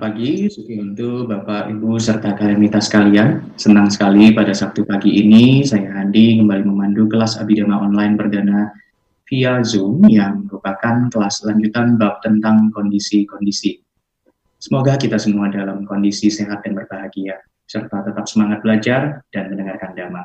Pagi, 0.00 0.48
Suki 0.48 0.80
untuk 0.80 1.28
Bapak, 1.28 1.68
Ibu, 1.68 2.00
serta 2.00 2.32
kalian 2.32 2.72
sekalian. 2.72 3.52
Senang 3.60 3.92
sekali 3.92 4.32
pada 4.32 4.56
Sabtu 4.56 4.88
pagi 4.88 5.20
ini 5.20 5.60
saya 5.60 5.92
Andi 6.00 6.40
kembali 6.40 6.64
memandu 6.64 7.04
kelas 7.04 7.36
Abidama 7.36 7.84
Online 7.84 8.16
perdana 8.16 8.72
via 9.28 9.60
Zoom 9.60 10.08
yang 10.08 10.48
merupakan 10.48 11.12
kelas 11.12 11.44
lanjutan 11.44 12.00
bab 12.00 12.24
tentang 12.24 12.72
kondisi-kondisi. 12.72 13.76
Semoga 14.56 14.96
kita 14.96 15.20
semua 15.20 15.52
dalam 15.52 15.84
kondisi 15.84 16.32
sehat 16.32 16.64
dan 16.64 16.80
berbahagia, 16.80 17.36
serta 17.68 18.00
tetap 18.00 18.24
semangat 18.24 18.64
belajar 18.64 19.20
dan 19.28 19.52
mendengarkan 19.52 19.92
dhamma. 19.92 20.24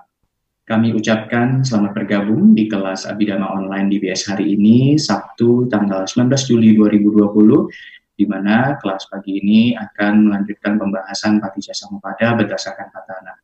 Kami 0.65 0.95
ucapkan 0.97 1.61
selamat 1.61 1.93
bergabung 1.93 2.55
di 2.55 2.65
kelas 2.65 3.05
Abidama 3.05 3.51
Online 3.53 3.91
DBS 3.91 4.25
hari 4.31 4.55
ini, 4.55 4.97
Sabtu 4.97 5.67
tanggal 5.67 6.07
19 6.09 6.31
Juli 6.47 6.73
2020, 6.73 7.94
di 8.15 8.23
mana 8.23 8.79
kelas 8.79 9.11
pagi 9.11 9.43
ini 9.43 9.75
akan 9.75 10.31
melanjutkan 10.31 10.79
pembahasan 10.79 11.43
Patija 11.43 11.75
Samupada 11.75 12.31
berdasarkan 12.33 12.87
Patana. 12.89 13.35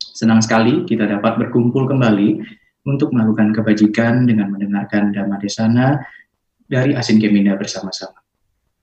Senang 0.00 0.40
sekali 0.40 0.88
kita 0.88 1.04
dapat 1.04 1.36
berkumpul 1.36 1.84
kembali 1.88 2.40
untuk 2.88 3.14
melakukan 3.14 3.54
kebajikan 3.54 4.26
dengan 4.26 4.50
mendengarkan 4.50 5.12
Dhamma 5.14 5.38
Desana 5.38 6.02
dari 6.66 6.96
Asin 6.96 7.20
Keminda 7.20 7.54
bersama-sama. 7.54 8.18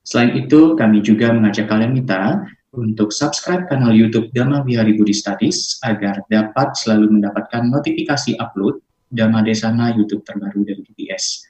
Selain 0.00 0.32
itu, 0.32 0.74
kami 0.78 1.04
juga 1.04 1.34
mengajak 1.34 1.68
kalian 1.68 1.92
minta 1.92 2.40
untuk 2.72 3.10
subscribe 3.10 3.66
kanal 3.68 3.92
YouTube 3.92 4.30
Dhamma 4.32 4.62
Wihari 4.64 4.96
Budi 4.96 5.12
Studies 5.12 5.82
agar 5.84 6.22
dapat 6.30 6.72
selalu 6.78 7.18
mendapatkan 7.20 7.66
notifikasi 7.68 8.38
upload 8.40 8.80
Dhamma 9.10 9.42
Desana 9.42 9.92
YouTube 9.92 10.22
terbaru 10.22 10.62
dari 10.64 10.80
DBS. 10.86 11.44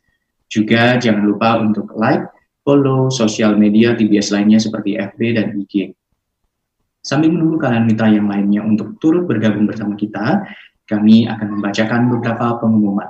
Juga 0.50 0.98
jangan 0.98 1.22
lupa 1.22 1.60
untuk 1.62 1.94
like, 1.94 2.26
follow 2.64 3.08
sosial 3.08 3.56
media 3.56 3.96
TBS 3.96 4.32
lainnya 4.32 4.60
seperti 4.60 4.96
FB 4.96 5.20
dan 5.36 5.56
IG. 5.56 5.96
Sambil 7.00 7.32
menunggu 7.32 7.56
kalian 7.56 7.88
mitra 7.88 8.12
yang 8.12 8.28
lainnya 8.28 8.60
untuk 8.60 9.00
turut 9.00 9.24
bergabung 9.24 9.64
bersama 9.64 9.96
kita, 9.96 10.44
kami 10.84 11.24
akan 11.24 11.56
membacakan 11.56 12.12
beberapa 12.12 12.60
pengumuman. 12.60 13.08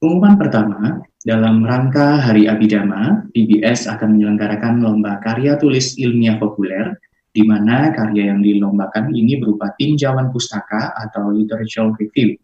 Pengumuman 0.00 0.34
pertama, 0.36 0.80
dalam 1.24 1.64
rangka 1.64 2.20
Hari 2.20 2.48
Abidama, 2.48 3.24
DBS 3.32 3.88
akan 3.88 4.16
menyelenggarakan 4.16 4.80
lomba 4.80 5.20
karya 5.20 5.56
tulis 5.56 5.96
ilmiah 5.96 6.36
populer, 6.36 6.96
di 7.30 7.44
mana 7.44 7.92
karya 7.92 8.32
yang 8.32 8.40
dilombakan 8.44 9.12
ini 9.12 9.40
berupa 9.40 9.72
tinjauan 9.76 10.32
pustaka 10.32 10.92
atau 10.96 11.30
literature 11.32 11.92
review 11.96 12.36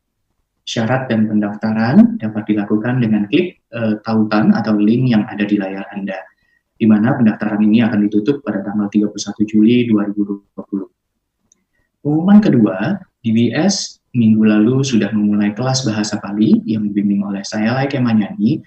Syarat 0.67 1.07
dan 1.07 1.31
pendaftaran 1.31 2.19
dapat 2.19 2.43
dilakukan 2.51 2.99
dengan 2.99 3.31
klik 3.31 3.63
e, 3.71 4.03
tautan 4.03 4.51
atau 4.51 4.75
link 4.75 5.15
yang 5.15 5.23
ada 5.31 5.47
di 5.47 5.55
layar 5.55 5.87
Anda, 5.95 6.19
di 6.75 6.91
mana 6.91 7.15
pendaftaran 7.15 7.63
ini 7.63 7.87
akan 7.87 8.11
ditutup 8.11 8.43
pada 8.43 8.67
tanggal 8.67 8.91
31 8.91 9.15
Juli 9.47 9.87
2020. 9.87 12.03
Pengumuman 12.03 12.43
kedua, 12.43 12.99
DBS 13.23 14.03
minggu 14.11 14.43
lalu 14.43 14.83
sudah 14.83 15.15
memulai 15.15 15.55
kelas 15.55 15.87
bahasa 15.87 16.19
Pali 16.19 16.59
yang 16.67 16.91
dibimbing 16.91 17.23
oleh 17.23 17.47
saya 17.47 17.79
Laike 17.79 18.03
Manyani 18.03 18.59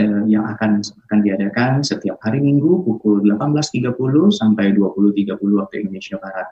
yang 0.00 0.48
akan 0.48 0.80
akan 0.80 1.18
diadakan 1.20 1.84
setiap 1.84 2.16
hari 2.24 2.40
Minggu 2.40 2.80
pukul 2.80 3.20
18.30 3.28 3.92
sampai 4.32 4.72
20.30 4.72 5.36
waktu 5.36 5.84
Indonesia 5.84 6.16
Barat. 6.16 6.48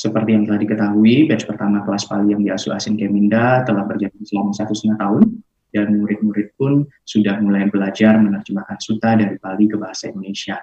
Seperti 0.00 0.32
yang 0.32 0.48
telah 0.48 0.64
diketahui, 0.64 1.28
batch 1.28 1.44
pertama 1.44 1.84
kelas 1.84 2.08
Pali 2.08 2.32
yang 2.32 2.40
diasuh 2.40 2.72
Asin 2.72 2.96
Keminda 2.96 3.60
telah 3.68 3.84
berjalan 3.84 4.24
selama 4.24 4.56
satu 4.56 4.72
setengah 4.72 4.96
tahun, 4.96 5.44
dan 5.76 5.92
murid-murid 6.00 6.56
pun 6.56 6.88
sudah 7.04 7.36
mulai 7.44 7.68
belajar 7.68 8.16
menerjemahkan 8.16 8.80
suta 8.80 9.12
dari 9.12 9.36
Pali 9.36 9.68
ke 9.68 9.76
bahasa 9.76 10.08
Indonesia. 10.08 10.56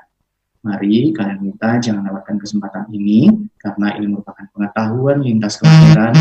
Mari 0.65 1.13
kalian 1.13 1.37
minta 1.37 1.77
jangan 1.77 2.09
lewatkan 2.09 2.41
kesempatan 2.41 2.89
ini, 2.89 3.29
karena 3.61 3.93
ini 4.01 4.09
merupakan 4.09 4.41
pengetahuan 4.57 5.21
lintas 5.21 5.61
pelajaran 5.61 6.17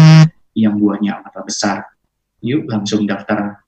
yang 0.53 0.77
buahnya 0.77 1.17
amat 1.25 1.41
besar. 1.41 1.89
Yuk 2.45 2.69
langsung 2.69 3.09
daftar 3.09 3.65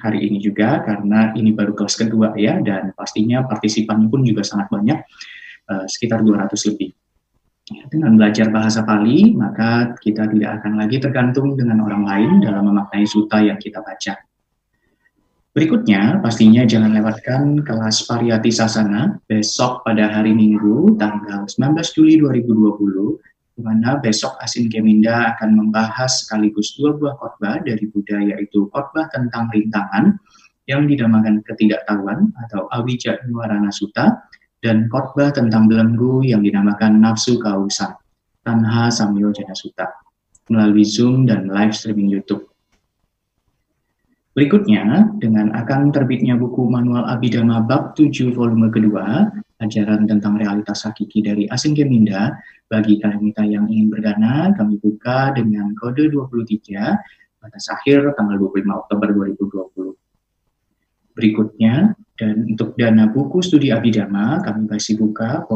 hari 0.00 0.32
ini 0.32 0.40
juga, 0.40 0.80
karena 0.80 1.36
ini 1.36 1.52
baru 1.52 1.76
kelas 1.76 1.92
kedua 1.92 2.32
ya, 2.40 2.56
dan 2.64 2.96
pastinya 2.96 3.44
partisipan 3.44 4.08
pun 4.08 4.24
juga 4.24 4.40
sangat 4.48 4.72
banyak, 4.72 4.96
uh, 5.76 5.84
sekitar 5.84 6.24
200 6.24 6.56
lebih. 6.72 6.96
Dengan 7.68 8.16
belajar 8.16 8.48
bahasa 8.48 8.80
Pali, 8.80 9.36
maka 9.36 9.92
kita 10.00 10.24
tidak 10.32 10.62
akan 10.62 10.80
lagi 10.80 10.96
tergantung 10.96 11.52
dengan 11.52 11.84
orang 11.84 12.04
lain 12.08 12.30
dalam 12.40 12.64
memaknai 12.64 13.04
suta 13.04 13.44
yang 13.44 13.60
kita 13.60 13.84
baca. 13.84 14.16
Berikutnya, 15.52 16.22
pastinya 16.22 16.62
jangan 16.62 16.94
lewatkan 16.94 17.66
kelas 17.66 18.06
Pariyati 18.06 18.52
Sasana 18.52 19.18
besok 19.26 19.82
pada 19.82 20.06
hari 20.06 20.30
Minggu, 20.30 20.94
tanggal 20.96 21.44
19 21.50 21.82
Juli 21.98 22.14
2020, 22.20 23.58
di 23.58 23.60
mana 23.66 23.98
besok 23.98 24.38
Asin 24.38 24.70
Keminda 24.70 25.34
akan 25.34 25.58
membahas 25.58 26.22
sekaligus 26.22 26.78
dua 26.78 26.94
buah 26.94 27.18
khotbah 27.18 27.58
dari 27.66 27.90
Buddha, 27.90 28.22
yaitu 28.22 28.70
khotbah 28.70 29.10
tentang 29.10 29.50
rintangan 29.50 30.14
yang 30.70 30.86
dinamakan 30.86 31.42
ketidaktahuan 31.42 32.30
atau 32.46 32.70
Awija 32.70 33.18
Nuwarana 33.26 33.74
Sutta, 33.74 34.30
dan 34.64 34.90
khotbah 34.90 35.30
tentang 35.30 35.70
belenggu 35.70 36.26
yang 36.26 36.42
dinamakan 36.42 36.98
nafsu 36.98 37.38
kausan, 37.38 37.94
Tanha 38.42 38.90
Samyo 38.90 39.30
Jana 39.30 39.54
Sutta, 39.54 39.86
melalui 40.50 40.82
Zoom 40.82 41.28
dan 41.28 41.46
live 41.46 41.74
streaming 41.74 42.10
YouTube. 42.10 42.48
Berikutnya, 44.38 45.10
dengan 45.18 45.50
akan 45.50 45.90
terbitnya 45.90 46.38
buku 46.38 46.70
Manual 46.70 47.10
Abhidhamma 47.10 47.66
Bab 47.66 47.98
7 47.98 48.30
volume 48.30 48.70
kedua, 48.70 49.34
ajaran 49.58 50.06
tentang 50.06 50.38
realitas 50.38 50.86
hakiki 50.86 51.26
dari 51.26 51.50
Asin 51.50 51.74
Keminda, 51.74 52.38
bagi 52.70 53.02
kalian 53.02 53.34
yang 53.34 53.66
ingin 53.66 53.90
berdana, 53.90 54.54
kami 54.54 54.78
buka 54.78 55.34
dengan 55.34 55.74
kode 55.74 56.06
23, 56.14 56.94
batas 57.42 57.66
akhir 57.66 58.14
tanggal 58.14 58.38
25 58.38 58.86
Oktober 58.86 59.08
2020. 59.10 59.98
Berikutnya, 61.18 61.98
dan 62.18 62.50
untuk 62.50 62.74
dana 62.74 63.06
buku 63.06 63.38
studi 63.38 63.70
Abidama, 63.70 64.42
kami 64.42 64.66
masih 64.66 64.98
buka 64.98 65.46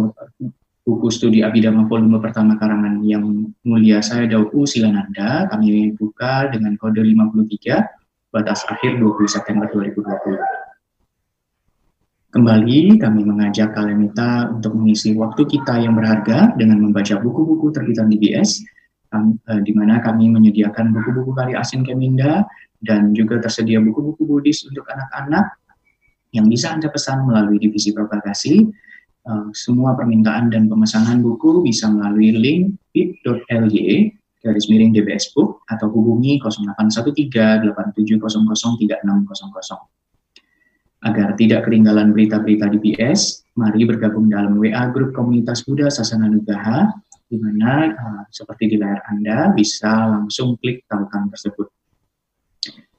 buku 0.87 1.09
studi 1.11 1.43
Abidama 1.43 1.91
volume 1.91 2.23
pertama 2.23 2.55
karangan 2.55 3.03
yang 3.03 3.51
mulia 3.67 3.99
saya 3.99 4.31
Dauku 4.31 4.63
Silananda. 4.63 5.51
Kami 5.51 5.91
buka 5.99 6.55
dengan 6.55 6.79
kode 6.79 7.03
53, 7.03 8.31
batas 8.31 8.63
akhir 8.71 8.95
20 9.03 9.27
September 9.27 9.67
2020. 9.75 10.39
Kembali, 12.33 12.97
kami 12.97 13.21
mengajak 13.29 13.77
kalian 13.77 14.09
minta 14.09 14.49
untuk 14.49 14.73
mengisi 14.73 15.13
waktu 15.13 15.45
kita 15.45 15.85
yang 15.85 15.93
berharga 15.93 16.57
dengan 16.57 16.81
membaca 16.81 17.21
buku-buku 17.21 17.69
terbitan 17.75 18.09
DBS, 18.09 18.65
eh, 19.13 19.61
di 19.61 19.77
mana 19.77 20.01
kami 20.01 20.33
menyediakan 20.33 20.97
buku-buku 20.97 21.37
karya 21.37 21.61
Asin 21.61 21.85
Keminda, 21.85 22.49
dan 22.83 23.15
juga 23.15 23.39
tersedia 23.39 23.79
buku-buku 23.79 24.27
Buddhis 24.27 24.67
untuk 24.67 24.83
anak-anak, 24.91 25.62
yang 26.33 26.49
bisa 26.49 26.73
Anda 26.73 26.89
pesan 26.89 27.29
melalui 27.29 27.61
divisi 27.61 27.93
propagasi. 27.93 28.67
Uh, 29.23 29.55
semua 29.55 29.95
permintaan 29.95 30.51
dan 30.51 30.67
pemesanan 30.67 31.23
buku 31.23 31.63
bisa 31.63 31.87
melalui 31.87 32.35
link 32.35 32.75
bit.ly 32.91 34.11
garis 34.43 34.67
miring 34.67 34.91
DBS 34.91 35.31
Book 35.31 35.63
atau 35.71 35.87
hubungi 35.95 36.43
0813 36.43 36.99
Agar 41.03 41.35
tidak 41.35 41.67
ketinggalan 41.67 42.15
berita-berita 42.15 42.71
DBS, 42.71 43.47
mari 43.59 43.83
bergabung 43.87 44.31
dalam 44.31 44.55
WA 44.59 44.87
grup 44.91 45.15
komunitas 45.15 45.67
Buddha 45.67 45.91
Sasana 45.91 46.31
Nugaha, 46.31 46.91
di 47.27 47.39
mana 47.43 47.91
uh, 47.91 48.23
seperti 48.31 48.75
di 48.75 48.77
layar 48.79 49.03
Anda 49.11 49.51
bisa 49.51 49.91
langsung 50.11 50.59
klik 50.63 50.87
tautan 50.87 51.27
tersebut. 51.27 51.82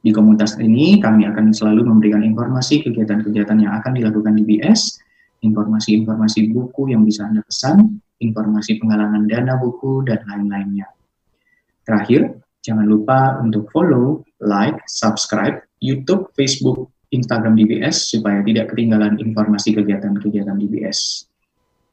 Di 0.03 0.11
komunitas 0.11 0.59
ini, 0.59 0.99
kami 0.99 1.23
akan 1.23 1.55
selalu 1.55 1.87
memberikan 1.87 2.19
informasi 2.27 2.83
kegiatan-kegiatan 2.83 3.55
yang 3.55 3.71
akan 3.79 3.95
dilakukan 3.95 4.35
di 4.35 4.43
BS, 4.43 4.99
informasi-informasi 5.47 6.51
buku 6.51 6.91
yang 6.91 7.07
bisa 7.07 7.23
Anda 7.23 7.39
pesan, 7.47 8.03
informasi 8.19 8.83
penggalangan 8.83 9.31
dana 9.31 9.55
buku, 9.55 10.03
dan 10.03 10.19
lain-lainnya. 10.27 10.91
Terakhir, 11.87 12.43
jangan 12.59 12.83
lupa 12.83 13.39
untuk 13.39 13.71
follow, 13.71 14.27
like, 14.43 14.75
subscribe 14.91 15.63
YouTube, 15.79 16.31
Facebook, 16.35 16.91
Instagram 17.15 17.55
DBS 17.55 18.11
supaya 18.11 18.43
tidak 18.43 18.75
ketinggalan 18.75 19.15
informasi 19.23 19.71
kegiatan-kegiatan 19.77 20.57
DBS. 20.57 21.29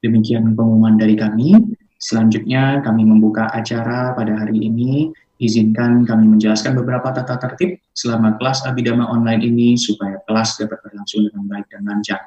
Demikian 0.00 0.56
pengumuman 0.56 0.96
dari 0.96 1.14
kami. 1.14 1.76
Selanjutnya 2.00 2.80
kami 2.80 3.04
membuka 3.04 3.52
acara 3.52 4.16
pada 4.16 4.32
hari 4.32 4.64
ini 4.64 5.12
izinkan 5.40 6.04
kami 6.04 6.28
menjelaskan 6.28 6.76
beberapa 6.76 7.10
tata 7.16 7.40
tertib 7.40 7.81
selama 7.96 8.37
kelas 8.37 8.69
Abidama 8.69 9.08
online 9.08 9.40
ini 9.40 9.69
supaya 9.81 10.20
kelas 10.28 10.60
dapat 10.60 10.78
berlangsung 10.84 11.25
dengan 11.26 11.48
baik 11.48 11.66
dan 11.72 11.82
lancar. 11.88 12.20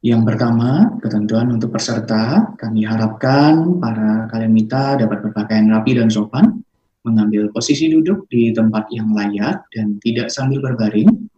Yang 0.00 0.32
pertama, 0.32 0.96
ketentuan 0.98 1.52
untuk 1.52 1.76
peserta, 1.76 2.56
kami 2.56 2.88
harapkan 2.88 3.76
para 3.78 4.26
kalian 4.32 4.52
mita 4.56 4.96
dapat 4.96 5.28
berpakaian 5.28 5.68
rapi 5.68 5.92
dan 5.92 6.08
sopan, 6.08 6.64
mengambil 7.04 7.52
posisi 7.52 7.92
duduk 7.92 8.24
di 8.32 8.48
tempat 8.50 8.88
yang 8.90 9.12
layak 9.12 9.60
dan 9.70 10.00
tidak 10.00 10.32
sambil 10.32 10.64
berbaring, 10.64 11.28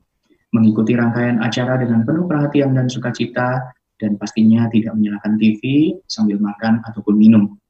mengikuti 0.54 0.94
rangkaian 0.94 1.42
acara 1.42 1.74
dengan 1.74 2.06
penuh 2.06 2.30
perhatian 2.30 2.70
dan 2.78 2.86
sukacita, 2.86 3.74
dan 3.98 4.14
pastinya 4.14 4.70
tidak 4.70 4.94
menyalakan 4.94 5.38
TV 5.38 5.94
sambil 6.06 6.38
makan 6.38 6.82
ataupun 6.86 7.14
minum. 7.18 7.61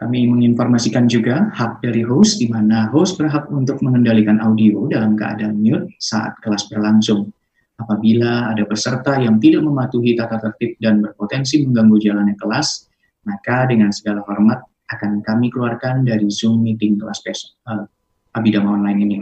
Kami 0.00 0.24
menginformasikan 0.32 1.04
juga 1.12 1.52
hak 1.52 1.84
dari 1.84 2.00
host, 2.00 2.40
di 2.40 2.48
mana 2.48 2.88
host 2.88 3.20
berhak 3.20 3.52
untuk 3.52 3.84
mengendalikan 3.84 4.40
audio 4.40 4.88
dalam 4.88 5.12
keadaan 5.12 5.60
mute 5.60 5.92
saat 6.00 6.40
kelas 6.40 6.72
berlangsung. 6.72 7.28
Apabila 7.76 8.48
ada 8.48 8.64
peserta 8.64 9.20
yang 9.20 9.36
tidak 9.36 9.60
mematuhi 9.60 10.16
tata 10.16 10.40
tertib 10.40 10.80
dan 10.80 11.04
berpotensi 11.04 11.60
mengganggu 11.68 12.00
jalannya 12.00 12.32
kelas, 12.40 12.88
maka 13.28 13.68
dengan 13.68 13.92
segala 13.92 14.24
hormat 14.24 14.64
akan 14.88 15.20
kami 15.20 15.52
keluarkan 15.52 16.08
dari 16.08 16.32
Zoom 16.32 16.64
meeting 16.64 16.96
kelas 16.96 17.20
besok, 17.20 17.60
uh, 17.68 17.84
Abidama 18.32 18.80
Online 18.80 19.00
ini. 19.04 19.16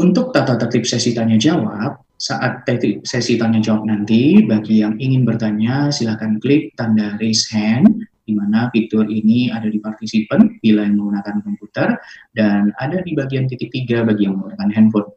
Untuk 0.00 0.32
tata 0.32 0.56
tertib 0.56 0.88
sesi 0.88 1.12
tanya 1.12 1.36
jawab, 1.36 2.00
saat 2.16 2.64
sesi 3.04 3.36
tanya 3.36 3.60
jawab 3.60 3.84
nanti, 3.84 4.40
bagi 4.40 4.80
yang 4.80 4.96
ingin 4.96 5.28
bertanya, 5.28 5.92
silakan 5.92 6.40
klik 6.40 6.72
tanda 6.80 7.20
raise 7.20 7.44
hand 7.52 8.08
di 8.30 8.38
mana 8.38 8.70
fitur 8.70 9.10
ini 9.10 9.50
ada 9.50 9.66
di 9.66 9.82
partisipan 9.82 10.62
bila 10.62 10.86
yang 10.86 11.02
menggunakan 11.02 11.42
komputer 11.42 11.98
dan 12.30 12.70
ada 12.78 13.02
di 13.02 13.18
bagian 13.18 13.50
titik 13.50 13.74
tiga 13.74 14.06
bagi 14.06 14.30
yang 14.30 14.38
menggunakan 14.38 14.70
handphone. 14.70 15.10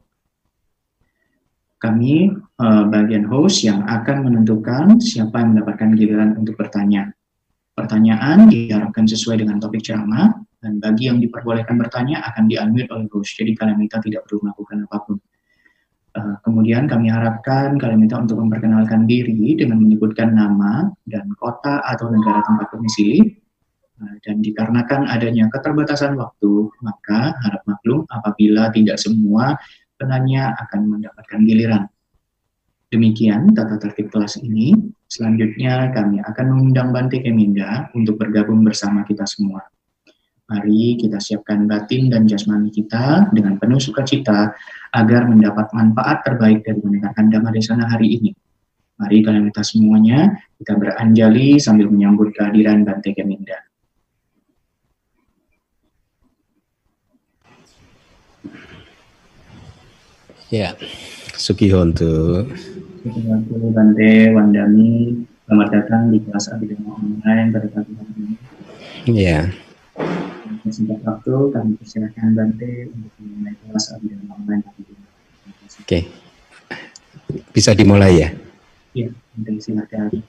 Kami 1.78 2.32
uh, 2.64 2.84
bagian 2.90 3.30
host 3.30 3.62
yang 3.62 3.86
akan 3.86 4.26
menentukan 4.26 4.98
siapa 4.98 5.46
yang 5.46 5.54
mendapatkan 5.54 5.94
giliran 5.94 6.34
untuk 6.40 6.58
bertanya. 6.58 7.14
Pertanyaan 7.78 8.50
diharapkan 8.50 9.06
sesuai 9.06 9.46
dengan 9.46 9.62
topik 9.62 9.84
ceramah 9.86 10.34
dan 10.64 10.80
bagi 10.80 11.12
yang 11.12 11.20
diperbolehkan 11.20 11.76
bertanya 11.76 12.24
akan 12.34 12.48
di-unmute 12.48 12.88
oleh 12.88 13.06
host, 13.12 13.36
jadi 13.36 13.52
kalian 13.52 13.78
minta 13.84 14.00
tidak 14.00 14.24
perlu 14.26 14.48
melakukan 14.48 14.88
apa 14.88 14.98
pun. 15.04 15.20
Uh, 16.14 16.38
kemudian 16.46 16.86
kami 16.86 17.10
harapkan 17.10 17.74
kalian 17.82 18.06
minta 18.06 18.22
untuk 18.22 18.38
memperkenalkan 18.38 19.10
diri 19.10 19.58
dengan 19.58 19.82
menyebutkan 19.82 20.38
nama 20.38 20.86
dan 21.10 21.26
kota 21.42 21.82
atau 21.90 22.14
negara 22.14 22.46
tempat 22.46 22.70
domisili. 22.70 23.42
Uh, 23.98 24.14
dan 24.22 24.38
dikarenakan 24.46 25.10
adanya 25.10 25.50
keterbatasan 25.50 26.14
waktu, 26.14 26.70
maka 26.86 27.34
harap 27.42 27.66
maklum 27.66 28.06
apabila 28.14 28.70
tidak 28.70 29.02
semua 29.02 29.58
penanya 29.98 30.54
akan 30.62 30.98
mendapatkan 30.98 31.40
giliran. 31.50 31.90
Demikian 32.94 33.50
tata 33.58 33.82
tertib 33.82 34.14
kelas 34.14 34.38
ini. 34.38 34.78
Selanjutnya 35.10 35.90
kami 35.98 36.22
akan 36.22 36.46
mengundang 36.46 36.94
Bante 36.94 37.26
Keminda 37.26 37.90
untuk 37.98 38.22
bergabung 38.22 38.62
bersama 38.62 39.02
kita 39.02 39.26
semua. 39.26 39.66
Mari 40.54 41.02
kita 41.02 41.18
siapkan 41.18 41.66
batin 41.66 42.14
dan 42.14 42.30
jasmani 42.30 42.70
kita 42.70 43.34
dengan 43.34 43.58
penuh 43.58 43.82
sukacita 43.82 44.54
agar 44.94 45.26
mendapat 45.26 45.66
manfaat 45.74 46.22
terbaik 46.22 46.62
dari 46.62 46.78
mendengarkan 46.78 47.34
Dhamma 47.34 47.50
Desana 47.50 47.90
hari 47.90 48.22
ini. 48.22 48.38
Mari 49.02 49.26
kalian 49.26 49.50
kita 49.50 49.66
semuanya, 49.66 50.30
kita 50.62 50.78
beranjali 50.78 51.58
sambil 51.58 51.90
menyambut 51.90 52.38
kehadiran 52.38 52.86
Bante 52.86 53.18
Keminda. 53.18 53.66
Ya, 60.54 60.78
Sukihontu. 61.34 62.46
Sukihontu 63.02 63.74
Bante 63.74 64.30
Wandami, 64.38 65.18
selamat 65.50 65.70
datang 65.82 66.14
di 66.14 66.22
kelas 66.22 66.54
Abhidhamma 66.54 67.02
Online 67.02 67.50
pada 67.50 67.68
pagi 67.74 67.94
hari 67.98 68.14
ini. 68.22 68.36
Ya 69.10 69.50
singkat 70.72 71.04
waktu 71.04 71.34
kami 71.52 71.76
persilahkan 71.76 72.32
Bante 72.32 72.88
untuk 72.88 73.12
memulai 73.20 73.56
kelas 73.60 73.86
Abhidhamma 74.00 74.32
online. 74.40 74.64
Oke, 74.64 75.84
okay. 75.84 76.04
bisa 77.52 77.76
dimulai 77.76 78.24
ya? 78.24 78.30
Iya, 78.96 79.10
Bante 79.36 79.52
silakan. 79.60 80.24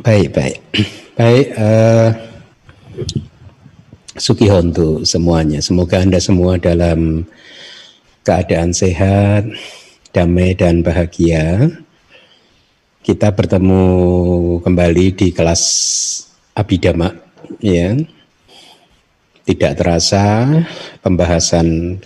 Baik, 0.00 0.32
baik, 0.32 0.56
baik. 1.18 1.46
Uh, 1.58 2.08
Sukihontu 4.18 5.04
semuanya. 5.04 5.60
Semoga 5.60 6.00
anda 6.00 6.18
semua 6.18 6.56
dalam 6.56 7.28
keadaan 8.24 8.72
sehat, 8.72 9.46
damai 10.16 10.56
dan 10.56 10.80
bahagia. 10.80 11.70
Kita 13.04 13.30
bertemu 13.30 13.84
kembali 14.64 15.06
di 15.14 15.28
kelas 15.30 15.62
Abhidhamma, 16.56 17.14
ya 17.62 17.94
tidak 19.48 19.80
terasa 19.80 20.44
pembahasan 21.00 21.96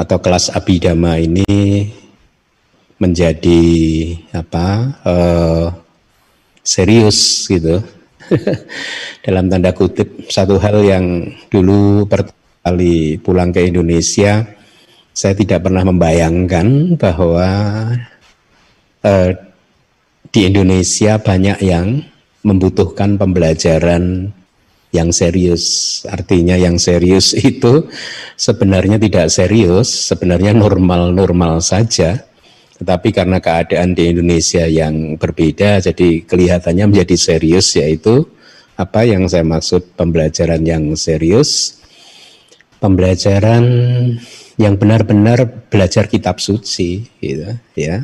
atau 0.00 0.16
kelas 0.16 0.48
abidama 0.56 1.20
ini 1.20 1.92
menjadi 2.96 3.62
apa 4.32 4.96
uh, 5.04 5.66
serius 6.64 7.44
gitu. 7.44 7.84
Dalam 9.28 9.52
tanda 9.52 9.76
kutip 9.76 10.32
satu 10.32 10.56
hal 10.56 10.80
yang 10.80 11.28
dulu 11.52 12.08
kali 12.64 13.20
pulang 13.20 13.52
ke 13.52 13.68
Indonesia 13.68 14.48
saya 15.12 15.36
tidak 15.36 15.68
pernah 15.68 15.84
membayangkan 15.84 16.96
bahwa 16.96 17.48
uh, 19.04 19.30
di 20.32 20.40
Indonesia 20.48 21.20
banyak 21.20 21.60
yang 21.60 22.02
membutuhkan 22.42 23.14
pembelajaran 23.20 24.32
yang 24.94 25.10
serius. 25.10 26.00
Artinya 26.06 26.54
yang 26.54 26.78
serius 26.78 27.34
itu 27.50 27.90
sebenarnya 28.38 28.96
tidak 29.02 29.26
serius, 29.34 29.90
sebenarnya 29.90 30.54
normal-normal 30.54 31.58
saja. 31.58 32.22
Tetapi 32.78 33.08
karena 33.14 33.38
keadaan 33.38 33.94
di 33.94 34.14
Indonesia 34.14 34.66
yang 34.66 35.18
berbeda, 35.18 35.82
jadi 35.82 36.22
kelihatannya 36.26 36.90
menjadi 36.90 37.14
serius 37.14 37.74
yaitu 37.78 38.26
apa 38.74 39.06
yang 39.06 39.30
saya 39.30 39.46
maksud 39.46 39.94
pembelajaran 39.94 40.62
yang 40.66 40.98
serius, 40.98 41.78
pembelajaran 42.82 43.62
yang 44.58 44.74
benar-benar 44.74 45.46
belajar 45.70 46.10
kitab 46.10 46.42
suci, 46.42 47.06
gitu, 47.22 47.54
ya, 47.78 48.02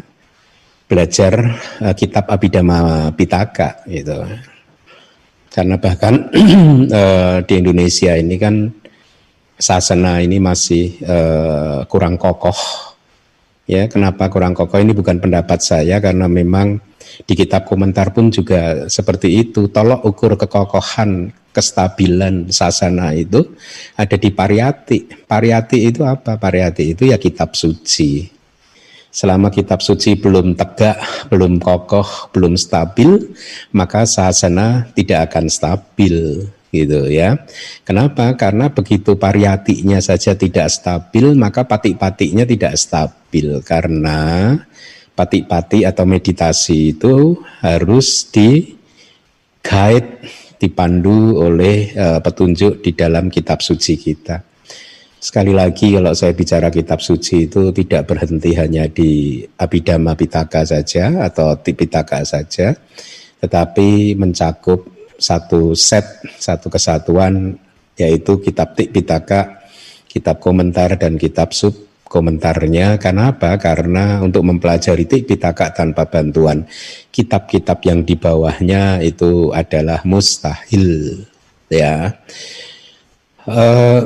belajar 0.87 1.59
uh, 1.83 1.95
kitab 1.95 2.31
Abhidhamma 2.31 3.11
Pitaka, 3.15 3.83
gitu. 3.91 4.27
Karena 5.51 5.77
bahkan 5.83 6.31
uh, 6.91 7.43
di 7.49 7.55
Indonesia 7.59 8.15
ini 8.15 8.39
kan 8.39 8.71
sasana 9.59 10.23
ini 10.23 10.39
masih 10.39 10.97
uh, 11.03 11.83
kurang 11.91 12.17
kokoh. 12.17 12.57
Ya, 13.67 13.87
kenapa 13.87 14.31
kurang 14.31 14.55
kokoh? 14.55 14.79
Ini 14.79 14.95
bukan 14.95 15.19
pendapat 15.19 15.63
saya 15.63 15.99
karena 15.99 16.27
memang 16.27 16.79
di 17.27 17.35
kitab 17.35 17.67
komentar 17.67 18.15
pun 18.15 18.31
juga 18.31 18.87
seperti 18.87 19.43
itu. 19.43 19.71
Tolok 19.71 20.07
ukur 20.07 20.39
kekokohan, 20.39 21.31
kestabilan 21.51 22.51
sasana 22.51 23.15
itu 23.15 23.55
ada 23.99 24.17
di 24.19 24.31
pariyati. 24.31 25.27
Pariyati 25.27 25.79
itu 25.87 26.03
apa? 26.07 26.39
Pariyati 26.39 26.95
itu 26.95 27.11
ya 27.11 27.19
kitab 27.19 27.55
suci 27.55 28.40
Selama 29.11 29.51
kitab 29.51 29.83
suci 29.83 30.15
belum 30.15 30.55
tegak, 30.55 31.27
belum 31.35 31.59
kokoh, 31.59 32.31
belum 32.31 32.55
stabil, 32.55 33.35
maka 33.75 34.07
sasana 34.07 34.87
tidak 34.95 35.31
akan 35.31 35.51
stabil 35.51 36.47
gitu 36.71 37.11
ya. 37.11 37.35
Kenapa? 37.83 38.39
Karena 38.39 38.71
begitu 38.71 39.19
pariyatinya 39.19 39.99
saja 39.99 40.39
tidak 40.39 40.71
stabil, 40.71 41.35
maka 41.35 41.67
patik-patiknya 41.67 42.47
tidak 42.47 42.79
stabil 42.79 43.59
karena 43.67 44.55
patik-patik 45.19 45.85
atau 45.85 46.07
meditasi 46.07 46.95
itu 46.95 47.35
harus 47.61 48.31
di 48.31 48.79
guide 49.61 50.23
dipandu 50.61 51.41
oleh 51.41 51.93
uh, 51.97 52.21
petunjuk 52.23 52.85
di 52.85 52.95
dalam 52.95 53.29
kitab 53.29 53.61
suci 53.61 53.97
kita. 53.99 54.50
Sekali 55.21 55.53
lagi 55.53 55.93
kalau 55.93 56.17
saya 56.17 56.33
bicara 56.33 56.73
kitab 56.73 57.05
suci 57.05 57.45
itu 57.45 57.69
tidak 57.77 58.09
berhenti 58.09 58.57
hanya 58.57 58.89
di 58.89 59.45
Abhidhamma 59.45 60.17
Pitaka 60.17 60.65
saja 60.65 61.29
atau 61.29 61.61
Tipitaka 61.61 62.25
saja, 62.25 62.73
tetapi 63.45 64.17
mencakup 64.17 64.89
satu 65.21 65.77
set, 65.77 66.25
satu 66.41 66.73
kesatuan 66.73 67.53
yaitu 68.01 68.41
kitab 68.41 68.73
Tipitaka, 68.73 69.61
kitab 70.09 70.41
komentar 70.41 70.97
dan 70.97 71.21
kitab 71.21 71.53
sub 71.53 71.77
komentarnya. 72.09 72.97
Karena? 72.97 73.37
Karena 73.61 74.25
untuk 74.25 74.49
mempelajari 74.49 75.05
Tipitaka 75.05 75.77
tanpa 75.77 76.09
bantuan 76.09 76.65
kitab-kitab 77.13 77.85
yang 77.85 78.09
di 78.09 78.17
bawahnya 78.17 79.05
itu 79.05 79.53
adalah 79.53 80.01
mustahil 80.09 81.29
ya. 81.69 82.09
Uh, 83.51 84.05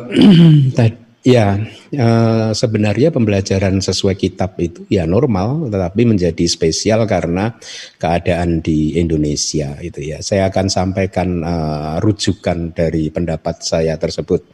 Ya, 1.25 1.57
uh, 1.97 2.53
sebenarnya 2.53 3.09
pembelajaran 3.09 3.81
sesuai 3.81 4.13
kitab 4.13 4.61
itu 4.61 4.85
ya 4.93 5.09
normal, 5.09 5.73
tetapi 5.73 6.05
menjadi 6.05 6.45
spesial 6.45 7.09
karena 7.09 7.57
keadaan 7.97 8.61
di 8.61 9.01
Indonesia 9.01 9.73
itu 9.81 10.05
ya. 10.05 10.21
Saya 10.21 10.53
akan 10.53 10.69
sampaikan 10.69 11.41
uh, 11.41 11.97
rujukan 12.05 12.77
dari 12.77 13.09
pendapat 13.09 13.65
saya 13.65 13.97
tersebut. 13.97 14.53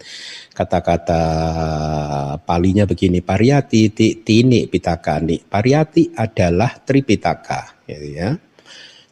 Kata-kata 0.55 1.23
palinya 2.47 2.87
begini, 2.87 3.19
pariyati 3.19 3.91
ti, 3.91 4.23
tini 4.23 4.71
pitakani. 4.71 5.43
Pariyati 5.43 6.15
adalah 6.15 6.79
tripitaka, 6.87 7.83
gitu 7.91 8.15
ya. 8.15 8.31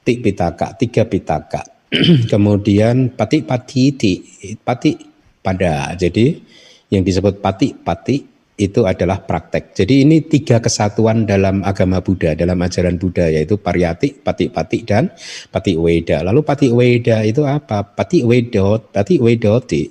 Tik 0.06 0.18
pitaka, 0.22 0.78
tiga 0.78 1.10
pitaka. 1.10 1.66
Kemudian 2.30 3.18
pati 3.18 3.42
pati 3.42 3.98
ti, 3.98 4.22
pati 4.62 4.94
pada. 5.42 5.98
Jadi 5.98 6.47
yang 6.88 7.04
disebut 7.04 7.40
pati-pati 7.44 8.38
itu 8.58 8.82
adalah 8.82 9.22
praktek. 9.22 9.70
Jadi 9.70 10.02
ini 10.02 10.18
tiga 10.26 10.58
kesatuan 10.58 11.22
dalam 11.22 11.62
agama 11.62 12.02
Buddha, 12.02 12.34
dalam 12.34 12.58
ajaran 12.58 12.98
Buddha 12.98 13.30
yaitu 13.30 13.54
pariyati, 13.54 14.18
pati-pati 14.18 14.78
dan 14.82 15.14
pati 15.54 15.78
weda. 15.78 16.26
Lalu 16.26 16.42
pati 16.42 16.66
weda 16.74 17.22
itu 17.22 17.46
apa? 17.46 17.86
Pati 17.86 18.26
wedot, 18.26 18.90
pati 18.90 19.22
wedoti. 19.22 19.86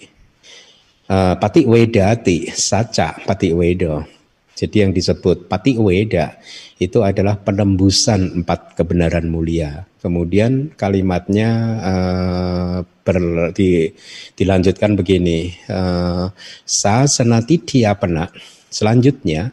Uh, 1.07 1.39
pati 1.39 1.63
wedati, 1.63 2.51
saca 2.51 3.15
pati 3.23 3.55
wedo. 3.55 4.03
Jadi 4.51 4.83
yang 4.83 4.91
disebut 4.91 5.47
pati 5.47 5.79
weda 5.79 6.35
itu 6.81 6.99
adalah 7.05 7.39
penembusan 7.39 8.43
empat 8.43 8.75
kebenaran 8.75 9.31
mulia. 9.31 9.87
Kemudian 10.07 10.71
kalimatnya 10.79 11.49
uh, 11.83 12.77
ber, 13.03 13.51
di, 13.51 13.91
dilanjutkan 14.39 14.95
begini, 14.95 15.51
uh, 15.67 16.31
senati 16.63 17.59
pena. 17.67 18.31
Selanjutnya, 18.71 19.51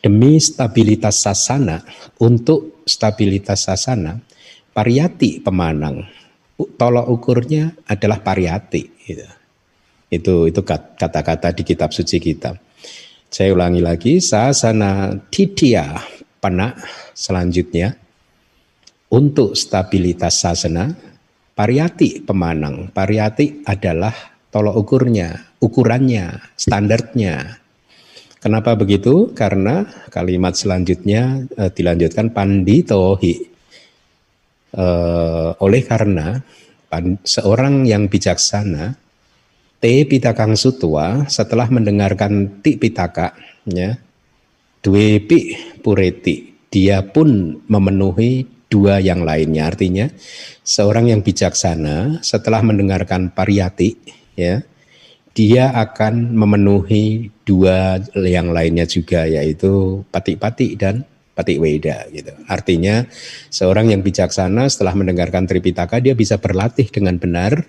demi 0.00 0.40
stabilitas 0.40 1.20
sasana, 1.20 1.84
untuk 2.24 2.80
stabilitas 2.88 3.68
sasana, 3.68 4.16
pariyati 4.72 5.44
pemanang. 5.44 6.08
Tolok 6.56 7.12
ukurnya 7.12 7.76
adalah 7.84 8.24
pariyati. 8.24 8.82
Gitu. 8.96 9.28
Itu 10.08 10.48
itu 10.48 10.60
kata-kata 10.64 11.52
di 11.52 11.68
kitab 11.68 11.92
suci 11.92 12.16
kita. 12.16 12.56
Saya 13.28 13.52
ulangi 13.52 13.84
lagi, 13.84 14.24
sasana 14.24 15.20
titia 15.28 16.00
pena 16.40 16.72
selanjutnya 17.12 18.01
untuk 19.12 19.52
stabilitas 19.52 20.40
sasana, 20.40 20.96
pariyati 21.52 22.24
pemanang. 22.24 22.88
Pariyati 22.88 23.60
adalah 23.68 24.16
tolok 24.48 24.74
ukurnya, 24.80 25.60
ukurannya, 25.60 26.56
standarnya. 26.56 27.60
Kenapa 28.40 28.74
begitu? 28.74 29.30
Karena 29.36 29.86
kalimat 30.10 30.56
selanjutnya 30.56 31.46
e, 31.46 31.62
dilanjutkan 31.70 32.32
panditohi. 32.32 33.36
E, 34.72 34.86
oleh 35.60 35.82
karena 35.84 36.40
pan, 36.88 37.20
seorang 37.22 37.86
yang 37.86 38.08
bijaksana, 38.08 38.96
te 39.78 40.08
pitakang 40.08 40.58
sutua 40.58 41.28
setelah 41.28 41.68
mendengarkan 41.70 42.64
ti 42.64 42.80
pitaka, 42.80 43.36
ya, 43.68 43.94
due 44.82 45.22
pi 45.22 45.54
pureti, 45.78 46.66
dia 46.66 47.04
pun 47.06 47.62
memenuhi 47.70 48.61
dua 48.72 49.04
yang 49.04 49.20
lainnya. 49.20 49.68
Artinya 49.68 50.08
seorang 50.64 51.12
yang 51.12 51.20
bijaksana 51.20 52.24
setelah 52.24 52.64
mendengarkan 52.64 53.28
pariyati 53.28 54.00
ya 54.32 54.64
dia 55.32 55.72
akan 55.72 56.32
memenuhi 56.36 57.32
dua 57.44 58.00
yang 58.16 58.52
lainnya 58.52 58.84
juga 58.84 59.24
yaitu 59.24 60.04
pati-pati 60.12 60.76
dan 60.76 61.04
pati 61.32 61.56
weda 61.56 62.12
gitu. 62.12 62.32
Artinya 62.44 63.08
seorang 63.48 63.88
yang 63.88 64.04
bijaksana 64.04 64.68
setelah 64.68 64.92
mendengarkan 64.92 65.48
Tripitaka 65.48 65.96
dia 66.04 66.12
bisa 66.12 66.36
berlatih 66.36 66.92
dengan 66.92 67.16
benar 67.16 67.64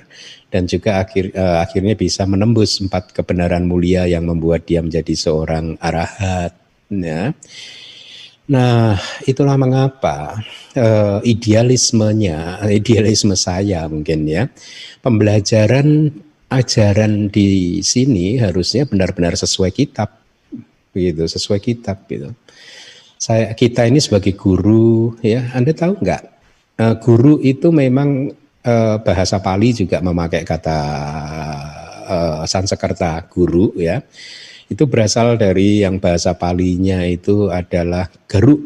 dan 0.52 0.68
juga 0.68 1.00
akhir 1.00 1.32
uh, 1.32 1.64
akhirnya 1.64 1.96
bisa 1.96 2.28
menembus 2.28 2.84
empat 2.84 3.16
kebenaran 3.16 3.64
mulia 3.64 4.04
yang 4.04 4.28
membuat 4.28 4.68
dia 4.68 4.84
menjadi 4.84 5.16
seorang 5.16 5.80
arahat. 5.80 6.60
Ya. 6.92 7.32
Nah, 8.44 9.00
itulah 9.24 9.56
mengapa 9.56 10.36
uh, 10.76 11.24
idealismenya, 11.24 12.60
idealisme 12.80 13.40
saya 13.40 13.88
mungkin 13.88 14.28
ya, 14.28 14.52
pembelajaran 15.00 16.12
ajaran 16.52 17.32
di 17.32 17.80
sini 17.80 18.38
harusnya 18.38 18.84
benar-benar 18.84 19.40
sesuai 19.40 19.72
kitab, 19.72 20.12
begitu, 20.92 21.24
sesuai 21.24 21.60
kitab 21.64 22.04
gitu. 22.12 22.36
Saya 23.16 23.56
kita 23.56 23.88
ini 23.88 24.04
sebagai 24.04 24.36
guru 24.36 25.16
ya, 25.24 25.56
Anda 25.56 25.72
tahu 25.72 26.04
nggak? 26.04 26.24
Uh, 26.74 26.96
guru 27.00 27.40
itu 27.40 27.72
memang 27.72 28.28
uh, 28.68 28.98
bahasa 29.00 29.40
Pali 29.40 29.72
juga 29.72 30.04
memakai 30.04 30.44
kata 30.44 30.80
uh, 32.12 32.44
Sansekerta 32.44 33.24
guru 33.32 33.72
ya 33.80 34.04
itu 34.72 34.84
berasal 34.88 35.36
dari 35.36 35.84
yang 35.84 36.00
bahasa 36.00 36.36
palinya 36.40 37.04
itu 37.04 37.52
adalah 37.52 38.08
geruk 38.30 38.64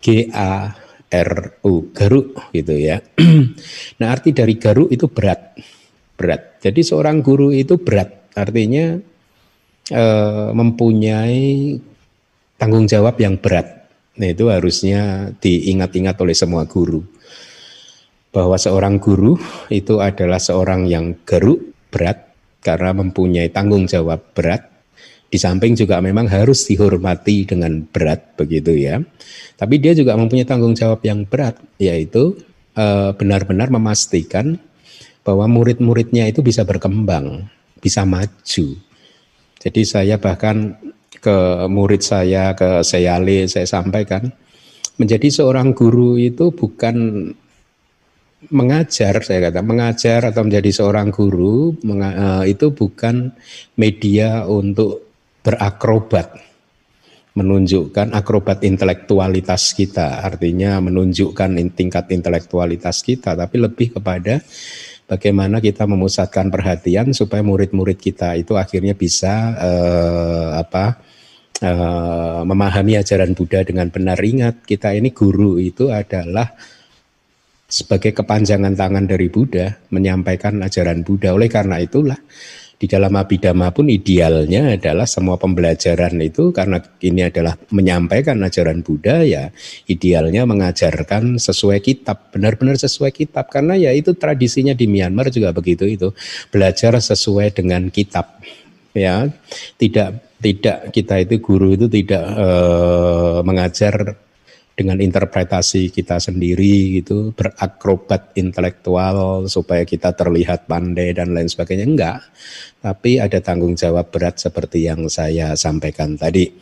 G 0.00 0.28
A 0.32 0.72
R 1.14 1.30
U 1.64 1.94
geruk 1.94 2.50
gitu 2.50 2.74
ya. 2.74 2.98
nah, 4.00 4.08
arti 4.10 4.34
dari 4.34 4.58
garuk 4.58 4.90
itu 4.90 5.06
berat. 5.06 5.54
Berat. 6.18 6.58
Jadi 6.60 6.80
seorang 6.82 7.22
guru 7.22 7.54
itu 7.54 7.78
berat. 7.78 8.34
Artinya 8.34 8.98
e, 9.88 10.04
mempunyai 10.50 11.78
tanggung 12.58 12.90
jawab 12.90 13.14
yang 13.22 13.38
berat. 13.38 13.86
Nah, 14.14 14.28
itu 14.30 14.50
harusnya 14.50 15.30
diingat-ingat 15.38 16.18
oleh 16.18 16.34
semua 16.34 16.66
guru. 16.66 17.02
Bahwa 18.34 18.58
seorang 18.58 18.98
guru 18.98 19.38
itu 19.70 20.02
adalah 20.02 20.42
seorang 20.42 20.90
yang 20.90 21.22
garuk 21.22 21.62
berat 21.94 22.34
karena 22.58 22.90
mempunyai 22.90 23.54
tanggung 23.54 23.86
jawab 23.86 24.34
berat 24.34 24.73
di 25.34 25.38
samping 25.42 25.74
juga 25.74 25.98
memang 25.98 26.30
harus 26.30 26.62
dihormati 26.70 27.42
dengan 27.42 27.82
berat 27.82 28.38
begitu 28.38 28.70
ya. 28.78 29.02
Tapi 29.58 29.82
dia 29.82 29.90
juga 29.90 30.14
mempunyai 30.14 30.46
tanggung 30.46 30.78
jawab 30.78 31.02
yang 31.02 31.26
berat 31.26 31.58
yaitu 31.82 32.38
eh, 32.78 33.10
benar-benar 33.18 33.66
memastikan 33.74 34.54
bahwa 35.26 35.50
murid-muridnya 35.50 36.30
itu 36.30 36.38
bisa 36.38 36.62
berkembang, 36.62 37.50
bisa 37.82 38.06
maju. 38.06 38.66
Jadi 39.58 39.82
saya 39.82 40.22
bahkan 40.22 40.78
ke 41.18 41.66
murid 41.66 42.06
saya 42.06 42.54
ke 42.54 42.86
Seyale 42.86 43.50
saya 43.50 43.66
sampaikan 43.66 44.30
menjadi 45.02 45.34
seorang 45.34 45.74
guru 45.74 46.14
itu 46.14 46.54
bukan 46.54 47.26
mengajar 48.54 49.18
saya 49.18 49.50
kata 49.50 49.66
mengajar 49.66 50.30
atau 50.30 50.46
menjadi 50.46 50.70
seorang 50.70 51.10
guru 51.10 51.74
eh, 51.82 52.54
itu 52.54 52.70
bukan 52.70 53.34
media 53.74 54.46
untuk 54.46 55.03
berakrobat 55.44 56.40
menunjukkan 57.34 58.14
akrobat 58.14 58.62
intelektualitas 58.62 59.74
kita. 59.74 60.22
Artinya 60.22 60.78
menunjukkan 60.80 61.58
tingkat 61.74 62.08
intelektualitas 62.14 63.02
kita 63.02 63.34
tapi 63.34 63.58
lebih 63.58 63.98
kepada 63.98 64.40
bagaimana 65.04 65.60
kita 65.60 65.84
memusatkan 65.84 66.48
perhatian 66.48 67.12
supaya 67.12 67.44
murid-murid 67.44 67.98
kita 68.00 68.38
itu 68.38 68.56
akhirnya 68.56 68.96
bisa 68.96 69.52
eh, 69.58 70.50
apa 70.62 70.84
eh, 71.60 72.40
memahami 72.46 73.02
ajaran 73.02 73.34
Buddha 73.34 73.66
dengan 73.66 73.90
benar. 73.90 74.16
Ingat 74.16 74.62
kita 74.64 74.94
ini 74.94 75.10
guru 75.10 75.58
itu 75.58 75.90
adalah 75.90 76.54
sebagai 77.66 78.14
kepanjangan 78.14 78.78
tangan 78.78 79.10
dari 79.10 79.26
Buddha 79.26 79.74
menyampaikan 79.90 80.62
ajaran 80.62 81.02
Buddha. 81.02 81.34
Oleh 81.34 81.50
karena 81.50 81.82
itulah 81.82 82.16
di 82.84 82.92
dalam 82.92 83.16
abidama 83.16 83.72
pun 83.72 83.88
idealnya 83.88 84.76
adalah 84.76 85.08
semua 85.08 85.40
pembelajaran 85.40 86.20
itu 86.20 86.52
karena 86.52 86.76
ini 87.00 87.24
adalah 87.24 87.56
menyampaikan 87.72 88.36
ajaran 88.44 88.84
Buddha 88.84 89.24
ya 89.24 89.48
idealnya 89.88 90.44
mengajarkan 90.44 91.40
sesuai 91.40 91.80
kitab 91.80 92.28
benar-benar 92.28 92.76
sesuai 92.76 93.08
kitab. 93.08 93.48
Karena 93.48 93.72
ya 93.72 93.88
itu 93.96 94.12
tradisinya 94.12 94.76
di 94.76 94.84
Myanmar 94.84 95.32
juga 95.32 95.56
begitu 95.56 95.88
itu 95.88 96.12
belajar 96.52 97.00
sesuai 97.00 97.56
dengan 97.56 97.88
kitab 97.88 98.44
ya. 98.92 99.32
Tidak 99.80 100.36
tidak 100.44 100.92
kita 100.92 101.24
itu 101.24 101.40
guru 101.40 101.72
itu 101.72 101.88
tidak 101.88 102.20
uh, 102.36 103.40
mengajar 103.48 104.20
dengan 104.74 104.98
interpretasi 104.98 105.94
kita 105.94 106.18
sendiri 106.18 106.98
gitu 106.98 107.30
berakrobat 107.30 108.34
intelektual 108.34 109.46
supaya 109.46 109.86
kita 109.86 110.10
terlihat 110.18 110.66
pandai 110.66 111.14
dan 111.14 111.30
lain 111.30 111.46
sebagainya. 111.46 111.86
Enggak 111.86 112.18
tapi 112.84 113.16
ada 113.16 113.40
tanggung 113.40 113.72
jawab 113.72 114.12
berat 114.12 114.36
seperti 114.36 114.84
yang 114.84 115.08
saya 115.08 115.56
sampaikan 115.56 116.20
tadi. 116.20 116.52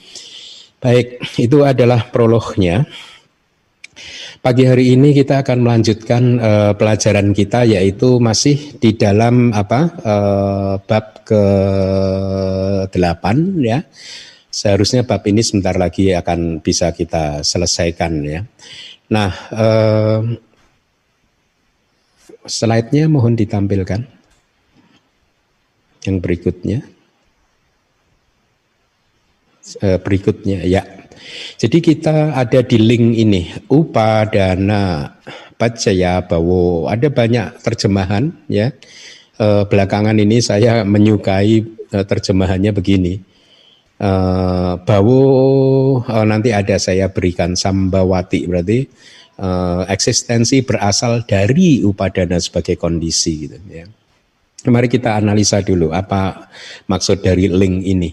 Baik 0.78 1.19
itu 1.42 1.66
adalah 1.66 2.14
prolognya. 2.14 2.87
Pagi 4.38 4.66
hari 4.66 4.95
ini 4.95 5.14
kita 5.14 5.42
akan 5.42 5.59
melanjutkan 5.62 6.23
uh, 6.38 6.73
pelajaran 6.78 7.35
kita 7.35 7.66
yaitu 7.66 8.23
masih 8.23 8.78
di 8.78 8.95
dalam 8.95 9.50
apa 9.50 9.81
uh, 10.02 10.75
bab 10.78 11.26
ke 11.26 11.45
8 12.90 13.62
ya. 13.62 13.83
Seharusnya 14.52 15.09
bab 15.09 15.25
ini 15.25 15.40
sebentar 15.40 15.73
lagi 15.80 16.12
akan 16.12 16.61
bisa 16.61 16.92
kita 16.92 17.40
selesaikan 17.40 18.21
ya. 18.21 18.44
Nah, 19.09 19.32
uh, 19.49 20.21
slide-nya 22.44 23.09
mohon 23.09 23.32
ditampilkan. 23.32 24.04
Yang 26.04 26.16
berikutnya. 26.21 26.78
Uh, 29.80 29.97
berikutnya 30.04 30.69
ya. 30.69 30.84
Jadi 31.56 31.78
kita 31.78 32.34
ada 32.34 32.60
di 32.67 32.76
link 32.76 33.15
ini 33.15 33.49
upadana 33.71 35.17
pacaya 35.62 36.19
bawo. 36.26 36.91
Ada 36.91 37.08
banyak 37.08 37.62
terjemahan 37.62 38.34
ya. 38.50 38.75
E, 39.38 39.47
belakangan 39.71 40.19
ini 40.19 40.43
saya 40.43 40.82
menyukai 40.82 41.62
e, 41.62 41.97
terjemahannya 42.02 42.75
begini. 42.75 43.23
E, 44.02 44.12
bawo 44.82 45.23
e, 46.02 46.17
nanti 46.26 46.50
ada 46.50 46.75
saya 46.82 47.06
berikan 47.15 47.54
sambawati 47.54 48.50
berarti 48.50 48.82
e, 49.38 49.49
eksistensi 49.86 50.67
berasal 50.67 51.23
dari 51.23 51.86
upadana 51.86 52.43
sebagai 52.43 52.75
kondisi 52.75 53.47
gitu 53.47 53.58
ya. 53.71 53.86
Mari 54.67 54.91
kita 54.91 55.19
analisa 55.19 55.62
dulu 55.62 55.95
apa 55.95 56.50
maksud 56.91 57.23
dari 57.23 57.47
link 57.47 57.86
ini. 57.86 58.10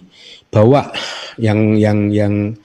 Bahwa 0.50 0.94
yang 1.42 1.78
yang 1.78 2.10
yang 2.14 2.58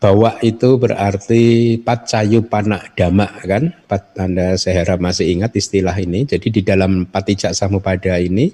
bahwa 0.00 0.40
itu 0.40 0.80
berarti 0.80 1.76
pacayu 1.84 2.48
panak 2.48 2.96
dama 2.96 3.28
kan 3.44 3.76
Pat, 3.84 4.16
Anda 4.16 4.56
saya 4.56 4.82
harap 4.82 4.98
masih 5.04 5.28
ingat 5.28 5.52
istilah 5.52 5.92
ini 6.00 6.24
jadi 6.24 6.48
di 6.48 6.64
dalam 6.64 7.04
patijak 7.04 7.52
samupada 7.52 8.16
ini 8.16 8.48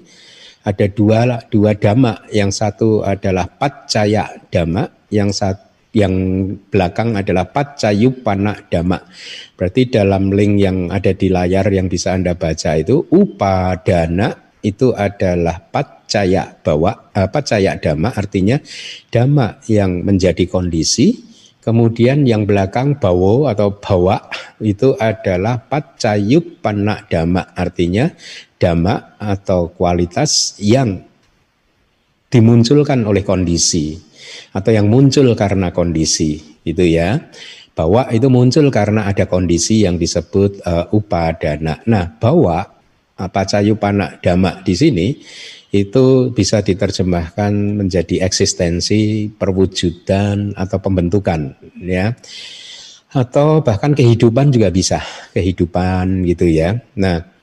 ada 0.67 0.85
dua 0.91 1.47
dua 1.47 1.71
dama 1.79 2.27
yang 2.35 2.51
satu 2.51 2.99
adalah 3.07 3.47
pacaya 3.47 4.27
dama 4.51 5.07
yang 5.07 5.31
satu 5.31 5.63
yang 5.95 6.13
belakang 6.67 7.15
adalah 7.15 7.47
pacayu 7.47 8.19
panak 8.19 8.67
dama 8.67 8.99
berarti 9.55 9.87
dalam 9.87 10.29
link 10.35 10.59
yang 10.59 10.91
ada 10.91 11.15
di 11.15 11.31
layar 11.31 11.71
yang 11.71 11.87
bisa 11.87 12.11
Anda 12.13 12.35
baca 12.35 12.75
itu 12.75 13.07
upadana 13.07 14.59
itu 14.59 14.91
adalah 14.91 15.63
pacaya 15.71 16.51
bawa 16.59 17.15
uh, 17.15 17.31
pacaya 17.31 17.79
dama 17.79 18.11
artinya 18.11 18.59
dama 19.07 19.57
yang 19.71 20.03
menjadi 20.03 20.43
kondisi 20.51 21.27
Kemudian 21.67 22.23
yang 22.23 22.47
belakang 22.47 22.95
bawo 22.95 23.51
atau 23.51 23.75
bawa 23.75 24.31
itu 24.63 24.95
adalah 24.95 25.67
pacayup 25.67 26.63
panak 26.63 27.11
dama. 27.11 27.43
Artinya 27.59 28.07
dama 28.57 29.15
atau 29.21 29.69
kualitas 29.73 30.57
yang 30.57 31.05
dimunculkan 32.27 33.07
oleh 33.07 33.23
kondisi 33.23 33.95
atau 34.51 34.71
yang 34.73 34.91
muncul 34.91 35.31
karena 35.37 35.71
kondisi 35.71 36.59
itu 36.67 36.83
ya. 36.83 37.31
Bawa 37.77 38.09
itu 38.09 38.25
muncul 38.25 38.73
karena 38.73 39.05
ada 39.05 39.29
kondisi 39.29 39.85
yang 39.85 40.01
disebut 40.01 40.65
uh, 40.65 40.89
upadana. 40.89 41.77
Nah, 41.85 42.09
bawa 42.17 42.65
apa 43.17 43.41
cayu 43.45 43.77
panak 43.77 44.17
dama 44.25 44.65
di 44.65 44.73
sini 44.73 45.07
itu 45.69 46.33
bisa 46.33 46.65
diterjemahkan 46.65 47.53
menjadi 47.53 48.25
eksistensi, 48.25 49.29
perwujudan 49.29 50.57
atau 50.57 50.77
pembentukan 50.81 51.53
ya. 51.77 52.17
Atau 53.13 53.61
bahkan 53.61 53.93
kehidupan 53.93 54.49
juga 54.49 54.73
bisa, 54.73 54.97
kehidupan 55.37 56.25
gitu 56.25 56.49
ya. 56.49 56.81
Nah, 56.97 57.36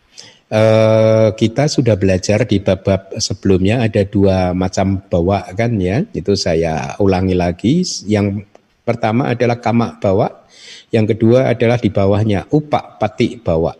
eh, 0.50 1.28
kita 1.37 1.68
sudah 1.68 1.96
belajar 1.96 2.44
di 2.48 2.61
bab-bab 2.61 3.16
sebelumnya 3.20 3.85
ada 3.85 4.02
dua 4.04 4.52
macam 4.52 5.00
bawa 5.07 5.48
kan 5.57 5.76
ya. 5.78 6.04
Itu 6.12 6.35
saya 6.35 6.96
ulangi 7.00 7.37
lagi. 7.37 7.87
Yang 8.09 8.44
pertama 8.85 9.33
adalah 9.33 9.61
kamak 9.62 10.00
bawa, 10.00 10.44
yang 10.90 11.04
kedua 11.09 11.52
adalah 11.52 11.80
di 11.80 11.88
bawahnya 11.88 12.48
upak 12.52 13.00
pati 13.00 13.40
bawa. 13.40 13.72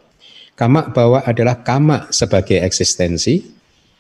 Kamak 0.55 0.95
bawa 0.95 1.27
adalah 1.27 1.67
kamak 1.67 2.15
sebagai 2.15 2.63
eksistensi, 2.63 3.55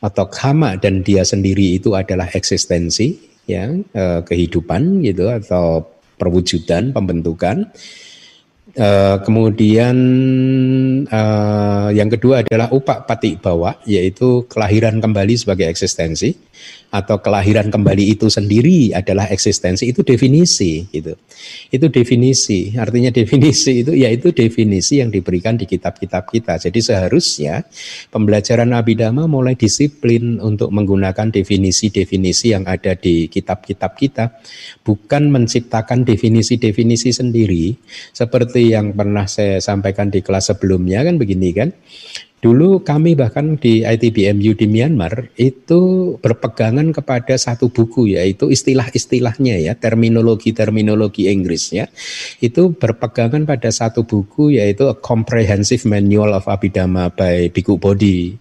atau 0.04 0.28
kama 0.28 0.76
dan 0.76 1.00
dia 1.00 1.24
sendiri 1.24 1.80
itu 1.80 1.96
adalah 1.96 2.28
eksistensi 2.36 3.16
ya 3.48 3.72
eh, 3.72 4.20
kehidupan 4.20 5.00
gitu 5.00 5.32
atau 5.32 5.88
perwujudan 6.20 6.92
pembentukan 6.92 7.72
Uh, 8.74 9.22
kemudian 9.22 9.94
uh, 11.06 11.94
yang 11.94 12.10
kedua 12.10 12.42
adalah 12.42 12.74
upak 12.74 13.06
pati 13.06 13.38
bawa, 13.38 13.78
yaitu 13.86 14.50
kelahiran 14.50 14.98
kembali 14.98 15.38
sebagai 15.38 15.70
eksistensi 15.70 16.34
atau 16.94 17.18
kelahiran 17.18 17.74
kembali 17.74 18.14
itu 18.14 18.30
sendiri 18.30 18.94
adalah 18.94 19.26
eksistensi 19.26 19.90
itu 19.90 20.06
definisi 20.06 20.86
gitu. 20.94 21.18
Itu 21.74 21.90
definisi. 21.90 22.70
Artinya 22.78 23.10
definisi 23.10 23.82
itu 23.82 23.98
yaitu 23.98 24.30
definisi 24.30 25.02
yang 25.02 25.10
diberikan 25.10 25.58
di 25.58 25.66
kitab-kitab 25.66 26.30
kita. 26.30 26.54
Jadi 26.62 26.78
seharusnya 26.78 27.66
pembelajaran 28.14 28.70
Abhidhamma 28.70 29.26
mulai 29.26 29.58
disiplin 29.58 30.38
untuk 30.38 30.70
menggunakan 30.70 31.34
definisi-definisi 31.34 32.54
yang 32.54 32.70
ada 32.70 32.94
di 32.94 33.26
kitab-kitab 33.26 33.98
kita, 33.98 34.38
bukan 34.86 35.34
menciptakan 35.34 36.06
definisi-definisi 36.06 37.10
sendiri 37.10 37.74
seperti 38.14 38.70
yang 38.70 38.94
pernah 38.94 39.26
saya 39.26 39.58
sampaikan 39.58 40.14
di 40.14 40.22
kelas 40.22 40.54
sebelumnya 40.54 41.02
kan 41.02 41.18
begini 41.18 41.50
kan. 41.50 41.74
Dulu 42.44 42.84
kami 42.84 43.16
bahkan 43.16 43.56
di 43.56 43.80
ITBMU 43.88 44.52
di 44.52 44.68
Myanmar 44.68 45.32
itu 45.40 46.12
berpegangan 46.20 46.92
kepada 46.92 47.40
satu 47.40 47.72
buku 47.72 48.12
yaitu 48.20 48.52
istilah-istilahnya 48.52 49.64
ya, 49.64 49.72
terminologi-terminologi 49.72 51.32
Inggris 51.32 51.72
ya. 51.72 51.88
Itu 52.44 52.76
berpegangan 52.76 53.48
pada 53.48 53.72
satu 53.72 54.04
buku 54.04 54.60
yaitu 54.60 54.92
A 54.92 54.96
Comprehensive 55.00 55.88
Manual 55.88 56.36
of 56.36 56.44
Abhidhamma 56.44 57.16
by 57.16 57.48
Bhikkhu 57.48 57.80
Bodhi. 57.80 58.36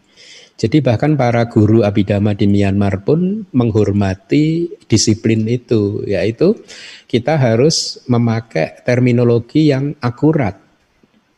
Jadi 0.59 0.83
bahkan 0.83 1.15
para 1.15 1.47
guru 1.47 1.87
Abhidhamma 1.87 2.35
di 2.35 2.51
Myanmar 2.51 3.07
pun 3.07 3.47
menghormati 3.55 4.67
disiplin 4.83 5.47
itu, 5.47 6.03
yaitu 6.03 6.59
kita 7.07 7.39
harus 7.39 8.03
memakai 8.11 8.83
terminologi 8.83 9.71
yang 9.71 9.95
akurat 10.03 10.62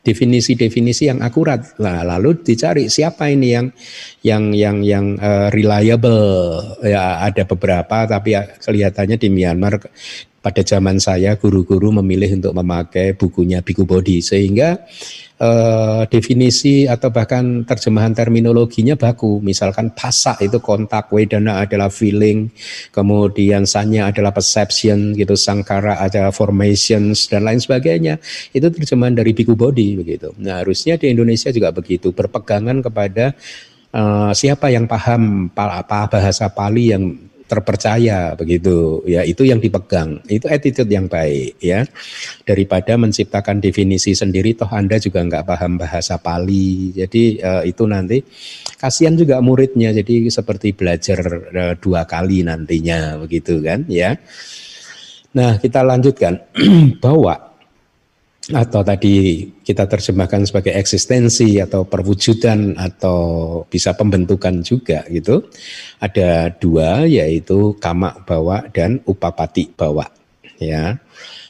definisi-definisi 0.06 1.10
yang 1.10 1.18
akurat. 1.18 1.74
Nah, 1.82 2.06
lalu 2.06 2.38
dicari 2.46 2.86
siapa 2.86 3.26
ini 3.26 3.48
yang 3.50 3.66
yang 4.22 4.44
yang 4.54 4.76
yang 4.86 5.06
uh, 5.18 5.50
reliable. 5.50 6.62
Ya 6.86 7.26
ada 7.26 7.42
beberapa 7.42 8.06
tapi 8.06 8.38
ya, 8.38 8.46
kelihatannya 8.46 9.18
di 9.18 9.28
Myanmar 9.34 9.82
pada 10.46 10.62
zaman 10.62 11.02
saya 11.02 11.34
guru-guru 11.34 11.90
memilih 11.98 12.38
untuk 12.38 12.54
memakai 12.54 13.18
bukunya 13.18 13.66
Biku 13.66 13.82
Bodi 13.82 14.22
sehingga 14.22 14.78
eh, 15.42 16.02
definisi 16.06 16.86
atau 16.86 17.10
bahkan 17.10 17.66
terjemahan 17.66 18.14
terminologinya 18.14 18.94
baku. 18.94 19.42
Misalkan 19.42 19.90
pasak 19.90 20.46
itu 20.46 20.62
kontak, 20.62 21.10
wedana 21.10 21.66
adalah 21.66 21.90
feeling, 21.90 22.46
kemudian 22.94 23.66
sanya 23.66 24.14
adalah 24.14 24.30
perception, 24.30 25.18
gitu, 25.18 25.34
sangkara 25.34 25.98
adalah 25.98 26.30
formations 26.30 27.26
dan 27.26 27.42
lain 27.42 27.58
sebagainya. 27.58 28.22
Itu 28.54 28.70
terjemahan 28.70 29.18
dari 29.18 29.34
Biku 29.34 29.58
Bodi 29.58 29.98
begitu. 29.98 30.30
Nah 30.38 30.62
harusnya 30.62 30.94
di 30.94 31.10
Indonesia 31.10 31.50
juga 31.50 31.74
begitu, 31.74 32.14
berpegangan 32.14 32.86
kepada 32.86 33.34
uh, 33.90 34.30
siapa 34.30 34.70
yang 34.70 34.86
paham 34.86 35.50
apa 35.50 36.06
bahasa 36.06 36.46
Pali 36.54 36.94
yang 36.94 37.34
terpercaya 37.46 38.34
begitu. 38.34 39.00
Ya 39.06 39.22
itu 39.22 39.46
yang 39.46 39.62
dipegang. 39.62 40.20
Itu 40.26 40.50
attitude 40.50 40.90
yang 40.90 41.06
baik 41.06 41.56
ya. 41.62 41.86
Daripada 42.42 42.98
menciptakan 42.98 43.62
definisi 43.62 44.12
sendiri 44.12 44.58
toh 44.58 44.68
anda 44.74 44.98
juga 44.98 45.22
nggak 45.22 45.46
paham 45.46 45.78
bahasa 45.78 46.18
Pali. 46.18 46.90
Jadi 46.92 47.38
uh, 47.40 47.62
itu 47.62 47.86
nanti 47.86 48.18
kasihan 48.76 49.14
juga 49.14 49.38
muridnya. 49.38 49.94
Jadi 49.94 50.26
seperti 50.28 50.74
belajar 50.74 51.18
uh, 51.54 51.74
dua 51.78 52.02
kali 52.04 52.42
nantinya 52.42 53.22
begitu 53.22 53.62
kan 53.62 53.86
ya. 53.86 54.18
Nah 55.38 55.62
kita 55.62 55.86
lanjutkan. 55.86 56.42
Bahwa 57.04 57.45
atau 58.46 58.86
tadi 58.86 59.42
kita 59.66 59.90
terjemahkan 59.90 60.46
sebagai 60.46 60.70
eksistensi 60.78 61.58
atau 61.58 61.82
perwujudan 61.82 62.78
atau 62.78 63.18
bisa 63.66 63.90
pembentukan 63.98 64.62
juga 64.62 65.02
gitu. 65.10 65.50
Ada 65.98 66.54
dua 66.54 67.10
yaitu 67.10 67.74
kamak 67.82 68.22
bawa 68.22 68.70
dan 68.70 69.02
upapati 69.02 69.74
bawa 69.74 70.06
ya. 70.62 70.94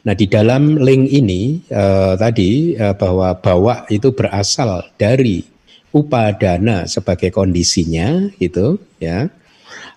Nah 0.08 0.14
di 0.14 0.24
dalam 0.30 0.80
link 0.80 1.12
ini 1.12 1.60
eh, 1.68 2.14
tadi 2.16 2.72
eh, 2.72 2.94
bahwa 2.96 3.36
bawa 3.36 3.84
itu 3.92 4.16
berasal 4.16 4.88
dari 4.96 5.44
upadana 5.92 6.88
sebagai 6.88 7.28
kondisinya 7.28 8.24
gitu 8.40 8.80
ya. 8.96 9.28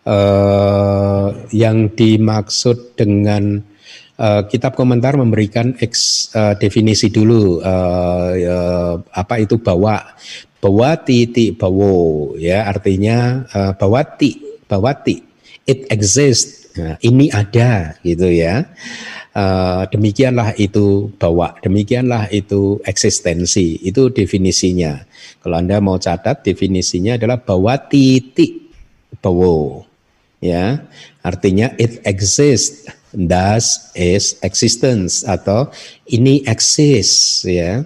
Eh, 0.03 1.27
yang 1.55 1.95
dimaksud 1.95 2.99
dengan 2.99 3.63
uh, 4.19 4.43
kitab 4.51 4.75
komentar 4.75 5.15
memberikan 5.15 5.73
eks, 5.79 6.29
uh, 6.35 6.53
definisi 6.59 7.07
dulu 7.07 7.63
uh, 7.63 8.31
uh, 8.35 8.93
apa 9.15 9.39
itu 9.39 9.57
bawa. 9.57 10.03
Bawati 10.59 11.31
ti 11.31 11.55
bawo 11.55 12.35
ya. 12.35 12.67
Artinya 12.67 13.47
uh, 13.47 13.71
bawati 13.79 14.61
bawati 14.67 15.23
it 15.63 15.87
exists. 15.87 16.67
Nah, 16.75 16.99
ini 16.99 17.31
ada 17.31 17.95
gitu 18.03 18.27
ya. 18.27 18.67
Uh, 19.31 19.87
demikianlah 19.87 20.59
itu 20.59 21.15
bawa. 21.15 21.55
Demikianlah 21.63 22.27
itu 22.35 22.83
eksistensi. 22.83 23.79
Itu 23.79 24.11
definisinya. 24.11 24.99
Kalau 25.39 25.55
anda 25.55 25.79
mau 25.79 25.95
catat 25.95 26.43
definisinya 26.43 27.15
adalah 27.15 27.39
bawati 27.39 28.19
ti 28.35 28.67
bawo 29.23 29.87
ya. 30.43 30.83
Artinya 31.23 31.71
it 31.79 32.03
exists 32.03 32.98
thus 33.13 33.93
is 33.93 34.37
existence 34.41 35.21
atau 35.25 35.69
ini 36.09 36.41
eksis 36.45 37.43
ya. 37.45 37.85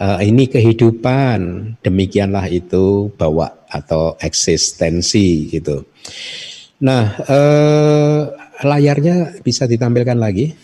Uh, 0.00 0.18
ini 0.24 0.48
kehidupan. 0.48 1.72
Demikianlah 1.84 2.48
itu 2.48 3.12
bawa 3.20 3.52
atau 3.68 4.16
eksistensi 4.18 5.52
gitu. 5.52 5.84
Nah 6.80 7.14
uh, 7.28 8.20
layarnya 8.64 9.38
bisa 9.44 9.68
ditampilkan 9.68 10.16
lagi. 10.16 10.56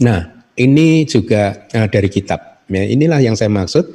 Nah 0.00 0.46
ini 0.54 1.02
juga 1.04 1.66
uh, 1.74 1.88
dari 1.90 2.08
kitab 2.08 2.64
ya. 2.70 2.82
Inilah 2.86 3.20
yang 3.20 3.34
saya 3.34 3.50
maksud. 3.50 3.92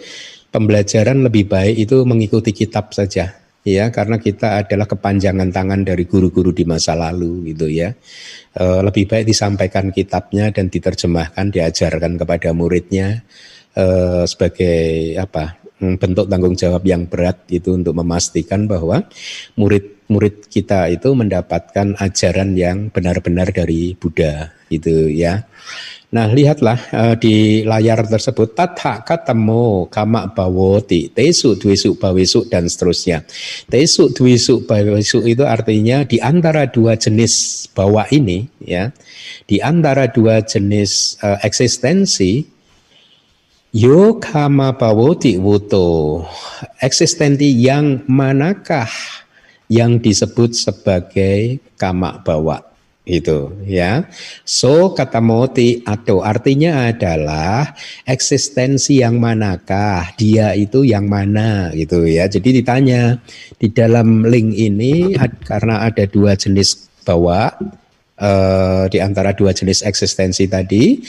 Pembelajaran 0.52 1.24
lebih 1.24 1.48
baik 1.48 1.88
itu 1.88 2.04
mengikuti 2.04 2.52
kitab 2.52 2.92
saja 2.92 3.41
ya 3.62 3.94
karena 3.94 4.18
kita 4.18 4.66
adalah 4.66 4.90
kepanjangan 4.90 5.50
tangan 5.54 5.82
dari 5.86 6.10
guru-guru 6.10 6.50
di 6.54 6.66
masa 6.66 6.98
lalu 6.98 7.54
gitu 7.54 7.70
ya. 7.70 7.94
E, 8.54 8.64
lebih 8.82 9.06
baik 9.06 9.26
disampaikan 9.30 9.94
kitabnya 9.94 10.50
dan 10.50 10.68
diterjemahkan 10.68 11.54
diajarkan 11.54 12.18
kepada 12.18 12.50
muridnya 12.58 13.22
e, 13.78 13.86
sebagai 14.26 15.16
apa 15.22 15.62
hmm, 15.82 15.96
bentuk 16.02 16.26
tanggung 16.30 16.58
jawab 16.58 16.84
yang 16.86 17.06
berat 17.06 17.46
itu 17.54 17.74
untuk 17.78 17.94
memastikan 17.98 18.66
bahwa 18.66 19.06
murid-murid 19.58 20.50
kita 20.50 20.90
itu 20.90 21.14
mendapatkan 21.14 21.98
ajaran 22.02 22.58
yang 22.58 22.90
benar-benar 22.90 23.54
dari 23.54 23.94
Buddha 23.98 24.54
gitu 24.72 25.12
ya 25.12 25.46
Nah, 26.12 26.28
lihatlah 26.28 26.80
uh, 26.92 27.16
di 27.16 27.64
layar 27.64 28.04
tersebut 28.04 28.52
tatha 28.52 29.00
katemu 29.00 29.88
kama 29.88 30.28
bawoti, 30.36 31.08
tesu 31.08 31.56
dwisu 31.56 31.96
bawisu 31.96 32.52
dan 32.52 32.68
seterusnya. 32.68 33.24
Tesu 33.72 34.12
dwisu 34.12 34.68
bawisu 34.68 35.24
itu 35.24 35.48
artinya 35.48 36.04
di 36.04 36.20
antara 36.20 36.68
dua 36.68 37.00
jenis 37.00 37.64
bawa 37.72 38.12
ini 38.12 38.44
ya, 38.60 38.92
di 39.48 39.64
antara 39.64 40.12
dua 40.12 40.44
jenis 40.44 41.16
uh, 41.24 41.40
eksistensi 41.48 42.44
yo 43.72 44.20
kama 44.20 44.76
bawoti 44.76 45.40
wuto. 45.40 46.28
Eksistensi 46.84 47.56
yang 47.56 48.04
manakah 48.12 48.92
yang 49.72 49.96
disebut 50.04 50.60
sebagai 50.60 51.64
kama 51.80 52.20
bawa? 52.20 52.71
Itu 53.02 53.50
ya. 53.66 54.06
So 54.46 54.94
kata 54.94 55.18
moti 55.26 55.82
atau 55.82 56.22
artinya 56.22 56.94
adalah 56.94 57.74
eksistensi 58.06 59.02
yang 59.02 59.18
manakah 59.18 60.14
dia 60.22 60.54
itu 60.54 60.86
yang 60.86 61.10
mana 61.10 61.74
gitu 61.74 62.06
ya. 62.06 62.30
Jadi 62.30 62.62
ditanya 62.62 63.18
di 63.58 63.74
dalam 63.74 64.22
link 64.30 64.54
ini 64.54 65.18
karena 65.42 65.82
ada 65.82 66.06
dua 66.06 66.38
jenis 66.38 66.90
bawa 67.02 67.50
uh, 68.22 68.86
di 68.86 69.02
antara 69.02 69.34
dua 69.34 69.50
jenis 69.50 69.82
eksistensi 69.82 70.46
tadi 70.46 71.02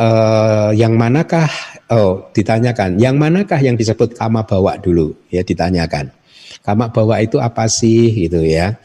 uh, 0.00 0.72
yang 0.72 0.96
manakah 0.96 1.48
oh 1.92 2.32
ditanyakan 2.32 2.96
yang 2.96 3.20
manakah 3.20 3.60
yang 3.60 3.76
disebut 3.76 4.16
kama 4.16 4.48
bawa 4.48 4.80
dulu 4.80 5.12
ya 5.28 5.44
ditanyakan. 5.44 6.08
Kama 6.64 6.88
bawa 6.92 7.20
itu 7.20 7.40
apa 7.40 7.64
sih 7.68 8.12
gitu 8.28 8.44
ya 8.44 8.76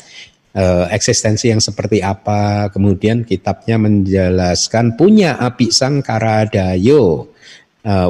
uh, 0.55 0.85
eksistensi 0.89 1.49
yang 1.49 1.61
seperti 1.61 1.99
apa. 1.99 2.69
Kemudian 2.69 3.25
kitabnya 3.25 3.77
menjelaskan 3.81 4.95
punya 4.95 5.37
api 5.37 5.69
sangkara 5.73 6.47
dayo, 6.47 7.33
uh, 7.85 8.09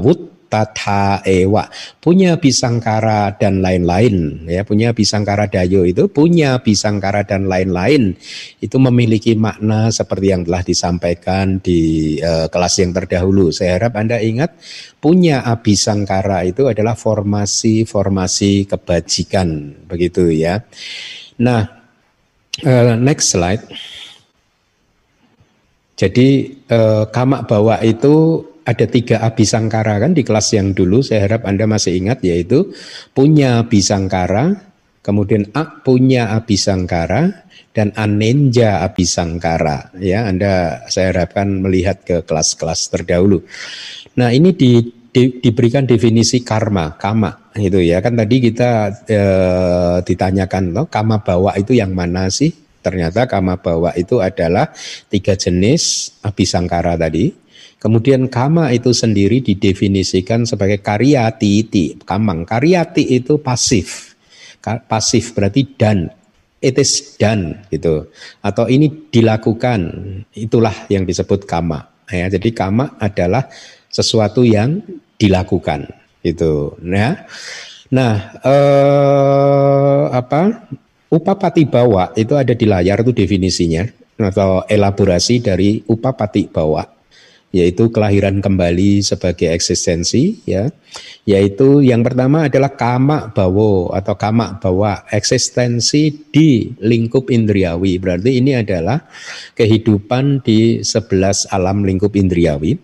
tata 0.53 1.25
ewa 1.25 1.65
punya 1.97 2.37
bisangkara 2.37 3.33
dan 3.41 3.65
lain-lain. 3.65 4.45
Ya 4.45 4.61
punya 4.61 4.93
bisangkara 4.93 5.49
dayo 5.49 5.81
itu 5.81 6.05
punya 6.05 6.61
bisangkara 6.61 7.25
dan 7.25 7.49
lain-lain. 7.49 8.13
Itu 8.61 8.77
memiliki 8.77 9.33
makna 9.33 9.89
seperti 9.89 10.29
yang 10.29 10.45
telah 10.45 10.61
disampaikan 10.61 11.57
di 11.57 12.21
uh, 12.21 12.45
kelas 12.53 12.85
yang 12.85 12.93
terdahulu. 12.93 13.49
Saya 13.49 13.81
harap 13.81 13.97
anda 13.97 14.21
ingat 14.21 14.53
punya 15.01 15.41
abisangkara 15.41 16.45
itu 16.45 16.69
adalah 16.69 16.93
formasi-formasi 16.93 18.69
kebajikan. 18.69 19.73
Begitu 19.89 20.29
ya. 20.37 20.61
Nah 21.41 21.82
Uh, 22.61 22.93
next 23.01 23.33
slide. 23.33 23.65
Jadi 25.97 26.53
uh, 26.69 27.09
kamak 27.09 27.49
bawa 27.49 27.81
itu 27.81 28.45
ada 28.61 28.85
tiga 28.85 29.25
abisangkara 29.25 29.97
kan 29.97 30.13
di 30.13 30.21
kelas 30.21 30.53
yang 30.53 30.77
dulu 30.77 31.01
saya 31.01 31.25
harap 31.25 31.49
Anda 31.49 31.65
masih 31.65 31.97
ingat 31.97 32.21
yaitu 32.21 32.69
punya 33.17 33.65
abisangkara, 33.65 34.69
kemudian 35.01 35.49
A 35.57 35.81
punya 35.81 36.29
abisangkara 36.37 37.49
dan 37.73 37.89
anenja 37.97 38.85
abisangkara 38.85 39.89
ya 39.97 40.29
Anda 40.29 40.85
saya 40.93 41.09
harapkan 41.09 41.57
melihat 41.57 42.05
ke 42.05 42.21
kelas-kelas 42.21 42.93
terdahulu. 42.93 43.41
Nah, 44.13 44.29
ini 44.29 44.53
di 44.53 44.77
di, 45.13 45.41
diberikan 45.41 45.85
definisi 45.89 46.45
karma, 46.45 46.97
kama 47.01 47.42
itu 47.53 47.85
ya 47.85 48.01
kan 48.01 48.17
tadi 48.17 48.41
kita 48.41 48.71
e, 49.05 49.21
ditanyakan 50.01 50.73
loh 50.73 50.85
kama 50.89 51.21
bawa 51.21 51.53
itu 51.53 51.77
yang 51.77 51.93
mana 51.93 52.25
sih? 52.33 52.49
Ternyata 52.83 53.29
kama 53.29 53.61
bawa 53.61 53.93
itu 53.95 54.19
adalah 54.19 54.73
tiga 55.07 55.37
jenis 55.37 56.13
abisangkara 56.25 56.99
tadi. 56.99 57.31
Kemudian 57.79 58.27
kama 58.27 58.71
itu 58.75 58.91
sendiri 58.91 59.43
didefinisikan 59.43 60.47
sebagai 60.47 60.83
karyati 60.83 61.49
iti, 61.63 61.85
kamang. 62.03 62.43
Karyati 62.47 63.15
itu 63.15 63.39
pasif. 63.39 64.15
Pasif 64.63 65.35
berarti 65.35 65.67
dan 65.75 66.07
it 66.63 66.79
is 66.79 67.19
done 67.19 67.67
gitu. 67.71 68.07
Atau 68.39 68.71
ini 68.71 68.87
dilakukan. 69.11 69.79
Itulah 70.31 70.87
yang 70.87 71.03
disebut 71.03 71.43
kama. 71.43 71.91
Ya, 72.07 72.27
jadi 72.31 72.51
kama 72.55 72.99
adalah 72.99 73.51
sesuatu 73.91 74.43
yang 74.43 74.79
dilakukan 75.19 76.02
itu 76.23 76.73
ya 76.81 77.27
nah 77.93 78.33
eh, 78.41 80.03
apa? 80.13 80.69
Upapati 81.13 81.69
bawa 81.69 82.09
itu 82.17 82.33
ada 82.33 82.57
di 82.57 82.65
layar 82.65 83.05
itu 83.05 83.13
definisinya 83.13 83.85
atau 84.17 84.65
elaborasi 84.65 85.45
dari 85.45 85.85
upapati 85.85 86.49
bawa 86.49 86.81
yaitu 87.53 87.93
kelahiran 87.93 88.41
kembali 88.41 89.05
sebagai 89.05 89.53
eksistensi 89.53 90.41
ya. 90.49 90.73
Yaitu 91.29 91.85
yang 91.85 92.01
pertama 92.01 92.49
adalah 92.49 92.73
kama 92.73 93.29
bawo 93.29 93.93
atau 93.93 94.17
kama 94.17 94.57
bawa 94.57 95.05
eksistensi 95.13 96.09
di 96.33 96.73
lingkup 96.81 97.29
indriawi. 97.29 98.01
Berarti 98.01 98.41
ini 98.41 98.57
adalah 98.57 99.05
kehidupan 99.53 100.41
di 100.41 100.81
sebelas 100.81 101.45
alam 101.53 101.85
lingkup 101.85 102.17
indriawi 102.17 102.75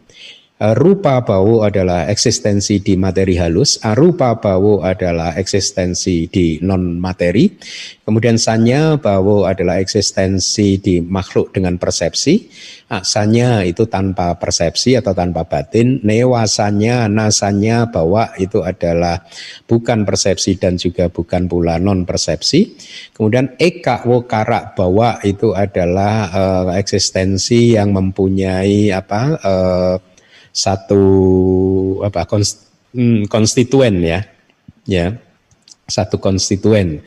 rupa 0.59 1.23
bau 1.23 1.63
adalah 1.63 2.11
eksistensi 2.11 2.83
di 2.83 2.99
materi 2.99 3.39
halus, 3.39 3.79
arupa 3.79 4.35
bau 4.35 4.83
adalah 4.83 5.31
eksistensi 5.39 6.27
di 6.27 6.59
non 6.59 6.99
materi, 6.99 7.47
kemudian 8.03 8.35
sanya 8.35 8.99
bau 8.99 9.47
adalah 9.47 9.79
eksistensi 9.79 10.75
di 10.83 10.99
makhluk 10.99 11.55
dengan 11.55 11.79
persepsi, 11.79 12.51
aksanya 12.91 13.63
itu 13.63 13.87
tanpa 13.87 14.35
persepsi 14.35 14.99
atau 14.99 15.15
tanpa 15.15 15.47
batin, 15.47 16.03
newasanya, 16.03 17.07
nasanya 17.07 17.87
bawa 17.87 18.35
itu 18.35 18.59
adalah 18.59 19.23
bukan 19.63 20.03
persepsi 20.03 20.59
dan 20.59 20.75
juga 20.75 21.07
bukan 21.07 21.47
pula 21.47 21.79
non 21.79 22.03
persepsi, 22.03 22.75
kemudian 23.15 23.55
eka 23.55 24.03
wokara 24.03 24.75
bawa 24.75 25.23
itu 25.23 25.55
adalah 25.55 26.27
uh, 26.27 26.75
eksistensi 26.75 27.79
yang 27.79 27.95
mempunyai 27.95 28.91
apa 28.91 29.21
uh, 29.39 29.95
satu 30.51 31.03
apa 32.05 32.25
hmm, 32.95 33.29
konstituen 33.29 33.95
ya 34.01 34.19
ya 34.85 35.17
satu 35.89 36.21
konstituen 36.21 37.01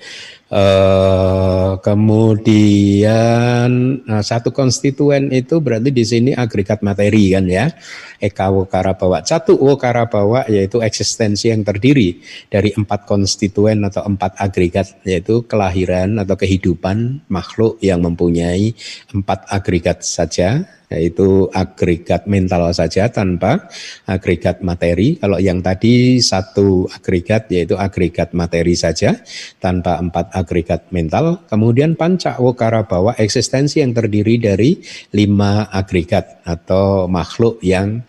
Uh, 0.53 1.81
kemudian 1.81 3.73
nah, 4.05 4.21
satu 4.21 4.53
konstituen 4.53 5.33
itu 5.33 5.65
berarti 5.65 5.89
di 5.89 6.05
sini 6.05 6.37
agregat 6.37 6.85
materi 6.85 7.33
kan 7.33 7.49
ya. 7.49 7.73
Eka 8.21 8.53
wokara 8.53 8.93
bawa. 8.93 9.25
Satu 9.25 9.57
wokara 9.57 10.13
bawa 10.13 10.45
yaitu 10.53 10.85
eksistensi 10.85 11.49
yang 11.49 11.65
terdiri 11.65 12.21
dari 12.53 12.69
empat 12.77 13.09
konstituen 13.09 13.81
atau 13.89 14.05
empat 14.05 14.37
agregat 14.37 14.93
yaitu 15.09 15.41
kelahiran 15.49 16.21
atau 16.21 16.37
kehidupan 16.37 17.25
makhluk 17.33 17.81
yang 17.81 18.05
mempunyai 18.05 18.77
empat 19.09 19.49
agregat 19.49 20.05
saja 20.05 20.69
yaitu 20.93 21.49
agregat 21.57 22.29
mental 22.29 22.69
saja 22.77 23.09
tanpa 23.09 23.67
agregat 24.05 24.61
materi. 24.61 25.17
Kalau 25.17 25.41
yang 25.41 25.65
tadi 25.65 26.21
satu 26.21 26.87
agregat 26.93 27.49
yaitu 27.49 27.75
agregat 27.81 28.37
materi 28.37 28.77
saja 28.77 29.17
tanpa 29.59 29.99
empat 29.99 30.37
agregat 30.37 30.93
mental. 30.93 31.43
Kemudian 31.49 31.97
panca 31.97 32.37
wokara 32.37 32.85
bawa 32.85 33.17
eksistensi 33.17 33.81
yang 33.81 33.97
terdiri 33.97 34.37
dari 34.37 34.79
lima 35.17 35.73
agregat 35.73 36.45
atau 36.45 37.09
makhluk 37.09 37.59
yang 37.65 38.05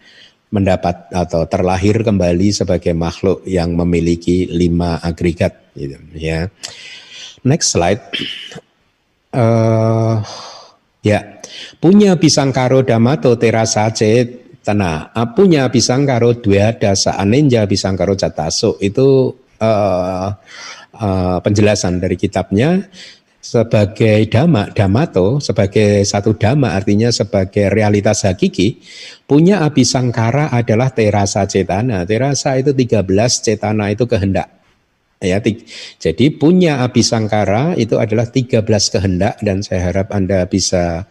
mendapat 0.53 1.09
atau 1.09 1.49
terlahir 1.49 2.05
kembali 2.05 2.53
sebagai 2.53 2.93
makhluk 2.93 3.41
yang 3.49 3.73
memiliki 3.73 4.45
lima 4.45 5.01
agregat. 5.01 5.73
Gitu, 5.73 5.97
ya. 6.13 6.45
Next 7.41 7.73
slide. 7.73 8.05
Uh, 9.33 10.21
ya, 11.01 11.41
punya 11.77 12.15
pisang 12.17 12.49
karo 12.49 12.81
damato 12.81 13.35
terasace 13.35 14.43
tanah 14.63 15.11
punya 15.35 15.67
pisang 15.67 16.07
karo 16.07 16.39
dua 16.39 16.75
dasa 16.79 17.19
anenja 17.19 17.67
pisang 17.67 17.99
karo 17.99 18.15
cataso 18.15 18.79
itu 18.79 19.33
uh, 19.59 20.27
uh, 20.95 21.37
penjelasan 21.43 21.99
dari 21.99 22.15
kitabnya 22.15 22.87
sebagai 23.43 24.23
dhamma, 24.31 24.71
damato, 24.71 25.43
sebagai 25.43 26.07
satu 26.07 26.39
dhamma 26.39 26.79
artinya 26.79 27.11
sebagai 27.11 27.67
realitas 27.67 28.23
hakiki, 28.23 28.79
punya 29.27 29.67
api 29.67 29.83
sangkara 29.83 30.47
adalah 30.47 30.95
terasa 30.95 31.43
cetana. 31.43 32.07
Terasa 32.07 32.55
itu 32.55 32.71
13, 32.71 33.03
cetana 33.43 33.91
itu 33.91 34.07
kehendak. 34.07 34.47
Ya, 35.19 35.43
jadi 35.99 36.25
punya 36.35 36.83
api 36.87 37.03
sangkara 37.03 37.75
itu 37.75 37.99
adalah 37.99 38.27
13 38.27 38.63
kehendak 38.63 39.39
dan 39.43 39.59
saya 39.59 39.91
harap 39.91 40.11
Anda 40.15 40.47
bisa 40.47 41.07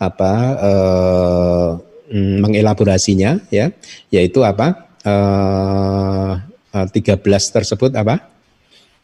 apa 0.00 0.32
eh, 0.56 1.70
mm, 2.16 2.36
mengelaborasinya 2.40 3.38
ya, 3.52 3.68
yaitu 4.08 4.40
apa? 4.42 4.88
Eh, 5.04 6.32
13 6.70 7.20
tersebut 7.26 7.92
apa? 7.98 8.30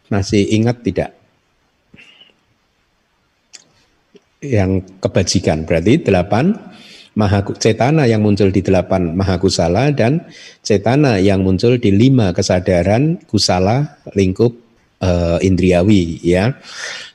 Masih 0.08 0.42
ingat 0.54 0.80
tidak? 0.86 1.16
yang 4.44 4.84
kebajikan. 5.00 5.64
Berarti 5.64 6.02
delapan 6.02 6.54
maha 7.16 7.40
cetana 7.56 8.04
yang 8.04 8.20
muncul 8.20 8.52
di 8.52 8.60
delapan 8.60 9.16
maha 9.16 9.40
kusala 9.40 9.88
dan 9.90 10.20
cetana 10.60 11.16
yang 11.16 11.40
muncul 11.40 11.80
di 11.80 11.88
lima 11.88 12.36
kesadaran 12.36 13.16
kusala 13.24 14.04
lingkup 14.12 14.52
uh, 15.00 15.40
indriawi 15.40 16.20
ya. 16.20 16.54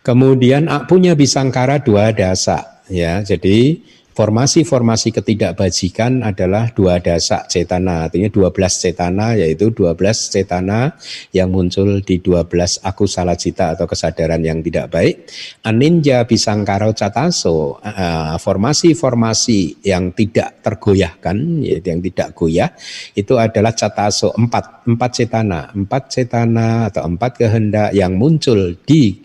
Kemudian 0.02 0.66
punya 0.90 1.14
bisangkara 1.14 1.78
dua 1.82 2.10
dasa 2.10 2.71
ya. 2.92 3.24
Jadi 3.24 3.80
Formasi-formasi 4.12 5.16
ketidakbajikan 5.16 6.20
adalah 6.20 6.68
dua 6.76 7.00
dasak 7.00 7.48
cetana, 7.48 8.12
artinya 8.12 8.28
12 8.28 8.52
cetana 8.84 9.40
yaitu 9.40 9.72
12 9.72 9.96
cetana 10.28 11.00
yang 11.32 11.48
muncul 11.48 12.04
di 12.04 12.20
12 12.20 12.84
aku 12.84 13.08
salah 13.08 13.40
cita 13.40 13.72
atau 13.72 13.88
kesadaran 13.88 14.44
yang 14.44 14.60
tidak 14.60 14.92
baik. 14.92 15.32
Aninja 15.64 16.28
bisangkaro 16.28 16.92
cataso, 16.92 17.80
eh, 17.80 18.36
formasi-formasi 18.36 19.88
yang 19.88 20.12
tidak 20.12 20.60
tergoyahkan, 20.60 21.64
yaitu 21.64 21.96
yang 21.96 22.04
tidak 22.04 22.36
goyah, 22.36 22.76
itu 23.16 23.40
adalah 23.40 23.72
cataso 23.72 24.36
empat, 24.36 24.92
empat 24.92 25.12
cetana, 25.24 25.72
empat 25.72 26.04
cetana 26.12 26.92
atau 26.92 27.08
empat 27.08 27.48
kehendak 27.48 27.96
yang 27.96 28.20
muncul 28.20 28.76
di 28.84 29.24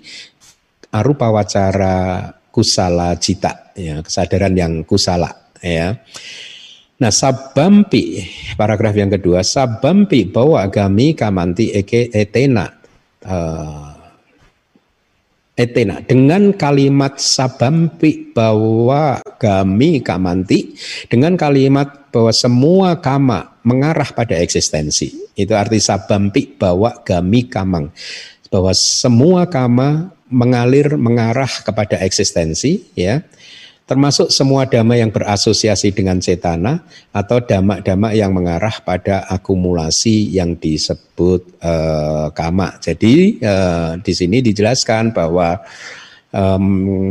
arupa 0.94 1.34
wacara 1.34 2.35
kusala 2.56 3.12
cita 3.20 3.76
ya, 3.76 4.00
kesadaran 4.00 4.56
yang 4.56 4.80
kusala 4.88 5.52
ya. 5.60 6.00
Nah, 6.96 7.12
sabampi 7.12 8.24
paragraf 8.56 8.96
yang 8.96 9.12
kedua, 9.12 9.44
sabampi 9.44 10.24
bahwa 10.24 10.64
agami 10.64 11.12
kamanti 11.12 11.76
eke 11.76 12.08
etena 12.08 12.72
uh, 13.20 13.92
etena. 15.52 16.00
Dengan 16.00 16.56
kalimat 16.56 17.20
sabampi 17.20 18.32
bahwa 18.32 19.20
gami 19.36 20.00
kamanti 20.00 20.72
dengan 21.12 21.36
kalimat 21.36 22.08
bahwa 22.08 22.32
semua 22.32 22.96
kama 22.96 23.60
mengarah 23.60 24.08
pada 24.16 24.40
eksistensi. 24.40 25.12
Itu 25.36 25.52
arti 25.52 25.76
sabampi 25.76 26.56
bahwa 26.56 26.96
gami 27.04 27.44
kamang. 27.44 27.92
Bahwa 28.48 28.72
semua 28.72 29.44
kama 29.44 30.15
mengalir 30.26 30.98
mengarah 30.98 31.50
kepada 31.62 32.02
eksistensi 32.02 32.86
ya 32.98 33.22
termasuk 33.86 34.34
semua 34.34 34.66
dhamma 34.66 34.98
yang 34.98 35.14
berasosiasi 35.14 35.94
dengan 35.94 36.18
cetana 36.18 36.82
atau 37.14 37.38
dhamma-dhamma 37.38 38.18
yang 38.18 38.34
mengarah 38.34 38.82
pada 38.82 39.22
akumulasi 39.30 40.34
yang 40.34 40.58
disebut 40.58 41.46
uh, 41.62 42.34
kama. 42.34 42.82
Jadi 42.82 43.38
uh, 43.38 43.94
di 44.02 44.10
sini 44.10 44.42
dijelaskan 44.42 45.14
bahwa 45.14 45.62
um, 46.36 46.64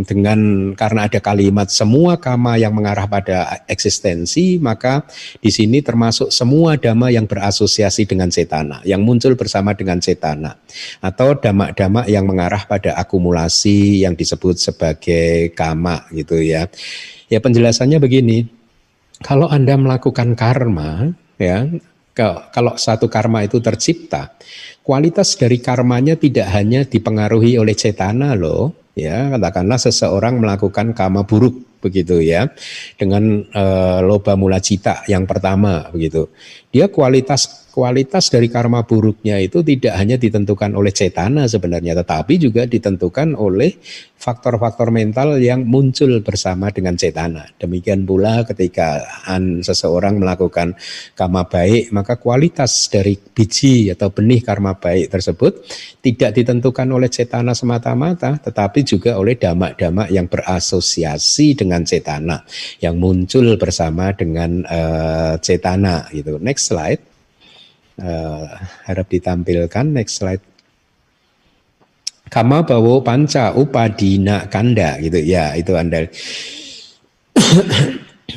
dengan 0.05 0.71
karena 0.77 1.09
ada 1.09 1.17
kalimat 1.17 1.67
semua 1.73 2.21
kama 2.21 2.61
yang 2.61 2.77
mengarah 2.77 3.09
pada 3.09 3.65
eksistensi 3.65 4.61
maka 4.61 5.01
di 5.41 5.49
sini 5.49 5.81
termasuk 5.81 6.29
semua 6.29 6.77
dhamma 6.77 7.09
yang 7.09 7.25
berasosiasi 7.25 8.05
dengan 8.05 8.29
cetana 8.29 8.85
yang 8.85 9.01
muncul 9.01 9.33
bersama 9.33 9.73
dengan 9.73 9.97
cetana 9.97 10.61
atau 11.01 11.33
dhamma-dhamma 11.33 12.05
yang 12.05 12.29
mengarah 12.29 12.69
pada 12.69 12.93
akumulasi 13.01 14.05
yang 14.05 14.13
disebut 14.13 14.61
sebagai 14.61 15.51
kama 15.57 16.05
gitu 16.13 16.37
ya. 16.37 16.69
Ya 17.25 17.41
penjelasannya 17.41 17.97
begini 17.97 18.45
kalau 19.25 19.49
anda 19.49 19.73
melakukan 19.73 20.37
karma 20.37 21.17
ya 21.41 21.65
kalau 22.15 22.79
satu 22.79 23.11
karma 23.11 23.43
itu 23.43 23.59
tercipta, 23.59 24.31
kualitas 24.87 25.35
dari 25.35 25.59
karmanya 25.59 26.15
tidak 26.15 26.47
hanya 26.47 26.87
dipengaruhi 26.87 27.59
oleh 27.59 27.75
cetana 27.75 28.39
loh, 28.39 28.84
ya 28.95 29.35
katakanlah 29.35 29.77
seseorang 29.77 30.39
melakukan 30.39 30.95
kama 30.95 31.27
buruk 31.27 31.79
begitu 31.83 32.23
ya. 32.23 32.49
Dengan 32.97 33.45
e, 33.45 33.63
loba 34.01 34.33
mula 34.33 34.57
cita 34.57 35.05
yang 35.05 35.29
pertama 35.29 35.91
begitu. 35.93 36.31
Dia 36.73 36.89
kualitas 36.89 37.64
kualitas 37.75 38.31
dari 38.31 38.47
karma 38.47 38.87
buruknya 38.87 39.35
itu 39.43 39.59
tidak 39.59 39.99
hanya 39.99 40.15
ditentukan 40.15 40.71
oleh 40.79 40.95
cetana 40.95 41.43
sebenarnya, 41.43 41.91
tetapi 41.99 42.39
juga 42.39 42.63
ditentukan 42.63 43.35
oleh 43.35 43.75
faktor-faktor 44.15 44.95
mental 44.95 45.35
yang 45.43 45.67
muncul 45.67 46.23
bersama 46.23 46.71
dengan 46.71 46.95
cetana. 46.95 47.51
Demikian 47.59 48.07
pula 48.07 48.47
ketika 48.47 49.03
an 49.27 49.59
seseorang 49.59 50.23
melakukan 50.23 50.79
karma 51.19 51.43
baik, 51.51 51.91
maka 51.91 52.15
kualitas 52.15 52.87
dari 52.87 53.19
biji 53.19 53.91
atau 53.91 54.07
benih 54.07 54.39
karma 54.39 54.79
baik 54.79 55.11
tersebut 55.11 55.67
tidak 55.99 56.31
ditentukan 56.31 56.87
oleh 56.87 57.11
cetana 57.11 57.51
semata-mata, 57.51 58.39
tetapi 58.39 58.87
juga 58.87 59.19
oleh 59.19 59.35
damak-damak 59.35 60.07
yang 60.15 60.31
berasosiasi 60.31 61.59
dengan 61.59 61.83
cetana, 61.83 62.39
yang 62.79 62.95
muncul 62.95 63.59
bersama 63.59 64.15
dengan 64.15 64.63
uh, 64.63 65.35
cetana. 65.43 66.07
Gitu. 66.15 66.39
Next 66.39 66.71
slide 66.71 67.14
uh, 67.99 68.43
harap 68.87 69.07
ditampilkan. 69.07 69.85
Next 69.91 70.19
slide. 70.19 70.43
Kama 72.25 72.65
bawo 72.65 73.05
panca 73.05 73.53
upadina 73.53 74.49
kanda 74.49 74.97
gitu. 74.99 75.21
Ya 75.21 75.53
itu 75.53 75.77
anda. 75.77 76.09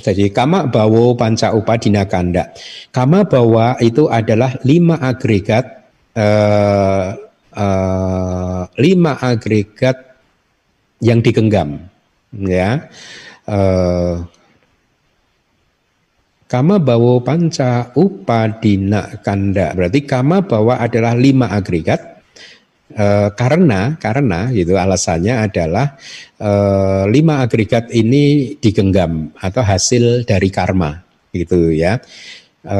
Jadi 0.04 0.28
kama 0.28 0.68
bawo 0.68 1.16
panca 1.16 1.56
upadina 1.56 2.04
kanda. 2.04 2.52
Kama 2.92 3.24
bawa 3.24 3.80
itu 3.80 4.06
adalah 4.12 4.52
lima 4.62 5.00
agregat 5.00 5.88
uh, 6.12 7.16
uh, 7.56 8.62
lima 8.76 9.16
agregat 9.18 9.96
yang 11.00 11.24
digenggam 11.24 11.88
ya. 12.32 12.86
Uh, 13.48 14.28
Kama 16.48 16.80
bawo 16.80 17.20
panca 17.20 17.92
upadina 17.92 19.20
kanda. 19.20 19.76
Berarti 19.76 20.08
kama 20.08 20.40
bawa 20.40 20.80
adalah 20.80 21.12
lima 21.12 21.52
agregat. 21.52 22.24
E, 22.88 23.28
karena 23.36 24.00
karena 24.00 24.48
gitu 24.56 24.80
alasannya 24.80 25.44
adalah 25.44 26.00
e, 26.40 26.50
lima 27.12 27.44
agregat 27.44 27.92
ini 27.92 28.56
digenggam 28.56 29.28
atau 29.36 29.60
hasil 29.60 30.24
dari 30.24 30.48
karma 30.48 31.04
gitu 31.36 31.68
ya. 31.68 32.00
E, 32.64 32.78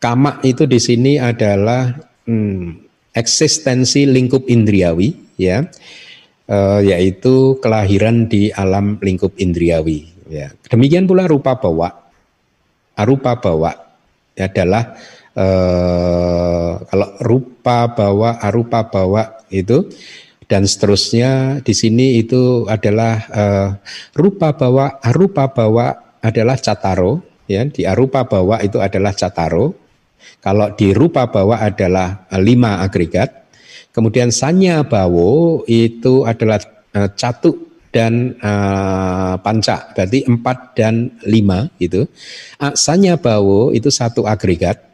kama 0.00 0.40
itu 0.48 0.64
di 0.64 0.80
sini 0.80 1.20
adalah 1.20 1.92
hmm, 2.24 2.88
eksistensi 3.12 4.08
lingkup 4.08 4.48
indriawi 4.48 5.12
ya. 5.36 5.60
E, 6.48 6.56
yaitu 6.88 7.60
kelahiran 7.60 8.32
di 8.32 8.48
alam 8.48 8.96
lingkup 8.96 9.36
indriawi 9.36 10.17
Ya. 10.28 10.52
Demikian 10.68 11.08
pula 11.08 11.24
rupa 11.24 11.56
bawa. 11.56 12.08
Arupa 12.98 13.38
bawa 13.38 13.72
adalah 14.38 14.94
eh, 15.34 16.72
kalau 16.82 17.08
rupa 17.24 17.90
bawa, 17.90 18.38
arupa 18.42 18.86
bawa 18.86 19.22
itu 19.50 19.88
dan 20.48 20.64
seterusnya 20.64 21.60
di 21.60 21.76
sini 21.76 22.24
itu 22.24 22.64
adalah 22.64 23.14
uh, 23.28 23.68
rupa 24.16 24.56
bawa 24.56 24.96
arupa 25.04 25.52
bawa 25.52 26.16
adalah 26.24 26.56
cataro 26.56 27.20
ya 27.44 27.68
di 27.68 27.84
arupa 27.84 28.24
bawa 28.24 28.64
itu 28.64 28.80
adalah 28.80 29.12
cataro 29.12 29.76
kalau 30.40 30.72
di 30.72 30.96
rupa 30.96 31.28
bawa 31.28 31.60
adalah 31.60 32.24
uh, 32.32 32.40
lima 32.40 32.80
agregat 32.80 33.52
kemudian 33.92 34.32
sanya 34.32 34.88
bawo 34.88 35.62
itu 35.68 36.24
adalah 36.24 36.64
uh, 36.96 37.12
catu 37.12 37.67
dan 37.90 38.36
uh, 38.38 39.34
panca 39.40 39.90
berarti 39.96 40.24
empat 40.28 40.78
dan 40.78 41.10
lima 41.26 41.68
gitu. 41.82 42.06
Sanya 42.78 43.18
bawo 43.18 43.74
itu 43.74 43.88
satu 43.90 44.24
agregat 44.28 44.88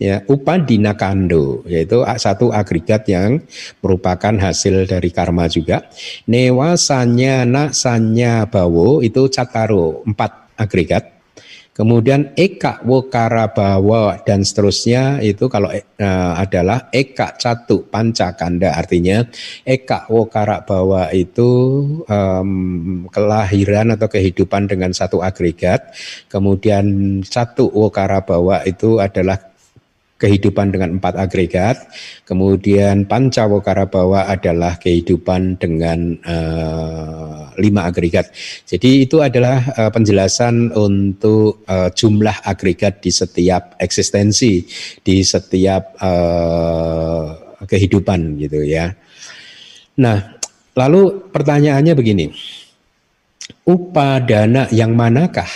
ya 0.00 0.24
upadina 0.32 0.96
kando 0.96 1.60
yaitu 1.68 2.00
satu 2.16 2.48
agregat 2.56 3.04
yang 3.04 3.44
merupakan 3.84 4.32
hasil 4.40 4.88
dari 4.88 5.12
karma 5.12 5.44
juga. 5.46 5.84
Newasanya 6.24 7.44
nasanya 7.44 8.48
bawo 8.48 9.04
itu 9.04 9.28
cataro 9.28 10.00
empat 10.08 10.56
agregat 10.56 11.19
Kemudian 11.70 12.34
eka 12.34 12.82
wokara 12.82 13.54
bawa 13.54 14.20
dan 14.26 14.42
seterusnya 14.42 15.22
itu 15.22 15.46
kalau 15.46 15.70
uh, 15.72 16.32
adalah 16.34 16.90
eka 16.90 17.38
catu 17.38 17.86
panca 17.86 18.34
kanda 18.34 18.74
artinya 18.74 19.22
eka 19.62 20.10
wokara 20.10 20.66
bawa 20.66 21.14
itu 21.14 21.48
um, 22.04 23.06
kelahiran 23.08 23.94
atau 23.94 24.10
kehidupan 24.10 24.66
dengan 24.66 24.90
satu 24.90 25.22
agregat. 25.22 25.94
Kemudian 26.26 27.20
satu 27.22 27.70
wokara 27.70 28.26
bawa 28.26 28.66
itu 28.66 28.98
adalah 28.98 29.49
kehidupan 30.20 30.68
dengan 30.76 31.00
empat 31.00 31.16
agregat, 31.16 31.88
kemudian 32.28 33.08
pancawokara 33.08 33.88
bawa 33.88 34.28
adalah 34.28 34.76
kehidupan 34.76 35.56
dengan 35.56 36.20
uh, 36.20 37.48
lima 37.56 37.88
agregat. 37.88 38.28
Jadi 38.68 39.08
itu 39.08 39.24
adalah 39.24 39.64
uh, 39.80 39.88
penjelasan 39.88 40.76
untuk 40.76 41.64
uh, 41.64 41.88
jumlah 41.88 42.44
agregat 42.44 43.00
di 43.00 43.08
setiap 43.08 43.80
eksistensi, 43.80 44.68
di 45.00 45.24
setiap 45.24 45.96
uh, 46.04 47.56
kehidupan 47.64 48.36
gitu 48.36 48.60
ya. 48.60 48.92
Nah, 50.04 50.36
lalu 50.76 51.32
pertanyaannya 51.32 51.96
begini, 51.96 52.28
upadana 53.64 54.68
yang 54.68 54.92
manakah? 54.92 55.48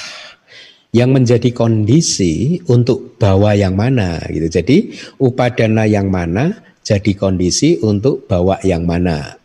Yang 0.94 1.10
menjadi 1.10 1.50
kondisi 1.50 2.62
untuk 2.70 3.18
bawa 3.18 3.58
yang 3.58 3.74
mana 3.74 4.22
gitu. 4.30 4.46
Jadi 4.46 4.94
upadana 5.18 5.90
yang 5.90 6.06
mana 6.06 6.62
jadi 6.86 7.12
kondisi 7.18 7.82
untuk 7.82 8.30
bawa 8.30 8.62
yang 8.62 8.86
mana. 8.86 9.43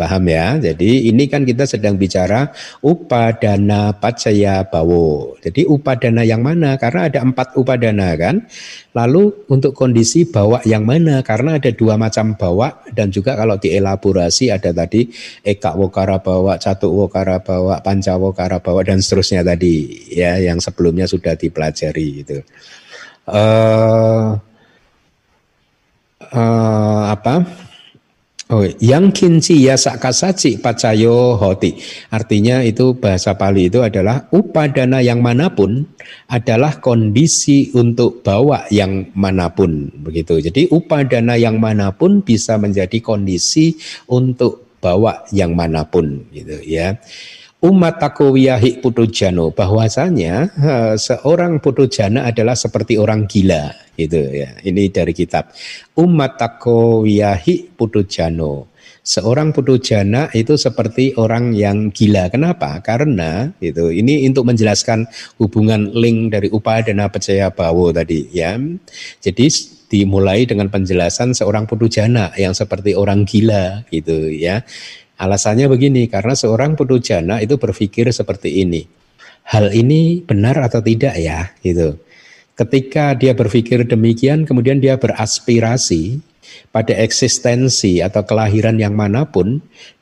Paham 0.00 0.24
ya? 0.32 0.56
Jadi 0.56 1.12
ini 1.12 1.28
kan 1.28 1.44
kita 1.44 1.68
sedang 1.68 2.00
bicara 2.00 2.48
upadana 2.80 3.92
pacaya 3.92 4.64
bawo. 4.64 5.36
Jadi 5.44 5.68
upadana 5.68 6.24
yang 6.24 6.40
mana? 6.40 6.80
Karena 6.80 7.12
ada 7.12 7.20
empat 7.20 7.52
upadana 7.52 8.16
kan. 8.16 8.48
Lalu 8.96 9.44
untuk 9.52 9.76
kondisi 9.76 10.24
bawa 10.24 10.64
yang 10.64 10.88
mana? 10.88 11.20
Karena 11.20 11.60
ada 11.60 11.68
dua 11.68 12.00
macam 12.00 12.32
bawa 12.32 12.80
dan 12.96 13.12
juga 13.12 13.36
kalau 13.36 13.60
dielaborasi 13.60 14.48
ada 14.48 14.72
tadi 14.72 15.12
eka 15.44 15.76
wokara 15.76 16.16
bawa, 16.24 16.56
catu 16.56 16.88
wokara 16.88 17.44
bawa, 17.44 17.84
panca 17.84 18.16
wokara 18.16 18.56
bawa 18.56 18.80
dan 18.80 19.04
seterusnya 19.04 19.44
tadi 19.44 20.08
ya 20.16 20.40
yang 20.40 20.64
sebelumnya 20.64 21.04
sudah 21.04 21.36
dipelajari 21.36 22.24
gitu. 22.24 22.40
Uh, 23.28 24.40
uh, 26.32 27.02
apa? 27.12 27.68
Oh, 28.50 28.66
yang 28.82 29.14
kinci 29.14 29.62
ya 29.62 29.78
sakasaci 29.78 30.58
pacayo 30.58 31.38
hoti. 31.38 31.78
Artinya 32.10 32.66
itu 32.66 32.98
bahasa 32.98 33.38
Pali 33.38 33.70
itu 33.70 33.78
adalah 33.78 34.26
upadana 34.34 34.98
yang 34.98 35.22
mana 35.22 35.54
pun 35.54 35.86
adalah 36.26 36.82
kondisi 36.82 37.70
untuk 37.78 38.26
bawa 38.26 38.66
yang 38.74 39.14
mana 39.14 39.54
pun 39.54 39.94
begitu. 40.02 40.42
Jadi 40.42 40.66
upadana 40.66 41.38
yang 41.38 41.62
mana 41.62 41.94
pun 41.94 42.26
bisa 42.26 42.58
menjadi 42.58 42.98
kondisi 42.98 43.78
untuk 44.10 44.82
bawa 44.82 45.22
yang 45.30 45.54
mana 45.54 45.86
pun 45.86 46.26
gitu 46.34 46.58
ya 46.66 46.98
umat 47.60 48.00
takowiyahi 48.00 48.80
putujano 48.80 49.52
bahwasanya 49.52 50.48
seorang 50.96 51.60
putujana 51.60 52.24
adalah 52.24 52.56
seperti 52.56 52.96
orang 52.96 53.28
gila 53.28 53.72
gitu 54.00 54.20
ya. 54.32 54.56
Ini 54.64 54.88
dari 54.88 55.12
kitab 55.12 55.52
umat 56.00 56.40
takowiyahi 56.40 57.76
putujano 57.76 58.72
seorang 59.00 59.50
putujana 59.56 60.28
itu 60.36 60.54
seperti 60.60 61.16
orang 61.16 61.56
yang 61.56 61.88
gila. 61.92 62.28
Kenapa? 62.28 62.80
Karena 62.84 63.48
itu 63.60 63.88
ini 63.92 64.24
untuk 64.28 64.48
menjelaskan 64.48 65.08
hubungan 65.40 65.90
link 65.96 66.32
dari 66.32 66.48
upadana 66.52 67.08
percaya 67.08 67.48
bawo 67.52 67.90
tadi 67.90 68.28
ya. 68.32 68.60
Jadi 69.20 69.46
dimulai 69.90 70.46
dengan 70.46 70.70
penjelasan 70.70 71.34
seorang 71.34 71.66
putujana 71.66 72.30
yang 72.38 72.54
seperti 72.54 72.94
orang 72.94 73.26
gila 73.26 73.82
gitu 73.90 74.30
ya 74.30 74.62
Alasannya 75.20 75.68
begini, 75.68 76.08
karena 76.08 76.32
seorang 76.32 76.80
putujana 76.80 77.44
itu 77.44 77.60
berpikir 77.60 78.08
seperti 78.08 78.64
ini. 78.64 78.88
Hal 79.52 79.68
ini 79.76 80.24
benar 80.24 80.56
atau 80.64 80.80
tidak 80.80 81.12
ya, 81.20 81.52
gitu. 81.60 82.00
Ketika 82.56 83.12
dia 83.12 83.36
berpikir 83.36 83.84
demikian, 83.84 84.48
kemudian 84.48 84.80
dia 84.80 84.96
beraspirasi 84.96 86.24
pada 86.72 86.96
eksistensi 86.96 88.00
atau 88.00 88.24
kelahiran 88.24 88.80
yang 88.80 88.96
mana 88.96 89.28
pun 89.28 89.60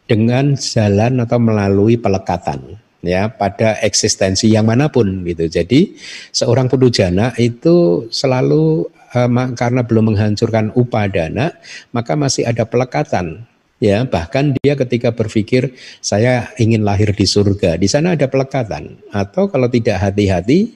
dengan 0.08 0.54
jalan 0.54 1.20
atau 1.22 1.38
melalui 1.38 2.00
pelekatan 2.00 2.80
ya 3.04 3.30
pada 3.30 3.78
eksistensi 3.84 4.50
yang 4.50 4.66
mana 4.66 4.90
pun 4.90 5.22
gitu. 5.22 5.46
Jadi 5.46 5.94
seorang 6.34 6.66
putujana 6.66 7.36
itu 7.38 8.08
selalu 8.10 8.88
uh, 9.14 9.28
karena 9.54 9.84
belum 9.84 10.14
menghancurkan 10.14 10.74
upadana 10.74 11.54
maka 11.94 12.18
masih 12.18 12.48
ada 12.48 12.66
pelekatan 12.66 13.46
Ya, 13.78 14.02
bahkan 14.02 14.58
dia 14.58 14.74
ketika 14.74 15.14
berpikir 15.14 15.70
saya 16.02 16.50
ingin 16.58 16.82
lahir 16.82 17.14
di 17.14 17.22
surga, 17.22 17.78
di 17.78 17.86
sana 17.86 18.18
ada 18.18 18.26
pelekatan. 18.26 18.98
Atau 19.14 19.46
kalau 19.46 19.70
tidak 19.70 20.02
hati-hati, 20.02 20.74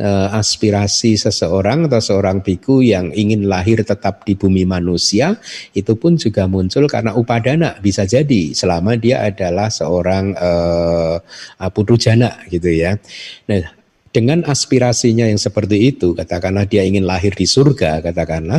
eh, 0.00 0.28
aspirasi 0.32 1.20
seseorang 1.20 1.84
atau 1.84 2.00
seorang 2.00 2.40
biku 2.40 2.80
yang 2.80 3.12
ingin 3.12 3.44
lahir 3.44 3.84
tetap 3.84 4.24
di 4.24 4.40
bumi 4.40 4.64
manusia 4.64 5.36
itu 5.76 5.92
pun 6.00 6.16
juga 6.16 6.48
muncul 6.48 6.88
karena 6.88 7.12
upadana 7.12 7.76
bisa 7.84 8.08
jadi 8.08 8.56
selama 8.56 8.96
dia 8.96 9.20
adalah 9.20 9.68
seorang 9.68 10.32
uh, 10.40 11.20
putu 11.76 12.00
jana 12.00 12.40
gitu 12.48 12.72
ya. 12.72 12.96
Nah, 13.52 13.79
dengan 14.10 14.42
aspirasinya 14.42 15.30
yang 15.30 15.38
seperti 15.38 15.94
itu, 15.94 16.18
katakanlah 16.18 16.66
dia 16.66 16.82
ingin 16.82 17.06
lahir 17.06 17.30
di 17.30 17.46
surga, 17.46 18.02
katakanlah, 18.02 18.58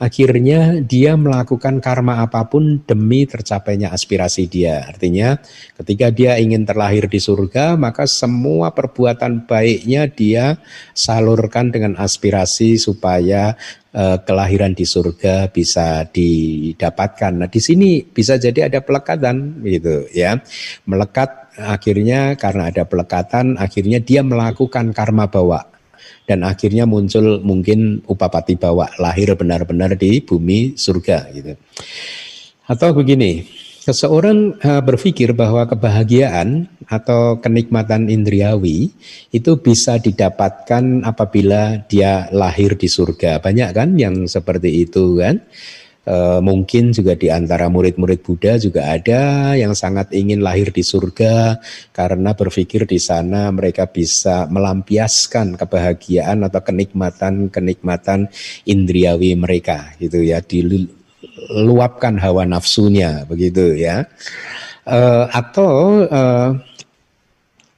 akhirnya 0.00 0.80
dia 0.80 1.20
melakukan 1.20 1.84
karma 1.84 2.24
apa 2.24 2.48
pun 2.48 2.80
demi 2.88 3.28
tercapainya 3.28 3.92
aspirasi 3.92 4.48
dia. 4.48 4.88
Artinya, 4.88 5.36
ketika 5.76 6.08
dia 6.08 6.40
ingin 6.40 6.64
terlahir 6.64 7.12
di 7.12 7.20
surga, 7.20 7.76
maka 7.76 8.08
semua 8.08 8.72
perbuatan 8.72 9.44
baiknya 9.44 10.08
dia 10.08 10.56
salurkan 10.96 11.68
dengan 11.68 12.00
aspirasi 12.00 12.80
supaya 12.80 13.52
uh, 13.92 14.16
kelahiran 14.24 14.72
di 14.72 14.88
surga 14.88 15.52
bisa 15.52 16.08
didapatkan. 16.08 17.32
Nah, 17.36 17.48
di 17.52 17.60
sini 17.60 18.00
bisa 18.00 18.40
jadi 18.40 18.72
ada 18.72 18.80
pelekatan 18.80 19.60
gitu 19.60 20.08
ya. 20.16 20.40
Melekat 20.88 21.45
akhirnya 21.56 22.36
karena 22.36 22.68
ada 22.68 22.84
pelekatan 22.84 23.56
akhirnya 23.56 23.98
dia 24.00 24.20
melakukan 24.20 24.92
karma 24.92 25.28
bawa 25.28 25.76
dan 26.26 26.42
akhirnya 26.42 26.84
muncul 26.84 27.40
mungkin 27.40 28.02
upapati 28.04 28.58
bawa 28.58 28.90
lahir 28.98 29.32
benar-benar 29.38 29.94
di 29.94 30.18
bumi 30.20 30.74
surga 30.74 31.30
gitu. 31.30 31.54
Atau 32.66 32.98
begini, 32.98 33.46
seseorang 33.86 34.58
uh, 34.58 34.82
berpikir 34.82 35.30
bahwa 35.30 35.70
kebahagiaan 35.70 36.66
atau 36.90 37.38
kenikmatan 37.38 38.10
indriawi 38.10 38.90
itu 39.30 39.52
bisa 39.62 40.02
didapatkan 40.02 41.06
apabila 41.06 41.86
dia 41.86 42.26
lahir 42.34 42.74
di 42.74 42.90
surga. 42.90 43.38
Banyak 43.38 43.70
kan 43.70 43.94
yang 43.94 44.26
seperti 44.26 44.82
itu 44.82 45.22
kan? 45.22 45.38
E, 46.06 46.38
mungkin 46.38 46.94
juga 46.94 47.18
di 47.18 47.26
antara 47.34 47.66
murid-murid 47.66 48.22
Buddha 48.22 48.54
juga 48.62 48.94
ada 48.94 49.52
yang 49.58 49.74
sangat 49.74 50.14
ingin 50.14 50.38
lahir 50.38 50.70
di 50.70 50.86
surga 50.86 51.58
karena 51.90 52.30
berpikir 52.30 52.86
di 52.86 53.02
sana 53.02 53.50
mereka 53.50 53.90
bisa 53.90 54.46
melampiaskan 54.46 55.58
kebahagiaan 55.58 56.46
atau 56.46 56.62
kenikmatan-kenikmatan 56.62 58.30
indriawi 58.70 59.34
mereka 59.34 59.98
gitu 59.98 60.22
ya 60.22 60.38
diluapkan 60.38 62.22
hawa 62.22 62.46
nafsunya 62.46 63.26
begitu 63.26 63.74
ya. 63.74 64.06
E, 64.86 65.00
atau 65.34 66.06
e, 66.06 66.22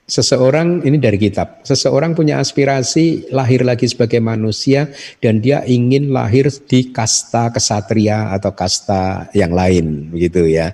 Seseorang 0.09 0.88
ini 0.88 0.96
dari 0.96 1.20
kitab. 1.20 1.61
Seseorang 1.68 2.16
punya 2.16 2.40
aspirasi 2.40 3.28
lahir 3.28 3.61
lagi 3.61 3.84
sebagai 3.84 4.24
manusia 4.24 4.88
dan 5.20 5.44
dia 5.44 5.61
ingin 5.68 6.09
lahir 6.16 6.48
di 6.48 6.88
kasta 6.96 7.52
kesatria 7.52 8.32
atau 8.32 8.56
kasta 8.56 9.28
yang 9.36 9.52
lain 9.52 10.09
begitu 10.09 10.48
ya. 10.48 10.72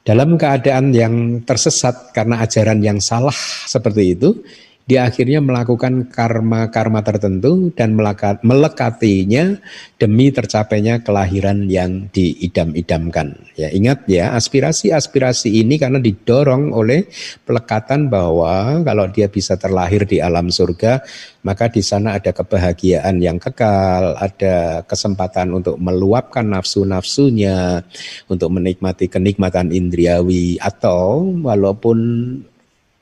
Dalam 0.00 0.40
keadaan 0.40 0.96
yang 0.96 1.44
tersesat 1.44 2.16
karena 2.16 2.40
ajaran 2.40 2.80
yang 2.80 3.04
salah 3.04 3.36
seperti 3.68 4.16
itu, 4.16 4.40
dia 4.84 5.08
akhirnya 5.08 5.40
melakukan 5.40 6.12
karma-karma 6.12 7.00
tertentu 7.00 7.72
dan 7.72 7.96
melekatinya 8.44 9.56
demi 9.96 10.28
tercapainya 10.28 11.00
kelahiran 11.00 11.72
yang 11.72 12.12
diidam-idamkan. 12.12 13.32
Ya, 13.56 13.72
ingat 13.72 14.04
ya, 14.04 14.36
aspirasi-aspirasi 14.36 15.56
ini 15.56 15.80
karena 15.80 15.96
didorong 15.96 16.76
oleh 16.76 17.08
pelekatan 17.48 18.12
bahwa 18.12 18.84
kalau 18.84 19.08
dia 19.08 19.24
bisa 19.32 19.56
terlahir 19.56 20.04
di 20.04 20.20
alam 20.20 20.52
surga, 20.52 21.00
maka 21.48 21.72
di 21.72 21.80
sana 21.80 22.20
ada 22.20 22.36
kebahagiaan 22.36 23.24
yang 23.24 23.40
kekal, 23.40 24.20
ada 24.20 24.84
kesempatan 24.84 25.56
untuk 25.56 25.80
meluapkan 25.80 26.44
nafsu-nafsunya, 26.44 27.80
untuk 28.28 28.52
menikmati 28.52 29.08
kenikmatan 29.08 29.72
indriawi 29.72 30.60
atau 30.60 31.24
walaupun 31.40 31.96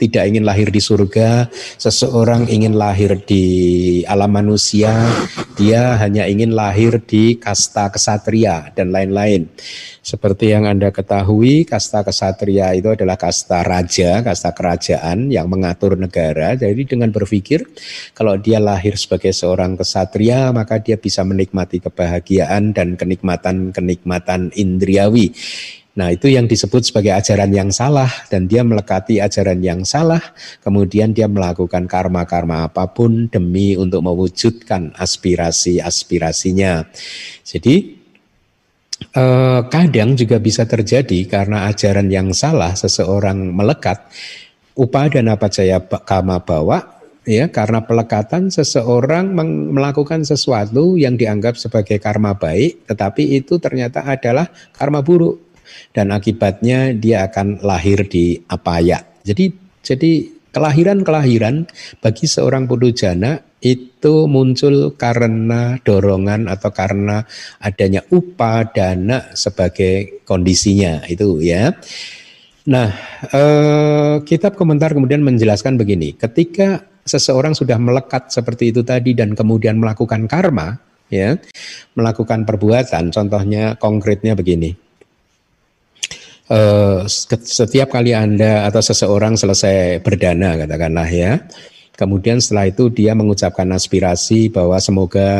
tidak 0.02 0.26
ingin 0.26 0.42
lahir 0.42 0.66
di 0.74 0.82
surga, 0.82 1.46
seseorang 1.78 2.50
ingin 2.50 2.74
lahir 2.74 3.22
di 3.22 3.46
alam 4.10 4.34
manusia, 4.34 4.90
dia 5.54 5.94
hanya 6.02 6.26
ingin 6.26 6.58
lahir 6.58 6.98
di 6.98 7.38
kasta 7.38 7.86
kesatria 7.86 8.74
dan 8.74 8.90
lain-lain. 8.90 9.46
Seperti 10.02 10.50
yang 10.50 10.66
Anda 10.66 10.90
ketahui, 10.90 11.62
kasta 11.62 12.02
kesatria 12.02 12.74
itu 12.74 12.90
adalah 12.90 13.14
kasta 13.14 13.62
raja, 13.62 14.26
kasta 14.26 14.50
kerajaan 14.50 15.30
yang 15.30 15.46
mengatur 15.46 15.94
negara. 15.94 16.58
Jadi 16.58 16.82
dengan 16.82 17.14
berpikir 17.14 17.62
kalau 18.10 18.34
dia 18.34 18.58
lahir 18.58 18.98
sebagai 18.98 19.30
seorang 19.30 19.78
kesatria, 19.78 20.50
maka 20.50 20.82
dia 20.82 20.98
bisa 20.98 21.22
menikmati 21.22 21.78
kebahagiaan 21.78 22.74
dan 22.74 22.98
kenikmatan-kenikmatan 22.98 24.50
indriawi 24.58 25.30
Nah, 25.92 26.08
itu 26.08 26.32
yang 26.32 26.48
disebut 26.48 26.88
sebagai 26.88 27.12
ajaran 27.12 27.52
yang 27.52 27.68
salah 27.68 28.08
dan 28.32 28.48
dia 28.48 28.64
melekati 28.64 29.20
ajaran 29.20 29.60
yang 29.60 29.84
salah, 29.84 30.24
kemudian 30.64 31.12
dia 31.12 31.28
melakukan 31.28 31.84
karma-karma 31.84 32.64
apa 32.64 32.88
pun 32.88 33.28
demi 33.28 33.76
untuk 33.76 34.00
mewujudkan 34.00 34.96
aspirasi-aspirasinya. 34.96 36.88
Jadi 37.44 37.74
eh, 39.12 39.60
kadang 39.68 40.16
juga 40.16 40.40
bisa 40.40 40.64
terjadi 40.64 41.28
karena 41.28 41.68
ajaran 41.68 42.08
yang 42.08 42.32
salah 42.32 42.72
seseorang 42.72 43.52
melekat 43.52 44.08
upadana 44.72 45.36
pacaya 45.36 45.76
kama 46.08 46.40
bawa 46.40 47.04
ya 47.28 47.52
karena 47.52 47.84
pelekatan 47.84 48.48
seseorang 48.48 49.30
melakukan 49.70 50.24
sesuatu 50.24 50.96
yang 50.96 51.14
dianggap 51.14 51.60
sebagai 51.60 52.00
karma 52.00 52.34
baik 52.34 52.88
tetapi 52.88 53.38
itu 53.38 53.60
ternyata 53.60 54.02
adalah 54.08 54.48
karma 54.74 55.04
buruk 55.04 55.51
dan 55.94 56.14
akibatnya 56.14 56.94
dia 56.96 57.26
akan 57.26 57.62
lahir 57.62 58.06
di 58.06 58.40
apaya. 58.48 59.02
Jadi 59.22 59.52
jadi 59.82 60.12
kelahiran-kelahiran 60.52 61.66
bagi 61.98 62.28
seorang 62.28 62.68
pudujana 62.68 63.40
itu 63.62 64.26
muncul 64.26 64.92
karena 64.98 65.78
dorongan 65.80 66.50
atau 66.50 66.70
karena 66.74 67.24
adanya 67.62 68.02
upadana 68.10 69.32
sebagai 69.32 70.22
kondisinya 70.26 71.06
itu 71.08 71.38
ya. 71.40 71.72
Nah, 72.62 72.94
eh, 73.26 74.14
kitab 74.22 74.54
komentar 74.54 74.94
kemudian 74.94 75.22
menjelaskan 75.22 75.78
begini, 75.78 76.14
ketika 76.14 76.86
seseorang 77.02 77.58
sudah 77.58 77.74
melekat 77.78 78.30
seperti 78.30 78.70
itu 78.70 78.86
tadi 78.86 79.18
dan 79.18 79.34
kemudian 79.34 79.78
melakukan 79.78 80.30
karma, 80.30 80.78
ya, 81.10 81.34
melakukan 81.98 82.46
perbuatan, 82.46 83.10
contohnya 83.10 83.74
konkretnya 83.82 84.38
begini 84.38 84.91
uh, 86.52 87.08
setiap 87.40 87.96
kali 87.96 88.12
Anda 88.12 88.68
atau 88.68 88.84
seseorang 88.84 89.40
selesai 89.40 90.04
berdana 90.04 90.60
katakanlah 90.60 91.08
ya, 91.08 91.40
kemudian 91.96 92.44
setelah 92.44 92.68
itu 92.68 92.92
dia 92.92 93.16
mengucapkan 93.16 93.68
aspirasi 93.72 94.52
bahwa 94.52 94.76
semoga 94.76 95.30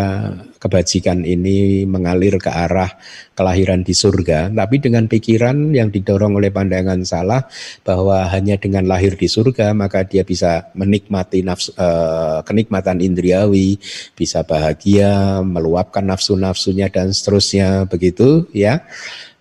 kebajikan 0.62 1.26
ini 1.26 1.82
mengalir 1.82 2.38
ke 2.38 2.46
arah 2.46 2.94
kelahiran 3.34 3.82
di 3.82 3.92
surga, 3.92 4.46
tapi 4.54 4.78
dengan 4.78 5.10
pikiran 5.10 5.74
yang 5.74 5.90
didorong 5.90 6.38
oleh 6.38 6.54
pandangan 6.54 7.02
salah 7.02 7.44
bahwa 7.82 8.30
hanya 8.30 8.54
dengan 8.56 8.86
lahir 8.86 9.18
di 9.18 9.26
surga 9.26 9.74
maka 9.74 10.06
dia 10.06 10.22
bisa 10.22 10.70
menikmati 10.78 11.42
nafsu, 11.42 11.74
uh, 11.74 12.46
kenikmatan 12.46 13.02
indriawi, 13.02 13.76
bisa 14.14 14.46
bahagia, 14.46 15.42
meluapkan 15.42 16.06
nafsu-nafsunya 16.06 16.88
dan 16.94 17.10
seterusnya 17.10 17.90
begitu 17.90 18.46
ya. 18.54 18.86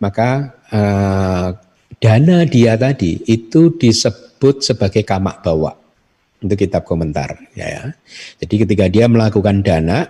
Maka 0.02 0.58
uh, 0.72 1.54
dana 2.02 2.38
dia 2.48 2.74
tadi 2.80 3.22
itu 3.28 3.76
disebut 3.76 4.66
sebagai 4.66 5.04
kamak 5.06 5.44
bawa. 5.46 5.78
Itu 6.42 6.58
kitab 6.58 6.90
komentar 6.90 7.38
ya, 7.54 7.68
ya. 7.70 7.84
Jadi 8.42 8.66
ketika 8.66 8.86
dia 8.90 9.06
melakukan 9.06 9.62
dana 9.62 10.10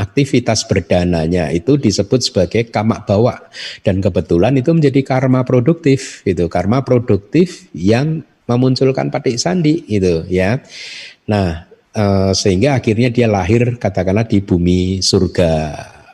aktivitas 0.00 0.64
berdananya 0.64 1.52
itu 1.52 1.76
disebut 1.76 2.24
sebagai 2.24 2.72
kamak 2.72 3.04
bawa 3.04 3.36
dan 3.84 4.00
kebetulan 4.00 4.56
itu 4.56 4.72
menjadi 4.72 5.04
karma 5.04 5.44
produktif 5.44 6.24
itu 6.24 6.48
karma 6.48 6.80
produktif 6.80 7.68
yang 7.76 8.24
memunculkan 8.48 9.12
patik 9.12 9.36
sandi 9.36 9.84
itu 9.86 10.24
ya. 10.32 10.64
Nah, 11.28 11.68
eh, 11.92 12.32
sehingga 12.32 12.80
akhirnya 12.80 13.12
dia 13.12 13.28
lahir 13.28 13.76
katakanlah 13.76 14.24
di 14.24 14.40
bumi 14.40 15.04
surga 15.04 15.52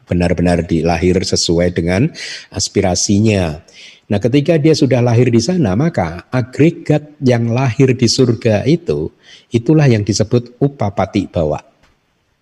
benar-benar 0.06 0.64
dilahir 0.64 1.18
sesuai 1.20 1.74
dengan 1.74 2.08
aspirasinya. 2.54 3.60
Nah, 4.06 4.22
ketika 4.22 4.54
dia 4.54 4.70
sudah 4.70 5.02
lahir 5.02 5.34
di 5.34 5.42
sana, 5.42 5.74
maka 5.74 6.30
agregat 6.30 7.18
yang 7.18 7.50
lahir 7.50 7.90
di 7.90 8.06
surga 8.06 8.62
itu, 8.62 9.10
itulah 9.50 9.90
yang 9.90 10.06
disebut 10.06 10.54
upapati 10.62 11.26
bawa. 11.26 11.58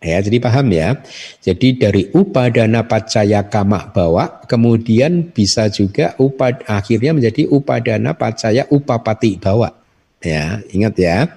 Ya, 0.05 0.21
jadi 0.21 0.37
paham 0.37 0.69
ya. 0.69 1.01
Jadi 1.41 1.81
dari 1.81 2.13
upadana 2.13 2.85
pacaya 2.85 3.49
kama 3.49 3.89
bawa, 3.97 4.45
kemudian 4.45 5.33
bisa 5.33 5.73
juga 5.73 6.13
upad, 6.21 6.69
akhirnya 6.69 7.17
menjadi 7.17 7.49
upadana 7.49 8.13
pacaya 8.13 8.69
upapati 8.69 9.41
bawa. 9.41 9.73
Ya, 10.21 10.61
ingat 10.69 11.01
ya. 11.01 11.33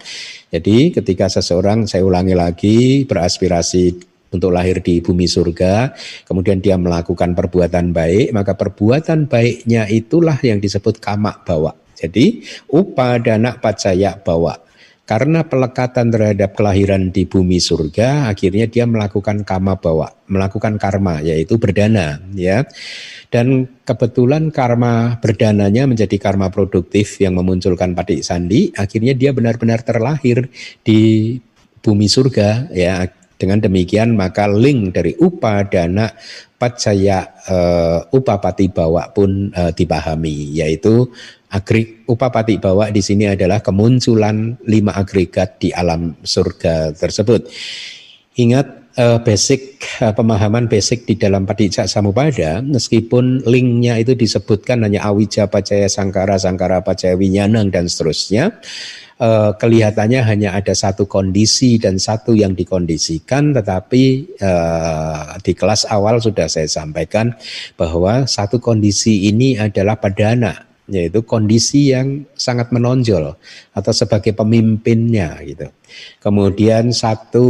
Jadi 0.51 0.91
ketika 0.91 1.31
seseorang, 1.31 1.87
saya 1.87 2.03
ulangi 2.03 2.35
lagi, 2.35 2.77
beraspirasi 3.07 3.95
untuk 4.31 4.51
lahir 4.51 4.83
di 4.83 4.99
bumi 4.99 5.25
surga, 5.25 5.95
kemudian 6.27 6.59
dia 6.59 6.75
melakukan 6.75 7.33
perbuatan 7.33 7.95
baik, 7.95 8.35
maka 8.35 8.53
perbuatan 8.57 9.31
baiknya 9.31 9.87
itulah 9.87 10.35
yang 10.43 10.59
disebut 10.59 10.99
kamak 10.99 11.47
bawa. 11.47 11.75
Jadi 11.97 12.45
upadana 12.69 13.57
pacaya 13.57 14.13
bawa. 14.21 14.67
Karena 15.07 15.47
pelekatan 15.47 16.11
terhadap 16.11 16.51
kelahiran 16.51 17.15
di 17.15 17.23
bumi 17.23 17.63
surga, 17.63 18.27
akhirnya 18.27 18.67
dia 18.67 18.83
melakukan 18.83 19.47
kama 19.47 19.79
bawa, 19.79 20.11
melakukan 20.27 20.75
karma, 20.75 21.23
yaitu 21.23 21.55
berdana, 21.55 22.19
ya. 22.35 22.67
Dan 23.31 23.71
kebetulan 23.87 24.51
karma 24.51 25.15
berdananya 25.23 25.87
menjadi 25.87 26.11
karma 26.19 26.51
produktif 26.51 27.23
yang 27.23 27.39
memunculkan 27.39 27.95
padik 27.95 28.19
sandi, 28.19 28.75
akhirnya 28.75 29.15
dia 29.15 29.31
benar-benar 29.31 29.79
terlahir 29.87 30.51
di 30.83 31.39
bumi 31.79 32.11
surga, 32.11 32.67
ya 32.75 33.07
dengan 33.37 33.61
demikian 33.61 34.17
maka 34.17 34.49
link 34.49 34.97
dari 34.97 35.13
upadana 35.17 36.09
pacaya 36.57 37.37
uh, 37.47 38.01
upapati 38.09 38.73
bawa 38.73 39.13
pun 39.13 39.53
uh, 39.53 39.69
dipahami 39.69 40.57
yaitu 40.57 41.05
agri 41.53 42.03
upapati 42.09 42.57
bawa 42.57 42.89
di 42.89 42.99
sini 42.99 43.29
adalah 43.29 43.61
kemunculan 43.61 44.57
lima 44.65 44.97
agregat 44.97 45.61
di 45.61 45.69
alam 45.71 46.17
surga 46.25 46.97
tersebut. 46.97 47.47
Ingat 48.37 48.97
uh, 48.97 49.21
basic 49.21 49.85
uh, 50.01 50.11
pemahaman 50.11 50.65
basic 50.65 51.05
di 51.05 51.15
dalam 51.15 51.45
Padijak 51.45 51.85
Samupada 51.85 52.59
meskipun 52.65 53.45
linknya 53.45 54.01
itu 54.01 54.17
disebutkan 54.17 54.81
hanya 54.83 55.05
awija 55.05 55.47
pacaya 55.47 55.85
sangkara 55.87 56.41
sangkara 56.41 56.81
pacaya 56.81 57.13
winyanang 57.13 57.69
dan 57.69 57.85
seterusnya 57.85 58.57
uh, 59.21 59.51
kelihatannya 59.57 60.21
hanya 60.25 60.49
ada 60.57 60.73
satu 60.73 61.05
kondisi 61.05 61.77
dan 61.77 62.01
satu 62.01 62.33
yang 62.33 62.53
dikondisikan, 62.57 63.53
tetapi 63.53 64.03
uh, 64.41 65.37
di 65.41 65.53
kelas 65.53 65.89
awal 65.89 66.21
sudah 66.21 66.49
saya 66.49 66.69
sampaikan 66.69 67.33
bahwa 67.77 68.25
satu 68.25 68.57
kondisi 68.61 69.29
ini 69.29 69.57
adalah 69.57 69.97
padana, 69.97 70.65
yaitu 70.87 71.21
kondisi 71.27 71.91
yang 71.91 72.25
sangat 72.33 72.71
menonjol 72.71 73.35
atau 73.75 73.93
sebagai 73.93 74.33
pemimpinnya 74.33 75.37
gitu. 75.43 75.67
Kemudian 76.23 76.95
satu 76.95 77.47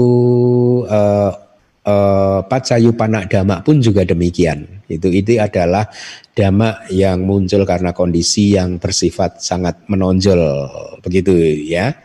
uh, 1.88 2.44
uh, 2.44 2.94
panak 2.94 3.32
dama 3.32 3.64
pun 3.64 3.80
juga 3.80 4.04
demikian. 4.04 4.68
Itu 4.92 5.08
itu 5.08 5.40
adalah 5.40 5.88
dhamma 6.36 6.88
yang 6.92 7.24
muncul 7.24 7.64
karena 7.64 7.96
kondisi 7.96 8.60
yang 8.60 8.78
bersifat 8.78 9.40
sangat 9.40 9.88
menonjol 9.88 10.68
begitu 11.00 11.34
ya. 11.64 11.96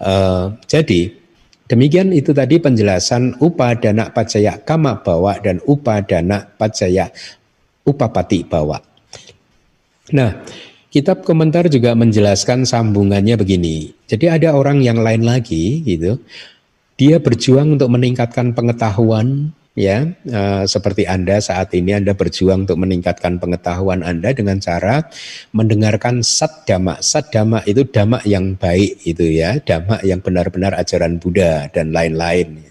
Uh, 0.00 0.56
jadi 0.64 1.12
demikian 1.68 2.16
itu 2.16 2.32
tadi 2.32 2.56
penjelasan 2.56 3.36
upadana 3.44 4.08
pacaya 4.08 4.56
kama 4.64 5.04
bawa 5.04 5.36
dan 5.44 5.60
upadana 5.68 6.48
pacaya 6.56 7.12
upapati 7.84 8.44
bawa. 8.48 8.80
Nah, 10.10 10.42
kitab 10.90 11.22
komentar 11.22 11.70
juga 11.70 11.94
menjelaskan 11.94 12.66
sambungannya 12.66 13.38
begini. 13.38 13.94
Jadi 14.10 14.26
ada 14.26 14.58
orang 14.58 14.82
yang 14.82 14.98
lain 14.98 15.22
lagi 15.22 15.86
gitu. 15.86 16.18
Dia 17.00 17.16
berjuang 17.16 17.80
untuk 17.80 17.88
meningkatkan 17.96 18.52
pengetahuan 18.52 19.56
ya 19.72 20.04
uh, 20.28 20.68
seperti 20.68 21.08
Anda 21.08 21.40
saat 21.40 21.72
ini 21.72 21.96
Anda 21.96 22.12
berjuang 22.12 22.68
untuk 22.68 22.76
meningkatkan 22.76 23.40
pengetahuan 23.40 24.04
Anda 24.04 24.36
dengan 24.36 24.60
cara 24.60 25.08
mendengarkan 25.56 26.20
sat 26.20 26.68
dhamma. 26.68 27.00
Sat 27.00 27.32
dhamma 27.32 27.64
itu 27.64 27.88
dhamma 27.88 28.20
yang 28.28 28.52
baik 28.52 29.00
itu 29.08 29.32
ya, 29.32 29.56
dhamma 29.64 30.04
yang 30.04 30.20
benar-benar 30.20 30.76
ajaran 30.76 31.16
Buddha 31.16 31.72
dan 31.72 31.96
lain-lain. 31.96 32.68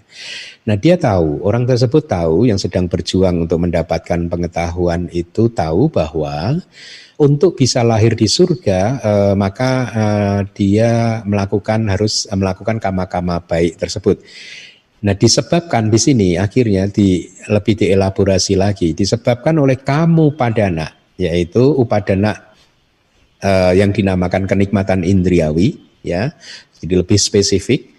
Nah, 0.62 0.76
dia 0.78 0.94
tahu, 0.94 1.42
orang 1.42 1.66
tersebut 1.66 2.06
tahu 2.06 2.46
yang 2.46 2.60
sedang 2.60 2.86
berjuang 2.86 3.48
untuk 3.48 3.58
mendapatkan 3.66 4.30
pengetahuan 4.30 5.10
itu 5.10 5.50
tahu 5.50 5.90
bahwa 5.90 6.62
untuk 7.20 7.52
bisa 7.52 7.84
lahir 7.84 8.16
di 8.16 8.24
surga 8.24 8.80
eh, 8.96 9.34
maka 9.36 9.70
eh, 9.92 10.40
dia 10.56 11.20
melakukan 11.28 11.84
harus 11.92 12.24
melakukan 12.32 12.80
kama-kama 12.80 13.44
baik 13.44 13.76
tersebut. 13.76 14.24
Nah, 15.00 15.16
disebabkan 15.16 15.88
di 15.88 15.96
sini 15.96 16.28
akhirnya 16.36 16.84
di 16.88 17.24
lebih 17.48 17.72
dielaborasi 17.72 18.52
lagi 18.52 18.92
disebabkan 18.92 19.56
oleh 19.56 19.80
kamu 19.80 20.36
padana 20.36 20.92
yaitu 21.16 21.60
upadana 21.60 22.36
uh, 23.40 23.72
yang 23.72 23.96
dinamakan 23.96 24.44
kenikmatan 24.44 25.00
indriawi 25.00 25.80
ya. 26.04 26.36
Jadi 26.80 27.00
lebih 27.00 27.16
spesifik 27.16 27.96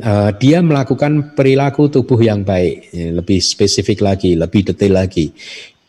uh, 0.00 0.32
dia 0.32 0.64
melakukan 0.64 1.36
perilaku 1.36 1.92
tubuh 1.92 2.20
yang 2.24 2.40
baik, 2.40 2.88
lebih 2.92 3.40
spesifik 3.44 4.00
lagi, 4.00 4.32
lebih 4.32 4.72
detail 4.72 4.96
lagi 4.96 5.36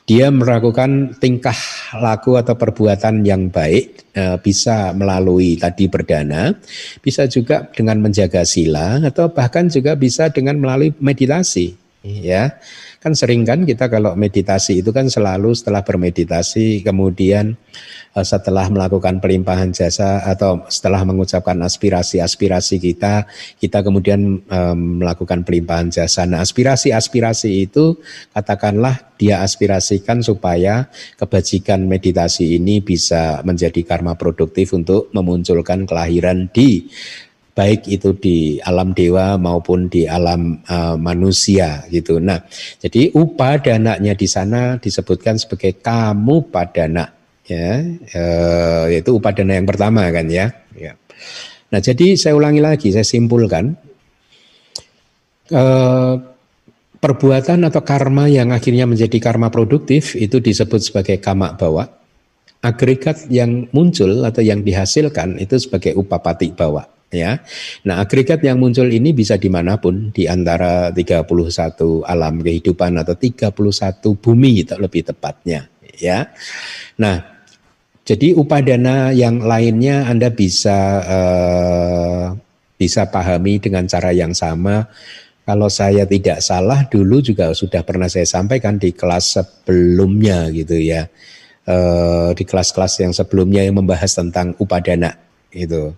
dia 0.10 0.34
melakukan 0.34 1.16
tingkah 1.22 1.56
laku 2.02 2.36
atau 2.36 2.58
perbuatan 2.58 3.22
yang 3.22 3.47
baik 3.54 4.12
eh, 4.18 4.38
bisa 4.41 4.91
melalui 4.97 5.56
tadi 5.56 5.86
berdana, 5.88 6.52
bisa 6.99 7.30
juga 7.30 7.70
dengan 7.72 8.02
menjaga 8.02 8.43
sila 8.43 8.99
atau 9.02 9.30
bahkan 9.32 9.70
juga 9.70 9.93
bisa 9.95 10.28
dengan 10.34 10.58
melalui 10.58 10.91
meditasi 10.97 11.78
ya. 12.04 12.58
Kan 13.02 13.18
sering 13.18 13.41
kan 13.41 13.66
kita 13.66 13.89
kalau 13.89 14.14
meditasi 14.14 14.86
itu 14.86 14.93
kan 14.93 15.10
selalu 15.10 15.58
setelah 15.58 15.82
bermeditasi 15.82 16.86
kemudian 16.86 17.58
eh, 18.14 18.22
setelah 18.22 18.70
melakukan 18.70 19.18
pelimpahan 19.18 19.74
jasa 19.74 20.22
atau 20.22 20.62
setelah 20.70 21.02
mengucapkan 21.02 21.58
aspirasi-aspirasi 21.66 22.78
kita, 22.78 23.26
kita 23.58 23.82
kemudian 23.82 24.45
um, 24.45 25.02
melakukan 25.02 25.41
pelimpahan 25.41 25.89
jasa. 25.89 26.30
Nah, 26.30 26.45
aspirasi-aspirasi 26.45 27.66
itu 27.66 27.97
katakanlah 28.38 29.18
dia 29.18 29.41
aspirasikan 29.41 30.22
supaya 30.22 30.86
kebajikan 31.18 31.89
meditasi 31.89 32.62
ini 32.62 32.86
bisa 32.86 33.41
menjadi 33.41 33.82
karma 33.82 34.14
produktif 34.14 34.78
untuk 34.78 35.10
memunculkan 35.10 35.89
kelahiran 35.89 36.54
di 36.54 36.86
baik 37.52 37.88
itu 37.91 38.16
di 38.16 38.38
alam 38.64 38.95
dewa 38.95 39.36
maupun 39.36 39.91
di 39.91 40.08
alam 40.08 40.64
uh, 40.66 40.95
manusia 40.95 41.84
gitu. 41.91 42.24
Nah, 42.24 42.39
jadi 42.80 43.12
upadananya 43.12 44.16
di 44.16 44.28
sana 44.28 44.80
disebutkan 44.80 45.36
sebagai 45.36 45.84
kamu 45.84 46.47
padana 46.47 47.12
ya, 47.43 47.84
uh, 48.16 48.86
yaitu 48.88 49.12
upadana 49.12 49.60
yang 49.60 49.68
pertama 49.68 50.08
kan 50.08 50.28
ya. 50.32 50.47
ya. 50.80 50.95
Nah, 51.72 51.80
jadi 51.80 52.16
saya 52.16 52.39
ulangi 52.39 52.64
lagi, 52.64 52.88
saya 52.91 53.04
simpulkan 53.04 53.76
uh, 55.52 56.16
perbuatan 57.04 57.68
atau 57.68 57.82
karma 57.84 58.32
yang 58.32 58.56
akhirnya 58.56 58.88
menjadi 58.88 59.18
karma 59.20 59.52
produktif 59.52 60.16
itu 60.16 60.39
disebut 60.39 60.80
sebagai 60.80 61.20
kama 61.20 61.60
bawa. 61.60 61.99
Agregat 62.62 63.26
yang 63.34 63.66
muncul 63.74 64.22
atau 64.22 64.45
yang 64.45 64.62
dihasilkan 64.62 65.41
itu 65.41 65.58
sebagai 65.58 65.97
upapati 65.97 66.54
bawa 66.54 67.01
ya. 67.12 67.43
Nah, 67.86 68.01
agregat 68.01 68.41
yang 68.41 68.57
muncul 68.57 68.88
ini 68.88 69.12
bisa 69.12 69.36
di 69.36 69.51
mana 69.51 69.78
pun 69.78 70.09
di 70.16 70.26
antara 70.26 70.89
31 70.89 72.07
alam 72.07 72.39
kehidupan 72.39 72.97
atau 73.03 73.14
31 73.14 73.53
bumi 74.18 74.64
itu 74.66 74.76
lebih 74.80 75.12
tepatnya, 75.12 75.68
ya. 75.99 76.32
Nah, 76.97 77.32
jadi 78.01 78.34
upadana 78.34 79.14
yang 79.14 79.43
lainnya 79.45 80.09
Anda 80.09 80.34
bisa 80.34 80.80
uh, 81.05 82.26
bisa 82.82 83.05
pahami 83.14 83.62
dengan 83.62 83.86
cara 83.86 84.09
yang 84.09 84.34
sama. 84.34 84.89
Kalau 85.41 85.68
saya 85.70 86.05
tidak 86.05 86.39
salah 86.39 86.86
dulu 86.88 87.20
juga 87.20 87.51
sudah 87.51 87.82
pernah 87.86 88.07
saya 88.07 88.26
sampaikan 88.26 88.78
di 88.78 88.93
kelas 88.93 89.38
sebelumnya 89.38 90.49
gitu 90.49 90.80
ya. 90.80 91.05
Uh, 91.62 92.34
di 92.34 92.41
kelas-kelas 92.41 93.05
yang 93.05 93.14
sebelumnya 93.14 93.62
yang 93.62 93.78
membahas 93.78 94.18
tentang 94.18 94.57
upadana 94.57 95.14
itu 95.53 95.93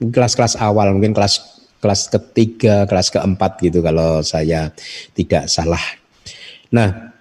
kelas-kelas 0.00 0.58
awal 0.60 0.92
mungkin 0.96 1.16
kelas 1.16 1.56
kelas 1.80 2.08
ketiga, 2.10 2.88
kelas 2.88 3.12
keempat 3.12 3.62
gitu 3.62 3.84
kalau 3.84 4.24
saya 4.24 4.72
tidak 5.12 5.46
salah. 5.46 5.82
Nah, 6.72 7.14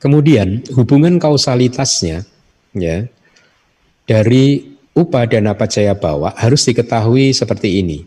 kemudian 0.00 0.64
hubungan 0.72 1.20
kausalitasnya 1.20 2.24
ya 2.72 3.04
dari 4.06 4.78
upadana 4.96 5.54
pacaya 5.54 5.94
bawa 5.94 6.34
harus 6.38 6.64
diketahui 6.66 7.34
seperti 7.34 7.82
ini. 7.82 7.98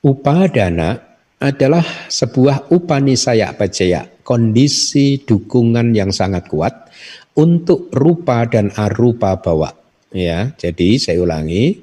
Upadana 0.00 0.96
adalah 1.40 1.84
sebuah 2.08 2.72
upanisaya 2.72 3.52
pacaya, 3.56 4.04
kondisi 4.24 5.24
dukungan 5.24 5.92
yang 5.96 6.12
sangat 6.12 6.48
kuat 6.48 6.88
untuk 7.36 7.88
rupa 7.92 8.44
dan 8.44 8.68
arupa 8.76 9.40
bawa. 9.40 9.72
Ya, 10.12 10.52
jadi 10.58 11.00
saya 11.00 11.22
ulangi, 11.22 11.80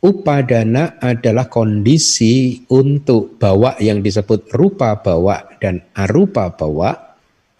Upadana 0.00 0.96
adalah 0.96 1.52
kondisi 1.52 2.64
untuk 2.72 3.36
bawa 3.36 3.76
yang 3.84 4.00
disebut 4.00 4.48
rupa 4.56 4.96
bawa 4.96 5.60
dan 5.60 5.84
arupa 5.92 6.48
bawa 6.56 6.96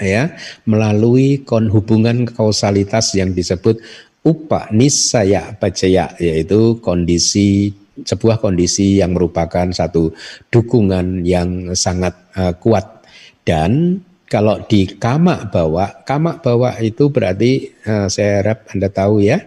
ya 0.01 0.33
melalui 0.65 1.45
kon 1.45 1.69
hubungan 1.69 2.25
kausalitas 2.25 3.13
yang 3.13 3.37
disebut 3.37 3.85
upa 4.25 4.73
nisaya 4.73 5.53
bacaya 5.61 6.17
yaitu 6.17 6.81
kondisi 6.81 7.77
sebuah 8.01 8.41
kondisi 8.41 9.05
yang 9.05 9.13
merupakan 9.13 9.69
satu 9.69 10.09
dukungan 10.49 11.29
yang 11.29 11.77
sangat 11.77 12.17
uh, 12.41 12.57
kuat. 12.57 13.05
Dan 13.45 14.01
kalau 14.25 14.65
di 14.65 14.97
kama 14.97 15.45
bawa 15.53 16.09
kama 16.09 16.41
bawa 16.41 16.81
itu 16.81 17.13
berarti 17.13 17.69
uh, 17.85 18.09
saya 18.09 18.41
harap 18.41 18.73
anda 18.73 18.89
tahu 18.89 19.21
ya 19.21 19.45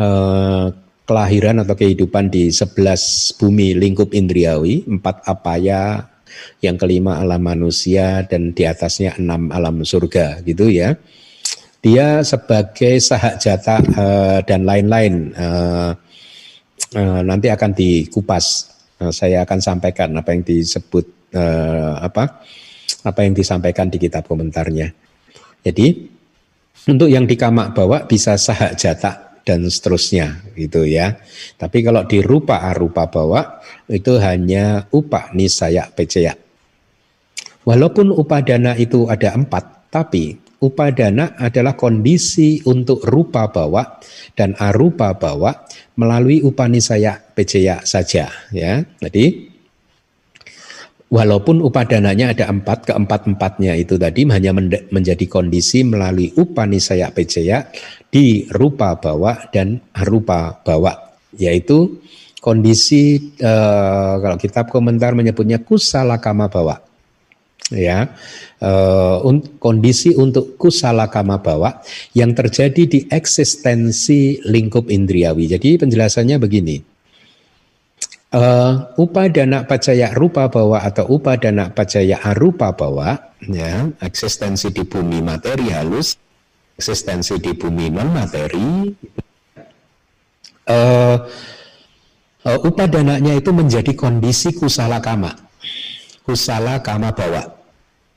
uh, 0.00 0.74
kelahiran 1.06 1.62
atau 1.62 1.78
kehidupan 1.78 2.28
di 2.28 2.50
sebelas 2.50 3.30
bumi 3.38 3.78
lingkup 3.78 4.10
indriawi, 4.10 4.82
empat 4.84 5.22
apaya, 5.24 6.10
yang 6.60 6.76
kelima 6.76 7.22
alam 7.22 7.40
manusia 7.40 8.26
dan 8.26 8.52
di 8.52 8.66
atasnya 8.66 9.16
enam 9.16 9.48
alam 9.54 9.80
surga 9.86 10.44
gitu 10.44 10.68
ya. 10.68 10.98
Dia 11.80 12.26
sebagai 12.26 12.98
sahak 12.98 13.38
jata 13.38 13.78
uh, 13.78 14.38
dan 14.42 14.66
lain-lain 14.66 15.30
uh, 15.38 15.94
uh, 16.98 17.20
nanti 17.22 17.46
akan 17.46 17.70
dikupas. 17.72 18.74
Uh, 18.98 19.12
saya 19.14 19.44
akan 19.46 19.60
sampaikan 19.62 20.10
apa 20.18 20.34
yang 20.34 20.42
disebut 20.42 21.06
uh, 21.36 22.02
apa 22.02 22.42
apa 23.06 23.20
yang 23.22 23.36
disampaikan 23.36 23.86
di 23.86 24.02
kitab 24.02 24.26
komentarnya. 24.26 24.90
Jadi 25.62 26.10
untuk 26.90 27.06
yang 27.06 27.26
di 27.26 27.38
kamak 27.38 27.74
bawa 27.74 28.06
bisa 28.06 28.34
sahak 28.34 28.74
jata 28.74 29.25
dan 29.46 29.70
seterusnya 29.70 30.42
gitu 30.58 30.82
ya. 30.82 31.22
Tapi 31.54 31.86
kalau 31.86 32.02
di 32.02 32.18
rupa 32.18 32.66
arupa 32.66 33.06
bawa 33.06 33.62
itu 33.86 34.18
hanya 34.18 34.90
upa 34.90 35.30
nisaya 35.38 35.86
pecaya. 35.86 36.34
Walaupun 37.62 38.10
upadana 38.10 38.74
itu 38.74 39.06
ada 39.06 39.38
empat, 39.38 39.90
tapi 39.90 40.34
upadana 40.58 41.38
adalah 41.38 41.78
kondisi 41.78 42.58
untuk 42.66 43.06
rupa 43.06 43.46
bawa 43.46 44.02
dan 44.34 44.58
arupa 44.58 45.14
bawa 45.14 45.66
melalui 45.94 46.42
upanisaya 46.42 47.14
pecaya 47.34 47.86
saja 47.86 48.26
ya. 48.50 48.82
Jadi 48.98 49.54
Walaupun 51.06 51.62
upadananya 51.62 52.34
ada 52.34 52.50
empat, 52.50 52.90
keempat-empatnya 52.90 53.78
itu 53.78 53.94
tadi 53.94 54.26
hanya 54.26 54.50
menjadi 54.90 55.22
kondisi 55.30 55.86
melalui 55.86 56.34
upanisaya 56.34 57.14
pecaya 57.14 57.70
di 58.16 58.48
rupa 58.48 58.96
bawa 58.96 59.52
dan 59.52 59.76
arupa 59.92 60.56
bawa, 60.64 61.20
yaitu 61.36 62.00
kondisi 62.40 63.36
eh, 63.36 64.14
kalau 64.16 64.40
kitab 64.40 64.72
komentar 64.72 65.12
menyebutnya 65.12 65.60
kusala 65.60 66.16
kama 66.16 66.48
bawa, 66.48 66.80
ya 67.68 68.08
eh, 68.56 69.16
un, 69.20 69.60
kondisi 69.60 70.16
untuk 70.16 70.56
kusala 70.56 71.12
kama 71.12 71.44
bawa 71.44 71.84
yang 72.16 72.32
terjadi 72.32 72.82
di 72.88 73.00
eksistensi 73.12 74.40
lingkup 74.48 74.88
indriawi. 74.88 75.52
Jadi 75.52 75.76
penjelasannya 75.76 76.40
begini 76.40 76.96
uh, 78.32 78.96
upadana 78.96 79.68
pacaya 79.68 80.10
rupa 80.16 80.48
bawa 80.48 80.82
atau 80.82 81.04
upadana 81.08 81.70
pacaya 81.70 82.20
arupa 82.24 82.72
bawa 82.74 83.36
ya 83.44 83.86
eksistensi 84.02 84.72
di 84.72 84.82
bumi 84.82 85.20
materi 85.22 85.70
halus 85.70 86.16
eksistensi 86.76 87.40
di 87.40 87.56
bumi 87.56 87.88
non 87.88 88.12
materi 88.12 88.92
uh, 90.68 91.16
uh, 92.44 92.58
upadananya 92.62 93.32
itu 93.32 93.50
menjadi 93.50 93.96
kondisi 93.96 94.52
kusala 94.52 95.00
kama 95.00 95.46
kusala 96.26 96.82
kama 96.82 97.14
bawa. 97.14 97.54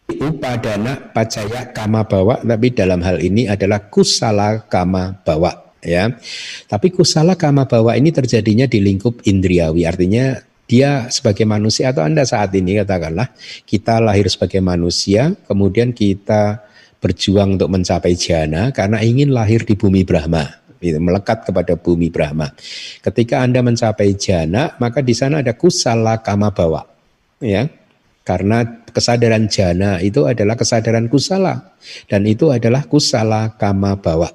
Upadana 0.10 1.14
pacaya 1.14 1.70
kama 1.70 2.02
bawa 2.02 2.42
tapi 2.42 2.74
dalam 2.74 3.06
hal 3.06 3.22
ini 3.22 3.46
adalah 3.46 3.94
kusala 3.94 4.66
kama 4.66 5.22
bawa 5.22 5.78
ya. 5.86 6.10
Tapi 6.66 6.90
kusala 6.90 7.38
kama 7.38 7.70
bawa 7.70 7.94
ini 7.94 8.10
terjadinya 8.10 8.66
di 8.66 8.82
lingkup 8.82 9.22
indriawi, 9.30 9.86
artinya 9.86 10.42
dia 10.66 11.14
sebagai 11.14 11.46
manusia 11.46 11.94
atau 11.94 12.02
Anda 12.02 12.26
saat 12.26 12.50
ini 12.58 12.82
katakanlah 12.82 13.30
kita 13.70 14.02
lahir 14.02 14.26
sebagai 14.34 14.66
manusia, 14.66 15.38
kemudian 15.46 15.94
kita 15.94 16.66
berjuang 17.00 17.56
untuk 17.56 17.72
mencapai 17.72 18.14
jana 18.16 18.76
karena 18.76 19.00
ingin 19.00 19.32
lahir 19.32 19.64
di 19.64 19.76
bumi 19.76 20.04
Brahma, 20.04 20.48
melekat 20.80 21.48
kepada 21.48 21.80
bumi 21.80 22.12
Brahma. 22.12 22.52
Ketika 23.00 23.44
Anda 23.44 23.64
mencapai 23.64 24.16
jana, 24.20 24.76
maka 24.78 25.00
di 25.00 25.16
sana 25.16 25.40
ada 25.40 25.56
kusala 25.56 26.20
kama 26.20 26.52
bawa, 26.52 26.84
ya. 27.40 27.68
Karena 28.28 28.62
kesadaran 28.94 29.50
jana 29.50 29.98
itu 30.06 30.30
adalah 30.30 30.54
kesadaran 30.54 31.10
kusala 31.10 31.74
dan 32.06 32.30
itu 32.30 32.54
adalah 32.54 32.86
kusala 32.86 33.58
kama 33.58 33.98
bawa. 33.98 34.30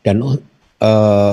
Dan 0.00 0.22
Uh, 0.76 1.32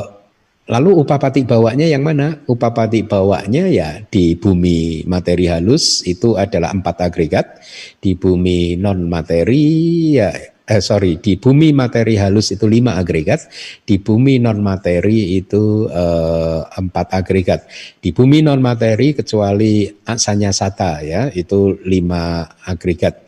lalu 0.72 1.04
upapati 1.04 1.44
bawanya 1.44 1.84
yang 1.84 2.00
mana? 2.00 2.40
Upapati 2.48 3.04
bawanya 3.04 3.68
ya 3.68 4.00
di 4.08 4.40
bumi 4.40 5.04
materi 5.04 5.52
halus 5.52 6.00
itu 6.08 6.40
adalah 6.40 6.72
empat 6.72 7.12
agregat, 7.12 7.60
di 8.00 8.16
bumi 8.16 8.80
non 8.80 9.04
materi 9.12 10.16
ya 10.16 10.32
eh, 10.64 10.82
sorry 10.84 11.20
di 11.20 11.36
bumi 11.36 11.76
materi 11.76 12.16
halus 12.16 12.56
itu 12.56 12.66
lima 12.68 12.96
agregat, 12.96 13.52
di 13.84 14.00
bumi 14.00 14.40
non 14.40 14.64
materi 14.64 15.36
itu 15.36 15.88
uh, 15.88 16.64
empat 16.68 17.08
agregat, 17.14 17.68
di 18.00 18.16
bumi 18.16 18.40
non 18.40 18.64
materi 18.64 19.12
kecuali 19.12 19.88
asanya 20.08 20.56
sata 20.56 21.04
ya 21.04 21.28
itu 21.32 21.76
lima 21.84 22.48
agregat. 22.64 23.24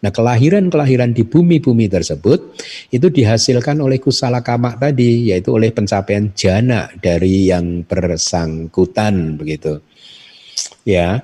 Nah 0.00 0.08
kelahiran-kelahiran 0.08 1.12
di 1.12 1.28
bumi-bumi 1.28 1.84
tersebut 1.92 2.56
itu 2.88 3.06
dihasilkan 3.12 3.84
oleh 3.84 4.00
kusala 4.00 4.40
kama 4.40 4.72
tadi 4.80 5.28
yaitu 5.28 5.52
oleh 5.52 5.76
pencapaian 5.76 6.32
jana 6.32 6.88
dari 7.04 7.52
yang 7.52 7.84
bersangkutan 7.84 9.36
begitu. 9.36 9.84
Ya. 10.88 11.20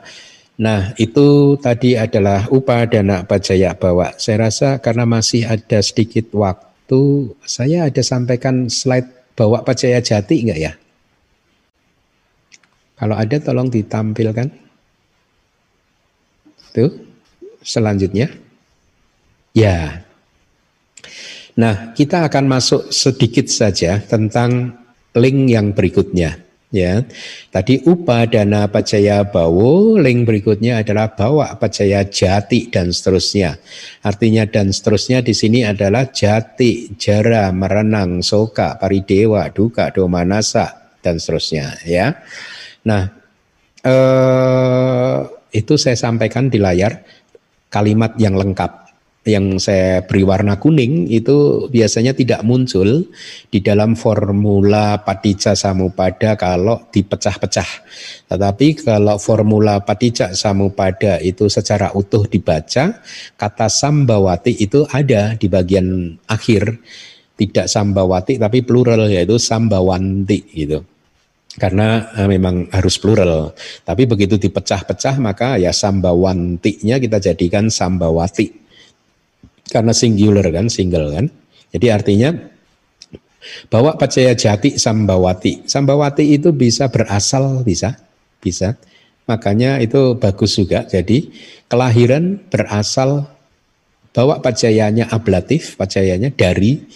Nah 0.57 0.97
itu 0.97 1.61
tadi 1.61 2.01
adalah 2.01 2.49
upadana 2.49 3.29
pajaya 3.29 3.77
bawa. 3.77 4.17
Saya 4.17 4.49
rasa 4.49 4.81
karena 4.81 5.05
masih 5.05 5.45
ada 5.45 5.85
sedikit 5.85 6.33
waktu, 6.33 7.33
saya 7.45 7.93
ada 7.93 8.01
sampaikan 8.01 8.73
slide 8.73 9.37
bawa 9.37 9.61
pajaya 9.61 10.01
jati 10.01 10.49
enggak 10.49 10.61
ya? 10.61 10.73
Kalau 12.97 13.13
ada 13.21 13.37
tolong 13.37 13.69
ditampilkan. 13.69 14.49
Tuh, 16.73 16.93
selanjutnya. 17.61 18.33
Ya. 19.53 20.09
Nah, 21.57 21.93
kita 21.93 22.25
akan 22.29 22.45
masuk 22.49 22.93
sedikit 22.93 23.49
saja 23.49 24.01
tentang 24.01 24.77
link 25.13 25.53
yang 25.53 25.77
berikutnya. 25.77 26.46
Ya, 26.75 27.07
tadi 27.55 27.79
upadana 27.87 28.67
pacaya 28.67 29.23
bawo, 29.23 29.95
link 30.03 30.27
berikutnya 30.27 30.83
adalah 30.83 31.15
bawa 31.15 31.55
pacaya 31.63 32.03
jati 32.03 32.67
dan 32.75 32.91
seterusnya. 32.91 33.63
Artinya 34.03 34.51
dan 34.51 34.75
seterusnya 34.75 35.23
di 35.23 35.31
sini 35.31 35.63
adalah 35.63 36.11
jati, 36.11 36.91
jara, 36.99 37.55
merenang, 37.55 38.19
soka, 38.19 38.83
paridewa, 38.83 39.47
duka, 39.55 39.95
domanasa 39.95 40.91
dan 41.07 41.23
seterusnya. 41.23 41.87
Ya, 41.87 42.19
nah 42.83 43.15
eh, 43.87 45.19
itu 45.55 45.79
saya 45.79 45.95
sampaikan 45.95 46.51
di 46.51 46.59
layar 46.59 47.07
kalimat 47.71 48.19
yang 48.19 48.35
lengkap 48.35 48.86
yang 49.27 49.59
saya 49.59 50.07
beri 50.07 50.23
warna 50.23 50.55
kuning 50.63 51.11
itu 51.11 51.67
biasanya 51.67 52.15
tidak 52.15 52.47
muncul 52.47 53.03
di 53.51 53.59
dalam 53.59 53.99
formula 53.99 55.03
patija 55.03 55.59
samupada 55.59 56.39
kalau 56.39 56.87
dipecah-pecah. 56.95 57.71
Tetapi 58.31 58.87
kalau 58.87 59.19
formula 59.19 59.83
patija 59.83 60.31
samupada 60.39 61.19
itu 61.19 61.51
secara 61.51 61.91
utuh 61.93 62.23
dibaca, 62.31 63.03
kata 63.35 63.67
sambawati 63.67 64.63
itu 64.63 64.87
ada 64.87 65.35
di 65.35 65.51
bagian 65.51 66.15
akhir. 66.31 66.79
Tidak 67.37 67.69
sambawati 67.69 68.41
tapi 68.41 68.65
plural 68.65 69.13
yaitu 69.13 69.37
sambawanti 69.37 70.41
gitu 70.57 70.81
karena 71.57 72.13
uh, 72.17 72.29
memang 72.29 72.69
harus 72.73 72.97
plural. 72.97 73.53
Tapi 73.85 74.09
begitu 74.09 74.41
dipecah-pecah 74.41 75.21
maka 75.21 75.61
ya 75.61 75.69
sambawantinya 75.69 76.97
kita 76.97 77.21
jadikan 77.21 77.69
sambawati 77.69 78.66
karena 79.71 79.93
singular 79.95 80.47
kan, 80.51 80.67
single 80.71 81.13
kan. 81.15 81.27
Jadi 81.75 81.87
artinya 81.91 82.31
bahwa 83.71 83.95
pacaya 83.95 84.35
jati 84.35 84.79
sambawati. 84.79 85.67
Sambawati 85.67 86.35
itu 86.35 86.51
bisa 86.55 86.91
berasal 86.91 87.63
bisa, 87.63 87.95
bisa. 88.43 88.75
Makanya 89.27 89.83
itu 89.83 90.15
bagus 90.19 90.55
juga. 90.55 90.87
Jadi 90.87 91.31
kelahiran 91.67 92.39
berasal 92.47 93.27
bawa 94.15 94.41
pacayanya 94.41 95.11
ablatif, 95.11 95.75
pacayanya 95.75 96.31
dari 96.33 96.87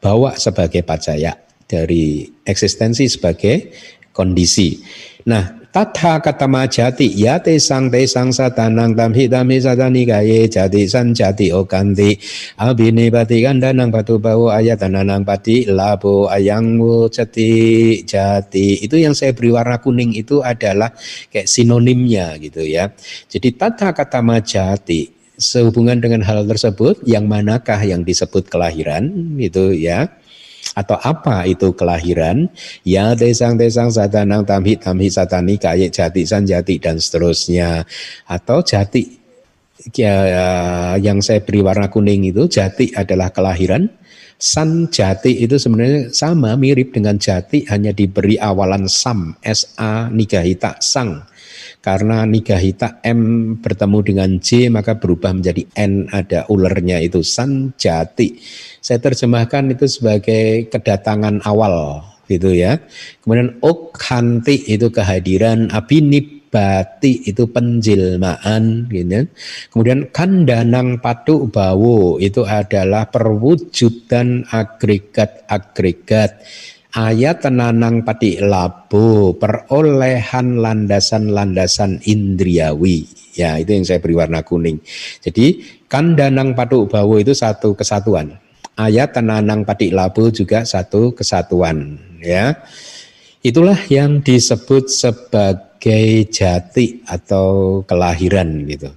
bawa 0.00 0.34
sebagai 0.40 0.82
pacaya, 0.82 1.36
dari 1.68 2.26
eksistensi 2.42 3.06
sebagai 3.06 3.70
kondisi. 4.10 4.80
Nah, 5.28 5.63
Tatha 5.74 6.22
katama 6.22 6.70
jati 6.70 7.10
ya 7.18 7.42
te 7.42 7.58
sang 7.58 7.90
te 7.90 8.06
sang 8.06 8.30
satanang 8.30 8.94
tamhi 8.94 9.26
tamhi 9.26 9.58
satani 9.58 10.06
kaye 10.06 10.46
jati 10.46 10.86
san 10.86 11.10
jati 11.10 11.50
okanti 11.50 12.14
abini 12.62 13.10
pati 13.10 13.42
kandanang 13.42 13.90
batu 13.90 14.22
bau 14.22 14.54
ayatananang 14.54 15.26
pati 15.26 15.66
labo 15.66 16.30
ayang 16.30 16.78
jati 17.10 17.50
jati. 18.06 18.86
Itu 18.86 19.02
yang 19.02 19.18
saya 19.18 19.34
beri 19.34 19.50
warna 19.50 19.82
kuning 19.82 20.14
itu 20.14 20.46
adalah 20.46 20.94
kayak 21.34 21.50
sinonimnya 21.50 22.38
gitu 22.38 22.62
ya. 22.62 22.94
Jadi 23.26 23.58
tata 23.58 23.90
katama 23.90 24.38
jati 24.38 25.10
sehubungan 25.34 25.98
dengan 25.98 26.22
hal 26.22 26.46
tersebut 26.46 27.02
yang 27.02 27.26
manakah 27.26 27.82
yang 27.82 28.06
disebut 28.06 28.46
kelahiran 28.46 29.10
gitu 29.42 29.74
ya 29.74 30.06
atau 30.74 30.98
apa 30.98 31.46
itu 31.46 31.70
kelahiran? 31.72 32.50
Ya 32.82 33.14
desang 33.14 33.54
desang 33.54 33.88
satanang 33.94 34.42
tamhi 34.42 34.74
tamhi 34.76 35.08
satani 35.08 35.56
kaya 35.56 35.88
jati 35.88 36.26
san 36.26 36.44
jati 36.44 36.82
dan 36.82 36.98
seterusnya. 36.98 37.86
Atau 38.26 38.60
jati 38.66 39.06
ya, 39.94 40.14
yang 40.98 41.22
saya 41.22 41.40
beri 41.40 41.62
warna 41.62 41.86
kuning 41.88 42.26
itu 42.28 42.50
jati 42.50 42.90
adalah 42.94 43.30
kelahiran. 43.30 43.86
San 44.34 44.90
jati 44.90 45.46
itu 45.46 45.56
sebenarnya 45.56 46.10
sama 46.10 46.58
mirip 46.58 46.90
dengan 46.90 47.16
jati 47.16 47.64
hanya 47.70 47.94
diberi 47.94 48.34
awalan 48.34 48.90
sam 48.90 49.38
sa 49.40 50.10
nigahita 50.10 50.82
sang 50.82 51.22
karena 51.84 52.24
nigahita 52.24 53.04
M 53.04 53.52
bertemu 53.60 53.98
dengan 54.00 54.30
J 54.40 54.72
maka 54.72 54.96
berubah 54.96 55.36
menjadi 55.36 55.68
N 55.76 56.08
ada 56.08 56.48
ulernya 56.48 57.04
itu 57.04 57.20
san 57.20 57.76
jati 57.76 58.40
saya 58.80 59.04
terjemahkan 59.04 59.76
itu 59.76 59.84
sebagai 59.84 60.72
kedatangan 60.72 61.44
awal 61.44 62.00
gitu 62.28 62.52
ya. 62.52 62.80
Kemudian 63.20 63.60
okhanti 63.60 64.64
itu 64.68 64.88
kehadiran, 64.88 65.72
abinibati 65.72 67.24
itu 67.28 67.48
penjelmaan 67.48 68.88
gitu. 68.88 69.28
Kemudian 69.72 70.08
kandanang 70.12 71.00
patu 71.00 71.48
bawo 71.48 72.20
itu 72.20 72.44
adalah 72.44 73.08
perwujudan 73.08 74.48
agregat-agregat 74.48 76.30
ayat 76.94 77.42
tenanang 77.42 78.06
pati 78.06 78.38
labo 78.38 79.34
perolehan 79.34 80.62
landasan-landasan 80.62 82.00
indriawi. 82.06 83.04
Ya 83.34 83.58
itu 83.58 83.74
yang 83.74 83.82
saya 83.82 83.98
beri 83.98 84.14
warna 84.14 84.46
kuning. 84.46 84.78
Jadi 85.18 85.58
kandanang 85.90 86.54
patu 86.54 86.86
bawo 86.86 87.18
itu 87.18 87.34
satu 87.34 87.74
kesatuan. 87.74 88.38
Ayat 88.74 89.14
tenanang 89.14 89.62
padik 89.62 89.94
labu 89.94 90.34
juga 90.34 90.66
satu 90.66 91.14
kesatuan 91.14 91.98
ya. 92.22 92.58
Itulah 93.38 93.78
yang 93.86 94.18
disebut 94.18 94.90
sebagai 94.90 96.26
jati 96.30 97.02
atau 97.06 97.82
kelahiran 97.86 98.66
gitu 98.66 98.90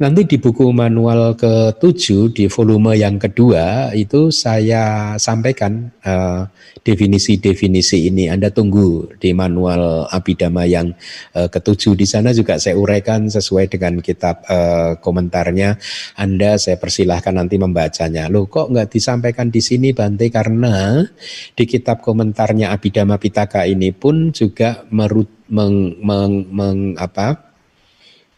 Nanti 0.00 0.24
di 0.24 0.40
buku 0.40 0.72
manual 0.72 1.36
ke-7 1.36 2.32
di 2.32 2.48
volume 2.48 2.96
yang 2.96 3.20
kedua 3.20 3.92
itu 3.92 4.32
saya 4.32 5.12
sampaikan 5.20 5.92
uh, 6.00 6.48
definisi-definisi 6.80 8.08
ini. 8.08 8.32
Anda 8.32 8.48
tunggu 8.48 9.12
di 9.20 9.36
manual 9.36 10.08
Abidama 10.08 10.64
yang 10.64 10.96
uh, 11.36 11.52
ketujuh 11.52 12.00
di 12.00 12.08
sana 12.08 12.32
juga 12.32 12.56
saya 12.56 12.80
uraikan 12.80 13.28
sesuai 13.28 13.68
dengan 13.68 14.00
kitab 14.00 14.40
uh, 14.48 14.96
komentarnya. 15.04 15.76
Anda 16.16 16.56
saya 16.56 16.80
persilahkan 16.80 17.36
nanti 17.36 17.60
membacanya. 17.60 18.32
Loh 18.32 18.48
kok 18.48 18.72
nggak 18.72 18.96
disampaikan 18.96 19.52
di 19.52 19.60
sini 19.60 19.92
Bante 19.92 20.32
karena 20.32 21.04
di 21.52 21.68
kitab 21.68 22.00
komentarnya 22.00 22.72
Abidama 22.72 23.20
Pitaka 23.20 23.68
ini 23.68 23.92
pun 23.92 24.32
juga 24.32 24.80
merut, 24.88 25.28
meng, 25.52 26.00
meng, 26.00 26.48
meng 26.48 26.96
apa 26.96 27.49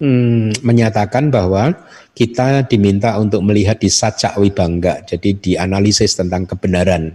hmm, 0.02 0.66
menyatakan 0.66 1.30
bahwa 1.30 1.70
kita 2.12 2.66
diminta 2.66 3.14
untuk 3.22 3.46
melihat 3.46 3.78
di 3.78 3.86
saca 3.88 4.34
wibangga, 4.36 5.06
jadi 5.06 5.30
dianalisis 5.38 6.18
tentang 6.18 6.44
kebenaran 6.44 7.14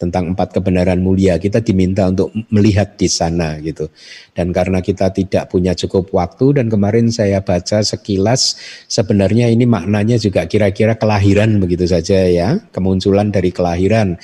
tentang 0.00 0.32
empat 0.32 0.56
kebenaran 0.56 1.04
mulia. 1.04 1.36
Kita 1.36 1.60
diminta 1.60 2.08
untuk 2.08 2.32
melihat 2.48 2.96
di 2.96 3.04
sana 3.04 3.60
gitu. 3.60 3.92
Dan 4.32 4.48
karena 4.48 4.80
kita 4.80 5.12
tidak 5.12 5.52
punya 5.52 5.76
cukup 5.76 6.08
waktu 6.16 6.56
dan 6.56 6.72
kemarin 6.72 7.12
saya 7.12 7.44
baca 7.44 7.84
sekilas 7.84 8.56
sebenarnya 8.88 9.52
ini 9.52 9.68
maknanya 9.68 10.16
juga 10.16 10.48
kira-kira 10.48 10.96
kelahiran 10.96 11.60
begitu 11.60 11.84
saja 11.84 12.24
ya 12.24 12.56
kemunculan 12.72 13.28
dari 13.28 13.52
kelahiran 13.52 14.16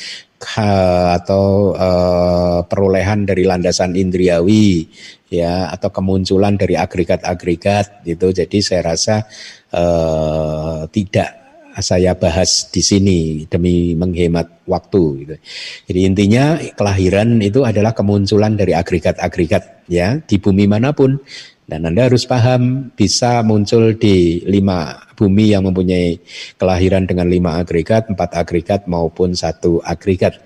atau 1.16 1.72
uh, 1.76 2.60
perolehan 2.68 3.24
dari 3.28 3.48
landasan 3.48 3.96
indriawi 3.96 4.88
ya 5.30 5.70
atau 5.74 5.90
kemunculan 5.90 6.54
dari 6.54 6.78
agregat-agregat 6.78 8.06
gitu. 8.06 8.30
Jadi 8.30 8.58
saya 8.62 8.94
rasa 8.94 9.26
uh, 9.74 10.86
tidak 10.90 11.46
saya 11.76 12.16
bahas 12.16 12.72
di 12.72 12.80
sini 12.80 13.44
demi 13.44 13.92
menghemat 13.92 14.64
waktu 14.64 15.02
gitu. 15.24 15.34
Jadi 15.92 16.00
intinya 16.08 16.56
kelahiran 16.72 17.36
itu 17.44 17.68
adalah 17.68 17.92
kemunculan 17.92 18.56
dari 18.56 18.72
agregat-agregat 18.72 19.84
ya 19.92 20.16
di 20.24 20.36
bumi 20.40 20.64
mana 20.64 20.96
pun 20.96 21.20
dan 21.66 21.82
Anda 21.82 22.06
harus 22.06 22.22
paham 22.22 22.94
bisa 22.94 23.42
muncul 23.42 23.98
di 23.98 24.38
lima 24.46 25.02
bumi 25.18 25.50
yang 25.50 25.66
mempunyai 25.66 26.22
kelahiran 26.54 27.10
dengan 27.10 27.26
lima 27.26 27.58
agregat, 27.58 28.06
empat 28.06 28.38
agregat 28.38 28.86
maupun 28.86 29.34
satu 29.34 29.82
agregat. 29.82 30.38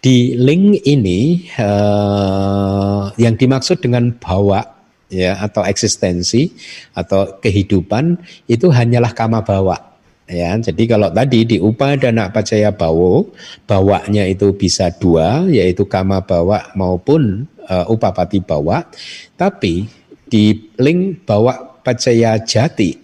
Di 0.00 0.38
link 0.38 0.86
ini 0.86 1.48
uh, 1.58 3.10
yang 3.18 3.34
dimaksud 3.34 3.82
dengan 3.82 4.12
bawa 4.16 4.62
ya 5.10 5.38
atau 5.38 5.62
eksistensi 5.66 6.50
atau 6.94 7.38
kehidupan 7.42 8.18
itu 8.46 8.70
hanyalah 8.70 9.10
kama 9.16 9.42
bawa 9.42 9.96
ya. 10.30 10.54
Jadi 10.58 10.84
kalau 10.86 11.10
tadi 11.10 11.48
di 11.48 11.56
upadana 11.58 12.30
pacaya 12.30 12.70
bawo 12.70 13.30
bawanya 13.66 14.26
itu 14.28 14.54
bisa 14.54 14.92
dua 14.94 15.46
yaitu 15.48 15.86
kama 15.88 16.22
bawa 16.22 16.70
maupun 16.78 17.46
uh, 17.66 17.86
upapati 17.90 18.42
bawa. 18.42 18.86
Tapi 19.34 19.90
di 20.26 20.70
link 20.78 21.26
bawa 21.26 21.82
pacaya 21.82 22.38
jati 22.42 22.98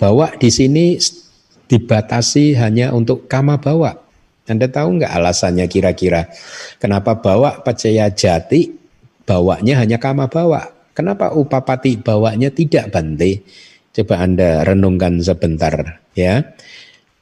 bawa 0.00 0.32
di 0.40 0.48
sini 0.48 0.96
dibatasi 1.68 2.56
hanya 2.56 2.92
untuk 2.92 3.28
kama 3.28 3.56
bawa 3.60 3.96
anda 4.50 4.66
tahu 4.66 4.98
nggak 4.98 5.12
alasannya 5.12 5.70
kira-kira 5.70 6.26
kenapa 6.82 7.14
bawa 7.18 7.62
pacaya 7.62 8.10
jati 8.10 8.82
bawanya 9.22 9.82
hanya 9.82 9.98
kama 10.02 10.26
bawa? 10.26 10.66
Kenapa 10.92 11.32
upapati 11.32 11.96
bawanya 11.96 12.52
tidak 12.52 12.92
bante? 12.92 13.40
Coba 13.92 14.24
Anda 14.24 14.64
renungkan 14.64 15.20
sebentar 15.24 16.04
ya. 16.12 16.52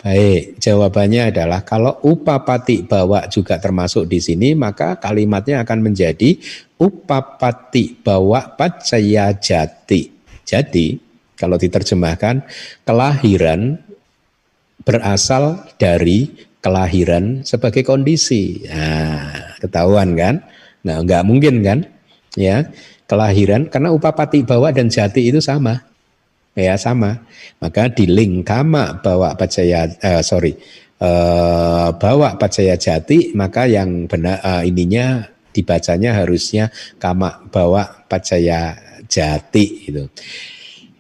Baik, 0.01 0.57
jawabannya 0.57 1.29
adalah 1.29 1.61
kalau 1.61 1.93
upapati 2.03 2.89
bawa 2.89 3.29
juga 3.29 3.61
termasuk 3.61 4.09
di 4.09 4.17
sini, 4.17 4.57
maka 4.57 4.97
kalimatnya 4.97 5.61
akan 5.61 5.93
menjadi 5.93 6.41
upapati 6.81 8.01
bawa 8.01 8.57
pacaya 8.57 9.37
jati. 9.37 10.09
Jadi, 10.41 10.97
kalau 11.37 11.61
diterjemahkan, 11.61 12.49
kelahiran 12.89 13.77
berasal 14.81 15.69
dari 15.77 16.49
kelahiran 16.61 17.43
sebagai 17.43 17.85
kondisi. 17.85 18.65
Nah, 18.69 19.57
ketahuan 19.61 20.17
kan? 20.17 20.45
Nah, 20.85 21.01
enggak 21.01 21.25
mungkin 21.25 21.65
kan? 21.65 21.79
Ya, 22.39 22.71
kelahiran 23.11 23.67
karena 23.67 23.91
upapati 23.91 24.47
bawa 24.47 24.71
dan 24.71 24.93
jati 24.93 25.29
itu 25.29 25.43
sama. 25.43 25.83
Ya, 26.55 26.77
sama. 26.77 27.25
Maka 27.59 27.89
di 27.91 28.07
link 28.07 28.47
kama 28.47 29.01
bawa 29.01 29.35
pacaya 29.35 29.89
uh, 29.89 30.23
sorry, 30.23 30.55
uh, 31.01 31.91
bawa 31.97 32.37
pacaya 32.37 32.77
jati, 32.77 33.33
maka 33.33 33.67
yang 33.67 34.07
benar 34.07 34.39
uh, 34.45 34.63
ininya 34.63 35.27
dibacanya 35.51 36.15
harusnya 36.23 36.71
kama 37.03 37.51
bawa 37.51 38.07
pacaya 38.07 38.79
jati 39.11 39.91
itu. 39.91 40.07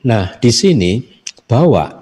Nah, 0.08 0.34
di 0.40 0.50
sini 0.50 1.04
bawa 1.44 1.99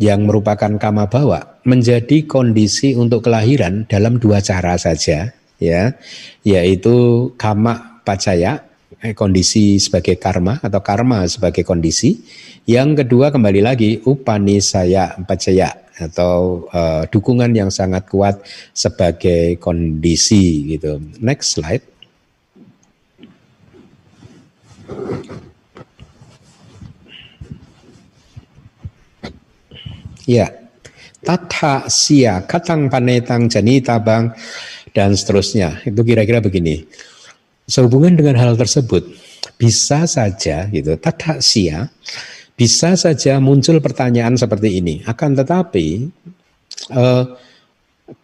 yang 0.00 0.24
merupakan 0.24 0.80
kama 0.80 1.12
bawa 1.12 1.60
menjadi 1.68 2.24
kondisi 2.24 2.96
untuk 2.96 3.28
kelahiran 3.28 3.84
dalam 3.84 4.16
dua 4.16 4.40
cara 4.40 4.80
saja 4.80 5.36
ya. 5.60 5.92
Yaitu 6.40 7.28
kama 7.36 8.00
pacaya 8.00 8.64
eh, 9.04 9.12
kondisi 9.12 9.76
sebagai 9.76 10.16
karma 10.16 10.56
atau 10.64 10.80
karma 10.80 11.28
sebagai 11.28 11.62
kondisi. 11.68 12.16
Yang 12.64 13.04
kedua 13.04 13.28
kembali 13.28 13.60
lagi 13.60 14.00
upani 14.08 14.64
saya 14.64 15.20
pacaya 15.28 15.76
atau 16.00 16.64
uh, 16.72 17.04
dukungan 17.12 17.52
yang 17.52 17.68
sangat 17.68 18.08
kuat 18.08 18.40
sebagai 18.72 19.60
kondisi 19.60 20.76
gitu. 20.76 20.96
Next 21.20 21.60
slide 21.60 21.84
ya 30.30 30.46
tata 31.26 31.90
sia 31.90 32.46
katang 32.46 32.86
panetang 32.86 33.50
jani 33.50 33.82
tabang 33.82 34.30
dan 34.94 35.12
seterusnya 35.12 35.82
itu 35.82 36.00
kira-kira 36.06 36.38
begini 36.38 36.86
sehubungan 37.66 38.14
dengan 38.14 38.38
hal 38.38 38.54
tersebut 38.54 39.10
bisa 39.58 40.06
saja 40.06 40.70
gitu 40.70 40.94
tata 40.96 41.42
sia 41.42 41.90
bisa 42.54 42.94
saja 42.94 43.42
muncul 43.42 43.82
pertanyaan 43.82 44.38
seperti 44.38 44.78
ini 44.78 45.02
akan 45.04 45.34
tetapi 45.34 46.08
uh, 46.94 47.24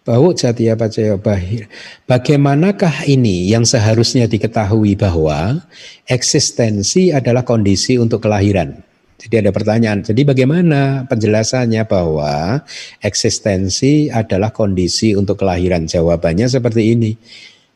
Bau 0.02 0.34
Jatiya 0.34 0.74
Pacaya 0.74 1.18
Bahir. 1.18 1.70
Bagaimanakah 2.10 3.06
ini 3.06 3.50
yang 3.50 3.62
seharusnya 3.62 4.26
diketahui 4.26 4.98
bahwa 4.98 5.62
eksistensi 6.06 7.10
adalah 7.14 7.46
kondisi 7.46 7.98
untuk 7.98 8.26
kelahiran? 8.26 8.85
Jadi 9.16 9.34
ada 9.40 9.50
pertanyaan. 9.50 10.04
Jadi 10.04 10.28
bagaimana 10.28 11.08
penjelasannya 11.08 11.88
bahwa 11.88 12.60
eksistensi 13.00 14.12
adalah 14.12 14.52
kondisi 14.52 15.16
untuk 15.16 15.40
kelahiran? 15.40 15.88
Jawabannya 15.88 16.46
seperti 16.52 16.92
ini. 16.92 17.16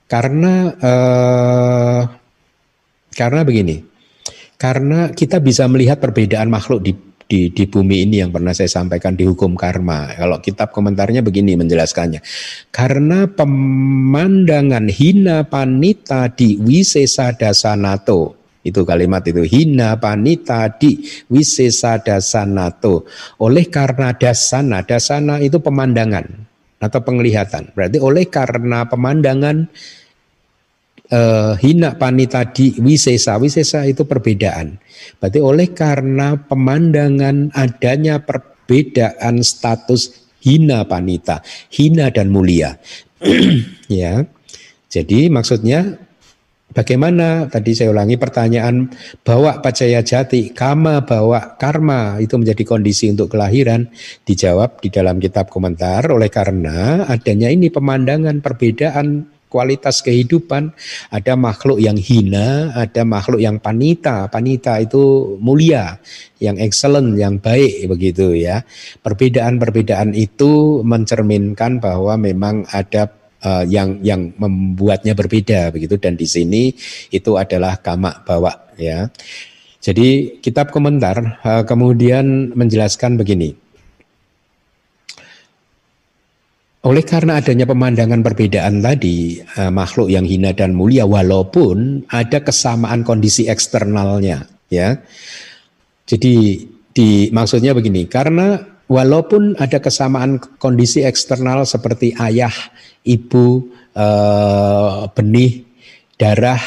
Karena 0.05 0.68
eh, 0.76 2.01
karena 3.16 3.41
begini. 3.41 3.76
Karena 4.61 5.09
kita 5.09 5.41
bisa 5.41 5.64
melihat 5.64 5.97
perbedaan 5.97 6.53
makhluk 6.53 6.84
di 6.84 6.93
di, 7.30 7.47
di 7.55 7.64
bumi 7.70 8.11
ini 8.11 8.26
yang 8.26 8.34
pernah 8.34 8.51
saya 8.51 8.66
sampaikan 8.66 9.14
di 9.14 9.22
hukum 9.22 9.55
karma. 9.55 10.11
Kalau 10.18 10.43
kitab 10.43 10.74
komentarnya 10.74 11.22
begini 11.22 11.55
menjelaskannya. 11.55 12.18
Karena 12.74 13.30
pemandangan 13.30 14.91
hina 14.91 15.47
panita 15.47 16.26
di 16.26 16.59
wisesa 16.59 17.30
dasanato 17.38 18.39
itu 18.61 18.85
kalimat 18.85 19.25
itu 19.25 19.41
hina 19.41 19.97
panita 19.97 20.69
di 20.77 21.01
wisesa 21.33 21.97
dasanato. 22.05 23.09
Oleh 23.41 23.69
karena 23.73 24.13
dasana, 24.13 24.85
dasana 24.85 25.41
itu 25.41 25.57
pemandangan 25.65 26.29
atau 26.81 27.01
penglihatan. 27.01 27.73
Berarti 27.73 27.97
oleh 27.97 28.29
karena 28.29 28.85
pemandangan 28.85 29.65
uh, 31.09 31.55
hina 31.57 31.97
panita 31.97 32.45
di 32.53 32.77
wisesa, 32.81 33.41
wisesa 33.41 33.89
itu 33.89 34.05
perbedaan. 34.05 34.77
Berarti 35.17 35.41
oleh 35.41 35.73
karena 35.73 36.37
pemandangan 36.37 37.57
adanya 37.57 38.21
perbedaan 38.21 39.41
status 39.41 40.21
hina 40.45 40.85
panita, 40.85 41.41
hina 41.73 42.09
dan 42.13 42.29
mulia. 42.29 42.77
ya. 43.89 44.25
Jadi 44.91 45.31
maksudnya 45.31 46.10
Bagaimana 46.71 47.51
tadi 47.51 47.75
saya 47.75 47.91
ulangi 47.91 48.14
pertanyaan 48.14 48.87
bawa 49.27 49.59
pacaya 49.59 50.07
jati, 50.07 50.55
kama 50.55 51.03
bawa 51.03 51.59
karma 51.59 52.23
itu 52.23 52.39
menjadi 52.39 52.62
kondisi 52.62 53.11
untuk 53.11 53.35
kelahiran 53.35 53.91
dijawab 54.23 54.79
di 54.79 54.87
dalam 54.87 55.18
kitab 55.18 55.51
komentar 55.51 56.07
oleh 56.14 56.31
karena 56.31 57.11
adanya 57.11 57.51
ini 57.51 57.75
pemandangan 57.75 58.39
perbedaan 58.39 59.27
kualitas 59.51 59.99
kehidupan. 60.01 60.71
Ada 61.11 61.35
makhluk 61.35 61.83
yang 61.83 61.99
hina, 61.99 62.71
ada 62.71 63.03
makhluk 63.03 63.43
yang 63.43 63.59
panita. 63.59 64.31
Panita 64.31 64.79
itu 64.79 65.35
mulia, 65.43 65.99
yang 66.39 66.55
excellent, 66.62 67.18
yang 67.18 67.43
baik 67.43 67.91
begitu 67.91 68.39
ya. 68.39 68.62
Perbedaan-perbedaan 69.03 70.14
itu 70.14 70.87
mencerminkan 70.87 71.83
bahwa 71.83 72.14
memang 72.14 72.62
ada 72.71 73.11
uh, 73.45 73.64
yang 73.66 74.01
yang 74.01 74.32
membuatnya 74.36 75.12
berbeda 75.16 75.72
begitu 75.74 75.97
dan 75.97 76.16
di 76.16 76.26
sini 76.28 76.72
itu 77.12 77.36
adalah 77.36 77.80
kama 77.80 78.24
bawa 78.24 78.74
ya. 78.76 79.09
Jadi 79.80 80.41
kitab 80.45 80.72
komentar 80.72 81.41
uh, 81.41 81.64
kemudian 81.64 82.53
menjelaskan 82.53 83.16
begini. 83.16 83.70
Oleh 86.80 87.05
karena 87.05 87.36
adanya 87.36 87.68
pemandangan 87.68 88.24
perbedaan 88.24 88.80
tadi, 88.80 89.36
eh, 89.36 89.68
makhluk 89.68 90.09
yang 90.09 90.24
hina 90.24 90.57
dan 90.57 90.72
mulia, 90.72 91.05
walaupun 91.05 92.09
ada 92.09 92.41
kesamaan 92.41 93.05
kondisi 93.05 93.53
eksternalnya, 93.53 94.49
ya. 94.72 94.97
Jadi 96.09 96.64
di 96.97 97.28
maksudnya 97.36 97.76
begini, 97.76 98.09
karena 98.09 98.57
walaupun 98.91 99.55
ada 99.62 99.78
kesamaan 99.78 100.43
kondisi 100.59 101.07
eksternal 101.07 101.62
seperti 101.62 102.12
ayah, 102.18 102.53
ibu, 103.07 103.70
eh, 103.95 105.01
benih, 105.14 105.62
darah, 106.18 106.61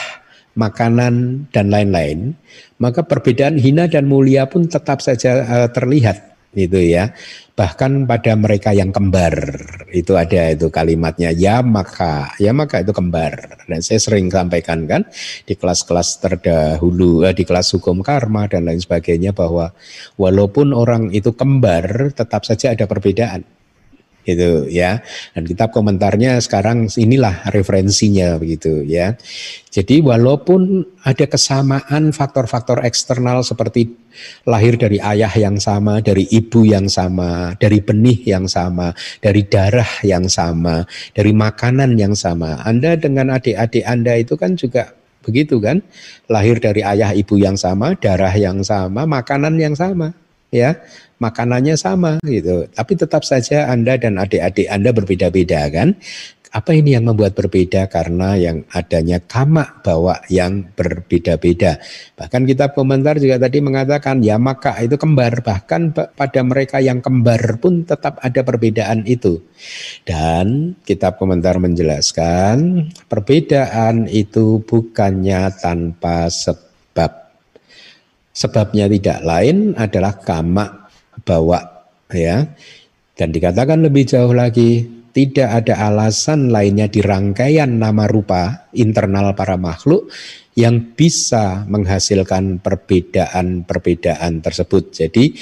makanan 0.55 1.45
dan 1.51 1.67
lain-lain, 1.67 2.34
maka 2.80 3.03
perbedaan 3.03 3.59
hina 3.59 3.91
dan 3.91 4.07
mulia 4.07 4.47
pun 4.47 4.65
tetap 4.65 5.03
saja 5.03 5.43
eh, 5.43 5.69
terlihat 5.69 6.33
itu 6.54 6.80
ya. 6.80 7.14
Bahkan 7.54 8.10
pada 8.10 8.34
mereka 8.34 8.74
yang 8.74 8.89
kembar 8.89 9.34
itu 9.93 10.18
ada 10.18 10.49
itu 10.49 10.74
kalimatnya 10.74 11.30
ya 11.30 11.62
maka 11.62 12.34
ya 12.41 12.49
maka 12.49 12.82
itu 12.82 12.89
kembar. 12.93 13.62
Dan 13.70 13.86
saya 13.86 14.01
sering 14.01 14.34
sampaikan 14.34 14.89
kan 14.89 15.06
di 15.45 15.54
kelas-kelas 15.54 16.22
terdahulu 16.22 17.26
eh, 17.30 17.34
di 17.38 17.45
kelas 17.45 17.78
hukum 17.78 18.01
karma 18.01 18.49
dan 18.49 18.66
lain 18.66 18.82
sebagainya 18.82 19.38
bahwa 19.38 19.70
walaupun 20.18 20.74
orang 20.74 21.14
itu 21.14 21.34
kembar 21.34 22.10
tetap 22.14 22.41
saja 22.45 22.74
ada 22.74 22.89
perbedaan 22.89 23.45
gitu 24.24 24.67
ya. 24.67 25.03
Dan 25.36 25.43
kitab 25.47 25.71
komentarnya 25.71 26.39
sekarang 26.39 26.88
inilah 26.95 27.47
referensinya 27.51 28.39
begitu 28.39 28.84
ya. 28.84 29.15
Jadi 29.74 30.05
walaupun 30.05 30.86
ada 31.03 31.26
kesamaan 31.26 32.13
faktor-faktor 32.13 32.86
eksternal 32.86 33.41
seperti 33.41 33.89
lahir 34.45 34.78
dari 34.78 35.01
ayah 35.01 35.32
yang 35.34 35.57
sama, 35.57 35.99
dari 35.99 36.30
ibu 36.30 36.61
yang 36.63 36.86
sama, 36.86 37.57
dari 37.57 37.82
benih 37.82 38.21
yang 38.24 38.45
sama, 38.45 38.93
dari 39.19 39.41
darah 39.43 39.89
yang 40.05 40.30
sama, 40.30 40.86
dari 41.17 41.34
makanan 41.34 41.97
yang 41.97 42.13
sama. 42.13 42.61
Anda 42.61 42.95
dengan 42.95 43.34
adik-adik 43.34 43.84
Anda 43.84 44.21
itu 44.21 44.38
kan 44.38 44.53
juga 44.53 44.93
begitu 45.26 45.57
kan? 45.57 45.82
Lahir 46.30 46.59
dari 46.59 46.86
ayah 46.86 47.15
ibu 47.15 47.39
yang 47.39 47.57
sama, 47.57 47.95
darah 47.97 48.36
yang 48.36 48.61
sama, 48.61 49.07
makanan 49.07 49.57
yang 49.57 49.74
sama, 49.74 50.13
ya 50.54 50.78
makanannya 51.18 51.74
sama 51.74 52.22
gitu. 52.24 52.70
Tapi 52.70 52.93
tetap 52.93 53.26
saja 53.26 53.74
Anda 53.74 53.97
dan 53.97 54.22
adik-adik 54.22 54.70
Anda 54.70 54.93
berbeda-beda 54.93 55.72
kan. 55.74 55.97
Apa 56.54 56.70
ini 56.78 56.93
yang 56.93 57.10
membuat 57.10 57.34
berbeda? 57.34 57.89
Karena 57.89 58.38
yang 58.38 58.62
adanya 58.78 59.18
kama 59.18 59.82
bawa 59.82 60.22
yang 60.30 60.70
berbeda-beda. 60.78 61.82
Bahkan 62.14 62.45
kitab 62.45 62.78
komentar 62.78 63.18
juga 63.18 63.41
tadi 63.41 63.58
mengatakan 63.58 64.22
ya 64.22 64.38
maka 64.38 64.78
itu 64.78 64.93
kembar. 64.93 65.41
Bahkan 65.41 66.14
pada 66.14 66.41
mereka 66.45 66.78
yang 66.78 67.01
kembar 67.01 67.58
pun 67.58 67.89
tetap 67.89 68.22
ada 68.22 68.45
perbedaan 68.45 69.01
itu. 69.10 69.41
Dan 70.06 70.78
kitab 70.86 71.18
komentar 71.18 71.58
menjelaskan 71.58 72.86
perbedaan 73.10 74.06
itu 74.06 74.62
bukannya 74.62 75.58
tanpa 75.58 76.30
sebab. 76.30 76.72
Sebabnya 78.34 78.90
tidak 78.90 79.22
lain 79.22 79.78
adalah 79.78 80.18
kama 80.18 80.90
bawa 81.22 81.62
ya. 82.10 82.50
Dan 83.14 83.30
dikatakan 83.30 83.86
lebih 83.86 84.10
jauh 84.10 84.34
lagi, 84.34 84.82
tidak 85.14 85.64
ada 85.64 85.86
alasan 85.86 86.50
lainnya 86.50 86.90
di 86.90 87.06
rangkaian 87.06 87.70
nama 87.70 88.10
rupa 88.10 88.66
internal 88.74 89.38
para 89.38 89.54
makhluk 89.54 90.10
yang 90.58 90.98
bisa 90.98 91.66
menghasilkan 91.70 92.58
perbedaan-perbedaan 92.58 94.42
tersebut. 94.42 94.84
Jadi 94.90 95.34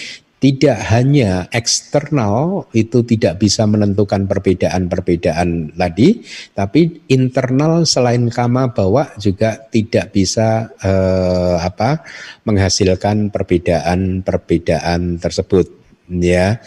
tidak 0.41 0.81
hanya 0.89 1.45
eksternal 1.53 2.65
itu 2.73 3.05
tidak 3.05 3.37
bisa 3.37 3.69
menentukan 3.69 4.25
perbedaan-perbedaan 4.25 5.77
tadi, 5.77 6.25
tapi 6.57 7.05
internal 7.13 7.85
selain 7.85 8.25
kama 8.33 8.73
bawa 8.73 9.13
juga 9.21 9.61
tidak 9.69 10.09
bisa 10.09 10.73
eh, 10.81 11.57
apa 11.61 12.01
menghasilkan 12.49 13.29
perbedaan-perbedaan 13.29 15.21
tersebut 15.21 15.69
ya. 16.09 16.57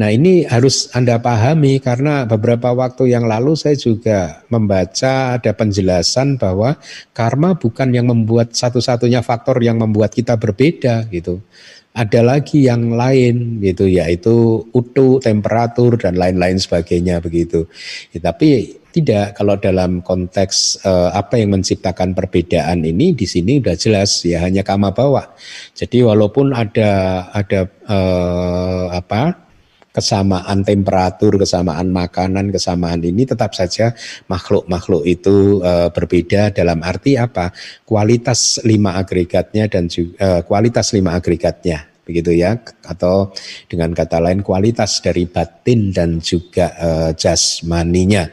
Nah 0.00 0.08
ini 0.08 0.48
harus 0.48 0.88
Anda 0.96 1.20
pahami 1.20 1.76
karena 1.76 2.24
beberapa 2.24 2.72
waktu 2.72 3.12
yang 3.12 3.28
lalu 3.28 3.52
saya 3.52 3.76
juga 3.76 4.40
membaca 4.48 5.36
ada 5.36 5.52
penjelasan 5.52 6.40
bahwa 6.40 6.80
karma 7.12 7.52
bukan 7.52 7.92
yang 7.92 8.08
membuat 8.08 8.56
satu-satunya 8.56 9.20
faktor 9.20 9.60
yang 9.60 9.76
membuat 9.76 10.16
kita 10.16 10.40
berbeda 10.40 11.04
gitu 11.12 11.44
ada 11.90 12.20
lagi 12.22 12.70
yang 12.70 12.94
lain 12.94 13.58
gitu 13.58 13.90
yaitu 13.90 14.62
utuh, 14.70 15.18
temperatur 15.18 15.98
dan 15.98 16.14
lain-lain 16.14 16.56
sebagainya 16.56 17.18
begitu. 17.18 17.66
Ya, 18.14 18.30
tapi 18.30 18.78
tidak 18.90 19.38
kalau 19.38 19.54
dalam 19.58 20.02
konteks 20.02 20.82
uh, 20.82 21.14
apa 21.14 21.38
yang 21.38 21.54
menciptakan 21.54 22.14
perbedaan 22.14 22.82
ini 22.82 23.14
di 23.14 23.26
sini 23.26 23.62
sudah 23.62 23.76
jelas 23.78 24.10
ya 24.26 24.42
hanya 24.42 24.66
kama 24.66 24.90
bawa. 24.90 25.30
Jadi 25.74 26.02
walaupun 26.02 26.54
ada 26.54 27.26
ada 27.30 27.70
uh, 27.86 28.90
apa 28.94 29.49
kesamaan 29.90 30.62
temperatur, 30.62 31.38
kesamaan 31.38 31.90
makanan, 31.90 32.54
kesamaan 32.54 33.02
ini 33.02 33.26
tetap 33.26 33.54
saja 33.54 33.92
makhluk-makhluk 34.30 35.02
itu 35.06 35.58
uh, 35.60 35.90
berbeda 35.90 36.54
dalam 36.54 36.80
arti 36.86 37.18
apa? 37.18 37.50
Kualitas 37.82 38.62
lima 38.62 38.98
agregatnya 38.98 39.66
dan 39.66 39.90
juga 39.90 40.14
uh, 40.22 40.40
kualitas 40.46 40.94
lima 40.94 41.18
agregatnya 41.18 41.90
begitu 42.00 42.34
ya 42.34 42.58
atau 42.90 43.30
dengan 43.70 43.94
kata 43.94 44.18
lain 44.18 44.42
kualitas 44.42 44.98
dari 44.98 45.30
batin 45.30 45.94
dan 45.94 46.18
juga 46.18 46.74
uh, 46.74 47.10
jasmaninya. 47.14 48.26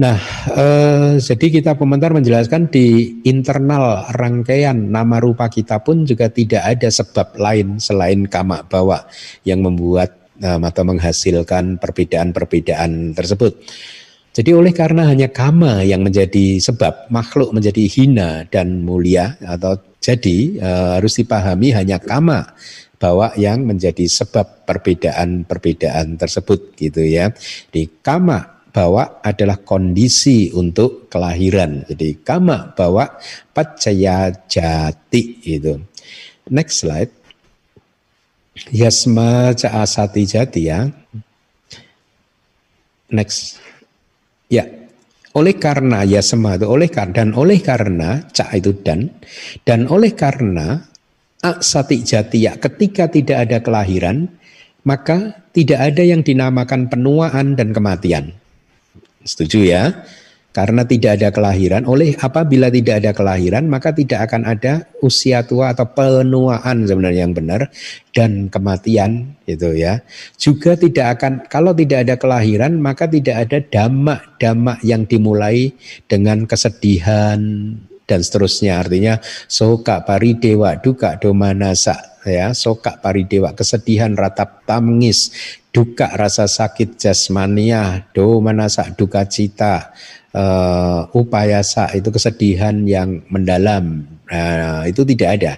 Nah, 0.00 0.16
eh, 0.56 1.20
jadi 1.20 1.60
kita 1.60 1.76
komentar 1.76 2.16
menjelaskan 2.16 2.72
di 2.72 3.20
internal 3.28 4.08
rangkaian 4.16 4.72
nama 4.72 5.20
rupa 5.20 5.52
kita 5.52 5.84
pun 5.84 6.08
juga 6.08 6.32
tidak 6.32 6.64
ada 6.64 6.88
sebab 6.88 7.36
lain 7.36 7.76
selain 7.76 8.24
kama 8.24 8.64
bawa 8.64 9.04
yang 9.44 9.60
membuat 9.60 10.19
atau 10.40 10.82
menghasilkan 10.88 11.76
perbedaan-perbedaan 11.76 13.12
tersebut. 13.12 13.60
Jadi 14.30 14.50
oleh 14.54 14.70
karena 14.70 15.10
hanya 15.10 15.26
kama 15.26 15.82
yang 15.82 16.06
menjadi 16.06 16.62
sebab 16.62 17.10
makhluk 17.10 17.50
menjadi 17.50 17.84
hina 17.90 18.46
dan 18.46 18.86
mulia 18.86 19.34
atau 19.42 19.74
jadi 19.98 20.56
uh, 20.62 20.90
harus 20.96 21.18
dipahami 21.18 21.74
hanya 21.74 21.98
kama 21.98 22.54
bahwa 23.00 23.32
yang 23.34 23.66
menjadi 23.66 24.06
sebab 24.06 24.64
perbedaan-perbedaan 24.68 26.14
tersebut 26.14 26.78
gitu 26.78 27.02
ya. 27.02 27.34
Di 27.74 27.90
kama 28.00 28.60
bahwa 28.70 29.18
adalah 29.20 29.58
kondisi 29.60 30.54
untuk 30.54 31.10
kelahiran. 31.10 31.84
Jadi 31.90 32.22
kama 32.22 32.70
bahwa 32.78 33.10
pacaya 33.50 34.30
jati 34.46 35.42
itu. 35.42 35.74
Next 36.48 36.86
slide. 36.86 37.19
Yasma 38.74 39.54
asati 39.54 40.22
jati 40.26 40.62
ya. 40.66 40.90
Next. 43.10 43.62
Ya. 44.50 44.66
Oleh 45.30 45.54
karena 45.62 46.02
yasma 46.02 46.58
itu 46.58 46.66
oleh 46.66 46.90
karena 46.90 47.14
dan 47.22 47.30
oleh 47.38 47.62
karena 47.62 48.26
ca 48.34 48.50
itu 48.50 48.74
dan 48.82 49.14
dan 49.62 49.86
oleh 49.86 50.10
karena 50.10 50.82
asati 51.38 52.02
jati 52.02 52.50
ya 52.50 52.58
ketika 52.58 53.06
tidak 53.06 53.46
ada 53.46 53.62
kelahiran 53.62 54.26
maka 54.82 55.46
tidak 55.54 55.78
ada 55.78 56.02
yang 56.02 56.26
dinamakan 56.26 56.90
penuaan 56.90 57.54
dan 57.54 57.70
kematian. 57.70 58.34
Setuju 59.22 59.58
ya? 59.70 59.82
Karena 60.50 60.82
tidak 60.82 61.22
ada 61.22 61.30
kelahiran, 61.30 61.86
oleh 61.86 62.18
apabila 62.18 62.74
tidak 62.74 63.06
ada 63.06 63.14
kelahiran, 63.14 63.70
maka 63.70 63.94
tidak 63.94 64.26
akan 64.26 64.42
ada 64.50 64.82
usia 64.98 65.46
tua 65.46 65.70
atau 65.70 65.86
penuaan 65.86 66.90
sebenarnya 66.90 67.22
yang 67.22 67.34
benar 67.38 67.70
dan 68.10 68.50
kematian 68.50 69.38
gitu 69.46 69.70
ya. 69.78 70.02
Juga 70.34 70.74
tidak 70.74 71.06
akan 71.18 71.32
kalau 71.46 71.70
tidak 71.70 72.02
ada 72.02 72.18
kelahiran, 72.18 72.82
maka 72.82 73.06
tidak 73.06 73.46
ada 73.46 73.62
damak-damak 73.62 74.82
yang 74.82 75.06
dimulai 75.06 75.70
dengan 76.10 76.50
kesedihan 76.50 77.38
dan 78.10 78.18
seterusnya. 78.18 78.82
Artinya 78.82 79.22
soka 79.46 80.02
pari 80.02 80.34
dewa 80.34 80.74
duka 80.82 81.14
domana 81.14 81.78
ya 82.26 82.52
soka 82.52 83.00
paridewa 83.00 83.56
kesedihan 83.56 84.12
ratap 84.12 84.66
tangis 84.68 85.32
duka 85.70 86.10
rasa 86.12 86.44
sakit 86.50 87.00
jasmania 87.00 88.10
do 88.12 88.42
manasa 88.42 88.90
duka 88.92 89.24
cita 89.24 89.94
uh, 90.34 91.10
upayasa 91.10 91.94
itu 91.96 92.08
kesedihan 92.10 92.74
yang 92.86 93.22
mendalam. 93.30 94.06
Uh, 94.30 94.86
itu 94.86 95.02
tidak 95.02 95.28
ada. 95.40 95.52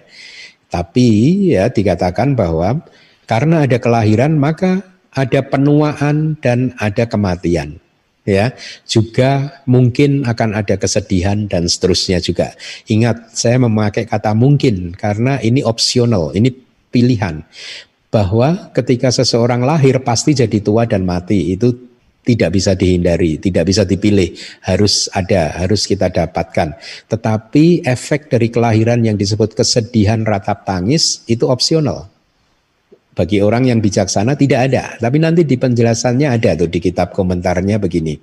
Tapi 0.73 1.09
ya 1.53 1.69
dikatakan 1.69 2.33
bahwa 2.33 2.81
karena 3.29 3.69
ada 3.69 3.77
kelahiran 3.77 4.41
maka 4.41 4.81
ada 5.13 5.45
penuaan 5.45 6.41
dan 6.41 6.73
ada 6.81 7.05
kematian. 7.05 7.77
Ya 8.23 8.55
juga 8.87 9.61
mungkin 9.67 10.23
akan 10.23 10.55
ada 10.55 10.79
kesedihan 10.79 11.51
dan 11.51 11.67
seterusnya 11.67 12.23
juga. 12.23 12.55
Ingat 12.87 13.35
saya 13.35 13.59
memakai 13.59 14.07
kata 14.07 14.33
mungkin 14.33 14.95
karena 14.95 15.43
ini 15.43 15.61
opsional 15.67 16.33
ini 16.33 16.55
pilihan. 16.89 17.43
Bahwa 18.13 18.69
ketika 18.77 19.09
seseorang 19.09 19.65
lahir 19.65 19.97
pasti 20.05 20.37
jadi 20.37 20.61
tua 20.61 20.85
dan 20.85 21.09
mati 21.09 21.57
itu 21.57 21.92
tidak 22.23 22.55
bisa 22.55 22.79
dihindari, 22.79 23.43
tidak 23.43 23.67
bisa 23.67 23.83
dipilih, 23.83 24.31
harus 24.63 25.11
ada, 25.11 25.59
harus 25.59 25.91
kita 25.91 26.07
dapatkan. 26.07 26.79
Tetapi 27.11 27.83
efek 27.83 28.31
dari 28.31 28.47
kelahiran 28.47 29.03
yang 29.03 29.19
disebut 29.19 29.59
kesedihan 29.59 30.23
ratap 30.23 30.63
tangis 30.63 31.27
itu 31.27 31.51
opsional. 31.51 32.07
Bagi 33.13 33.45
orang 33.45 33.69
yang 33.69 33.85
bijaksana 33.85 34.39
tidak 34.41 34.73
ada, 34.73 34.97
tapi 34.97 35.21
nanti 35.21 35.45
di 35.45 35.61
penjelasannya 35.61 36.33
ada 36.33 36.57
tuh 36.57 36.71
di 36.71 36.81
kitab 36.81 37.13
komentarnya 37.13 37.77
begini. 37.77 38.17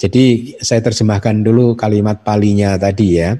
Jadi 0.00 0.56
saya 0.64 0.80
terjemahkan 0.80 1.44
dulu 1.44 1.76
kalimat 1.76 2.24
palinya 2.24 2.80
tadi 2.80 3.20
ya. 3.20 3.36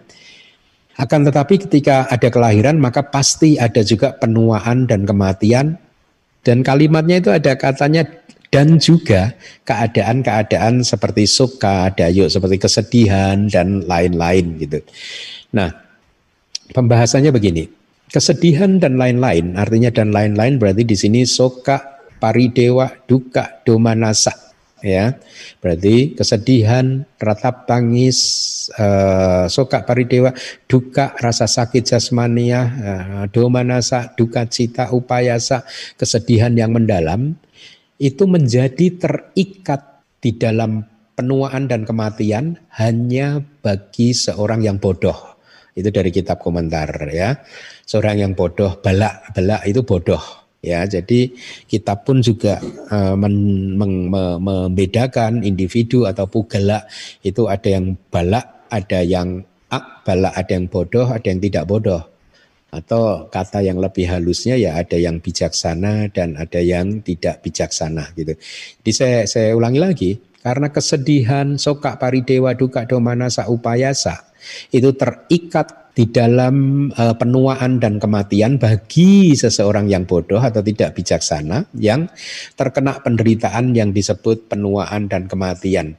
Akan 0.95 1.27
tetapi 1.27 1.67
ketika 1.67 2.07
ada 2.07 2.29
kelahiran 2.31 2.79
maka 2.79 3.03
pasti 3.03 3.59
ada 3.59 3.83
juga 3.83 4.15
penuaan 4.15 4.87
dan 4.87 5.03
kematian 5.09 5.75
dan 6.45 6.61
kalimatnya 6.61 7.19
itu 7.19 7.31
ada 7.33 7.57
katanya 7.57 8.07
dan 8.55 8.79
juga 8.79 9.35
keadaan-keadaan 9.67 10.87
seperti 10.87 11.27
suka, 11.27 11.91
dayu, 11.91 12.31
seperti 12.31 12.63
kesedihan 12.63 13.51
dan 13.51 13.83
lain-lain 13.83 14.63
gitu. 14.63 14.79
Nah, 15.51 15.75
pembahasannya 16.71 17.35
begini. 17.35 17.67
Kesedihan 18.15 18.79
dan 18.79 18.95
lain-lain, 18.95 19.59
artinya 19.59 19.91
dan 19.91 20.15
lain-lain 20.15 20.63
berarti 20.63 20.87
di 20.87 20.95
sini 20.95 21.27
soka, 21.27 21.99
paridewa, 22.23 22.95
duka, 23.11 23.59
domanasa. 23.67 24.55
Ya, 24.85 25.17
berarti 25.65 26.13
kesedihan, 26.13 27.09
ratap 27.17 27.65
tangis, 27.65 28.21
uh, 28.77 29.49
soka 29.49 29.81
paridewa, 29.83 30.37
duka, 30.69 31.17
rasa 31.19 31.49
sakit 31.49 31.89
jasmania, 31.89 32.61
uh, 32.63 33.25
domanasa, 33.33 34.13
duka 34.13 34.45
cita, 34.45 34.93
upayasa, 34.93 35.65
kesedihan 35.97 36.53
yang 36.53 36.77
mendalam, 36.77 37.33
itu 37.99 38.27
menjadi 38.27 38.99
terikat 38.99 40.03
di 40.19 40.35
dalam 40.35 40.83
penuaan 41.15 41.71
dan 41.71 41.87
kematian 41.87 42.59
hanya 42.75 43.39
bagi 43.63 44.11
seorang 44.11 44.67
yang 44.67 44.83
bodoh. 44.83 45.39
Itu 45.75 45.91
dari 45.91 46.15
kitab 46.15 46.43
komentar 46.43 46.91
ya. 47.11 47.35
Seorang 47.87 48.23
yang 48.23 48.33
bodoh 48.39 48.79
balak 48.79 49.35
balak 49.35 49.67
itu 49.67 49.83
bodoh 49.83 50.23
ya. 50.63 50.87
Jadi 50.87 51.35
kita 51.67 51.99
pun 52.03 52.23
juga 52.23 52.63
uh, 52.91 53.19
membedakan 53.19 55.43
individu 55.43 56.07
atau 56.07 56.31
pugala 56.31 56.87
itu 57.23 57.51
ada 57.51 57.69
yang 57.69 57.99
balak 58.11 58.71
ada 58.71 59.03
yang 59.03 59.43
ak 59.71 60.07
balak 60.07 60.35
ada 60.35 60.53
yang 60.55 60.67
bodoh 60.71 61.07
ada 61.11 61.27
yang 61.27 61.43
tidak 61.43 61.67
bodoh 61.67 62.14
atau 62.75 63.31
kata 63.31 63.63
yang 63.63 63.79
lebih 63.79 64.11
halusnya 64.11 64.59
ya 64.59 64.75
ada 64.75 64.99
yang 64.99 65.23
bijaksana 65.23 66.11
dan 66.11 66.35
ada 66.35 66.59
yang 66.59 67.01
tidak 67.07 67.41
bijaksana 67.47 68.11
gitu. 68.19 68.35
Jadi 68.83 68.93
saya 68.93 69.19
saya 69.31 69.55
ulangi 69.55 69.81
lagi 69.81 70.11
karena 70.43 70.69
kesedihan 70.75 71.57
soka 71.57 71.97
paridewa 71.97 72.53
duka 72.53 72.85
domana 72.85 73.31
saupayasa 73.31 74.35
itu 74.75 74.93
terikat 74.93 75.85
di 75.95 76.11
dalam 76.11 76.91
uh, 76.91 77.15
penuaan 77.15 77.79
dan 77.79 78.03
kematian 78.03 78.59
bagi 78.59 79.33
seseorang 79.39 79.87
yang 79.87 80.05
bodoh 80.05 80.43
atau 80.43 80.59
tidak 80.61 80.99
bijaksana 80.99 81.71
yang 81.79 82.11
terkena 82.59 82.99
penderitaan 82.99 83.71
yang 83.79 83.95
disebut 83.95 84.51
penuaan 84.51 85.07
dan 85.07 85.31
kematian. 85.31 85.95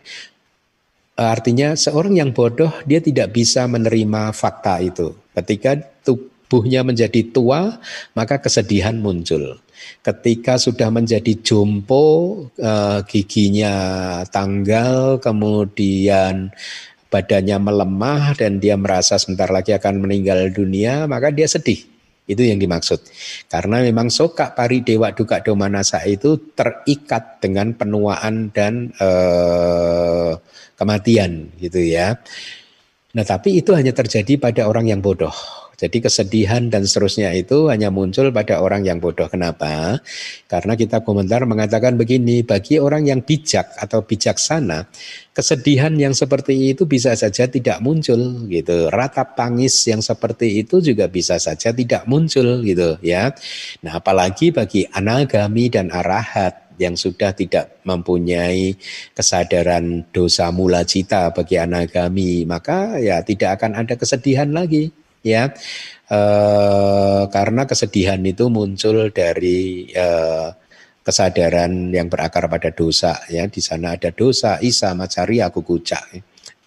Artinya 1.16 1.80
seorang 1.80 2.20
yang 2.20 2.36
bodoh 2.36 2.76
dia 2.84 3.00
tidak 3.00 3.32
bisa 3.32 3.72
menerima 3.72 4.36
fakta 4.36 4.84
itu. 4.84 5.16
Ketika 5.32 5.80
tubuhnya 6.46 6.86
menjadi 6.86 7.26
tua, 7.34 7.82
maka 8.14 8.38
kesedihan 8.38 8.94
muncul. 9.02 9.58
Ketika 10.06 10.62
sudah 10.62 10.94
menjadi 10.94 11.34
jompo, 11.42 12.06
uh, 12.62 13.00
giginya 13.10 14.22
tanggal, 14.30 15.18
kemudian 15.18 16.54
badannya 17.10 17.58
melemah 17.58 18.38
dan 18.38 18.62
dia 18.62 18.78
merasa 18.78 19.18
sebentar 19.18 19.50
lagi 19.50 19.74
akan 19.74 20.06
meninggal 20.06 20.54
dunia, 20.54 21.10
maka 21.10 21.34
dia 21.34 21.50
sedih. 21.50 21.82
Itu 22.26 22.42
yang 22.42 22.58
dimaksud. 22.58 23.06
Karena 23.46 23.86
memang 23.86 24.10
soka 24.10 24.58
pari 24.58 24.82
dewa 24.82 25.14
duka 25.14 25.46
domanasa 25.46 26.02
itu 26.10 26.54
terikat 26.58 27.38
dengan 27.38 27.78
penuaan 27.78 28.50
dan 28.50 28.90
eh, 28.98 30.34
kematian 30.74 31.54
gitu 31.62 31.86
ya. 31.86 32.18
Nah 33.14 33.24
tapi 33.24 33.62
itu 33.62 33.78
hanya 33.78 33.94
terjadi 33.94 34.42
pada 34.42 34.66
orang 34.66 34.90
yang 34.90 35.06
bodoh. 35.06 35.34
Jadi 35.76 35.98
kesedihan 36.00 36.72
dan 36.72 36.88
seterusnya 36.88 37.36
itu 37.36 37.68
hanya 37.68 37.92
muncul 37.92 38.32
pada 38.32 38.64
orang 38.64 38.88
yang 38.88 39.04
bodoh. 39.04 39.28
Kenapa? 39.28 40.00
Karena 40.48 40.74
kita 40.80 41.04
komentar 41.04 41.44
mengatakan 41.44 42.00
begini, 42.00 42.48
bagi 42.48 42.80
orang 42.80 43.08
yang 43.12 43.20
bijak 43.20 43.76
atau 43.76 44.04
bijaksana, 44.08 44.88
kesedihan 45.36 45.92
yang 46.00 46.16
seperti 46.16 46.72
itu 46.72 46.88
bisa 46.88 47.12
saja 47.20 47.52
tidak 47.52 47.84
muncul 47.84 48.48
gitu. 48.48 48.88
Ratap 48.88 49.36
tangis 49.36 49.76
yang 49.88 50.00
seperti 50.00 50.64
itu 50.64 50.80
juga 50.80 51.12
bisa 51.12 51.36
saja 51.36 51.76
tidak 51.76 52.08
muncul 52.08 52.64
gitu 52.64 52.96
ya. 53.04 53.36
Nah, 53.84 54.00
apalagi 54.00 54.56
bagi 54.56 54.88
anagami 54.88 55.68
dan 55.68 55.92
arahat 55.92 56.66
yang 56.76 57.00
sudah 57.00 57.32
tidak 57.32 57.80
mempunyai 57.88 58.76
kesadaran 59.16 60.04
dosa 60.12 60.52
mula 60.52 60.84
cita 60.84 61.32
bagi 61.32 61.56
anagami, 61.56 62.44
maka 62.44 63.00
ya 63.00 63.24
tidak 63.24 63.60
akan 63.60 63.80
ada 63.80 63.96
kesedihan 63.96 64.52
lagi 64.52 64.92
ya. 65.26 65.50
E, 66.06 66.20
karena 67.34 67.66
kesedihan 67.66 68.22
itu 68.22 68.54
muncul 68.54 69.10
dari 69.10 69.90
e, 69.90 70.08
kesadaran 71.06 71.94
yang 71.94 72.10
berakar 72.10 72.50
pada 72.50 72.74
dosa 72.74 73.22
ya. 73.30 73.46
Di 73.46 73.62
sana 73.62 73.94
ada 73.94 74.10
dosa 74.10 74.58
isa 74.58 74.98
macari 74.98 75.38
aku 75.38 75.62
kucak 75.62 76.18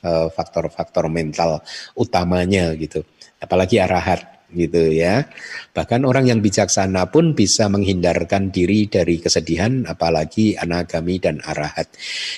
eh, 0.06 0.28
faktor-faktor 0.30 1.10
mental 1.10 1.58
utamanya 1.98 2.70
gitu. 2.78 3.02
Apalagi 3.42 3.82
arahat 3.82 4.37
gitu 4.52 4.80
ya. 4.88 5.28
Bahkan 5.76 6.08
orang 6.08 6.28
yang 6.32 6.40
bijaksana 6.40 7.12
pun 7.12 7.36
bisa 7.36 7.68
menghindarkan 7.68 8.48
diri 8.48 8.88
dari 8.88 9.20
kesedihan 9.20 9.84
apalagi 9.84 10.56
anagami 10.56 11.20
dan 11.20 11.44
arahat. 11.44 11.92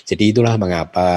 Jadi 0.07 0.35
itulah 0.35 0.59
mengapa 0.59 1.11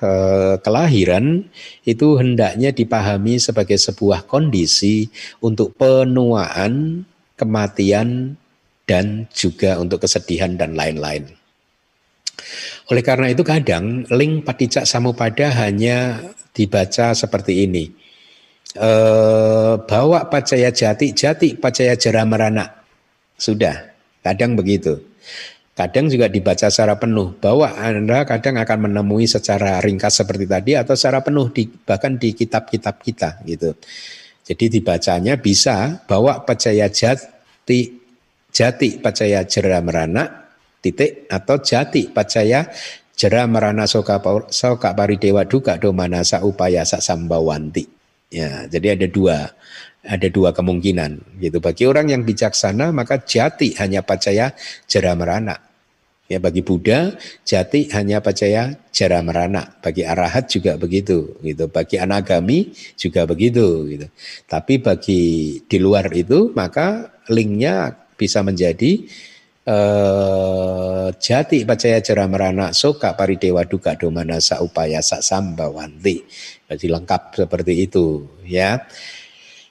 eh, 0.00 0.54
kelahiran 0.60 1.48
itu 1.88 2.20
hendaknya 2.20 2.72
dipahami 2.72 3.40
sebagai 3.40 3.80
sebuah 3.80 4.28
kondisi 4.28 5.08
untuk 5.40 5.72
penuaan, 5.80 7.04
kematian 7.36 8.36
dan 8.84 9.26
juga 9.32 9.80
untuk 9.80 10.04
kesedihan 10.04 10.54
dan 10.54 10.76
lain-lain. 10.76 11.32
Oleh 12.92 13.02
karena 13.02 13.32
itu 13.32 13.42
kadang 13.42 14.06
link 14.12 14.44
patijak 14.46 14.86
samupada 14.86 15.50
hanya 15.66 16.22
dibaca 16.54 17.16
seperti 17.16 17.66
ini 17.66 18.05
eh, 18.76 19.74
bawa 19.80 20.28
pacaya 20.28 20.70
jati, 20.70 21.16
jati 21.16 21.56
pacaya 21.56 21.96
jara 21.96 22.22
merana. 22.28 22.84
Sudah, 23.36 23.92
kadang 24.20 24.56
begitu. 24.56 25.00
Kadang 25.76 26.08
juga 26.08 26.32
dibaca 26.32 26.72
secara 26.72 26.96
penuh, 26.96 27.36
bahwa 27.36 27.68
Anda 27.76 28.24
kadang 28.24 28.56
akan 28.56 28.88
menemui 28.88 29.28
secara 29.28 29.76
ringkas 29.84 30.24
seperti 30.24 30.48
tadi 30.48 30.72
atau 30.72 30.96
secara 30.96 31.20
penuh 31.20 31.52
di, 31.52 31.68
bahkan 31.68 32.16
di 32.16 32.32
kitab-kitab 32.32 33.04
kita 33.04 33.44
gitu. 33.44 33.76
Jadi 34.46 34.72
dibacanya 34.72 35.36
bisa 35.36 36.00
bawa 36.08 36.48
pacaya 36.48 36.88
jati, 36.88 37.92
jati 38.48 38.88
pacaya 39.04 39.44
jera 39.44 39.84
merana, 39.84 40.48
titik 40.80 41.28
atau 41.28 41.60
jati 41.60 42.08
pacaya 42.08 42.72
jera 43.12 43.44
merana 43.44 43.84
soka, 43.84 44.16
soka 44.48 44.96
dewa 45.20 45.44
duka 45.44 45.76
domana 45.76 46.24
sa 46.24 46.40
upaya 46.40 46.88
sa 46.88 47.04
sambawanti. 47.04 47.95
Ya, 48.26 48.66
jadi 48.66 48.98
ada 48.98 49.06
dua, 49.06 49.54
ada 50.02 50.28
dua 50.30 50.50
kemungkinan 50.50 51.38
gitu. 51.42 51.58
Bagi 51.62 51.86
orang 51.86 52.10
yang 52.10 52.22
bijaksana 52.26 52.90
maka 52.90 53.22
jati 53.22 53.74
hanya 53.78 54.02
percaya 54.02 54.54
jera 54.86 55.14
merana. 55.14 55.62
Ya 56.26 56.42
bagi 56.42 56.58
Buddha 56.58 57.14
jati 57.46 57.86
hanya 57.94 58.18
percaya 58.18 58.74
jara 58.90 59.22
merana. 59.22 59.78
Bagi 59.78 60.02
arahat 60.02 60.50
juga 60.50 60.74
begitu 60.74 61.38
gitu. 61.38 61.70
Bagi 61.70 62.02
anagami 62.02 62.74
juga 62.98 63.30
begitu 63.30 63.86
gitu. 63.94 64.06
Tapi 64.50 64.82
bagi 64.82 65.22
di 65.62 65.78
luar 65.78 66.10
itu 66.10 66.50
maka 66.50 67.14
linknya 67.30 67.94
bisa 68.18 68.42
menjadi 68.42 69.06
uh, 69.70 71.14
jati 71.14 71.62
pacaya 71.62 72.02
jera 72.02 72.26
merana 72.26 72.74
soka 72.74 73.14
paridewa 73.14 73.62
duka 73.62 73.94
domana 73.94 74.42
upaya 74.62 74.98
sak 74.98 75.22
sambawanti. 75.22 76.26
Jadi 76.66 76.86
lengkap 76.90 77.46
seperti 77.46 77.86
itu 77.86 78.26
ya. 78.42 78.82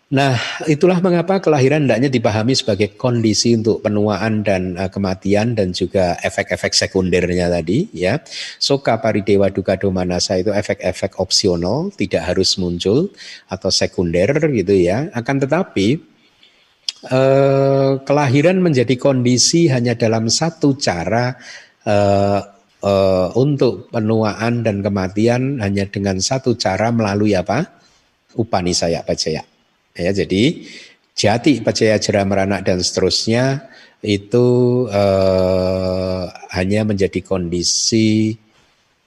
Nah, 0.06 0.38
itulah 0.70 1.02
mengapa 1.02 1.42
kelahiran 1.42 1.84
hendaknya 1.84 2.14
dipahami 2.14 2.54
sebagai 2.54 2.94
kondisi 2.94 3.58
untuk 3.58 3.82
penuaan 3.82 4.46
dan 4.46 4.78
uh, 4.78 4.86
kematian 4.86 5.58
dan 5.58 5.74
juga 5.74 6.16
efek-efek 6.22 6.78
sekundernya 6.78 7.50
tadi 7.50 7.90
ya. 7.90 8.22
Soka 8.62 9.02
paridewa 9.02 9.50
duka 9.50 9.74
domanasa 9.76 10.38
itu 10.38 10.54
efek-efek 10.54 11.18
opsional, 11.18 11.90
tidak 11.98 12.22
harus 12.32 12.54
muncul 12.62 13.10
atau 13.50 13.74
sekunder 13.74 14.30
gitu 14.54 14.78
ya. 14.78 15.10
Akan 15.10 15.42
tetapi 15.42 15.98
uh, 17.10 17.98
kelahiran 18.06 18.62
menjadi 18.62 18.94
kondisi 19.02 19.74
hanya 19.74 19.98
dalam 19.98 20.30
satu 20.30 20.78
cara 20.78 21.34
uh, 21.82 22.55
uh, 22.86 23.34
untuk 23.34 23.90
penuaan 23.90 24.62
dan 24.62 24.86
kematian 24.86 25.58
hanya 25.60 25.90
dengan 25.90 26.22
satu 26.22 26.54
cara 26.54 26.94
melalui 26.94 27.34
apa? 27.34 27.66
Upanisaya 28.38 29.02
pacaya 29.02 29.42
Ya, 29.96 30.12
jadi 30.12 30.68
jati 31.16 31.64
percaya 31.64 31.96
jera 31.96 32.28
meranak 32.28 32.68
dan 32.68 32.84
seterusnya 32.84 33.72
itu 34.04 34.48
eh, 34.92 36.24
hanya 36.52 36.84
menjadi 36.84 37.24
kondisi 37.24 38.36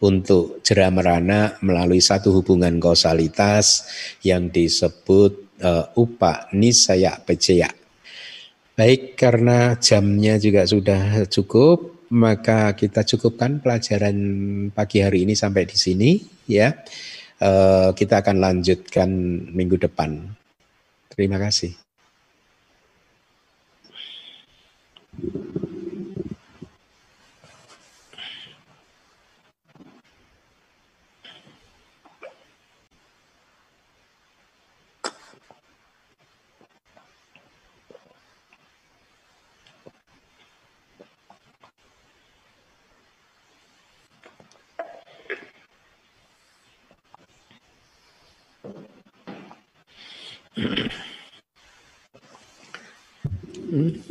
untuk 0.01 0.65
jera 0.65 0.89
merana 0.89 1.61
melalui 1.61 2.01
satu 2.01 2.33
hubungan 2.41 2.81
kausalitas 2.81 3.85
yang 4.25 4.49
disebut 4.49 5.61
eh, 5.61 5.85
upa 5.93 6.49
nisaya. 6.57 7.21
Baik, 8.79 9.19
karena 9.19 9.77
jamnya 9.77 10.41
juga 10.41 10.65
sudah 10.65 11.29
cukup, 11.29 11.98
maka 12.09 12.73
kita 12.73 13.05
cukupkan 13.05 13.61
pelajaran 13.61 14.17
pagi 14.73 15.05
hari 15.05 15.29
ini 15.29 15.37
sampai 15.37 15.69
di 15.69 15.77
sini 15.77 16.11
ya. 16.49 16.73
Eh, 17.39 17.91
kita 17.95 18.19
akan 18.25 18.37
lanjutkan 18.43 19.11
minggu 19.55 19.79
depan. 19.79 20.27
Terima 21.13 21.39
kasih. 21.39 21.75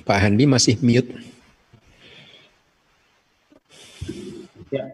Pak 0.08 0.20
Handi 0.22 0.46
masih 0.46 0.78
mute. 0.80 1.10
Ya. 4.70 4.94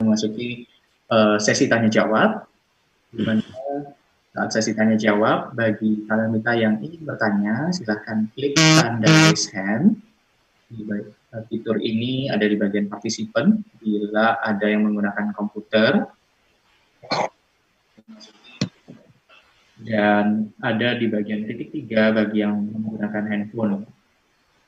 Memasuki 0.00 0.66
uh, 1.08 1.38
sesi 1.38 1.70
tanya 1.70 1.88
jawab, 1.88 2.44
di 3.14 3.22
mana 3.22 3.44
saat 4.34 4.50
sesi 4.50 4.74
tanya 4.74 4.98
jawab 4.98 5.54
bagi 5.54 6.02
kalian 6.10 6.34
kita 6.42 6.52
yang 6.58 6.74
ingin 6.82 7.06
bertanya, 7.06 7.70
silahkan 7.70 8.26
klik 8.34 8.58
tanda 8.58 9.06
raise 9.06 9.46
hand. 9.54 10.02
Di 10.66 10.82
eh, 10.90 11.42
fitur 11.46 11.78
ini 11.78 12.26
ada 12.26 12.42
di 12.42 12.58
bagian 12.58 12.90
participant. 12.90 13.62
Bila 13.78 14.42
ada 14.42 14.66
yang 14.66 14.90
menggunakan 14.90 15.30
komputer, 15.30 16.10
dan 19.84 20.48
ada 20.64 20.96
di 20.96 21.06
bagian 21.12 21.44
titik 21.44 21.70
tiga 21.70 22.10
bagi 22.10 22.40
yang 22.40 22.56
menggunakan 22.72 23.24
handphone. 23.28 23.84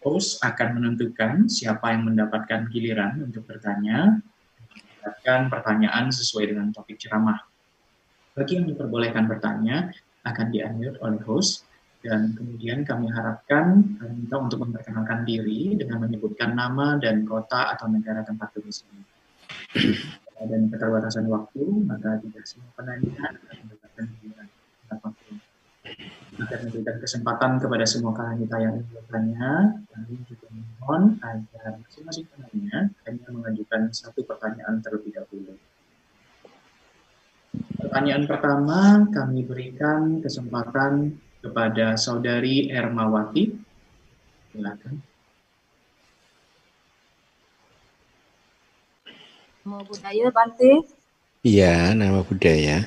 Host 0.04 0.38
akan 0.44 0.78
menentukan 0.78 1.50
siapa 1.50 1.90
yang 1.90 2.06
mendapatkan 2.06 2.70
giliran 2.70 3.26
untuk 3.26 3.42
bertanya, 3.48 4.22
mendapatkan 5.02 5.40
pertanyaan 5.50 6.14
sesuai 6.14 6.54
dengan 6.54 6.70
topik 6.70 7.00
ceramah. 7.00 7.42
Bagi 8.36 8.60
yang 8.60 8.70
diperbolehkan 8.70 9.26
bertanya, 9.26 9.90
akan 10.22 10.46
di-unmute 10.54 11.00
oleh 11.02 11.18
host, 11.26 11.66
dan 12.06 12.38
kemudian 12.38 12.86
kami 12.86 13.10
harapkan 13.10 13.82
minta 13.98 14.38
untuk 14.38 14.62
memperkenalkan 14.62 15.26
diri 15.26 15.74
dengan 15.74 16.06
menyebutkan 16.06 16.54
nama 16.54 17.00
dan 17.02 17.26
kota 17.26 17.74
atau 17.74 17.90
negara 17.90 18.22
tempat 18.22 18.54
domisili. 18.54 19.02
Dan 20.44 20.68
keterbatasan 20.68 21.24
waktu, 21.32 21.64
maka 21.88 22.20
tidak 22.20 22.44
semua 22.44 22.68
penanya 22.76 23.32
akan 23.32 23.56
mendapatkan 23.64 24.04
giliran 24.20 24.48
apa 24.92 25.08
pun. 25.08 25.34
Agar 26.36 26.58
memberikan 26.68 26.96
kesempatan 27.00 27.52
kepada 27.56 27.84
semua 27.88 28.12
kita 28.12 28.56
yang 28.60 28.76
ingin 28.76 28.92
bertanya, 28.92 29.52
kami 29.88 30.20
juga 30.28 30.46
mohon 30.52 31.16
agar 31.24 31.80
masing-masing 31.80 32.28
penanya 32.28 32.92
hanya 33.08 33.28
mengajukan 33.32 33.88
satu 33.96 34.20
pertanyaan 34.28 34.84
terlebih 34.84 35.16
dahulu. 35.16 35.56
Pertanyaan 37.80 38.28
pertama 38.28 39.08
kami 39.08 39.48
berikan 39.48 40.20
kesempatan 40.20 41.16
kepada 41.40 41.96
saudari 41.96 42.68
Ermawati. 42.68 43.56
Silakan. 44.52 45.15
Nama 49.66 49.82
budaya 49.82 50.26
Bante? 50.30 50.72
Iya, 51.42 51.90
nama 51.98 52.22
budaya. 52.22 52.86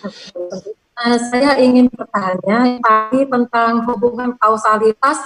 Uh, 0.00 1.16
saya 1.28 1.60
ingin 1.60 1.92
bertanya 1.92 2.80
tadi 2.80 3.28
tentang 3.28 3.84
hubungan 3.84 4.32
kausalitas 4.40 5.20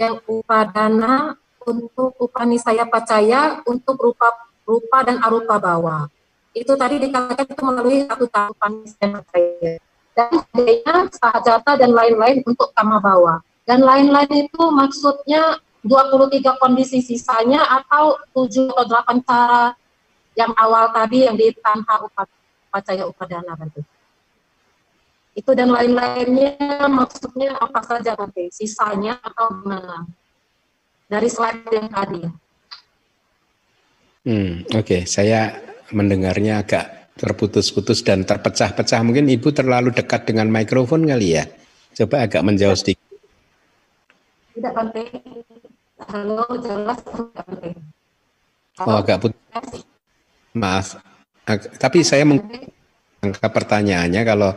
yang 0.00 0.16
upadana 0.24 1.36
untuk 1.60 2.16
upani 2.16 2.56
saya 2.56 2.88
percaya 2.88 3.60
untuk 3.68 4.00
rupa 4.00 4.32
rupa 4.64 5.04
dan 5.04 5.20
arupa 5.20 5.60
bawah. 5.60 6.08
Itu 6.56 6.72
tadi 6.80 6.96
dikatakan 6.96 7.44
itu 7.44 7.60
melalui 7.60 8.08
satu 8.08 8.32
tahapan 8.32 8.72
saya 8.88 9.20
percaya. 9.20 9.76
Dan 10.16 10.40
adanya 10.40 10.96
sahajata 11.12 11.76
dan 11.76 11.92
lain-lain 11.92 12.40
untuk 12.48 12.72
kama 12.72 12.96
bawah. 12.96 13.44
Dan 13.68 13.84
lain-lain 13.84 14.48
itu 14.48 14.62
maksudnya 14.72 15.60
23 15.82 16.60
kondisi 16.60 17.00
sisanya 17.00 17.64
atau 17.80 18.20
7 18.36 18.68
atau 18.72 18.84
8 18.84 19.24
cara 19.24 19.72
yang 20.36 20.52
awal 20.54 20.92
tadi 20.92 21.24
yang 21.24 21.34
di 21.34 21.50
tanpa 21.56 22.04
upacaya 22.04 23.08
upadana 23.08 23.56
Bantu 23.56 23.82
itu 25.40 25.50
dan 25.54 25.70
lain-lainnya 25.70 26.84
maksudnya 26.90 27.54
apa 27.54 27.80
saja 27.86 28.18
nanti 28.18 28.50
sisanya 28.50 29.16
atau 29.22 29.62
gimana? 29.62 30.04
Dari 31.10 31.28
slide 31.30 31.70
yang 31.74 31.88
tadi. 31.90 32.22
Hmm, 34.20 34.62
oke. 34.68 34.84
Okay. 34.84 35.02
saya 35.08 35.58
mendengarnya 35.90 36.62
agak 36.62 37.14
terputus-putus 37.18 38.04
dan 38.06 38.22
terpecah-pecah. 38.22 39.00
Mungkin 39.02 39.26
ibu 39.32 39.50
terlalu 39.50 39.90
dekat 39.90 40.28
dengan 40.28 40.46
mikrofon 40.52 41.08
kali 41.08 41.40
ya? 41.40 41.48
Coba 41.98 42.28
agak 42.28 42.46
menjauh 42.46 42.78
sedikit. 42.78 43.02
Tidak 44.54 44.72
penting 44.76 45.08
halo 46.08 46.46
jelas 46.64 47.00
oh 48.80 48.96
agak 48.96 49.20
putus 49.20 49.84
maaf 50.56 50.96
tapi 51.76 52.00
saya 52.06 52.24
meng 52.24 52.40
angka 53.20 53.48
pertanyaannya 53.52 54.22
kalau 54.24 54.52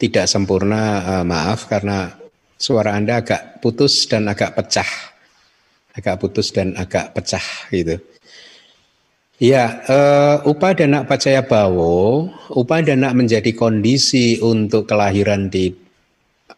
tidak 0.00 0.26
sempurna, 0.26 1.04
uh, 1.04 1.24
maaf 1.28 1.68
karena 1.68 2.16
suara 2.56 2.96
Anda 2.96 3.20
agak 3.20 3.60
putus 3.60 4.08
dan 4.08 4.26
agak 4.32 4.56
pecah. 4.56 4.88
Agak 5.92 6.16
putus 6.22 6.48
dan 6.56 6.72
agak 6.80 7.12
pecah 7.12 7.44
gitu. 7.68 8.00
Ya, 9.40 9.84
uh, 9.88 10.36
upadana 10.48 11.04
pacaya 11.08 11.40
bawo, 11.40 12.28
upadana 12.52 13.12
menjadi 13.16 13.56
kondisi 13.56 14.36
untuk 14.40 14.84
kelahiran 14.88 15.48
di 15.48 15.72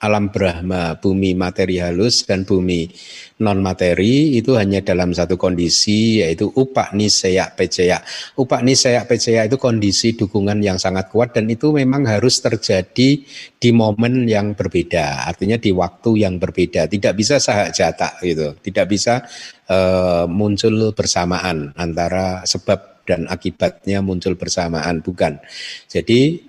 alam 0.02 0.34
Brahma, 0.34 0.98
bumi 0.98 1.38
materi 1.38 1.78
halus 1.78 2.26
dan 2.26 2.42
bumi 2.42 2.90
non 3.38 3.62
materi 3.62 4.34
itu 4.34 4.58
hanya 4.58 4.82
dalam 4.82 5.14
satu 5.14 5.38
kondisi 5.38 6.18
yaitu 6.18 6.50
upak 6.50 6.90
nisaya 6.94 7.54
pecaya. 7.54 8.02
Upak 8.34 8.66
nisaya 8.66 9.06
pecaya 9.06 9.46
itu 9.46 9.62
kondisi 9.62 10.18
dukungan 10.18 10.58
yang 10.58 10.78
sangat 10.82 11.06
kuat 11.10 11.38
dan 11.38 11.46
itu 11.46 11.70
memang 11.70 12.02
harus 12.06 12.42
terjadi 12.42 13.22
di 13.62 13.70
momen 13.70 14.26
yang 14.26 14.58
berbeda, 14.58 15.30
artinya 15.30 15.54
di 15.54 15.70
waktu 15.70 16.26
yang 16.26 16.42
berbeda. 16.42 16.90
Tidak 16.90 17.14
bisa 17.14 17.38
sahak 17.38 17.70
jata 17.70 18.18
gitu, 18.26 18.58
tidak 18.58 18.90
bisa 18.90 19.22
uh, 19.70 20.26
muncul 20.26 20.90
bersamaan 20.94 21.70
antara 21.78 22.42
sebab 22.42 23.06
dan 23.06 23.26
akibatnya 23.30 24.02
muncul 24.02 24.34
bersamaan, 24.38 25.02
bukan. 25.02 25.38
Jadi 25.90 26.42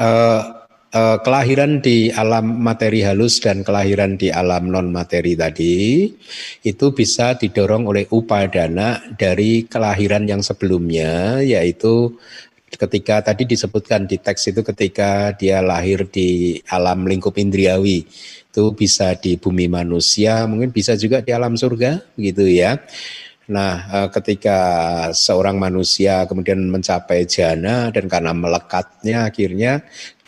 uh, 0.00 0.65
eh, 0.92 1.18
kelahiran 1.22 1.80
di 1.80 2.10
alam 2.10 2.62
materi 2.62 3.02
halus 3.02 3.38
dan 3.42 3.62
kelahiran 3.66 4.18
di 4.18 4.28
alam 4.30 4.68
non 4.70 4.90
materi 4.90 5.34
tadi 5.38 6.06
itu 6.62 6.86
bisa 6.94 7.34
didorong 7.38 7.88
oleh 7.88 8.04
upadana 8.10 9.02
dari 9.14 9.66
kelahiran 9.66 10.26
yang 10.28 10.42
sebelumnya 10.42 11.40
yaitu 11.42 12.14
ketika 12.66 13.22
tadi 13.32 13.46
disebutkan 13.46 14.04
di 14.10 14.18
teks 14.18 14.52
itu 14.52 14.60
ketika 14.60 15.32
dia 15.38 15.62
lahir 15.62 16.04
di 16.10 16.60
alam 16.68 17.06
lingkup 17.06 17.38
indriawi 17.38 18.04
itu 18.56 18.64
bisa 18.72 19.14
di 19.16 19.36
bumi 19.36 19.68
manusia 19.68 20.44
mungkin 20.48 20.72
bisa 20.72 20.96
juga 20.96 21.20
di 21.20 21.30
alam 21.30 21.54
surga 21.54 22.16
gitu 22.16 22.44
ya. 22.48 22.80
Nah, 23.46 23.74
eh, 23.94 24.08
ketika 24.10 24.58
seorang 25.14 25.54
manusia 25.54 26.26
kemudian 26.26 26.58
mencapai 26.66 27.30
jana 27.30 27.94
dan 27.94 28.10
karena 28.10 28.34
melekatnya 28.34 29.30
akhirnya 29.30 29.86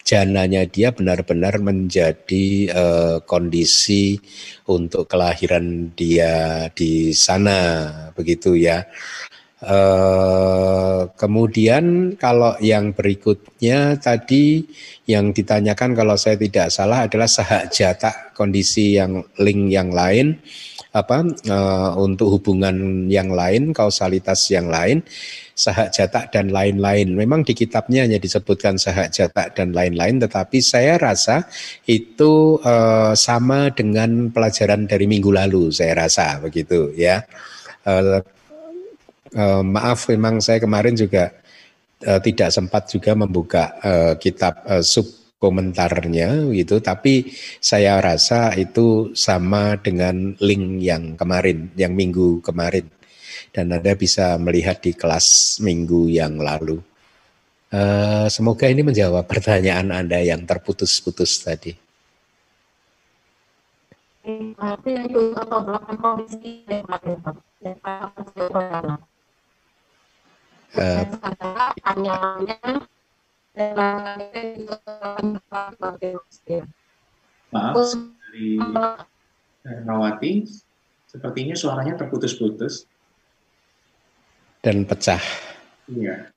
jananya 0.09 0.65
dia 0.65 0.89
benar-benar 0.89 1.61
menjadi 1.61 2.73
uh, 2.73 3.17
kondisi 3.29 4.17
untuk 4.65 5.05
kelahiran 5.05 5.93
dia 5.93 6.65
di 6.73 7.13
sana 7.13 7.61
begitu 8.17 8.57
ya. 8.57 8.89
Uh, 9.59 11.11
kemudian 11.19 12.15
kalau 12.15 12.55
yang 12.63 12.95
berikutnya 12.95 13.99
tadi 13.99 14.65
yang 15.05 15.35
ditanyakan 15.35 15.99
kalau 15.99 16.15
saya 16.15 16.39
tidak 16.39 16.71
salah 16.71 17.05
adalah 17.05 17.27
sahak 17.27 17.69
jatah 17.75 18.33
kondisi 18.39 18.97
yang 18.97 19.27
link 19.37 19.75
yang 19.75 19.91
lain 19.91 20.39
apa 20.95 21.21
uh, 21.53 21.91
untuk 22.01 22.41
hubungan 22.41 23.11
yang 23.13 23.29
lain, 23.29 23.77
kausalitas 23.77 24.49
yang 24.49 24.73
lain, 24.73 25.05
sahak 25.59 25.91
jatak 25.91 26.31
dan 26.31 26.55
lain-lain. 26.55 27.19
Memang 27.19 27.43
di 27.43 27.51
kitabnya 27.59 28.07
hanya 28.07 28.23
disebutkan 28.23 28.79
sahak 28.79 29.11
jatak 29.11 29.59
dan 29.59 29.75
lain-lain, 29.75 30.23
tetapi 30.23 30.63
saya 30.63 30.95
rasa 31.03 31.43
itu 31.91 32.63
uh, 32.63 33.11
sama 33.19 33.75
dengan 33.75 34.31
pelajaran 34.31 34.87
dari 34.87 35.11
minggu 35.11 35.35
lalu. 35.35 35.75
Saya 35.75 36.07
rasa 36.07 36.39
begitu 36.39 36.95
ya. 36.95 37.27
Uh, 37.83 38.23
uh, 39.35 39.63
maaf, 39.67 40.07
memang 40.07 40.39
saya 40.39 40.63
kemarin 40.63 40.95
juga 40.95 41.35
uh, 42.07 42.23
tidak 42.23 42.55
sempat 42.55 42.87
juga 42.87 43.19
membuka 43.19 43.75
uh, 43.83 44.15
kitab 44.15 44.63
uh, 44.63 44.85
sub 44.87 45.11
komentarnya 45.39 46.51
gitu 46.51 46.83
tapi 46.83 47.31
saya 47.63 48.03
rasa 48.03 48.51
itu 48.59 49.15
sama 49.15 49.79
dengan 49.79 50.35
link 50.43 50.83
yang 50.83 51.15
kemarin 51.15 51.71
yang 51.79 51.95
minggu 51.95 52.43
kemarin 52.43 52.91
dan 53.53 53.73
Anda 53.73 53.95
bisa 53.95 54.37
melihat 54.41 54.81
di 54.83 54.93
kelas 54.95 55.59
minggu 55.63 56.11
yang 56.11 56.39
lalu. 56.39 56.81
Uh, 57.69 58.25
semoga 58.33 58.65
ini 58.65 58.81
menjawab 58.81 59.29
pertanyaan 59.33 59.93
Anda 59.93 60.25
yang 60.25 60.49
terputus-putus 60.49 61.45
tadi. 61.45 61.73
Uh, 70.77 71.03
Maaf, 77.49 77.75
dari 78.29 78.61
Hermawati, 79.65 80.45
sepertinya 81.09 81.57
suaranya 81.57 81.97
terputus-putus. 81.97 82.85
Dan 84.59 84.83
pecah. 84.85 85.23
Iya. 85.87 86.29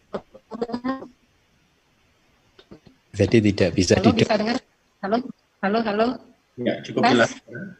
Jadi 3.11 3.37
tidak 3.51 3.75
bisa 3.75 3.99
halo, 3.99 4.13
bisa 4.15 4.37
dengar? 4.39 4.57
Halo, 5.03 5.17
halo, 5.65 5.79
halo. 5.83 6.07
Ya, 6.55 6.79
cukup 6.85 7.01
jelas. 7.09 7.31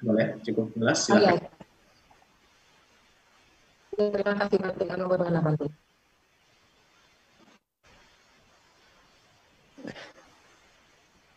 Boleh, 0.01 0.35
cukup 0.43 0.67
jelas. 0.75 0.97
Silakan. 1.07 1.39
Oh, 3.95 4.09
ya. 4.09 4.11
Terima 4.11 4.33
kasih. 4.41 5.69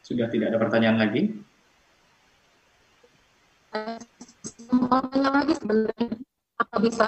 Sudah 0.05 0.29
tidak 0.29 0.53
ada 0.53 0.59
pertanyaan 0.61 0.99
lagi? 1.01 1.23
Pertanyaan 4.69 5.35
lagi 5.45 5.53
sebenarnya 5.61 6.09
apa 6.61 6.77
bisa? 6.79 7.07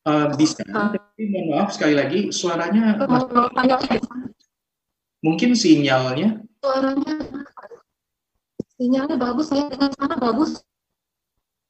Uh, 0.00 0.32
bisa, 0.40 0.64
uh, 0.72 0.96
tapi 0.96 1.28
mohon 1.28 1.60
maaf 1.60 1.76
sekali 1.76 1.92
lagi 1.92 2.32
suaranya 2.32 2.96
mungkin 5.20 5.52
sinyalnya. 5.52 6.40
Suaranya 6.64 7.14
sinyalnya 8.80 9.20
bagus, 9.20 9.52
saya 9.52 9.68
dengar 9.68 9.92
sana 9.92 10.16
bagus. 10.16 10.50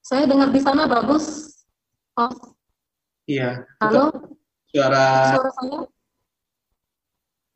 Saya 0.01 0.24
dengar 0.31 0.48
di 0.55 0.61
sana 0.62 0.86
bagus. 0.86 1.27
Oh. 2.15 2.31
Iya. 3.27 3.66
Halo. 3.82 4.11
Suara. 4.70 5.35
Suara 5.35 5.51
saya. 5.51 5.78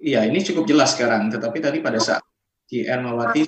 Iya, 0.03 0.21
ini 0.27 0.39
cukup 0.43 0.67
jelas 0.67 0.99
sekarang. 0.99 1.31
Tetapi 1.31 1.59
tadi 1.63 1.79
pada 1.83 2.03
saat 2.03 2.23
di 2.67 2.83
Ermawati 2.83 3.47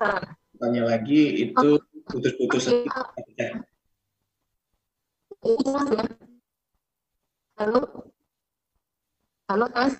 tanya 0.56 0.82
lagi 0.86 1.50
itu 1.50 1.78
putus-putus. 2.06 2.70
Ya. 3.38 3.62
Halo, 7.56 7.80
halo 9.48 9.64
Mas. 9.72 9.96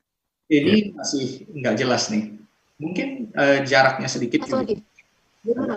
Ini 0.53 0.93
masih 0.93 1.49
nggak 1.57 1.81
jelas 1.81 2.13
nih. 2.13 2.37
Mungkin 2.77 3.33
uh, 3.33 3.65
jaraknya 3.65 4.13
sedikit. 4.13 4.45
Gimana? 4.45 5.73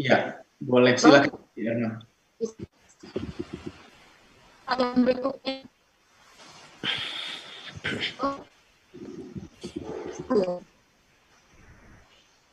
Iya, 0.00 0.40
boleh 0.64 0.96
silakan. 0.96 1.36
Ya, 1.52 2.00
pertanyaan 4.64 5.00
berikutnya. 5.04 5.54
Oh. 8.24 8.40
Halo. 10.32 10.64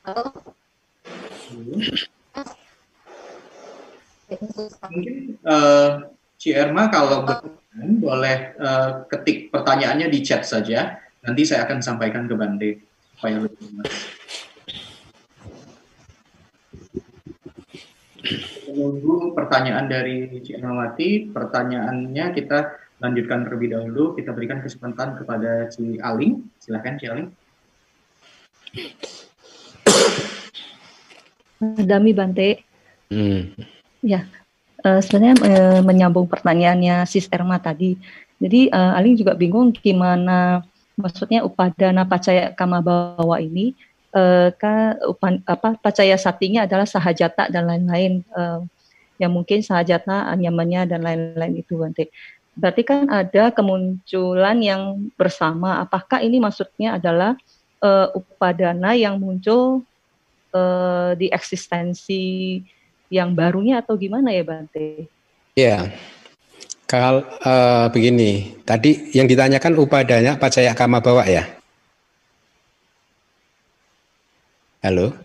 Halo. 0.03 0.23
Mungkin 4.39 5.15
uh, 5.45 6.10
Ci 6.39 6.55
Erma 6.55 6.89
kalau 6.89 7.23
berkenan 7.27 7.91
boleh 8.01 8.38
uh, 8.57 8.89
ketik 9.07 9.53
pertanyaannya 9.53 10.07
di 10.10 10.19
chat 10.23 10.43
saja. 10.43 10.99
Nanti 11.23 11.47
saya 11.47 11.64
akan 11.64 11.80
sampaikan 11.80 12.27
ke 12.27 12.35
Bande 12.35 12.72
supaya 13.15 13.39
lebih 13.39 13.60
jelas. 13.64 13.91
menunggu 18.73 19.38
pertanyaan 19.38 19.85
dari 19.85 20.41
Cik 20.41 20.57
Ermawati. 20.60 21.30
Pertanyaannya 21.30 22.26
kita 22.34 22.60
lanjutkan 22.97 23.45
terlebih 23.45 23.77
dahulu. 23.77 24.18
Kita 24.18 24.34
berikan 24.34 24.60
kesempatan 24.60 25.22
kepada 25.22 25.69
Ci 25.69 26.01
Aling. 26.01 26.41
Silahkan 26.57 26.97
Ci 26.97 27.05
Aling. 27.07 27.30
Dami 31.64 32.11
Bante. 32.11 32.49
Hmm. 33.14 33.53
Ya, 34.04 34.28
uh, 34.84 35.00
sebenarnya 35.00 35.36
uh, 35.40 35.80
menyambung 35.80 36.28
pertanyaannya 36.28 37.08
Sis 37.08 37.32
Erma 37.32 37.56
tadi. 37.56 37.96
Jadi 38.44 38.68
uh, 38.68 39.00
Aling 39.00 39.16
juga 39.16 39.32
bingung 39.40 39.72
gimana 39.72 40.60
maksudnya 41.00 41.42
upadana 41.48 42.04
pacaya 42.04 42.52
kama 42.52 42.84
bawa 42.84 43.40
ini 43.40 43.74
uh, 44.12 44.52
ka, 44.54 45.00
upan, 45.10 45.42
apa 45.48 45.80
pacaya 45.80 46.20
saktinya 46.20 46.68
adalah 46.68 46.84
sahajata 46.84 47.50
dan 47.50 47.64
lain-lain 47.66 48.22
uh, 48.36 48.62
yang 49.18 49.32
mungkin 49.32 49.64
sahajata 49.64 50.36
nyamannya 50.36 50.82
dan 50.90 51.00
lain-lain 51.00 51.64
itu 51.64 51.80
Bante. 51.80 52.12
Berarti 52.54 52.82
kan 52.86 53.10
ada 53.10 53.50
kemunculan 53.50 54.62
yang 54.62 55.10
bersama. 55.18 55.82
Apakah 55.82 56.22
ini 56.22 56.38
maksudnya 56.38 57.02
adalah 57.02 57.34
uh, 57.82 58.14
upadana 58.14 58.94
yang 58.94 59.18
muncul 59.18 59.82
uh, 60.54 61.18
di 61.18 61.34
eksistensi 61.34 62.62
yang 63.08 63.36
barunya 63.36 63.82
atau 63.82 63.96
gimana 64.00 64.32
ya 64.32 64.44
Bante? 64.46 65.08
Ya, 65.54 65.92
kalau 66.94 67.26
uh, 67.42 67.90
begini, 67.90 68.54
tadi 68.70 69.10
yang 69.18 69.26
ditanyakan 69.26 69.82
upadanya 69.82 70.38
pacaya 70.38 70.78
kama 70.78 71.02
bawa 71.02 71.26
ya? 71.26 71.42
Halo. 74.86 75.16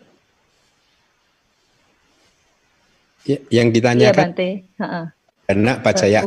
Ya, 3.29 3.37
yang 3.53 3.69
ditanyakan. 3.69 4.33
Ya, 4.33 5.13
Karena 5.45 5.73
pacaya. 5.85 6.25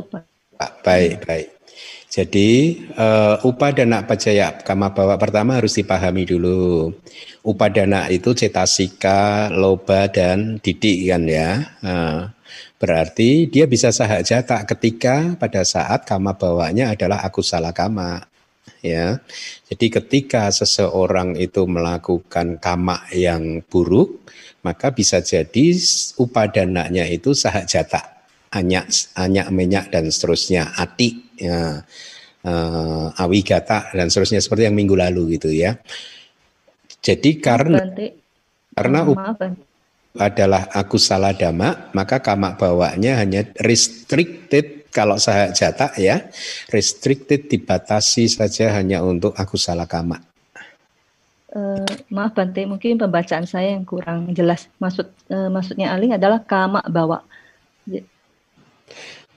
Baik, 0.86 1.26
baik. 1.26 1.48
Jadi 2.11 2.75
uh, 2.99 3.39
upadana 3.47 4.03
pacaya 4.03 4.59
kama 4.59 4.91
bawa 4.91 5.15
pertama 5.15 5.55
harus 5.55 5.79
dipahami 5.79 6.27
dulu. 6.27 6.91
Upadana 7.39 8.11
itu 8.11 8.35
cetasika, 8.35 9.47
loba 9.47 10.11
dan 10.11 10.59
didik 10.59 11.07
kan 11.07 11.23
ya. 11.23 11.49
Uh, 11.79 12.27
Berarti 12.81 13.45
dia 13.45 13.69
bisa 13.69 13.93
sahajata 13.93 14.65
ketika 14.65 15.38
pada 15.38 15.61
saat 15.61 16.01
kama 16.01 16.33
bawanya 16.33 16.97
adalah 16.97 17.21
aku 17.21 17.45
salah 17.45 17.69
kama. 17.77 18.25
Ya, 18.81 19.21
jadi 19.69 20.01
ketika 20.01 20.49
seseorang 20.49 21.38
itu 21.38 21.69
melakukan 21.69 22.57
kama 22.57 23.05
yang 23.13 23.61
buruk, 23.69 24.25
maka 24.65 24.89
bisa 24.89 25.21
jadi 25.21 25.77
upadananya 26.17 27.05
itu 27.05 27.38
sahajata, 27.38 28.25
anyak, 28.49 28.89
anyak 29.13 29.53
menyak 29.53 29.85
dan 29.93 30.09
seterusnya, 30.09 30.73
ati, 30.73 31.30
ya, 31.41 31.81
uh, 32.45 33.07
awigata 33.18 33.89
dan 33.91 34.07
seterusnya 34.13 34.39
seperti 34.41 34.69
yang 34.69 34.77
minggu 34.77 34.93
lalu 34.93 35.41
gitu 35.41 35.49
ya. 35.49 35.81
Jadi 37.01 37.41
karena 37.41 37.81
karena 38.77 38.99
adalah 40.15 40.69
aku 40.69 41.01
salah 41.01 41.34
dama, 41.34 41.89
maka 41.97 42.22
kama 42.22 42.53
bawanya 42.59 43.18
hanya 43.23 43.47
restricted 43.63 44.81
kalau 44.91 45.15
saya 45.15 45.55
jatah 45.55 45.95
ya, 45.95 46.27
restricted 46.69 47.47
dibatasi 47.47 48.27
saja 48.27 48.76
hanya 48.76 48.99
untuk 49.01 49.31
aku 49.39 49.55
salah 49.55 49.88
kama. 49.88 50.19
Uh, 51.51 51.84
maaf 52.07 52.31
Bante, 52.31 52.63
mungkin 52.63 52.95
pembacaan 52.95 53.43
saya 53.43 53.76
yang 53.76 53.84
kurang 53.84 54.31
jelas. 54.31 54.72
Maksud 54.80 55.07
uh, 55.31 55.51
maksudnya 55.51 55.91
Aling 55.91 56.15
adalah 56.15 56.43
kama 56.43 56.80
bawa. 56.88 57.23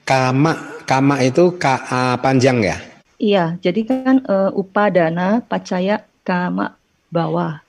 Kama, 0.05 0.85
kama 0.85 1.25
itu 1.25 1.57
ka, 1.57 1.81
uh, 1.89 2.15
panjang 2.21 2.61
ya? 2.61 2.77
Iya, 3.17 3.57
jadi 3.57 3.81
kan 3.89 4.21
uh, 4.29 4.53
upadana 4.53 5.41
pacaya 5.41 6.05
kama 6.21 6.77
bawa. 7.09 7.65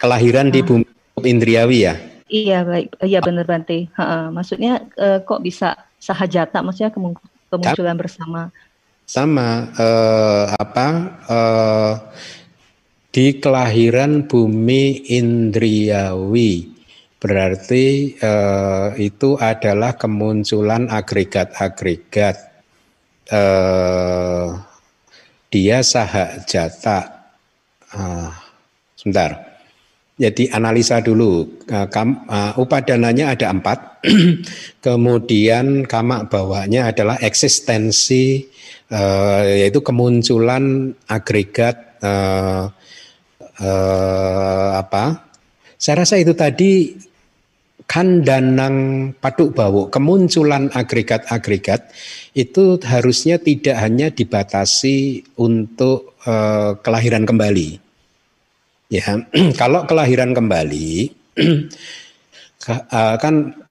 Kelahiran 0.00 0.48
nah. 0.48 0.54
di 0.56 0.60
bumi 0.64 0.88
indriawi 1.20 1.84
ya? 1.84 1.94
Iya 2.24 2.64
baik, 2.64 2.98
iya 3.04 3.20
benar 3.20 3.44
Bante. 3.44 3.92
Ha, 4.00 4.32
maksudnya 4.32 4.80
uh, 4.96 5.20
kok 5.20 5.44
bisa 5.44 5.76
sahajata? 6.00 6.64
Maksudnya 6.64 6.88
kemunculan 7.52 8.00
bersama? 8.00 8.48
Sama 9.04 9.68
uh, 9.76 10.56
apa? 10.56 10.88
Uh, 11.28 11.92
di 13.14 13.38
kelahiran 13.38 14.26
bumi 14.26 15.04
indriawi 15.06 16.73
berarti 17.24 18.12
uh, 18.20 18.92
itu 19.00 19.40
adalah 19.40 19.96
kemunculan 19.96 20.92
agregat-agregat. 20.92 22.36
Uh, 23.32 24.60
dia 25.48 25.80
sahajata. 25.80 27.24
Uh, 27.94 28.28
sebentar 29.00 29.54
jadi 30.14 30.46
analisa 30.54 31.02
dulu, 31.02 31.58
uh, 31.74 31.90
kam, 31.90 32.22
uh, 32.30 32.54
upadananya 32.54 33.34
ada 33.34 33.50
empat, 33.50 34.06
kemudian 34.86 35.90
kamak 35.90 36.30
bawahnya 36.30 36.94
adalah 36.94 37.18
eksistensi, 37.18 38.46
uh, 38.94 39.42
yaitu 39.42 39.82
kemunculan 39.82 40.94
agregat 41.10 41.98
uh, 41.98 42.70
uh, 43.58 44.70
apa? 44.78 45.34
Saya 45.74 46.06
rasa 46.06 46.14
itu 46.22 46.30
tadi 46.38 46.94
kandanang 47.84 49.10
paduk 49.20 49.52
bawo, 49.54 49.92
kemunculan 49.92 50.72
agregat-agregat 50.72 51.92
itu 52.32 52.80
harusnya 52.82 53.36
tidak 53.38 53.76
hanya 53.78 54.08
dibatasi 54.10 55.22
untuk 55.36 56.16
uh, 56.24 56.74
kelahiran 56.80 57.28
kembali. 57.28 57.78
Ya, 58.92 59.24
kalau 59.60 59.84
kelahiran 59.88 60.32
kembali 60.36 61.12
eh, 62.70 63.16
kan 63.18 63.63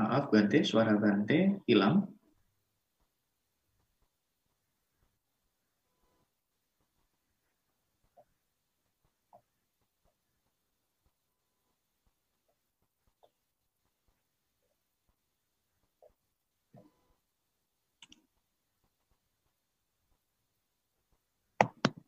Maaf, 0.00 0.32
Bante, 0.32 0.64
suara 0.64 0.96
Bante 0.96 1.60
hilang. 1.68 2.08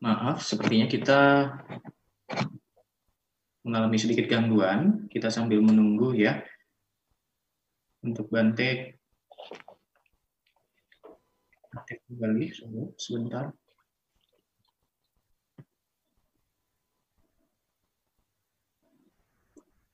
Maaf, 0.03 0.41
sepertinya 0.43 0.89
kita 0.89 1.19
mengalami 3.63 3.97
sedikit 4.01 4.25
gangguan. 4.27 5.07
Kita 5.13 5.29
sambil 5.29 5.61
menunggu 5.63 6.11
ya. 6.17 6.43
Untuk 8.03 8.27
Bante 8.27 8.99
aktif 11.73 12.03
kembali 12.05 12.45
sebentar. 12.99 13.49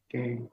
Oke. 0.10 0.50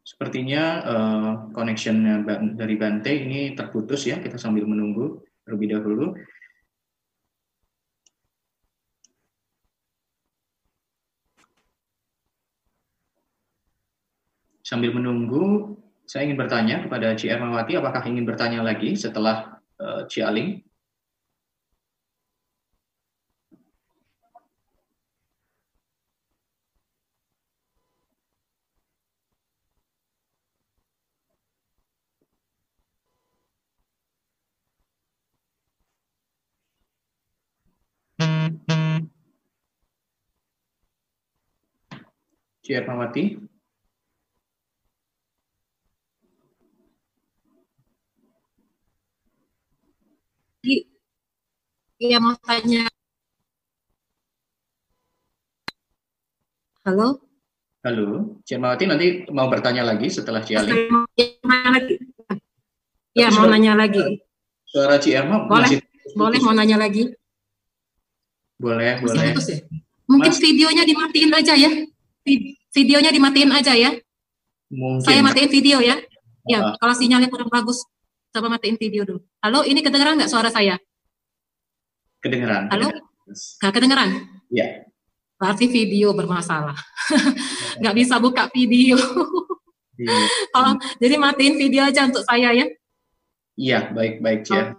Sepertinya 0.00 0.64
uh, 0.80 1.32
connection 1.52 2.24
dari 2.56 2.74
Bante 2.80 3.12
ini 3.12 3.52
terputus 3.52 4.08
ya. 4.08 4.16
Kita 4.18 4.40
sambil 4.40 4.64
menunggu 4.64 5.20
terlebih 5.44 5.76
dahulu. 5.76 6.16
Sambil 14.64 14.94
menunggu, 14.94 15.76
saya 16.10 16.26
ingin 16.26 16.42
bertanya 16.42 16.82
kepada 16.82 17.14
Ci 17.14 17.30
Ermawati, 17.30 17.78
apakah 17.78 18.02
ingin 18.10 18.26
bertanya 18.26 18.66
lagi 18.66 18.98
setelah 18.98 19.62
uh, 19.78 20.02
Ci 20.10 20.26
Aling? 20.26 20.58
Ci 42.66 42.74
Ermawati? 42.74 43.49
Iya 52.00 52.16
mau 52.16 52.32
tanya. 52.40 52.88
Halo? 56.80 57.20
Halo, 57.84 58.40
Mawati 58.40 58.84
nanti 58.88 59.28
mau 59.28 59.52
bertanya 59.52 59.84
lagi 59.84 60.08
setelah 60.08 60.40
Ciali. 60.40 60.88
Ya, 63.12 63.28
mau 63.36 63.44
nanya 63.52 63.76
lagi. 63.76 64.00
Suara 64.64 64.96
Cierma 64.96 65.44
boleh, 65.44 65.76
masih 65.76 65.78
boleh 66.16 66.40
mau 66.40 66.56
nanya 66.56 66.80
lagi. 66.80 67.12
Boleh, 68.56 68.96
boleh. 69.04 69.36
Ya? 69.36 69.60
Mungkin 70.08 70.32
Mas, 70.32 70.40
videonya 70.40 70.88
dimatiin 70.88 71.32
aja 71.36 71.52
ya. 71.52 71.70
Videonya 72.72 73.12
dimatiin 73.12 73.52
aja 73.52 73.76
ya. 73.76 73.92
Mungkin. 74.72 75.04
Saya 75.04 75.20
matiin 75.20 75.52
video 75.52 75.84
ya. 75.84 76.00
Ya, 76.48 76.64
uh. 76.64 76.80
kalau 76.80 76.96
sinyalnya 76.96 77.28
kurang 77.28 77.52
bagus, 77.52 77.84
coba 78.32 78.56
matiin 78.56 78.80
video 78.80 79.04
dulu. 79.04 79.20
Halo, 79.44 79.68
ini 79.68 79.84
kedengeran 79.84 80.16
nggak 80.16 80.32
suara 80.32 80.48
saya? 80.48 80.80
Kedengeran. 82.20 82.68
Halo? 82.68 82.92
Nggak 83.32 83.72
kedengeran? 83.72 84.10
Iya. 84.52 84.84
Berarti 85.40 85.72
video 85.72 86.12
bermasalah. 86.12 86.76
Nggak 87.80 87.96
bisa 87.96 88.20
buka 88.20 88.44
video. 88.52 89.00
iya. 89.96 90.28
oh, 90.52 90.76
jadi 91.00 91.16
matiin 91.16 91.56
video 91.56 91.88
aja 91.88 92.04
untuk 92.04 92.20
saya 92.28 92.52
ya. 92.52 92.68
Iya, 93.56 93.88
baik-baik 93.96 94.44
ya. 94.52 94.76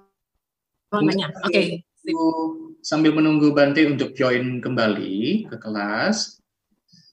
Oh, 0.94 1.02
Oke. 1.02 1.26
Okay. 1.50 1.68
Sambil 2.86 3.14
menunggu 3.18 3.54
Bante 3.58 3.90
untuk 3.90 4.14
join 4.14 4.62
kembali 4.62 5.50
ke 5.50 5.58
kelas, 5.58 6.42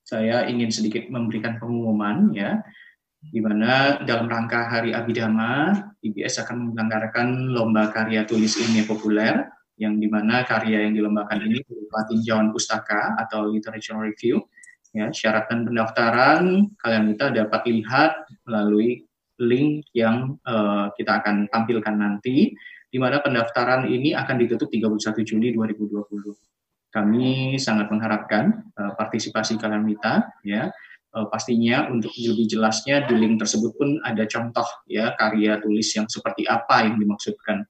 saya 0.05 0.45
ingin 0.45 0.69
sedikit 0.69 1.09
memberikan 1.09 1.57
pengumuman 1.57 2.37
ya, 2.37 2.61
di 3.21 3.41
mana 3.41 4.01
dalam 4.05 4.29
rangka 4.29 4.65
Hari 4.69 4.93
Abidama, 4.93 5.73
IBS 6.05 6.45
akan 6.45 6.73
menyelenggarakan 6.73 7.53
lomba 7.53 7.89
karya 7.93 8.29
tulis 8.29 8.57
ilmiah 8.61 8.89
populer 8.89 9.58
yang 9.79 9.97
di 9.97 10.11
mana 10.11 10.43
karya 10.43 10.85
yang 10.85 10.93
dilombakan 10.99 11.39
ini 11.47 11.63
berupa 11.63 12.05
tinjauan 12.11 12.51
pustaka 12.51 13.15
atau 13.17 13.47
literature 13.49 13.99
review. 13.99 14.43
Ya, 14.91 15.13
syarat 15.15 15.47
dan 15.53 15.69
pendaftaran 15.69 16.75
kalian 16.81 17.15
kita 17.15 17.31
dapat 17.31 17.63
lihat 17.71 18.25
melalui 18.49 19.05
link 19.39 19.87
yang 19.95 20.35
uh, 20.43 20.91
kita 20.99 21.23
akan 21.23 21.47
tampilkan 21.49 21.95
nanti, 21.95 22.51
di 22.91 22.99
mana 22.99 23.23
pendaftaran 23.23 23.87
ini 23.87 24.17
akan 24.17 24.37
ditutup 24.43 24.67
31 24.67 25.23
Juli 25.23 25.55
2020. 25.55 26.03
Kami 26.89 27.55
sangat 27.61 27.93
mengharapkan 27.93 28.65
uh, 28.75 28.93
partisipasi 28.99 29.61
kalian 29.61 29.87
mita, 29.87 30.27
ya. 30.43 30.73
Uh, 31.09 31.25
pastinya 31.33 31.89
untuk 31.89 32.13
lebih 32.21 32.45
jelasnya 32.53 33.09
di 33.09 33.17
link 33.17 33.41
tersebut 33.41 33.73
pun 33.81 33.97
ada 34.05 34.29
contoh 34.29 34.69
ya 34.85 35.17
karya 35.17 35.57
tulis 35.57 35.89
yang 35.97 36.05
seperti 36.05 36.45
apa 36.45 36.85
yang 36.85 37.01
dimaksudkan. 37.01 37.65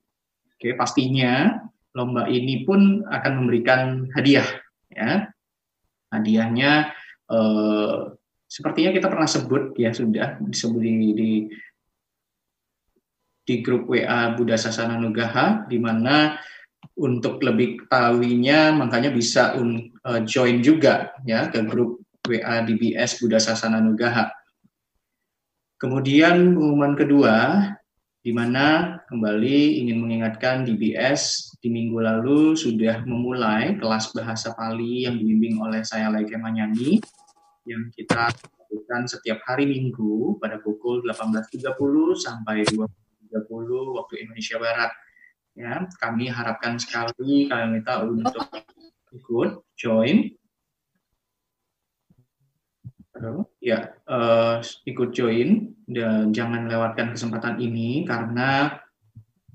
Oke, 0.59 0.75
pastinya 0.75 1.55
lomba 1.97 2.28
ini 2.28 2.65
pun 2.66 3.05
akan 3.05 3.32
memberikan 3.44 4.09
hadiah 4.12 4.47
ya. 4.93 5.28
Hadiahnya 6.09 6.93
eh, 7.28 7.97
sepertinya 8.48 8.90
kita 8.97 9.06
pernah 9.12 9.28
sebut 9.28 9.77
ya 9.77 9.93
sudah 9.93 10.40
disebut 10.40 10.81
di, 10.81 10.94
di 11.12 11.31
di 13.48 13.65
grup 13.65 13.89
WA 13.89 14.36
Buddha 14.36 14.60
Sasana 14.60 15.01
Nugaha 15.01 15.65
di 15.65 15.81
mana 15.81 16.36
untuk 17.01 17.40
lebih 17.40 17.89
tahuinya 17.89 18.77
makanya 18.77 19.09
bisa 19.09 19.56
un, 19.56 19.89
uh, 20.05 20.20
join 20.28 20.60
juga 20.60 21.16
ya 21.24 21.48
ke 21.48 21.65
grup 21.65 22.05
WA 22.28 22.60
DBS 22.60 23.16
Buddha 23.24 23.40
Sasana 23.40 23.81
Nugaha. 23.81 24.28
Kemudian 25.81 26.52
pengumuman 26.52 26.93
kedua 26.93 27.35
di 28.20 28.36
mana 28.36 28.98
kembali 29.09 29.81
ingin 29.81 29.97
mengingatkan 30.05 30.69
DBS 30.69 31.48
di 31.59 31.69
minggu 31.75 31.99
lalu 31.99 32.55
sudah 32.55 33.03
memulai 33.03 33.75
kelas 33.75 34.15
bahasa 34.15 34.55
Pali 34.55 35.11
yang 35.11 35.19
dibimbing 35.19 35.59
oleh 35.59 35.83
saya 35.83 36.07
Laike 36.07 36.39
Manyani 36.39 37.03
yang 37.67 37.91
kita 37.91 38.31
lakukan 38.31 39.11
setiap 39.11 39.43
hari 39.43 39.67
Minggu 39.67 40.39
pada 40.39 40.63
pukul 40.63 41.03
18.30 41.03 41.75
sampai 42.15 42.63
20.30 42.63 43.99
waktu 43.99 44.15
Indonesia 44.23 44.57
Barat. 44.57 44.93
Ya, 45.59 45.83
kami 45.99 46.31
harapkan 46.31 46.79
sekali 46.79 47.51
kalian 47.51 47.75
minta 47.75 48.07
untuk 48.07 48.47
ikut 49.11 49.67
join. 49.75 50.31
Halo, 53.19 53.51
ya 53.59 53.99
uh, 54.07 54.63
ikut 54.87 55.11
join 55.11 55.75
dan 55.91 56.31
jangan 56.31 56.71
lewatkan 56.71 57.19
kesempatan 57.19 57.59
ini 57.59 58.07
karena 58.07 58.79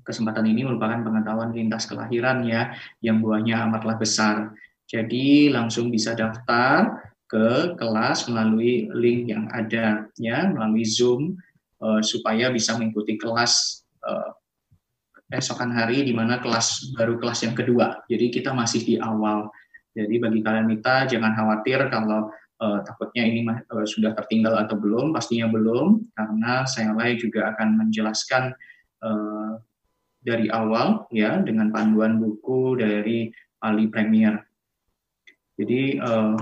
kesempatan 0.04 0.44
ini 0.44 0.68
merupakan 0.68 1.00
pengetahuan 1.00 1.50
lintas 1.50 1.88
kelahiran 1.88 2.44
ya 2.44 2.76
yang 3.00 3.24
buahnya 3.24 3.64
amatlah 3.64 3.96
besar. 3.96 4.52
Jadi 4.84 5.48
langsung 5.48 5.88
bisa 5.88 6.12
daftar 6.12 7.00
ke 7.24 7.74
kelas 7.80 8.28
melalui 8.28 8.86
link 8.92 9.32
yang 9.32 9.48
ada 9.50 10.06
ya 10.20 10.46
melalui 10.46 10.84
Zoom 10.84 11.40
uh, 11.80 12.04
supaya 12.04 12.52
bisa 12.52 12.76
mengikuti 12.76 13.16
kelas 13.16 13.82
uh, 14.04 14.30
esokan 15.32 15.72
hari 15.72 16.04
di 16.04 16.12
mana 16.12 16.38
kelas 16.38 16.94
baru 16.94 17.18
kelas 17.18 17.42
yang 17.48 17.56
kedua. 17.56 18.04
Jadi 18.06 18.30
kita 18.30 18.52
masih 18.54 18.84
di 18.84 18.94
awal. 19.00 19.50
Jadi 19.94 20.20
bagi 20.20 20.40
kalian 20.44 20.68
Mita 20.68 21.08
jangan 21.08 21.32
khawatir 21.34 21.90
kalau 21.90 22.30
uh, 22.60 22.78
takutnya 22.84 23.24
ini 23.24 23.46
uh, 23.48 23.86
sudah 23.86 24.12
tertinggal 24.14 24.54
atau 24.60 24.76
belum, 24.78 25.10
pastinya 25.10 25.50
belum 25.50 26.12
karena 26.14 26.68
saya 26.68 26.92
juga 27.18 27.54
akan 27.54 27.68
menjelaskan 27.82 28.52
uh, 29.02 29.58
dari 30.24 30.48
awal 30.48 31.04
ya 31.12 31.44
dengan 31.44 31.68
panduan 31.68 32.16
buku 32.16 32.80
dari 32.80 33.28
Ali 33.60 33.92
Premier. 33.92 34.40
Jadi 35.54 36.00
uh, 36.00 36.34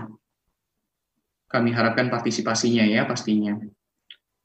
kami 1.51 1.75
harapkan 1.75 2.09
partisipasinya 2.09 2.87
ya 2.87 3.05
pastinya. 3.05 3.59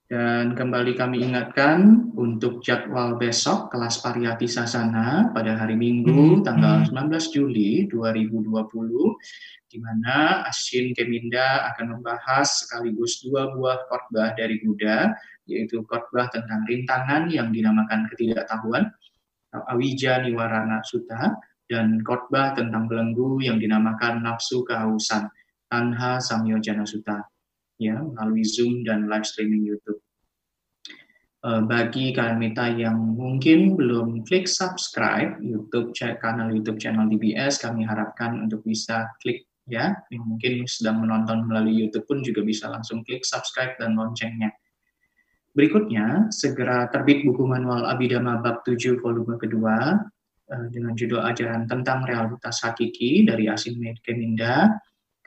Dan 0.07 0.55
kembali 0.55 0.95
kami 0.95 1.19
ingatkan 1.19 2.11
untuk 2.15 2.63
jadwal 2.63 3.19
besok 3.19 3.67
kelas 3.75 3.99
Pariyati 3.99 4.47
Sasana 4.47 5.35
pada 5.35 5.59
hari 5.59 5.75
Minggu 5.75 6.39
hmm. 6.39 6.43
tanggal 6.47 6.87
19 6.87 7.35
Juli 7.35 7.91
2020 7.91 8.47
di 9.67 9.77
mana 9.83 10.47
Asin 10.47 10.95
Keminda 10.95 11.67
akan 11.75 11.99
membahas 11.99 12.63
sekaligus 12.63 13.19
dua 13.19 13.51
buah 13.51 13.83
khotbah 13.91 14.31
dari 14.39 14.63
Buddha 14.63 15.11
yaitu 15.43 15.83
khotbah 15.83 16.31
tentang 16.31 16.63
rintangan 16.71 17.27
yang 17.27 17.51
dinamakan 17.51 18.07
ketidaktahuan 18.07 18.87
Awija 19.53 20.23
Niwarana 20.23 20.83
Sutta 20.83 21.35
dan 21.67 21.99
khotbah 22.03 22.55
tentang 22.55 22.87
belenggu 22.87 23.43
yang 23.43 23.59
dinamakan 23.59 24.23
nafsu 24.23 24.63
kehausan 24.63 25.27
Tanha 25.67 26.19
Samyojana 26.23 26.87
Sutta 26.87 27.27
ya 27.77 28.01
melalui 28.01 28.43
Zoom 28.43 28.81
dan 28.83 29.05
live 29.11 29.27
streaming 29.27 29.63
YouTube. 29.63 30.01
Uh, 31.45 31.61
bagi 31.63 32.11
kalian 32.17 32.41
yang 32.75 32.97
mungkin 32.97 33.77
belum 33.77 34.25
klik 34.25 34.49
subscribe 34.49 35.37
YouTube 35.37 35.93
kanal 36.17 36.49
YouTube 36.49 36.81
channel 36.81 37.05
DBS, 37.07 37.61
kami 37.61 37.85
harapkan 37.85 38.41
untuk 38.41 38.65
bisa 38.65 39.05
klik 39.21 39.45
ya. 39.69 39.93
Yang 40.09 40.23
mungkin 40.25 40.53
sedang 40.65 40.97
menonton 41.05 41.45
melalui 41.45 41.77
YouTube 41.77 42.09
pun 42.09 42.25
juga 42.25 42.41
bisa 42.41 42.67
langsung 42.73 43.05
klik 43.05 43.21
subscribe 43.21 43.77
dan 43.77 43.93
loncengnya. 43.93 44.49
Berikutnya, 45.57 46.29
segera 46.29 46.85
terbit 46.93 47.25
buku 47.25 47.41
manual 47.49 47.89
Abhidhamma 47.89 48.45
bab 48.45 48.61
7 48.61 49.01
volume 49.01 49.41
kedua 49.41 49.97
uh, 50.53 50.67
dengan 50.69 50.93
judul 50.93 51.25
ajaran 51.25 51.65
tentang 51.65 52.05
realitas 52.05 52.61
hakiki 52.61 53.25
dari 53.25 53.49
Asin 53.49 53.81
Keminda 54.05 54.77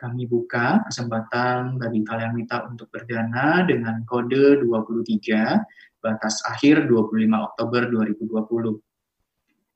kami 0.01 0.25
buka 0.25 0.81
kesempatan 0.89 1.77
bagi 1.77 2.01
kalian 2.01 2.33
minta 2.33 2.65
untuk 2.65 2.89
berdana 2.89 3.69
dengan 3.69 4.01
kode 4.09 4.65
23, 4.65 6.01
batas 6.01 6.41
akhir 6.49 6.89
25 6.89 7.21
Oktober 7.37 7.85
2020. 7.93 8.81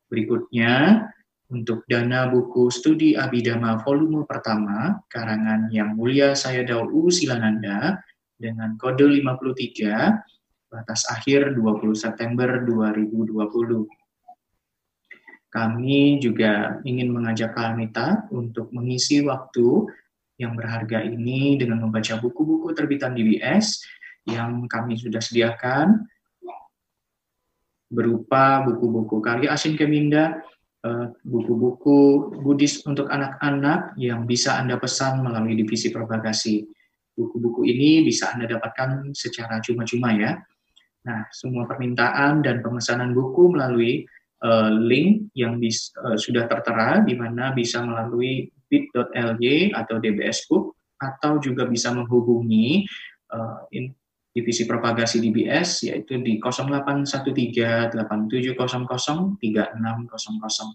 Berikutnya, 0.08 1.04
untuk 1.52 1.84
dana 1.84 2.32
buku 2.32 2.72
studi 2.72 3.12
Abidama 3.12 3.84
volume 3.84 4.24
pertama, 4.24 4.96
karangan 5.12 5.68
Yang 5.68 5.90
Mulia 5.92 6.32
Saya 6.32 6.64
Dau 6.64 6.88
Silananda, 7.12 8.00
dengan 8.40 8.80
kode 8.80 9.04
53, 9.04 10.33
batas 10.74 11.06
akhir 11.06 11.54
20 11.54 11.94
September 11.94 12.66
2020. 12.66 13.86
Kami 15.54 16.18
juga 16.18 16.82
ingin 16.82 17.14
mengajak 17.14 17.54
Kalamita 17.54 18.26
untuk 18.34 18.74
mengisi 18.74 19.22
waktu 19.22 19.86
yang 20.34 20.58
berharga 20.58 20.98
ini 21.06 21.54
dengan 21.54 21.86
membaca 21.86 22.18
buku-buku 22.18 22.74
terbitan 22.74 23.14
DBS 23.14 23.86
yang 24.26 24.66
kami 24.66 24.98
sudah 24.98 25.22
sediakan 25.22 26.10
berupa 27.86 28.66
buku-buku 28.66 29.22
karya 29.22 29.54
Asin 29.54 29.78
Keminda, 29.78 30.42
eh, 30.82 31.06
buku-buku 31.22 32.34
Buddhis 32.42 32.82
untuk 32.82 33.06
anak-anak 33.06 33.94
yang 33.94 34.26
bisa 34.26 34.58
Anda 34.58 34.74
pesan 34.82 35.22
melalui 35.22 35.54
divisi 35.54 35.94
propagasi. 35.94 36.66
Buku-buku 37.14 37.62
ini 37.62 38.02
bisa 38.02 38.34
Anda 38.34 38.50
dapatkan 38.50 39.14
secara 39.14 39.62
cuma-cuma 39.62 40.10
ya. 40.18 40.34
Nah, 41.04 41.28
semua 41.28 41.68
permintaan 41.68 42.40
dan 42.40 42.64
pemesanan 42.64 43.12
buku 43.12 43.52
melalui 43.52 44.08
uh, 44.40 44.72
link 44.72 45.28
yang 45.36 45.60
bis, 45.60 45.92
uh, 46.00 46.16
sudah 46.16 46.48
tertera 46.48 47.04
di 47.04 47.12
mana 47.12 47.52
bisa 47.52 47.84
melalui 47.84 48.48
bit.ly 48.72 49.76
atau 49.76 50.00
DBS 50.00 50.48
Book 50.48 50.80
atau 50.96 51.36
juga 51.36 51.68
bisa 51.68 51.92
menghubungi 51.92 52.88
uh, 53.36 53.68
in, 53.76 53.92
divisi 54.34 54.66
propagasi 54.66 55.22
DBS 55.22 55.86
yaitu 55.86 56.18
di 56.18 56.42
0813 56.42 57.94
8700 57.94 59.38
3600 59.38 60.74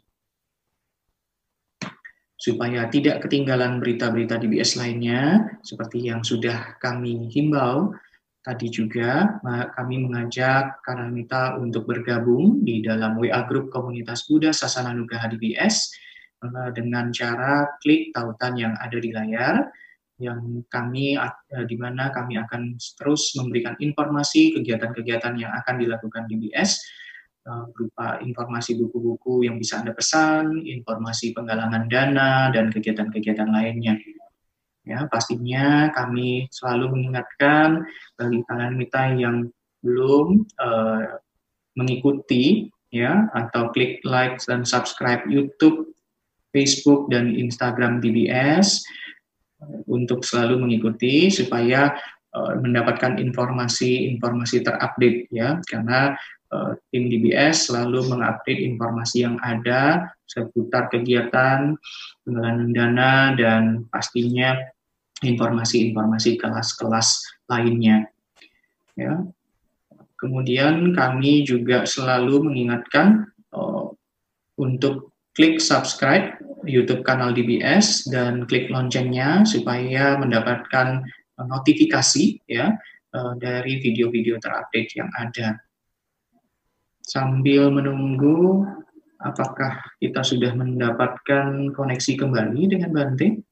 supaya 2.39 2.88
tidak 2.88 3.27
ketinggalan 3.27 3.84
berita-berita 3.84 4.39
DBS 4.39 4.80
lainnya 4.80 5.43
seperti 5.60 6.07
yang 6.07 6.23
sudah 6.23 6.80
kami 6.80 7.27
himbau 7.27 7.91
tadi 8.49 8.73
juga 8.73 9.38
kami 9.77 10.09
mengajak 10.09 10.81
Karamita 10.81 11.61
untuk 11.61 11.85
bergabung 11.85 12.65
di 12.65 12.81
dalam 12.81 13.21
WA 13.21 13.45
Group 13.45 13.69
Komunitas 13.69 14.26
Buddha 14.26 14.49
Sasana 14.49 14.89
Nugaha 14.97 15.30
DBS 15.30 15.93
Eh, 16.39 16.71
dengan 16.71 17.11
cara 17.11 17.67
klik 17.84 18.15
tautan 18.15 18.55
yang 18.55 18.71
ada 18.80 18.95
di 18.95 19.11
layar 19.11 19.67
yang 20.23 20.63
kami 20.71 21.15
uh, 21.15 21.63
di 21.63 21.76
mana 21.80 22.11
kami 22.11 22.39
akan 22.39 22.76
terus 22.76 23.35
memberikan 23.39 23.76
informasi 23.80 24.51
kegiatan-kegiatan 24.55 25.35
yang 25.35 25.51
akan 25.51 25.80
dilakukan 25.80 26.27
di 26.27 26.35
BS 26.39 26.80
uh, 27.47 27.67
berupa 27.71 28.19
informasi 28.23 28.80
buku-buku 28.80 29.47
yang 29.47 29.59
bisa 29.59 29.84
Anda 29.84 29.91
pesan, 29.91 30.63
informasi 30.63 31.35
penggalangan 31.35 31.88
dana 31.91 32.51
dan 32.55 32.71
kegiatan-kegiatan 32.71 33.47
lainnya. 33.47 33.95
Ya, 34.90 35.06
pastinya 35.06 35.94
kami 35.94 36.49
selalu 36.49 36.98
mengingatkan 36.98 37.86
bagi 38.18 38.41
kalian 38.49 38.76
kita 38.82 39.02
yang 39.22 39.38
belum 39.86 40.49
uh, 40.57 41.22
mengikuti 41.78 42.74
ya 42.90 43.30
atau 43.38 43.70
klik 43.70 44.02
like 44.02 44.41
dan 44.49 44.66
subscribe 44.66 45.22
YouTube 45.30 45.94
Facebook 46.49 47.14
dan 47.14 47.38
Instagram 47.38 48.02
DBS 48.02 48.82
untuk 49.86 50.26
selalu 50.26 50.66
mengikuti 50.66 51.30
supaya 51.30 51.94
uh, 52.34 52.57
mendapatkan 52.57 53.22
informasi-informasi 53.22 54.66
terupdate 54.66 55.30
ya. 55.30 55.61
Karena 55.70 56.18
uh, 56.49 56.74
tim 56.90 57.14
DBS 57.14 57.70
selalu 57.70 58.10
mengupdate 58.10 58.66
informasi 58.66 59.28
yang 59.28 59.38
ada 59.45 60.10
seputar 60.26 60.90
kegiatan 60.90 61.78
penggalangan 62.26 62.70
dana 62.74 63.14
dan 63.38 63.64
pastinya 63.90 64.57
informasi-informasi 65.23 66.39
kelas-kelas 66.39 67.23
lainnya 67.51 68.07
ya 68.95 69.23
kemudian 70.19 70.91
kami 70.91 71.47
juga 71.47 71.87
selalu 71.87 72.51
mengingatkan 72.51 73.31
uh, 73.55 73.91
untuk 74.59 75.15
klik 75.33 75.63
subscribe 75.63 76.35
YouTube 76.67 77.07
kanal 77.07 77.31
DBS 77.31 78.11
dan 78.11 78.43
klik 78.43 78.67
loncengnya 78.67 79.47
supaya 79.47 80.19
mendapatkan 80.19 81.07
notifikasi 81.39 82.43
ya 82.51 82.75
uh, 83.15 83.33
dari 83.39 83.79
video-video 83.79 84.35
terupdate 84.43 84.91
yang 84.99 85.07
ada. 85.15 85.55
Sambil 86.99 87.71
menunggu 87.71 88.67
apakah 89.23 89.79
kita 90.03 90.21
sudah 90.21 90.51
mendapatkan 90.53 91.71
koneksi 91.71 92.13
kembali 92.19 92.61
dengan 92.67 92.91
Bante? 92.91 93.48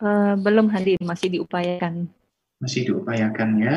Uh, 0.00 0.32
belum 0.40 0.72
Handi, 0.72 0.96
masih 1.04 1.28
diupayakan. 1.28 2.08
Masih 2.56 2.88
diupayakan 2.88 3.50
ya. 3.60 3.76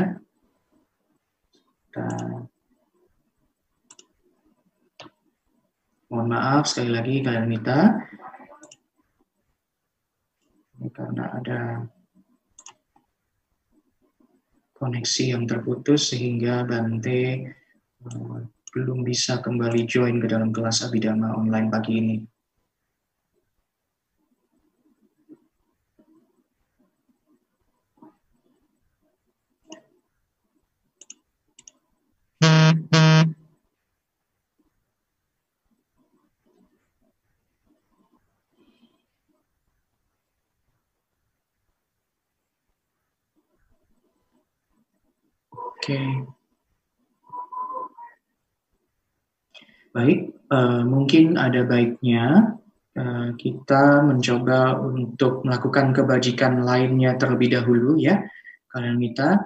Kita 1.91 2.07
Mohon 6.13 6.29
maaf 6.29 6.69
sekali 6.69 6.93
lagi 6.93 7.25
kalian 7.25 7.49
minta. 7.49 7.89
Ini 10.77 10.93
karena 10.93 11.25
ada 11.41 11.59
koneksi 14.77 15.23
yang 15.33 15.49
terputus 15.49 16.13
sehingga 16.13 16.69
Bante 16.69 17.49
uh, 18.05 18.45
belum 18.77 19.01
bisa 19.01 19.41
kembali 19.41 19.89
join 19.89 20.21
ke 20.21 20.29
dalam 20.29 20.53
kelas 20.53 20.85
Abidama 20.85 21.33
online 21.33 21.73
pagi 21.73 21.97
ini. 21.97 22.17
Oke. 45.83 45.99
Baik, 49.91 50.31
uh, 50.47 50.87
mungkin 50.87 51.35
ada 51.35 51.67
baiknya 51.67 52.55
uh, 52.95 53.35
kita 53.35 53.99
mencoba 53.99 54.79
untuk 54.79 55.43
melakukan 55.43 55.91
kebajikan 55.91 56.63
lainnya 56.63 57.19
terlebih 57.19 57.59
dahulu 57.59 57.99
ya, 57.99 58.23
kalian 58.71 58.95
minta. 58.95 59.43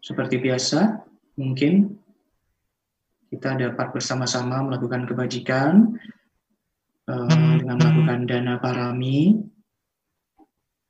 Seperti 0.00 0.40
biasa, 0.40 0.96
mungkin 1.36 1.92
kita 3.28 3.52
dapat 3.68 4.00
bersama-sama 4.00 4.64
melakukan 4.64 5.04
kebajikan 5.04 5.92
uh, 7.04 7.52
dengan 7.60 7.76
melakukan 7.76 8.20
dana 8.24 8.56
parami 8.56 9.51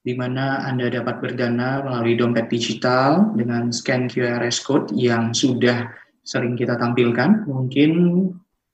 di 0.03 0.19
mana 0.19 0.66
Anda 0.66 0.91
dapat 0.91 1.23
berdana 1.23 1.79
melalui 1.87 2.19
dompet 2.19 2.51
digital 2.51 3.31
dengan 3.39 3.70
scan 3.70 4.11
QR 4.11 4.43
code 4.59 4.91
yang 4.99 5.31
sudah 5.31 5.95
sering 6.27 6.59
kita 6.59 6.74
tampilkan. 6.74 7.47
Mungkin 7.47 7.91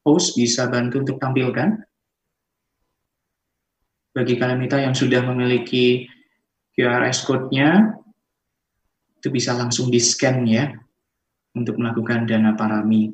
host 0.09 0.41
bisa 0.41 0.73
bantu 0.73 1.05
untuk 1.05 1.21
tampilkan. 1.21 1.85
Bagi 4.17 4.35
kalian 4.41 4.65
kita 4.65 4.79
yang 4.81 4.97
sudah 4.97 5.21
memiliki 5.21 6.09
QR 6.73 7.05
code-nya, 7.13 8.01
itu 9.21 9.29
bisa 9.29 9.53
langsung 9.53 9.93
di-scan 9.93 10.49
ya, 10.49 10.73
untuk 11.53 11.77
melakukan 11.77 12.25
dana 12.25 12.57
parami. 12.57 13.13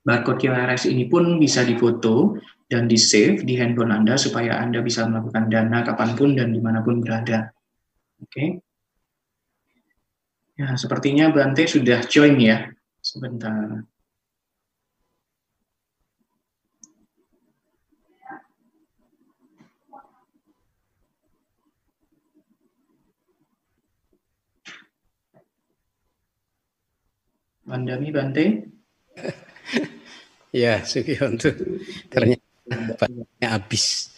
Barcode 0.00 0.46
QRS 0.46 0.88
ini 0.88 1.04
pun 1.10 1.36
bisa 1.36 1.60
difoto 1.66 2.40
dan 2.70 2.86
di-save 2.86 3.42
di 3.42 3.58
handphone 3.58 3.90
Anda 3.90 4.14
supaya 4.14 4.62
Anda 4.62 4.78
bisa 4.78 5.02
melakukan 5.10 5.50
dana 5.50 5.82
kapan 5.82 6.10
pun 6.14 6.38
dan 6.38 6.54
di 6.54 6.62
mana 6.62 6.86
pun 6.86 7.02
berada. 7.02 7.50
Oke. 8.22 8.30
Okay. 8.30 8.48
Ya, 10.54 10.78
sepertinya 10.78 11.32
Bante 11.34 11.66
sudah 11.66 12.04
join 12.06 12.38
ya. 12.38 12.70
Sebentar. 13.02 13.82
Mandami 27.66 28.12
Bante? 28.12 28.44
ya, 30.52 30.84
Sugionto. 30.84 31.50
Ternyata 32.12 32.39
baterainya 32.70 33.48
habis. 33.50 34.14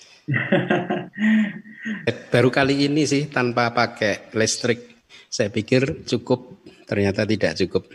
Baru 2.30 2.52
kali 2.52 2.86
ini 2.86 3.08
sih 3.08 3.26
tanpa 3.32 3.72
pakai 3.72 4.30
listrik. 4.36 5.04
Saya 5.32 5.48
pikir 5.48 6.04
cukup, 6.04 6.62
ternyata 6.84 7.24
tidak 7.24 7.56
cukup. 7.56 7.88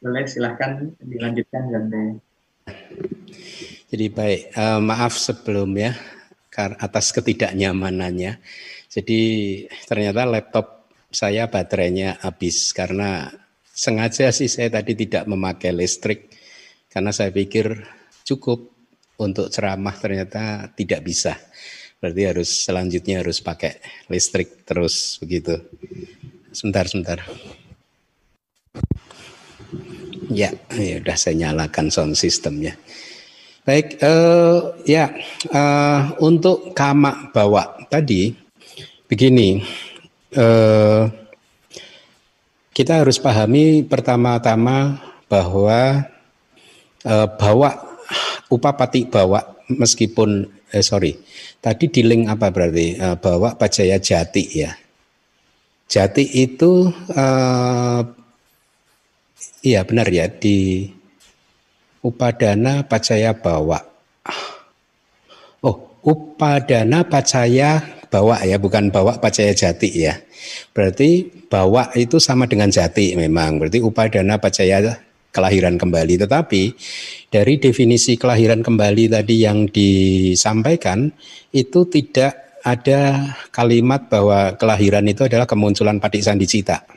Boleh 0.00 0.24
silahkan 0.24 0.88
dilanjutkan 1.04 1.62
Bante. 1.68 2.02
Jadi 3.86 4.06
baik, 4.10 4.42
uh, 4.56 4.80
maaf 4.82 5.14
sebelumnya 5.14 5.94
atas 6.56 7.12
ketidaknyamanannya. 7.12 8.40
Jadi 8.88 9.20
ternyata 9.84 10.24
laptop 10.24 10.88
saya 11.12 11.52
baterainya 11.52 12.16
habis 12.24 12.72
karena 12.72 13.28
sengaja 13.76 14.32
sih 14.32 14.48
saya 14.48 14.72
tadi 14.72 14.96
tidak 14.96 15.28
memakai 15.28 15.76
listrik 15.76 16.32
karena 16.88 17.12
saya 17.12 17.28
pikir 17.28 17.84
cukup 18.26 18.74
untuk 19.22 19.46
ceramah 19.48 19.94
ternyata 19.94 20.66
tidak 20.74 21.00
bisa. 21.06 21.38
Berarti 22.02 22.22
harus 22.26 22.50
selanjutnya 22.66 23.22
harus 23.22 23.38
pakai 23.38 23.78
listrik 24.10 24.66
terus 24.66 25.16
begitu. 25.22 25.62
Sebentar, 26.50 26.90
sebentar. 26.90 27.22
Ya, 30.26 30.50
ya 30.74 30.98
udah 30.98 31.16
saya 31.16 31.38
nyalakan 31.38 31.88
sound 31.88 32.18
systemnya. 32.18 32.74
Baik, 33.62 34.02
uh, 34.02 34.74
ya 34.82 35.14
uh, 35.54 36.18
untuk 36.18 36.74
kama 36.74 37.30
bawa 37.30 37.78
tadi 37.86 38.34
begini. 39.06 39.62
Uh, 40.36 41.08
kita 42.76 43.00
harus 43.00 43.16
pahami 43.16 43.80
pertama-tama 43.88 45.00
bahwa 45.32 46.04
e, 47.00 47.14
bawa 47.40 47.85
upapati 48.52 49.08
bawa 49.10 49.42
meskipun 49.72 50.46
eh, 50.70 50.84
sorry 50.84 51.18
tadi 51.60 51.90
di 51.90 52.02
link 52.06 52.30
apa 52.30 52.54
berarti? 52.54 52.94
E, 52.94 53.06
bawa 53.18 53.58
pajaya 53.58 53.98
jati 53.98 54.44
ya. 54.54 54.70
Jati 55.86 56.22
itu 56.22 56.90
e, 57.10 57.24
iya 59.66 59.82
benar 59.82 60.06
ya 60.10 60.30
di 60.30 60.86
upadana 62.06 62.86
pajaya 62.86 63.34
bawa 63.34 63.82
oh 65.66 65.98
upadana 66.06 67.02
pajaya 67.02 67.82
bawa 68.06 68.46
ya 68.46 68.62
bukan 68.62 68.94
bawa 68.94 69.18
pajaya 69.18 69.50
jati 69.50 69.90
ya. 69.90 70.22
Berarti 70.70 71.26
bawa 71.50 71.90
itu 71.98 72.22
sama 72.22 72.46
dengan 72.46 72.70
jati 72.70 73.18
memang. 73.18 73.58
Berarti 73.58 73.82
upadana 73.82 74.38
pacaya 74.38 75.02
kelahiran 75.36 75.76
kembali. 75.76 76.24
Tetapi 76.24 76.62
dari 77.28 77.60
definisi 77.60 78.16
kelahiran 78.16 78.64
kembali 78.64 79.12
tadi 79.12 79.44
yang 79.44 79.68
disampaikan 79.68 81.12
itu 81.52 81.84
tidak 81.92 82.64
ada 82.64 83.36
kalimat 83.52 84.08
bahwa 84.08 84.56
kelahiran 84.56 85.04
itu 85.04 85.28
adalah 85.28 85.44
kemunculan 85.44 86.00
patik 86.00 86.24
sandicita. 86.24 86.88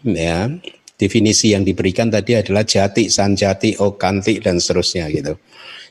Ya, 0.00 0.48
definisi 0.96 1.52
yang 1.52 1.68
diberikan 1.68 2.08
tadi 2.08 2.40
adalah 2.40 2.64
jati, 2.64 3.12
sanjati, 3.12 3.76
okanti 3.76 4.40
dan 4.40 4.56
seterusnya 4.56 5.12
gitu. 5.12 5.36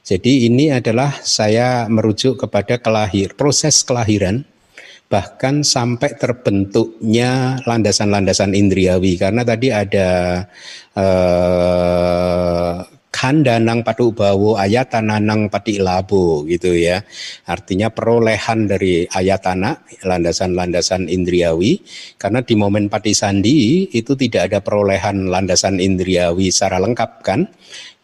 Jadi 0.01 0.49
ini 0.49 0.73
adalah 0.73 1.13
saya 1.21 1.85
merujuk 1.85 2.41
kepada 2.41 2.81
kelahir 2.81 3.37
proses 3.37 3.85
kelahiran 3.85 4.48
bahkan 5.09 5.65
sampai 5.65 6.13
terbentuknya 6.21 7.57
landasan-landasan 7.65 8.53
indriawi 8.53 9.17
karena 9.17 9.41
tadi 9.41 9.73
ada 9.73 10.09
eh, 10.93 12.77
kandanang 13.09 13.81
padu 13.81 14.13
bawo 14.13 14.55
ayatananang 14.55 15.49
pati 15.49 15.81
labo 15.81 16.45
gitu 16.45 16.77
ya. 16.77 17.01
Artinya 17.49 17.89
perolehan 17.89 18.69
dari 18.69 19.09
ayatana 19.09 19.81
landasan-landasan 20.05 21.09
indriawi 21.09 21.81
karena 22.21 22.45
di 22.45 22.53
momen 22.53 22.87
pati 22.87 23.17
sandi 23.17 23.89
itu 23.89 24.13
tidak 24.13 24.53
ada 24.53 24.59
perolehan 24.61 25.25
landasan 25.27 25.81
indriawi 25.81 26.53
secara 26.53 26.77
lengkap 26.79 27.11
kan. 27.25 27.49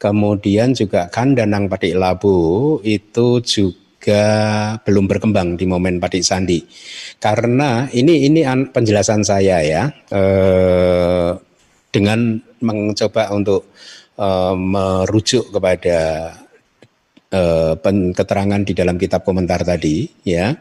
Kemudian 0.02 0.76
juga 0.76 1.08
kandanang 1.08 1.70
pati 1.72 1.96
labo 1.96 2.82
itu 2.84 3.40
juga 3.46 3.85
juga 4.06 4.78
belum 4.86 5.10
berkembang 5.10 5.58
di 5.58 5.66
momen 5.66 5.98
Padik 5.98 6.22
Sandi. 6.22 6.62
Karena 7.18 7.90
ini 7.90 8.30
ini 8.30 8.46
penjelasan 8.70 9.26
saya 9.26 9.66
ya 9.66 9.90
eh, 10.14 11.34
dengan 11.90 12.38
mencoba 12.62 13.34
untuk 13.34 13.74
eh, 14.22 14.54
merujuk 14.54 15.50
kepada 15.50 16.30
eh, 17.34 17.74
keterangan 18.14 18.62
di 18.62 18.78
dalam 18.78 19.02
kitab 19.02 19.26
komentar 19.26 19.66
tadi 19.66 20.06
ya. 20.22 20.54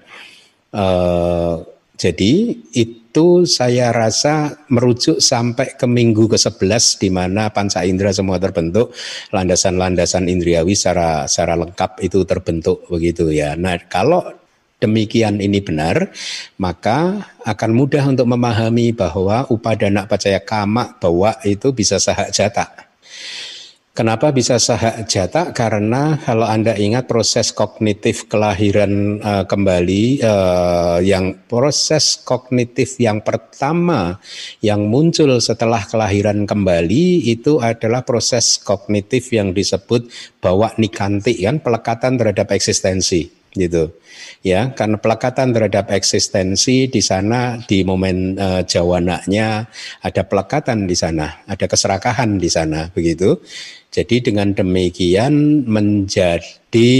Eh, 0.72 1.54
jadi 2.00 2.32
itu 2.72 3.03
itu 3.14 3.46
saya 3.46 3.94
rasa 3.94 4.58
merujuk 4.74 5.22
sampai 5.22 5.78
ke 5.78 5.86
minggu 5.86 6.26
ke-11 6.34 6.98
di 6.98 7.14
mana 7.14 7.46
panca 7.46 7.86
indera 7.86 8.10
semua 8.10 8.42
terbentuk, 8.42 8.90
landasan-landasan 9.30 10.26
indriawi 10.26 10.74
secara 10.74 11.30
secara 11.30 11.54
lengkap 11.54 12.02
itu 12.02 12.26
terbentuk 12.26 12.82
begitu 12.90 13.30
ya. 13.30 13.54
Nah, 13.54 13.78
kalau 13.86 14.34
demikian 14.82 15.38
ini 15.38 15.62
benar, 15.62 16.10
maka 16.58 17.30
akan 17.46 17.70
mudah 17.70 18.02
untuk 18.02 18.26
memahami 18.26 18.90
bahwa 18.90 19.46
upadana 19.46 20.10
pacaya 20.10 20.42
kama 20.42 20.98
bahwa 20.98 21.38
itu 21.46 21.70
bisa 21.70 22.02
sahak 22.02 22.34
jata. 22.34 22.66
Kenapa 23.94 24.34
bisa 24.34 24.58
sahak 24.58 25.06
jata? 25.06 25.54
Karena 25.54 26.18
kalau 26.18 26.50
Anda 26.50 26.74
ingat 26.74 27.06
proses 27.06 27.54
kognitif 27.54 28.26
kelahiran 28.26 29.22
uh, 29.22 29.46
kembali 29.46 30.18
uh, 30.18 30.98
yang 30.98 31.46
proses 31.46 32.18
kognitif 32.26 32.98
yang 32.98 33.22
pertama 33.22 34.18
yang 34.58 34.90
muncul 34.90 35.38
setelah 35.38 35.86
kelahiran 35.86 36.42
kembali 36.42 37.22
itu 37.22 37.62
adalah 37.62 38.02
proses 38.02 38.58
kognitif 38.58 39.30
yang 39.30 39.54
disebut 39.54 40.10
bawa 40.42 40.74
nikanti 40.74 41.46
kan 41.46 41.62
pelekatan 41.62 42.18
terhadap 42.18 42.50
eksistensi 42.50 43.43
gitu. 43.54 43.94
Ya 44.44 44.74
karena 44.74 45.00
pelekatan 45.00 45.54
terhadap 45.54 45.88
eksistensi 45.94 46.90
di 46.90 47.00
sana 47.00 47.56
di 47.64 47.86
momen 47.86 48.36
uh, 48.36 48.62
jawanaknya 48.66 49.70
ada 50.04 50.22
pelekatan 50.26 50.84
di 50.84 50.94
sana 50.98 51.46
ada 51.48 51.64
keserakahan 51.64 52.36
di 52.36 52.50
sana 52.50 52.90
begitu. 52.92 53.40
Jadi 53.94 54.26
dengan 54.26 54.50
demikian 54.50 55.64
menjadi 55.70 56.90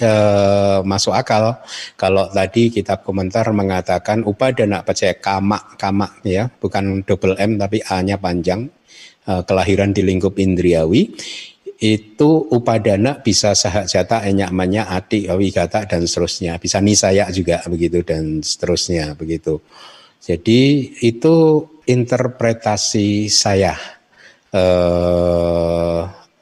uh, 0.00 0.80
masuk 0.80 1.12
akal 1.12 1.60
kalau 2.00 2.24
tadi 2.32 2.72
kitab 2.72 3.04
komentar 3.04 3.44
mengatakan 3.52 4.24
upadana 4.24 4.80
percaya 4.80 5.12
kamak 5.20 5.76
kamak 5.76 6.16
ya 6.24 6.48
bukan 6.48 7.04
double 7.04 7.36
M 7.36 7.60
tapi 7.60 7.84
A-nya 7.84 8.16
panjang 8.16 8.72
uh, 9.28 9.44
kelahiran 9.44 9.92
di 9.92 10.00
lingkup 10.00 10.40
indriawi 10.40 11.12
itu 11.78 12.50
upadana 12.50 13.22
bisa 13.22 13.54
sahak 13.54 13.86
jata 13.86 14.26
enyak 14.26 14.50
manya 14.50 14.90
ati 14.90 15.30
wigata 15.30 15.86
dan 15.86 16.02
seterusnya. 16.02 16.58
Bisa 16.58 16.82
nisaya 16.82 17.30
juga 17.30 17.62
begitu 17.70 18.02
dan 18.02 18.42
seterusnya 18.42 19.14
begitu. 19.14 19.62
Jadi 20.18 20.90
itu 21.06 21.62
interpretasi 21.86 23.30
saya. 23.30 23.78
Eh, 24.50 26.00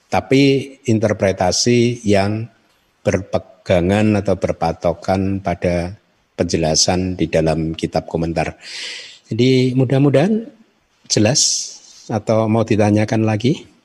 tapi 0.08 0.42
interpretasi 0.88 2.00
yang 2.08 2.48
berpegangan 3.04 4.24
atau 4.24 4.40
berpatokan 4.40 5.44
pada 5.44 5.92
penjelasan 6.32 7.20
di 7.20 7.28
dalam 7.28 7.76
kitab 7.76 8.08
komentar. 8.08 8.56
Jadi 9.28 9.76
mudah-mudahan 9.76 10.48
jelas 11.12 11.40
atau 12.08 12.48
mau 12.48 12.64
ditanyakan 12.64 13.26
lagi 13.26 13.75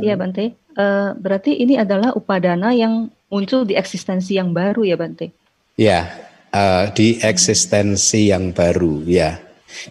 Iya 0.00 0.14
Bante, 0.16 0.56
uh, 0.78 1.12
berarti 1.18 1.52
ini 1.60 1.76
adalah 1.76 2.16
upadana 2.16 2.72
yang 2.72 3.12
muncul 3.28 3.68
di 3.68 3.76
eksistensi 3.76 4.40
yang 4.40 4.56
baru 4.56 4.88
ya 4.88 4.96
Bante? 4.96 5.28
Ya, 5.76 6.08
uh, 6.54 6.88
di 6.92 7.20
eksistensi 7.20 8.32
yang 8.32 8.56
baru 8.56 9.04
ya. 9.04 9.36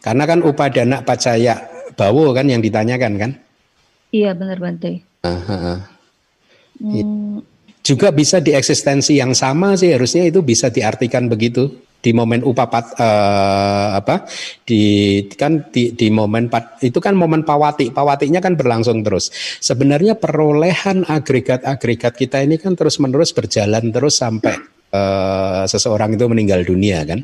Karena 0.02 0.26
kan 0.26 0.42
upadana 0.42 1.06
pacaya 1.06 1.62
bawo 1.94 2.34
kan 2.34 2.50
yang 2.50 2.62
ditanyakan 2.62 3.14
kan? 3.18 3.32
Iya 4.10 4.34
benar 4.34 4.58
Bante. 4.58 5.06
Uh, 5.22 5.30
uh, 5.30 5.80
Hmm. 6.82 7.46
Juga 7.86 8.10
bisa 8.10 8.42
di 8.42 8.58
eksistensi 8.58 9.22
yang 9.22 9.38
sama 9.38 9.78
sih 9.78 9.94
harusnya 9.94 10.26
itu 10.26 10.42
bisa 10.42 10.74
diartikan 10.74 11.30
begitu 11.30 11.70
di 12.02 12.12
momen 12.18 12.42
upapat 12.42 12.98
uh, 12.98 13.96
apa 14.02 14.26
di 14.66 15.22
kan 15.38 15.70
di, 15.70 15.94
di 15.94 16.10
momen 16.10 16.50
pat, 16.50 16.82
itu 16.82 16.98
kan 16.98 17.14
momen 17.14 17.46
pawati. 17.46 17.94
Pawatinya 17.94 18.42
kan 18.42 18.58
berlangsung 18.58 19.06
terus. 19.06 19.30
Sebenarnya 19.62 20.18
perolehan 20.18 21.06
agregat-agregat 21.06 22.18
kita 22.18 22.42
ini 22.42 22.58
kan 22.58 22.74
terus 22.74 22.98
menerus 22.98 23.32
berjalan 23.32 23.94
terus 23.94 24.18
sampai 24.18 24.58
uh, 24.92 25.64
seseorang 25.70 26.18
itu 26.18 26.26
meninggal 26.26 26.66
dunia 26.66 27.06
kan? 27.06 27.22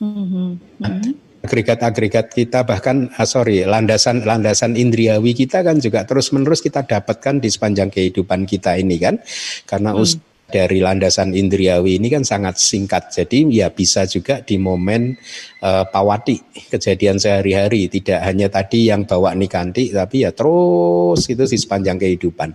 Mm-hmm. 0.00 1.44
agregat-agregat 1.44 2.32
kita 2.32 2.64
bahkan 2.64 3.12
ah, 3.20 3.28
sorry 3.28 3.68
landasan 3.68 4.24
landasan 4.24 4.80
indriawi 4.80 5.36
kita 5.36 5.60
kan 5.60 5.76
juga 5.76 6.08
terus 6.08 6.32
menerus 6.32 6.64
kita 6.64 6.88
dapatkan 6.88 7.36
di 7.36 7.52
sepanjang 7.52 7.92
kehidupan 7.92 8.48
kita 8.48 8.80
ini 8.80 8.96
kan? 8.96 9.20
Karena 9.68 9.92
mm. 9.92 10.29
Dari 10.50 10.82
landasan 10.82 11.32
indriawi 11.32 11.96
ini 11.96 12.10
kan 12.10 12.26
sangat 12.26 12.58
singkat. 12.58 13.14
Jadi 13.14 13.46
ya 13.54 13.70
bisa 13.70 14.04
juga 14.04 14.42
di 14.42 14.58
momen 14.58 15.14
uh, 15.62 15.86
pawati 15.86 16.66
kejadian 16.68 17.16
sehari-hari. 17.16 17.86
Tidak 17.86 18.20
hanya 18.20 18.50
tadi 18.50 18.90
yang 18.90 19.06
bawa 19.06 19.32
nikanti 19.38 19.94
tapi 19.94 20.26
ya 20.26 20.34
terus 20.34 21.30
itu 21.30 21.46
di 21.46 21.58
sepanjang 21.58 21.96
kehidupan. 21.96 22.50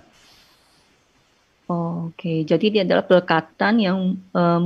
Oke, 1.66 2.46
jadi 2.46 2.62
ini 2.70 2.80
adalah 2.86 3.02
pelekatan 3.02 3.82
yang 3.82 3.98
uh, 4.38 4.62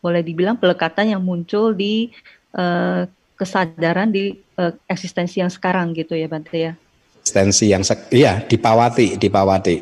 boleh 0.00 0.22
dibilang 0.24 0.56
pelekatan 0.56 1.12
yang 1.12 1.20
muncul 1.20 1.76
di 1.76 2.08
uh, 2.56 3.04
kesadaran 3.36 4.08
di 4.08 4.32
uh, 4.56 4.72
eksistensi 4.88 5.44
yang 5.44 5.52
sekarang 5.52 5.92
gitu 5.92 6.16
ya 6.16 6.32
Bante 6.32 6.56
ya. 6.56 6.72
Eksistensi 7.20 7.68
yang 7.68 7.84
iya 8.08 8.40
di 8.40 8.56
Pawati, 8.56 9.20
di 9.20 9.28
Pawati. 9.28 9.76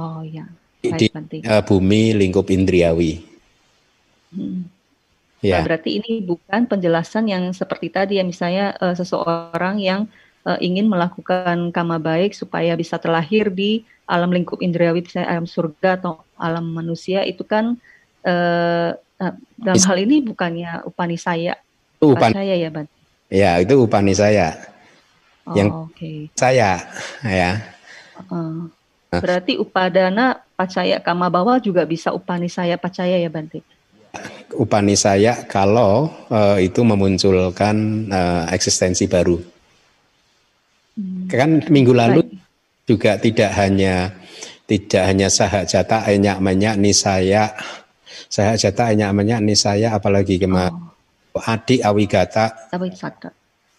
Oh 0.00 0.24
ya 0.24 0.48
di 0.82 1.06
uh, 1.44 1.62
bumi 1.62 2.14
lingkup 2.14 2.48
indriawi. 2.48 3.22
Hmm. 4.30 4.68
Ya. 5.38 5.62
Nah, 5.62 5.70
berarti 5.70 6.02
ini 6.02 6.18
bukan 6.22 6.66
penjelasan 6.66 7.30
yang 7.30 7.54
seperti 7.54 7.94
tadi 7.94 8.18
ya 8.18 8.24
misalnya 8.26 8.74
uh, 8.82 8.94
seseorang 8.94 9.78
yang 9.78 10.10
uh, 10.42 10.58
ingin 10.58 10.90
melakukan 10.90 11.70
kama 11.70 12.02
baik 12.02 12.34
supaya 12.34 12.74
bisa 12.74 12.98
terlahir 12.98 13.46
di 13.54 13.86
alam 14.10 14.34
lingkup 14.34 14.58
indriawi 14.58 15.06
misalnya 15.06 15.30
alam 15.30 15.46
surga 15.46 16.02
atau 16.02 16.26
alam 16.34 16.66
manusia 16.66 17.22
itu 17.22 17.46
kan 17.46 17.78
uh, 18.26 18.90
dalam 19.58 19.82
hal 19.82 19.98
ini 19.98 20.22
bukannya 20.22 20.82
upani 20.86 21.18
saya 21.18 21.58
upan 22.02 22.30
saya 22.30 22.54
ya 22.54 22.70
Ban. 22.70 22.86
Ya, 23.28 23.50
itu 23.60 23.74
upani 23.76 24.16
saya. 24.16 24.56
Oh, 25.44 25.52
yang 25.52 25.68
okay. 25.88 26.32
saya 26.32 26.80
ya. 27.20 27.52
Uh, 28.32 28.72
berarti 29.08 29.56
upadana 29.56 30.44
pacaya 30.52 31.00
kama 31.00 31.32
bawah 31.32 31.56
juga 31.62 31.88
bisa 31.88 32.12
upani 32.12 32.52
saya 32.52 32.76
pacaya 32.76 33.16
ya 33.16 33.30
Bante? 33.32 33.64
Upani 34.56 34.96
saya 34.96 35.44
kalau 35.44 36.08
uh, 36.32 36.56
itu 36.60 36.80
memunculkan 36.80 38.08
uh, 38.08 38.44
eksistensi 38.52 39.08
baru. 39.08 39.36
Hmm. 40.96 41.28
Kan 41.28 41.50
minggu 41.68 41.92
lalu 41.92 42.24
Baik. 42.24 42.36
juga 42.88 43.10
tidak 43.20 43.50
hanya 43.54 44.16
tidak 44.68 45.02
hanya 45.08 45.32
sahak 45.32 45.64
jata 45.64 46.04
enyak 46.12 46.44
menyak 46.44 46.76
nisaya 46.76 47.56
sahak 48.28 48.60
jata 48.60 48.92
enyak 48.92 49.16
menyak 49.16 49.40
nisaya 49.40 49.96
apalagi 49.96 50.36
kema 50.36 50.68
oh. 50.68 51.40
adik 51.48 51.80
awigata 51.80 52.52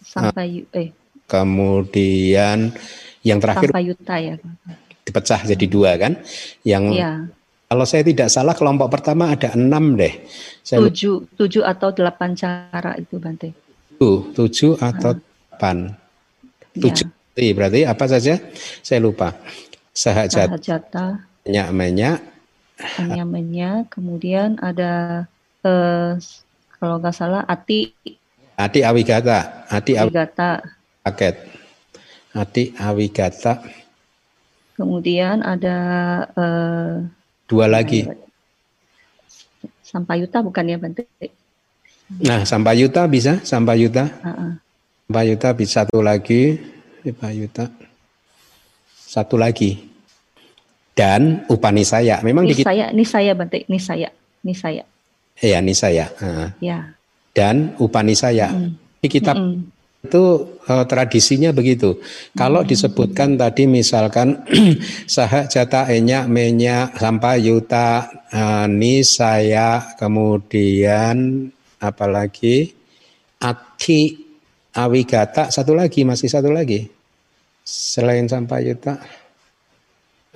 sampai 0.02 0.66
uh, 0.66 0.78
eh 0.82 0.90
kemudian 1.30 2.74
yang 3.22 3.38
terakhir 3.38 3.70
sampai 3.70 3.86
yuta 3.86 4.16
ya 4.18 4.34
dipecah 5.10 5.42
jadi 5.42 5.66
dua 5.66 5.98
kan. 5.98 6.22
Yang 6.62 6.84
ya. 6.94 7.12
kalau 7.66 7.82
saya 7.82 8.06
tidak 8.06 8.30
salah 8.30 8.54
kelompok 8.54 8.86
pertama 8.94 9.34
ada 9.34 9.50
enam 9.58 9.98
deh. 9.98 10.14
Saya 10.62 10.86
tujuh, 10.86 11.34
tujuh 11.34 11.66
atau 11.66 11.90
delapan 11.90 12.38
cara 12.38 12.94
itu 12.94 13.18
Bante. 13.18 13.50
Tujuh, 13.98 14.32
tujuh 14.32 14.72
atau 14.78 15.12
ah. 15.12 15.18
delapan. 15.18 15.76
tujuh 16.70 17.10
ya. 17.34 17.52
berarti 17.52 17.80
apa 17.82 18.04
saja? 18.06 18.38
Saya 18.80 19.02
lupa. 19.02 19.34
Sahajat. 19.90 20.48
Sahajata. 20.54 21.26
Menyak-menyak. 21.44 22.18
Menyak-menyak. 23.02 23.90
Kemudian 23.90 24.56
ada 24.62 25.26
eh, 25.66 26.14
kalau 26.78 26.96
nggak 27.02 27.16
salah 27.16 27.42
ati. 27.44 27.92
Ati 28.56 28.80
awigata. 28.86 29.68
Ati 29.68 29.98
awigata. 29.98 30.62
Paket. 31.04 31.36
Ati 32.32 32.72
awigata. 32.78 33.60
Kemudian 34.80 35.44
ada 35.44 35.76
eh, 36.32 37.04
dua 37.44 37.68
lagi. 37.68 38.08
Sampayuta 39.84 40.40
bukan 40.40 40.64
ya 40.72 40.80
Bante? 40.80 41.04
Nah, 42.24 42.48
Sampayuta 42.48 43.04
bisa, 43.04 43.44
Sampayuta. 43.44 44.08
Uh-uh. 44.24 44.56
Sampayuta 45.04 45.52
bisa 45.52 45.84
satu 45.84 46.00
lagi, 46.00 46.56
Sampayuta. 47.04 47.68
Satu 48.96 49.36
lagi. 49.36 49.84
Dan 50.96 51.44
Upanisaya. 51.52 52.24
Memang 52.24 52.48
ini 52.48 52.64
saya, 52.64 52.88
ini 52.88 53.04
saya 53.04 53.36
Bante, 53.36 53.68
ini 53.68 53.76
saya, 53.76 54.08
ini 54.40 54.54
saya. 54.56 54.84
Iya, 55.44 55.60
ini 55.60 55.74
saya. 55.76 56.08
Uh. 56.24 56.48
Ya. 56.64 56.96
Dan 57.36 57.76
Upanisaya. 57.76 58.48
Mm. 58.48 58.80
Ini 59.04 59.08
kitab 59.12 59.36
mm 59.36 59.79
itu 60.00 60.56
uh, 60.64 60.84
tradisinya 60.88 61.52
begitu. 61.52 62.00
Kalau 62.32 62.64
disebutkan 62.64 63.36
tadi 63.36 63.68
misalkan 63.68 64.40
saha 65.14 65.44
jata 65.44 65.92
enyak 65.92 66.24
menyak 66.24 66.96
sampai 66.96 67.44
yuta 67.44 68.08
uh, 68.32 68.64
nisaya 68.64 69.92
kemudian 70.00 71.48
apalagi 71.80 72.72
ati 73.40 74.24
awigata 74.76 75.52
satu 75.52 75.76
lagi 75.76 76.04
masih 76.04 76.28
satu 76.32 76.52
lagi 76.52 76.88
selain 77.64 78.28
sampai 78.28 78.72
yuta 78.72 79.00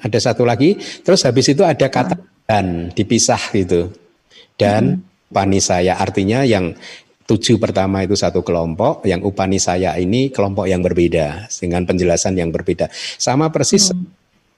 ada 0.00 0.18
satu 0.20 0.44
lagi 0.44 0.76
terus 1.04 1.24
habis 1.24 1.48
itu 1.52 1.64
ada 1.64 1.88
kata 1.88 2.20
dan 2.44 2.92
dipisah 2.92 3.40
gitu 3.56 3.88
dan 4.60 5.00
hmm. 5.00 5.32
panisaya 5.32 5.96
artinya 5.96 6.44
yang 6.44 6.76
tujuh 7.24 7.56
pertama 7.56 8.04
itu 8.04 8.16
satu 8.16 8.44
kelompok, 8.44 9.04
yang 9.08 9.24
upani 9.24 9.56
saya 9.56 9.96
ini 9.96 10.28
kelompok 10.28 10.68
yang 10.68 10.84
berbeda 10.84 11.48
dengan 11.48 11.88
penjelasan 11.88 12.36
yang 12.36 12.52
berbeda. 12.52 12.92
Sama 13.16 13.48
persis 13.48 13.90
hmm. 13.90 14.04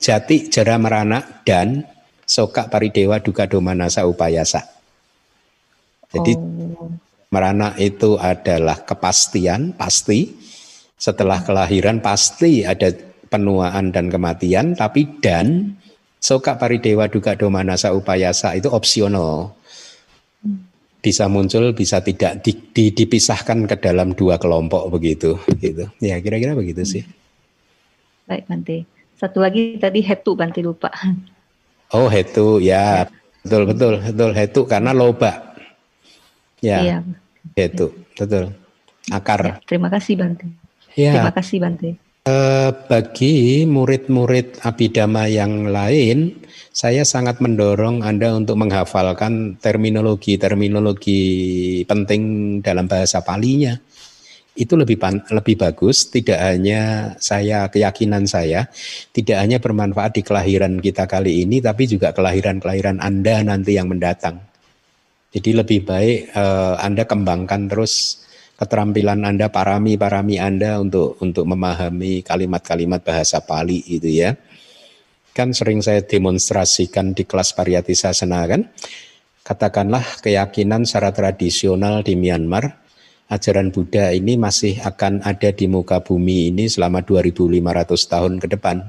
jati 0.03 0.51
jara 0.51 0.77
merana 0.77 1.23
dan 1.47 1.87
soka 2.27 2.67
paridewa 2.67 3.23
duka 3.23 3.47
domanasa 3.47 4.03
upayasa. 4.05 4.67
Jadi 6.11 6.35
oh. 6.35 6.91
merana 7.31 7.75
itu 7.79 8.19
adalah 8.19 8.83
kepastian 8.83 9.75
pasti. 9.75 10.35
Setelah 10.97 11.45
kelahiran 11.45 12.01
pasti 12.01 12.65
ada 12.65 12.89
penuaan 13.29 13.93
dan 13.93 14.09
kematian, 14.09 14.73
tapi 14.73 15.05
dan 15.21 15.77
soka 16.17 16.57
paridewa 16.57 17.05
duka 17.07 17.37
domanasa 17.37 17.93
upayasa 17.93 18.57
itu 18.57 18.73
opsional 18.73 19.53
bisa 21.07 21.31
muncul 21.31 21.71
bisa 21.71 22.03
tidak 22.03 22.43
di, 22.43 22.51
di, 22.75 22.91
dipisahkan 22.91 23.71
ke 23.71 23.79
dalam 23.79 24.11
dua 24.19 24.43
kelompok 24.43 24.91
begitu 24.91 25.39
gitu. 25.63 25.87
Ya 26.03 26.19
kira-kira 26.19 26.59
begitu 26.59 26.83
sih. 26.83 27.07
Baik 28.27 28.51
Bante. 28.51 28.83
Satu 29.15 29.39
lagi 29.39 29.79
tadi 29.79 30.03
hetu 30.03 30.35
Bante 30.35 30.59
lupa. 30.59 30.91
Oh 31.95 32.11
hetu 32.11 32.59
ya, 32.59 33.07
ya. 33.07 33.15
betul 33.47 33.63
betul 33.71 33.95
betul. 34.03 34.31
Hetu 34.35 34.61
karena 34.67 34.91
loba. 34.91 35.55
Ya 36.59 36.83
iya. 36.83 36.97
hetu 37.55 37.95
betul. 38.19 38.51
Akar. 39.15 39.39
Ya, 39.47 39.55
terima 39.63 39.87
kasih 39.87 40.19
Bante. 40.19 40.51
Ya. 40.99 41.15
terima 41.15 41.31
kasih 41.31 41.63
Bante 41.63 42.06
uh, 42.27 42.71
bagi 42.91 43.65
murid-murid 43.65 44.61
abidama 44.67 45.31
yang 45.31 45.71
lain 45.71 46.43
saya 46.77 47.09
sangat 47.09 47.41
mendorong 47.41 48.05
Anda 48.05 48.37
untuk 48.37 48.61
menghafalkan 48.61 49.57
terminologi-terminologi 49.65 51.23
penting 51.89 52.23
dalam 52.61 52.85
bahasa 52.85 53.25
palinya. 53.25 53.81
Itu 54.57 54.77
lebih 54.77 55.01
lebih 55.33 55.57
bagus, 55.57 56.13
tidak 56.13 56.37
hanya 56.37 57.13
saya 57.17 57.73
keyakinan 57.73 58.29
saya, 58.29 58.69
tidak 59.13 59.41
hanya 59.41 59.57
bermanfaat 59.57 60.21
di 60.21 60.23
kelahiran 60.25 60.77
kita 60.81 61.09
kali 61.09 61.49
ini, 61.49 61.65
tapi 61.65 61.89
juga 61.89 62.13
kelahiran-kelahiran 62.13 63.01
Anda 63.01 63.41
nanti 63.41 63.77
yang 63.77 63.89
mendatang. 63.89 64.41
Jadi 65.33 65.57
lebih 65.57 65.81
baik 65.85 66.33
uh, 66.37 66.77
Anda 66.81 67.09
kembangkan 67.09 67.73
terus 67.73 68.25
keterampilan 68.57 69.23
Anda, 69.23 69.53
parami-parami 69.53 70.41
Anda 70.41 70.81
untuk 70.81 71.21
untuk 71.21 71.45
memahami 71.45 72.25
kalimat-kalimat 72.25 73.05
bahasa 73.05 73.41
Pali 73.45 73.85
itu 73.85 74.09
ya. 74.09 74.37
Kan 75.37 75.53
sering 75.53 75.85
saya 75.85 76.01
demonstrasikan 76.01 77.13
di 77.13 77.29
kelas 77.29 77.53
pariyati 77.53 77.93
sasana 77.93 78.49
kan? 78.49 78.73
Katakanlah 79.45 80.25
keyakinan 80.25 80.89
secara 80.89 81.13
tradisional 81.13 82.01
di 82.01 82.17
Myanmar 82.17 82.87
ajaran 83.27 83.75
Buddha 83.75 84.15
ini 84.15 84.39
masih 84.39 84.79
akan 84.83 85.23
ada 85.27 85.51
di 85.51 85.67
muka 85.67 85.99
bumi 86.03 86.55
ini 86.55 86.71
selama 86.71 87.03
2500 87.03 88.13
tahun 88.13 88.33
ke 88.39 88.47
depan. 88.59 88.87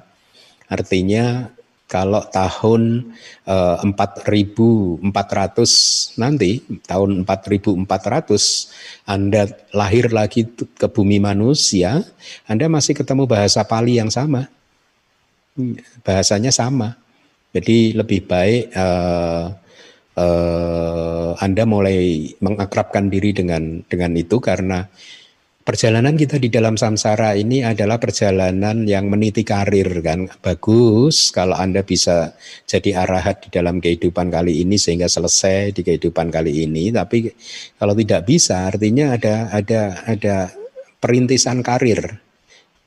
Artinya 0.69 1.51
kalau 1.87 2.19
tahun 2.27 3.15
eh, 3.47 3.77
4400 3.83 6.19
nanti 6.19 6.59
tahun 6.83 7.23
4400 7.23 9.07
Anda 9.07 9.47
lahir 9.71 10.11
lagi 10.11 10.51
ke 10.51 10.87
bumi 10.91 11.23
manusia 11.23 12.03
Anda 12.43 12.67
masih 12.67 12.91
ketemu 12.91 13.23
bahasa 13.23 13.63
Pali 13.63 13.95
yang 13.97 14.11
sama 14.11 14.51
bahasanya 16.05 16.53
sama. 16.53 16.95
Jadi 17.55 17.97
lebih 17.97 18.29
baik 18.29 18.69
uh, 18.77 19.49
uh, 20.19 21.31
Anda 21.41 21.63
mulai 21.65 22.29
mengakrabkan 22.37 23.09
diri 23.09 23.33
dengan 23.33 23.81
dengan 23.87 24.13
itu 24.13 24.37
karena 24.37 24.85
perjalanan 25.67 26.15
kita 26.15 26.39
di 26.39 26.47
dalam 26.47 26.79
samsara 26.79 27.35
ini 27.35 27.59
adalah 27.59 27.99
perjalanan 27.99 28.87
yang 28.87 29.11
meniti 29.11 29.43
karir 29.43 29.99
kan. 29.99 30.31
Bagus 30.39 31.35
kalau 31.35 31.59
Anda 31.59 31.83
bisa 31.83 32.31
jadi 32.63 33.03
arahat 33.03 33.43
di 33.43 33.49
dalam 33.51 33.83
kehidupan 33.83 34.31
kali 34.31 34.63
ini 34.63 34.79
sehingga 34.79 35.11
selesai 35.11 35.75
di 35.75 35.83
kehidupan 35.83 36.31
kali 36.31 36.63
ini, 36.63 36.95
tapi 36.95 37.27
kalau 37.75 37.91
tidak 37.99 38.23
bisa 38.23 38.71
artinya 38.71 39.11
ada 39.11 39.51
ada 39.51 40.07
ada 40.07 40.47
perintisan 41.03 41.59
karir 41.59 42.23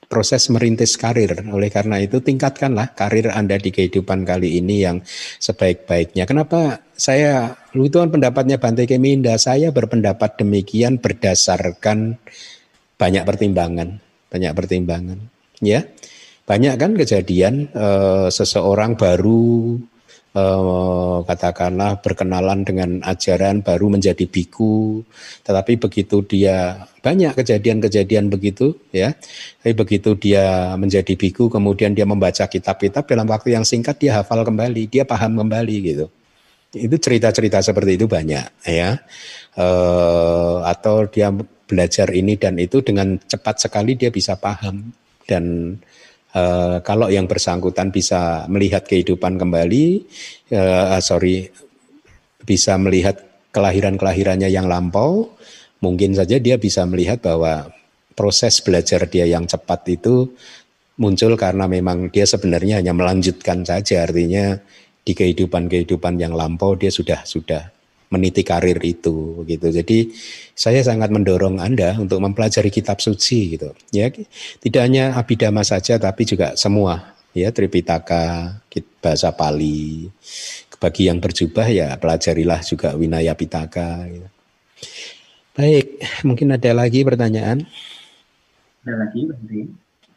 proses 0.09 0.49
merintis 0.49 0.97
karir. 0.97 1.37
Oleh 1.53 1.69
karena 1.69 2.01
itu 2.01 2.25
tingkatkanlah 2.25 2.97
karir 2.97 3.29
Anda 3.29 3.61
di 3.61 3.71
kehidupan 3.77 4.25
kali 4.25 4.57
ini 4.57 4.89
yang 4.89 5.05
sebaik-baiknya. 5.37 6.25
Kenapa 6.25 6.81
saya 6.97 7.61
itu 7.77 8.01
pendapatnya 8.09 8.57
Bante 8.57 8.89
Keminda, 8.89 9.37
saya 9.37 9.69
berpendapat 9.69 10.41
demikian 10.41 10.99
berdasarkan 10.99 12.19
banyak 13.01 13.25
pertimbangan, 13.25 13.97
banyak 14.29 14.53
pertimbangan, 14.53 15.19
ya. 15.65 15.89
Banyak 16.45 16.75
kan 16.77 16.93
kejadian 16.99 17.73
eh, 17.73 18.29
seseorang 18.29 18.99
baru 18.99 19.79
eh, 20.35 21.19
katakanlah 21.25 22.03
berkenalan 22.03 22.67
dengan 22.67 23.01
ajaran 23.07 23.63
baru 23.65 23.87
menjadi 23.89 24.27
biku, 24.27 25.01
tetapi 25.47 25.81
begitu 25.81 26.27
dia 26.27 26.91
banyak 27.01 27.39
kejadian-kejadian 27.39 28.29
begitu 28.29 28.77
ya. 28.91 29.15
Tapi 29.63 29.73
begitu 29.73 30.19
dia 30.19 30.75
menjadi 30.75 31.15
biku 31.15 31.49
kemudian 31.49 31.95
dia 31.95 32.05
membaca 32.05 32.45
kitab-kitab 32.51 33.07
dalam 33.07 33.31
waktu 33.31 33.55
yang 33.57 33.65
singkat 33.65 33.97
dia 34.03 34.21
hafal 34.21 34.43
kembali, 34.43 34.91
dia 34.91 35.07
paham 35.07 35.39
kembali 35.41 35.77
gitu. 35.87 36.07
Itu 36.71 36.97
cerita-cerita 36.99 37.63
seperti 37.63 37.95
itu 37.99 38.07
banyak 38.11 38.47
ya. 38.67 38.99
Eh, 39.55 40.57
atau 40.67 41.07
dia 41.07 41.31
belajar 41.71 42.11
ini 42.11 42.35
dan 42.35 42.59
itu 42.59 42.83
dengan 42.83 43.15
cepat 43.23 43.63
sekali 43.63 43.95
dia 43.95 44.11
bisa 44.11 44.35
paham. 44.35 44.91
Dan 45.23 45.79
Uh, 46.31 46.79
kalau 46.87 47.11
yang 47.11 47.27
bersangkutan 47.27 47.91
bisa 47.91 48.47
melihat 48.47 48.87
kehidupan 48.87 49.35
kembali, 49.35 50.07
uh, 50.55 51.03
sorry, 51.03 51.51
bisa 52.47 52.79
melihat 52.79 53.19
kelahiran-kelahirannya 53.51 54.47
yang 54.47 54.71
lampau, 54.71 55.35
mungkin 55.83 56.15
saja 56.15 56.39
dia 56.39 56.55
bisa 56.55 56.87
melihat 56.87 57.19
bahwa 57.19 57.75
proses 58.15 58.63
belajar 58.63 59.11
dia 59.11 59.27
yang 59.27 59.51
cepat 59.51 59.83
itu 59.91 60.31
muncul 61.03 61.35
karena 61.35 61.67
memang 61.67 62.15
dia 62.15 62.23
sebenarnya 62.23 62.79
hanya 62.79 62.95
melanjutkan 62.95 63.67
saja, 63.67 64.07
artinya 64.07 64.55
di 65.03 65.19
kehidupan-kehidupan 65.19 66.15
yang 66.15 66.39
lampau 66.39 66.79
dia 66.79 66.95
sudah 66.95 67.27
sudah 67.27 67.75
meniti 68.11 68.43
karir 68.43 68.77
itu 68.83 69.47
gitu. 69.47 69.67
Jadi 69.71 70.11
saya 70.53 70.83
sangat 70.83 71.15
mendorong 71.15 71.63
Anda 71.63 71.95
untuk 71.97 72.19
mempelajari 72.19 72.69
kitab 72.69 72.99
suci 72.99 73.57
gitu. 73.57 73.71
Ya, 73.95 74.11
tidak 74.61 74.83
hanya 74.83 75.15
Abhidhamma 75.15 75.63
saja 75.63 75.97
tapi 75.97 76.27
juga 76.27 76.59
semua 76.59 77.15
ya 77.31 77.55
Tripitaka, 77.55 78.59
bahasa 78.99 79.31
Pali. 79.31 80.11
Bagi 80.81 81.13
yang 81.13 81.21
berjubah 81.21 81.69
ya 81.69 81.93
pelajarilah 82.01 82.65
juga 82.65 82.97
Winaya 82.97 83.37
Pitaka 83.37 84.09
gitu. 84.09 84.29
Baik, 85.53 86.01
mungkin 86.25 86.57
ada 86.57 86.73
lagi 86.73 87.05
pertanyaan? 87.05 87.69
Ada 88.81 88.95
lagi, 88.97 89.29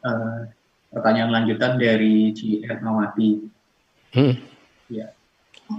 uh, 0.07 0.47
pertanyaan 0.87 1.35
lanjutan 1.35 1.75
dari 1.75 2.31
Ci 2.31 2.63
Ermawati. 2.63 3.43
Hmm. 4.15 4.39
Ya. 4.87 5.11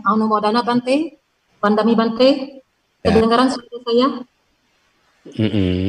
Anu 0.04 0.28
Modana 0.28 0.60
Bante, 0.60 1.16
Pandami 1.64 1.96
Bante, 1.96 2.60
ya. 3.00 3.08
kedengaran 3.08 3.48
suara 3.48 3.76
saya? 3.80 4.06
Mm 5.24 5.48
-hmm. 5.48 5.88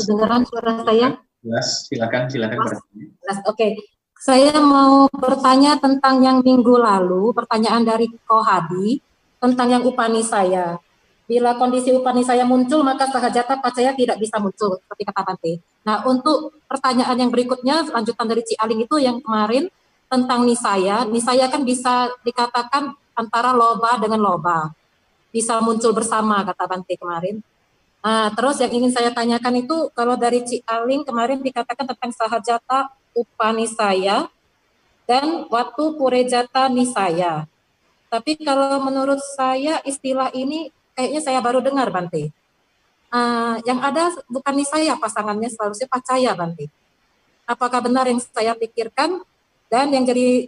Kedengaran 0.00 0.42
suara 0.48 0.72
saya? 0.80 1.06
Jelas, 1.44 1.68
silakan, 1.84 2.22
silakan. 2.32 2.58
Jelas, 2.64 3.38
Oke, 3.44 3.52
okay. 3.52 3.70
saya 4.16 4.56
mau 4.64 5.04
bertanya 5.12 5.76
tentang 5.76 6.24
yang 6.24 6.40
minggu 6.40 6.80
lalu, 6.80 7.36
pertanyaan 7.36 7.84
dari 7.84 8.08
Kohadi 8.24 9.04
tentang 9.36 9.76
yang 9.76 9.84
upani 9.84 10.24
saya. 10.24 10.80
Bila 11.28 11.52
kondisi 11.60 11.92
upani 11.92 12.24
saya 12.24 12.48
muncul, 12.48 12.80
maka 12.80 13.04
sahajata 13.04 13.60
pacaya 13.60 13.92
tidak 13.92 14.16
bisa 14.16 14.40
muncul, 14.40 14.80
seperti 14.80 15.04
kata 15.04 15.20
Bante. 15.20 15.52
Nah, 15.84 16.00
untuk 16.08 16.64
pertanyaan 16.64 17.16
yang 17.20 17.28
berikutnya, 17.28 17.92
lanjutan 17.92 18.24
dari 18.24 18.40
Ci 18.40 18.56
Aling 18.56 18.88
itu 18.88 18.96
yang 18.96 19.20
kemarin, 19.20 19.68
tentang 20.08 20.48
nisaya, 20.48 21.04
nisaya 21.04 21.52
kan 21.52 21.60
bisa 21.60 22.08
dikatakan 22.24 22.96
antara 23.12 23.52
loba 23.52 24.00
dengan 24.00 24.24
loba. 24.24 24.72
Bisa 25.34 25.58
muncul 25.58 25.90
bersama, 25.90 26.46
kata 26.46 26.70
Bante 26.70 26.94
kemarin. 26.94 27.42
Nah, 28.04 28.30
terus 28.38 28.62
yang 28.62 28.70
ingin 28.70 28.94
saya 28.94 29.10
tanyakan 29.10 29.66
itu, 29.66 29.90
kalau 29.90 30.14
dari 30.14 30.46
Ci 30.46 30.62
Aling 30.62 31.02
kemarin 31.02 31.42
dikatakan 31.42 31.90
tentang 31.90 32.14
sahajata 32.14 32.94
upanisaya 33.18 34.30
dan 35.10 35.50
waktu 35.50 35.82
purejata 35.98 36.70
nisaya. 36.70 37.50
Tapi 38.06 38.38
kalau 38.38 38.78
menurut 38.78 39.18
saya 39.34 39.82
istilah 39.82 40.30
ini 40.30 40.70
kayaknya 40.94 41.20
saya 41.24 41.42
baru 41.42 41.58
dengar 41.58 41.90
Bante. 41.90 42.30
Uh, 43.10 43.58
yang 43.66 43.78
ada 43.78 44.10
bukan 44.26 44.54
nih 44.58 44.68
saya 44.70 44.94
pasangannya 44.98 45.50
seharusnya 45.50 45.90
Pacaya 45.90 46.30
Bante. 46.38 46.70
Apakah 47.42 47.82
benar 47.82 48.06
yang 48.06 48.22
saya 48.22 48.54
pikirkan? 48.54 49.22
Dan 49.66 49.90
yang 49.90 50.06
jadi 50.06 50.46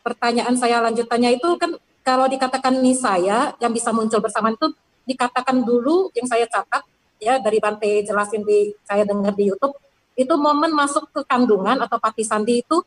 pertanyaan 0.00 0.56
saya 0.56 0.80
lanjutannya 0.80 1.36
itu 1.36 1.48
kan 1.60 1.76
kalau 2.02 2.26
dikatakan 2.26 2.78
nih 2.82 2.96
saya 2.98 3.54
yang 3.62 3.72
bisa 3.72 3.90
muncul 3.94 4.18
bersama 4.18 4.52
itu 4.52 4.70
dikatakan 5.06 5.62
dulu 5.62 6.10
yang 6.14 6.26
saya 6.26 6.46
catat 6.46 6.82
ya 7.22 7.38
dari 7.38 7.58
Bante 7.62 8.02
jelasin 8.02 8.42
di 8.42 8.74
saya 8.86 9.06
dengar 9.06 9.34
di 9.34 9.50
YouTube 9.50 9.74
itu 10.18 10.34
momen 10.36 10.74
masuk 10.74 11.08
ke 11.10 11.22
kandungan 11.24 11.78
atau 11.80 11.96
pati 11.96 12.26
sandi 12.26 12.60
itu 12.60 12.82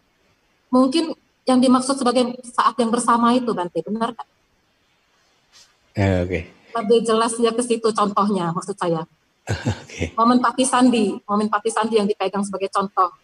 mungkin 0.70 1.16
yang 1.48 1.58
dimaksud 1.58 1.98
sebagai 1.98 2.36
saat 2.46 2.76
yang 2.78 2.92
bersama 2.92 3.34
itu 3.34 3.52
Bante 3.56 3.80
benar 3.82 4.12
kan? 4.14 4.28
Eh, 5.96 6.20
Oke. 6.22 6.28
Okay 6.28 6.44
lebih 6.76 7.08
jelas 7.08 7.32
dia 7.40 7.56
ke 7.56 7.64
situ 7.64 7.88
contohnya 7.96 8.52
maksud 8.52 8.76
saya. 8.76 9.08
Okay. 9.86 10.12
Momen 10.18 10.44
Pati 10.44 10.68
Sandi, 10.68 11.16
momen 11.24 11.48
Pati 11.48 11.72
Sandi 11.72 11.96
yang 11.96 12.10
dipegang 12.10 12.44
sebagai 12.44 12.68
contoh. 12.68 13.16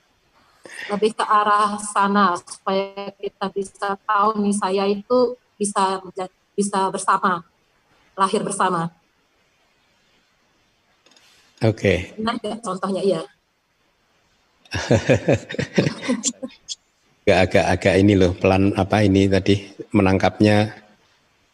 Lebih 0.88 1.20
ke 1.20 1.26
arah 1.26 1.76
sana 1.82 2.40
supaya 2.40 3.12
kita 3.20 3.52
bisa 3.52 4.00
tahu 4.08 4.40
nih 4.40 4.56
saya 4.56 4.88
itu 4.88 5.36
bisa 5.62 6.02
bisa 6.58 6.90
bersama, 6.90 7.46
lahir 8.18 8.42
bersama. 8.42 8.90
Oke. 11.62 12.10
Okay. 12.10 12.18
Benar 12.18 12.58
contohnya 12.66 13.06
iya. 13.06 13.22
Agak-agak 17.30 18.02
ini 18.02 18.18
loh 18.18 18.34
pelan 18.34 18.74
apa 18.74 19.06
ini 19.06 19.30
tadi 19.30 19.62
menangkapnya 19.94 20.74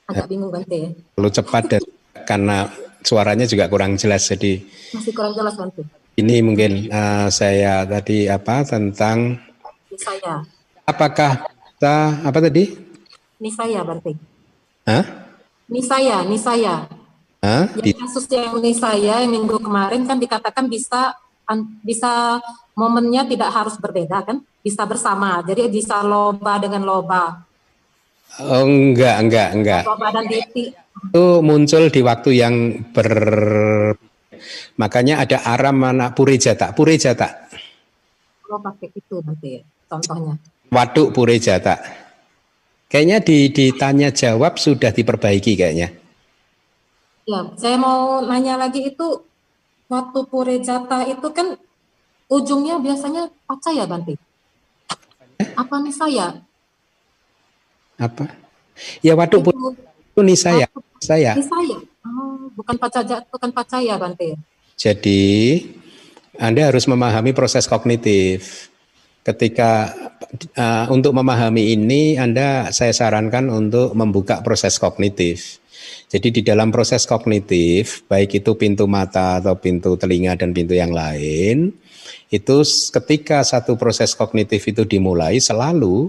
agak 0.08 0.32
bingung 0.32 0.48
Bante. 0.48 0.96
Perlu 1.12 1.28
cepat 1.28 1.64
dan 1.68 1.84
karena 2.24 2.72
suaranya 3.04 3.44
juga 3.44 3.68
kurang 3.68 4.00
jelas 4.00 4.32
jadi 4.32 4.64
masih 4.96 5.12
kurang 5.12 5.36
jelas 5.36 5.60
Bante. 5.60 5.84
Ini 6.18 6.40
mungkin 6.40 6.88
uh, 6.88 7.28
saya 7.28 7.84
tadi 7.84 8.32
apa 8.32 8.64
tentang 8.64 9.38
saya. 10.00 10.42
Apakah 10.88 11.46
kita 11.52 12.24
apa 12.24 12.40
tadi? 12.40 12.87
Nisaya 13.38 13.86
Bante. 13.86 14.18
Hah? 14.86 15.06
Nisaya, 15.70 16.26
Nisaya. 16.26 16.90
Hah? 17.44 17.66
Yang 17.78 17.98
kasus 18.02 18.26
yang 18.34 18.58
Nisaya 18.58 19.22
yang 19.22 19.32
minggu 19.32 19.62
kemarin 19.62 20.10
kan 20.10 20.18
dikatakan 20.18 20.66
bisa 20.66 21.14
bisa 21.86 22.44
momennya 22.76 23.24
tidak 23.30 23.50
harus 23.54 23.76
berbeda 23.80 24.26
kan? 24.26 24.42
Bisa 24.60 24.84
bersama. 24.84 25.40
Jadi 25.46 25.70
bisa 25.70 26.02
loba 26.04 26.60
dengan 26.60 26.84
loba. 26.84 27.48
Oh, 28.44 28.68
enggak, 28.68 29.16
enggak, 29.24 29.50
enggak. 29.56 29.84
Itu 31.10 31.40
muncul 31.46 31.88
di 31.94 32.02
waktu 32.04 32.30
yang 32.36 32.56
ber 32.92 33.12
makanya 34.78 35.26
ada 35.26 35.42
aram 35.46 35.78
mana 35.78 36.14
purejata, 36.14 36.74
purejata. 36.74 37.50
Kalau 38.44 38.60
pakai 38.62 38.94
itu 38.94 39.16
nanti 39.24 39.60
ya, 39.60 39.62
contohnya. 39.90 40.36
Waduk 40.70 41.16
purejata. 41.16 42.07
Kayaknya 42.88 43.18
di, 43.20 43.38
ditanya 43.52 44.10
jawab 44.16 44.56
sudah 44.56 44.96
diperbaiki 44.96 45.60
kayaknya. 45.60 45.92
Ya, 47.28 47.40
saya 47.60 47.76
mau 47.76 48.24
nanya 48.24 48.56
lagi 48.56 48.88
itu 48.88 49.28
waktu 49.92 50.20
purejata 50.32 51.04
itu 51.12 51.28
kan 51.36 51.60
ujungnya 52.32 52.80
biasanya 52.80 53.28
paca 53.44 53.70
ya 53.76 53.84
Banti? 53.84 54.16
Apa 55.60 55.76
nih 55.84 55.92
saya? 55.92 56.48
apa? 57.98 58.30
Ya 59.02 59.18
waduk 59.18 59.42
itu, 59.42 59.74
itu 60.14 60.22
nisaya. 60.22 60.70
Saya. 61.02 61.34
Nisaya. 61.34 61.78
Oh, 62.06 62.50
bukan 62.54 62.78
pacaya, 62.78 63.26
bukan 63.28 63.50
pacaya 63.50 63.94
Bante. 63.98 64.38
Jadi 64.78 65.22
Anda 66.38 66.70
harus 66.70 66.86
memahami 66.86 67.34
proses 67.34 67.66
kognitif. 67.66 68.70
Ketika 69.28 69.92
uh, 70.56 70.88
untuk 70.88 71.12
memahami 71.12 71.76
ini 71.76 72.16
Anda 72.16 72.72
saya 72.72 72.96
sarankan 72.96 73.52
untuk 73.52 73.92
membuka 73.92 74.40
proses 74.40 74.80
kognitif. 74.80 75.60
Jadi 76.08 76.40
di 76.40 76.42
dalam 76.48 76.72
proses 76.72 77.04
kognitif, 77.04 78.08
baik 78.08 78.40
itu 78.40 78.56
pintu 78.56 78.88
mata 78.88 79.44
atau 79.44 79.60
pintu 79.60 80.00
telinga 80.00 80.40
dan 80.40 80.56
pintu 80.56 80.72
yang 80.72 80.96
lain, 80.96 81.76
itu 82.32 82.58
ketika 82.96 83.44
satu 83.44 83.76
proses 83.76 84.16
kognitif 84.16 84.64
itu 84.68 84.88
dimulai 84.88 85.44
selalu 85.44 86.08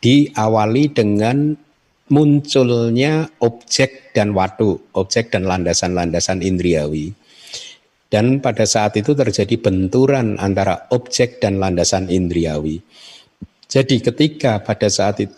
diawali 0.00 0.84
dengan 0.92 1.56
munculnya 2.08 3.28
objek 3.40 4.12
dan 4.12 4.36
waktu, 4.36 4.76
objek 4.92 5.32
dan 5.32 5.48
landasan-landasan 5.48 6.44
indriawi. 6.44 7.16
Dan 8.14 8.38
pada 8.38 8.62
saat 8.62 8.94
itu 8.94 9.10
terjadi 9.10 9.58
benturan 9.58 10.38
antara 10.38 10.86
objek 10.94 11.42
dan 11.42 11.58
landasan 11.58 12.06
indriawi. 12.06 12.78
Jadi 13.66 13.98
ketika 13.98 14.62
pada 14.62 14.86
saat 14.86 15.18
itu 15.18 15.34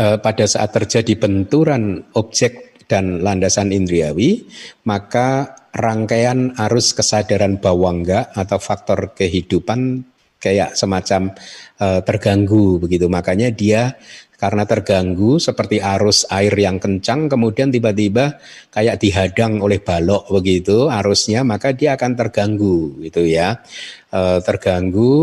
eh, 0.00 0.16
pada 0.16 0.48
saat 0.48 0.72
terjadi 0.72 1.12
benturan 1.20 2.08
objek 2.16 2.88
dan 2.88 3.20
landasan 3.20 3.68
indriawi, 3.68 4.48
maka 4.88 5.60
rangkaian 5.76 6.56
arus 6.56 6.96
kesadaran 6.96 7.60
bawangga 7.60 8.32
atau 8.32 8.56
faktor 8.56 9.12
kehidupan 9.12 10.08
kayak 10.42 10.74
semacam 10.74 11.30
uh, 11.78 12.02
terganggu 12.02 12.82
begitu. 12.82 13.06
Makanya 13.06 13.54
dia 13.54 13.94
karena 14.42 14.66
terganggu 14.66 15.38
seperti 15.38 15.78
arus 15.78 16.26
air 16.26 16.50
yang 16.58 16.82
kencang 16.82 17.30
kemudian 17.30 17.70
tiba-tiba 17.70 18.42
kayak 18.74 18.98
dihadang 18.98 19.62
oleh 19.62 19.78
balok 19.78 20.26
begitu 20.34 20.90
arusnya 20.90 21.46
maka 21.46 21.70
dia 21.70 21.94
akan 21.94 22.18
terganggu 22.18 22.98
gitu 23.06 23.22
ya. 23.22 23.62
Uh, 24.10 24.42
terganggu 24.42 25.14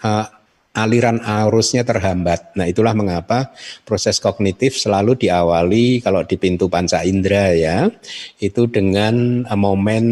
uh, 0.00 0.26
aliran 0.70 1.18
arusnya 1.18 1.82
terhambat. 1.82 2.54
Nah, 2.54 2.70
itulah 2.70 2.94
mengapa 2.94 3.50
proses 3.82 4.22
kognitif 4.22 4.78
selalu 4.78 5.18
diawali 5.18 5.98
kalau 5.98 6.22
di 6.22 6.38
pintu 6.38 6.70
panca 6.70 7.02
indera 7.02 7.50
ya, 7.50 7.90
itu 8.38 8.70
dengan 8.70 9.44
momen 9.50 10.06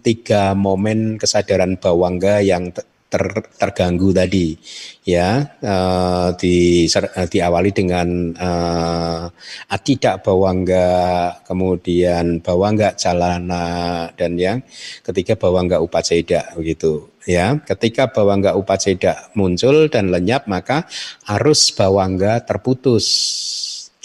tiga 0.00 0.54
momen 0.54 1.18
kesadaran 1.18 1.74
bawangga 1.82 2.40
yang 2.46 2.70
ter, 3.14 3.46
terganggu 3.54 4.10
tadi 4.10 4.58
ya 5.06 5.54
uh, 5.62 6.34
di 6.34 6.82
uh, 6.90 7.26
diawali 7.30 7.70
dengan 7.70 8.34
uh, 8.34 9.30
tidak 9.86 10.26
bawangga 10.26 10.90
kemudian 11.46 12.42
bawangga 12.42 12.98
jalana 12.98 14.10
dan 14.18 14.34
yang 14.34 14.58
ketiga 15.06 15.38
bawangga 15.38 15.78
upaceda 15.78 16.58
begitu 16.58 17.14
ya. 17.22 17.54
Ketika 17.62 18.10
bawangga 18.10 18.58
upaceda 18.58 19.30
muncul 19.38 19.86
dan 19.86 20.10
lenyap 20.10 20.50
maka 20.50 20.90
arus 21.30 21.70
bawangga 21.70 22.42
terputus 22.42 23.06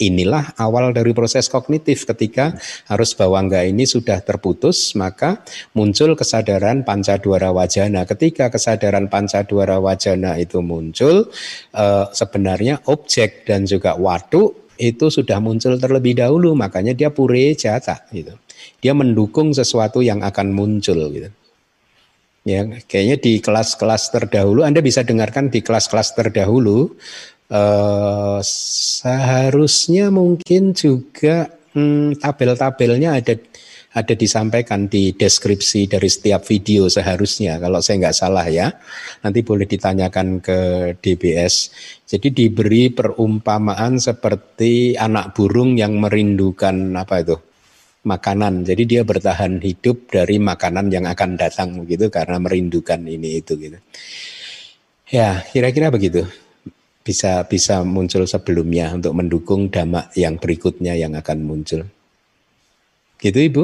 inilah 0.00 0.56
awal 0.56 0.96
dari 0.96 1.12
proses 1.12 1.46
kognitif. 1.52 2.08
Ketika 2.08 2.56
harus 2.88 3.12
bawangga 3.12 3.62
ini 3.62 3.84
sudah 3.84 4.24
terputus 4.24 4.96
maka 4.96 5.44
muncul 5.76 6.16
kesadaran 6.16 6.82
pancadwara 6.82 7.52
wajana 7.52 8.08
ketika 8.08 8.48
kesadaran 8.48 9.12
pancadwara 9.12 9.76
wajana 9.78 10.40
itu 10.40 10.64
muncul 10.64 11.28
eh, 11.76 12.06
sebenarnya 12.10 12.80
objek 12.88 13.44
dan 13.44 13.68
juga 13.68 13.94
waktu 14.00 14.60
itu 14.80 15.12
sudah 15.12 15.38
muncul 15.38 15.76
terlebih 15.76 16.16
dahulu. 16.16 16.56
Makanya 16.56 16.96
dia 16.96 17.12
pure 17.12 17.52
jata 17.52 18.08
gitu. 18.10 18.32
Dia 18.80 18.96
mendukung 18.96 19.52
sesuatu 19.52 20.00
yang 20.00 20.24
akan 20.24 20.56
muncul 20.56 20.96
gitu. 21.12 21.28
Ya, 22.48 22.64
kayaknya 22.64 23.20
di 23.20 23.36
kelas-kelas 23.44 24.16
terdahulu 24.16 24.64
Anda 24.64 24.80
bisa 24.80 25.04
dengarkan 25.04 25.52
di 25.52 25.60
kelas-kelas 25.60 26.16
terdahulu 26.16 26.96
uh, 27.50 28.38
seharusnya 28.42 30.08
mungkin 30.08 30.72
juga 30.72 31.50
hmm, 31.74 32.22
tabel-tabelnya 32.22 33.18
ada 33.18 33.34
ada 33.90 34.14
disampaikan 34.14 34.86
di 34.86 35.10
deskripsi 35.18 35.90
dari 35.90 36.06
setiap 36.06 36.46
video 36.46 36.86
seharusnya 36.86 37.58
kalau 37.58 37.82
saya 37.82 38.06
nggak 38.06 38.16
salah 38.16 38.46
ya. 38.46 38.70
Nanti 39.26 39.42
boleh 39.42 39.66
ditanyakan 39.66 40.38
ke 40.38 40.58
DBS 41.02 41.74
jadi 42.06 42.30
diberi 42.30 42.94
perumpamaan 42.94 43.98
seperti 43.98 44.94
anak 44.94 45.34
burung 45.34 45.74
yang 45.74 45.98
merindukan 45.98 46.94
apa 46.94 47.26
itu 47.26 47.36
makanan. 48.06 48.62
Jadi 48.62 48.82
dia 48.86 49.02
bertahan 49.02 49.58
hidup 49.58 50.06
dari 50.14 50.38
makanan 50.38 50.86
yang 50.94 51.10
akan 51.10 51.34
datang 51.34 51.82
begitu 51.82 52.14
karena 52.14 52.38
merindukan 52.38 53.02
ini 53.02 53.42
itu 53.42 53.58
gitu. 53.58 53.78
Ya 55.10 55.42
kira-kira 55.50 55.90
begitu 55.90 56.30
bisa 57.00 57.42
bisa 57.48 57.80
muncul 57.80 58.28
sebelumnya 58.28 58.92
untuk 58.92 59.16
mendukung 59.16 59.72
damak 59.72 60.12
yang 60.12 60.36
berikutnya 60.36 60.92
yang 60.96 61.16
akan 61.16 61.38
muncul. 61.40 61.88
Gitu 63.20 63.38
Ibu? 63.52 63.62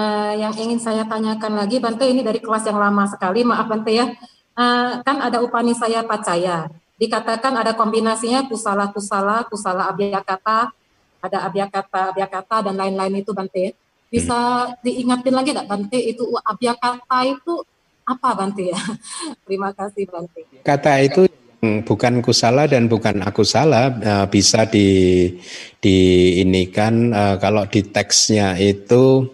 Uh, 0.00 0.32
yang 0.38 0.56
ingin 0.56 0.80
saya 0.80 1.04
tanyakan 1.04 1.60
lagi, 1.60 1.76
Bante 1.76 2.08
ini 2.08 2.24
dari 2.24 2.40
kelas 2.40 2.64
yang 2.64 2.80
lama 2.80 3.04
sekali, 3.04 3.44
maaf 3.44 3.68
Bante 3.68 3.92
ya. 3.92 4.08
Uh, 4.56 5.00
kan 5.04 5.20
ada 5.20 5.40
upani 5.44 5.76
saya 5.76 6.04
pacaya. 6.04 6.68
Dikatakan 7.00 7.56
ada 7.56 7.72
kombinasinya 7.72 8.44
kusala 8.44 8.92
kusala, 8.92 9.44
kusala 9.48 9.88
abyakata, 9.88 10.72
ada 11.20 11.38
abyakata 11.48 12.12
abyakata 12.12 12.56
dan 12.68 12.74
lain-lain 12.76 13.24
itu 13.24 13.32
Bante. 13.32 13.72
Bisa 14.08 14.36
hmm. 14.68 14.84
diingatin 14.84 15.34
lagi 15.36 15.48
nggak 15.56 15.68
Bante 15.68 15.96
itu 16.00 16.24
abyakata 16.44 17.18
itu 17.28 17.64
apa 18.04 18.28
Bante 18.36 18.72
ya? 18.72 18.80
Terima 19.44 19.72
kasih 19.72 20.08
Bante. 20.08 20.44
Kata 20.64 20.92
itu 21.04 21.28
bukan 21.60 22.24
kusala 22.24 22.64
dan 22.64 22.88
bukan 22.88 23.20
aku 23.20 23.44
salah 23.44 23.92
uh, 23.92 24.26
bisa 24.32 24.64
di 24.64 25.28
di 25.76 25.96
ini 26.40 26.72
kan 26.72 27.12
uh, 27.12 27.36
kalau 27.36 27.68
di 27.68 27.84
teksnya 27.84 28.56
itu 28.56 29.28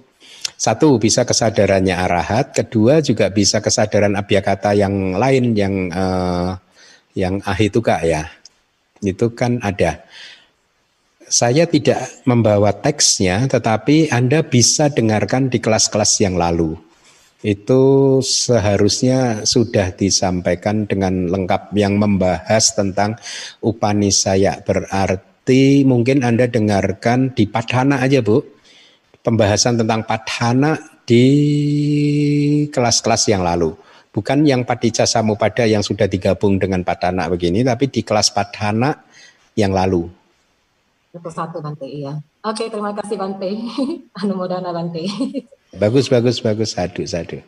satu 0.57 0.97
bisa 0.97 1.29
kesadarannya 1.29 1.93
arahat, 1.93 2.57
kedua 2.57 3.05
juga 3.05 3.29
bisa 3.29 3.61
kesadaran 3.61 4.17
abyakata 4.17 4.73
yang 4.73 5.15
lain 5.15 5.53
yang 5.53 5.75
uh, 5.93 6.57
yang 7.13 7.45
ahituka 7.45 8.01
ya. 8.01 8.27
Itu 9.05 9.37
kan 9.37 9.61
ada. 9.61 10.01
Saya 11.27 11.67
tidak 11.69 12.23
membawa 12.25 12.71
teksnya 12.73 13.51
tetapi 13.51 14.15
Anda 14.15 14.47
bisa 14.47 14.89
dengarkan 14.89 15.51
di 15.51 15.59
kelas-kelas 15.59 16.23
yang 16.23 16.39
lalu 16.39 16.86
itu 17.47 18.19
seharusnya 18.27 19.47
sudah 19.47 19.95
disampaikan 19.95 20.83
dengan 20.91 21.31
lengkap 21.31 21.71
yang 21.79 21.95
membahas 21.95 22.75
tentang 22.75 23.15
Upanisaya. 23.63 24.59
Berarti 24.67 25.87
mungkin 25.87 26.27
Anda 26.27 26.51
dengarkan 26.51 27.39
di 27.39 27.47
Padhana 27.47 28.03
aja 28.03 28.19
Bu. 28.19 28.43
Pembahasan 29.23 29.79
tentang 29.79 30.03
Padhana 30.03 30.75
di 31.07 31.27
kelas-kelas 32.67 33.31
yang 33.31 33.47
lalu. 33.47 33.79
Bukan 34.11 34.43
yang 34.43 34.67
Padicca 34.67 35.07
Samupada 35.07 35.63
yang 35.71 35.87
sudah 35.87 36.11
digabung 36.11 36.59
dengan 36.59 36.83
Padhana 36.83 37.31
begini 37.31 37.63
tapi 37.63 37.87
di 37.87 38.03
kelas 38.03 38.35
Padhana 38.35 39.07
yang 39.55 39.71
lalu 39.71 40.26
itu 41.17 41.31
satu 41.33 41.65
Bante 41.65 41.89
iya 41.89 42.21
oke 42.45 42.65
terima 42.69 42.93
kasih 42.93 43.17
Bante 43.17 43.51
Anumodana 44.21 44.71
Bante 44.71 45.05
Bagus, 45.77 46.09
bagus, 46.09 46.41
bagus. 46.41 46.73
Sadu, 46.73 47.05
sadu. 47.05 47.45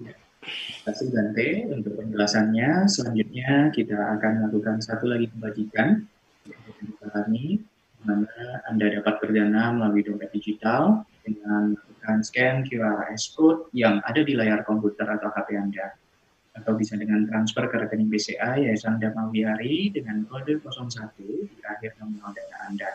Terima 0.00 0.80
kasih 0.88 1.08
Dante 1.12 1.48
untuk 1.76 1.92
penjelasannya. 2.00 2.88
Selanjutnya 2.88 3.68
kita 3.68 3.96
akan 4.16 4.32
melakukan 4.44 4.80
satu 4.80 5.10
lagi 5.12 5.28
pembagikan 5.28 6.08
kami 7.04 7.60
mana 8.04 8.64
Anda 8.68 9.00
dapat 9.00 9.20
berdana 9.20 9.72
melalui 9.76 10.04
dompet 10.04 10.28
digital 10.32 11.08
dengan 11.24 11.72
melakukan 11.72 12.20
scan 12.20 12.64
QR 12.68 13.12
code 13.32 13.68
yang 13.72 14.00
ada 14.04 14.20
di 14.20 14.36
layar 14.36 14.60
komputer 14.64 15.08
atau 15.08 15.32
HP 15.32 15.56
Anda 15.56 15.96
atau 16.54 16.72
bisa 16.78 16.94
dengan 16.94 17.26
transfer 17.26 17.66
ke 17.66 17.76
rekening 17.82 18.06
BCA 18.06 18.62
Yayasan 18.62 19.02
Damawiari 19.02 19.90
dengan 19.90 20.22
kode 20.30 20.62
01 20.62 21.18
di 21.50 21.60
akhir 21.66 21.98
nominal 21.98 22.30
dana 22.30 22.56
Anda. 22.70 22.90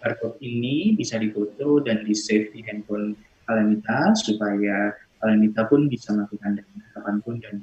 Barcode 0.00 0.36
ini 0.44 0.96
bisa 0.96 1.16
difoto 1.16 1.80
dan 1.80 2.04
di-save 2.04 2.52
di 2.52 2.60
handphone 2.64 3.16
Alanita 3.48 4.12
supaya 4.16 4.92
Alanita 5.20 5.64
pun 5.68 5.88
bisa 5.88 6.12
melakukan 6.12 6.60
dana 6.60 6.84
kapan 6.96 7.16
pun 7.24 7.34
dan. 7.40 7.56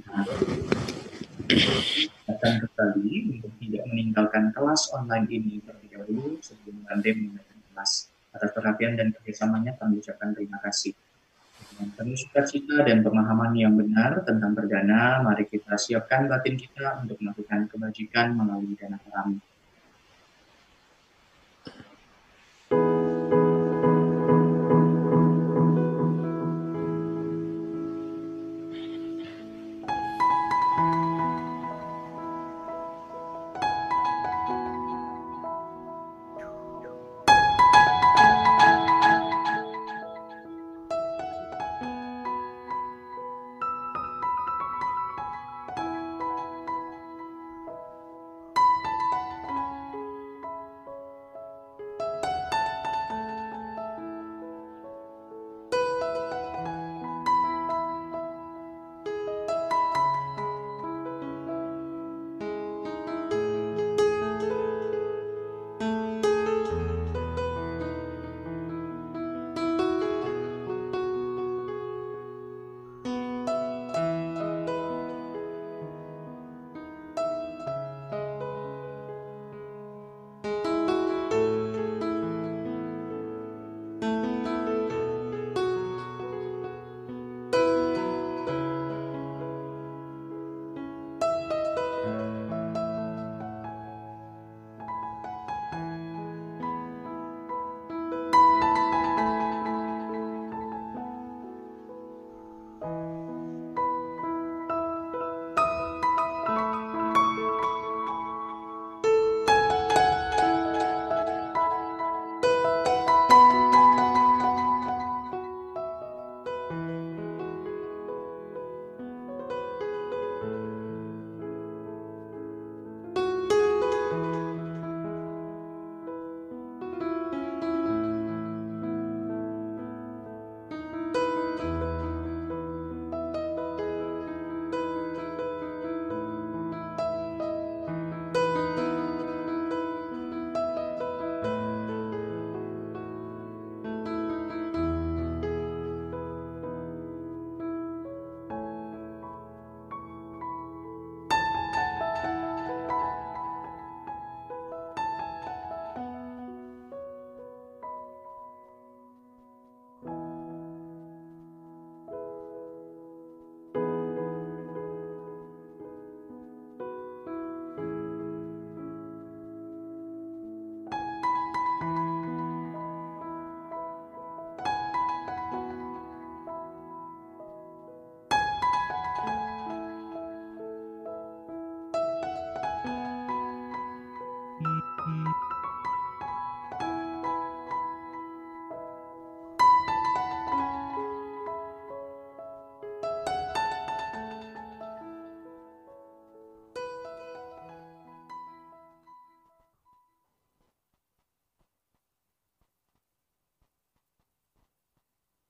Akan 2.27 2.53
kembali 2.65 3.15
untuk 3.37 3.53
tidak 3.61 3.83
meninggalkan 3.93 4.49
kelas 4.53 4.89
online 4.93 5.29
ini 5.29 5.61
terlebih 5.61 5.89
dahulu 5.97 6.25
sebelum 6.41 6.81
Anda 6.89 7.13
meninggalkan 7.13 7.57
kelas. 7.73 8.09
Atas 8.33 8.53
perhatian 8.53 8.97
dan 8.97 9.13
kerjasamanya 9.13 9.77
kami 9.77 10.01
ucapkan 10.01 10.33
terima 10.33 10.61
kasih. 10.61 10.93
Dengan 11.77 11.93
penuh 11.93 12.17
sukacita 12.17 12.81
dan 12.89 13.05
pemahaman 13.05 13.53
yang 13.53 13.77
benar 13.77 14.25
tentang 14.25 14.57
berdana, 14.57 15.21
mari 15.21 15.45
kita 15.45 15.77
siapkan 15.77 16.25
batin 16.25 16.57
kita 16.57 17.05
untuk 17.05 17.21
melakukan 17.21 17.69
kebajikan 17.69 18.33
melalui 18.33 18.73
dana 18.73 18.97
kami. 18.97 19.37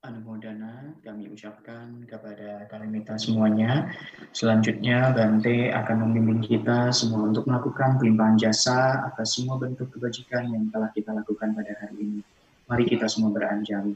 Anumodana 0.07 0.95
kami 1.03 1.27
ucapkan 1.27 2.07
kepada 2.07 2.63
kalian 2.71 3.03
kita 3.03 3.19
semuanya. 3.19 3.91
Selanjutnya 4.31 5.11
Bante 5.11 5.67
akan 5.75 6.07
membimbing 6.07 6.39
kita 6.39 6.95
semua 6.95 7.27
untuk 7.27 7.43
melakukan 7.43 7.99
pelimpahan 7.99 8.39
jasa 8.39 9.03
atas 9.03 9.35
semua 9.35 9.59
bentuk 9.59 9.91
kebajikan 9.91 10.47
yang 10.47 10.71
telah 10.71 10.87
kita 10.95 11.11
lakukan 11.11 11.51
pada 11.51 11.75
hari 11.83 11.99
ini. 11.99 12.21
Mari 12.71 12.83
kita 12.87 13.11
semua 13.11 13.35
beranjali. 13.35 13.95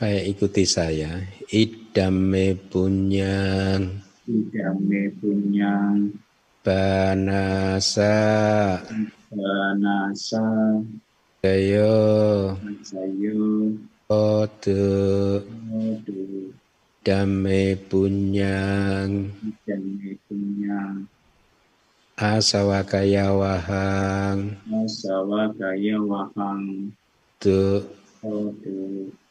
Baik, 0.00 0.24
ikuti 0.34 0.64
saya. 0.64 1.20
Idame 1.52 2.56
punyang. 2.56 4.00
Idame 4.24 5.12
punyang. 5.20 6.10
Banasa. 6.64 8.14
Banasa. 9.30 10.44
Sayo. 11.44 11.94
Sayo. 12.82 13.42
Odu. 14.12 15.40
Dame 17.00 17.80
punyang. 17.88 19.32
Dame 19.64 20.10
punyang. 20.28 21.08
Asawakaya 22.20 23.32
wahang. 23.32 24.60
Asawakaya 24.68 25.96
wahang. 25.96 26.92
Tu. 27.40 27.80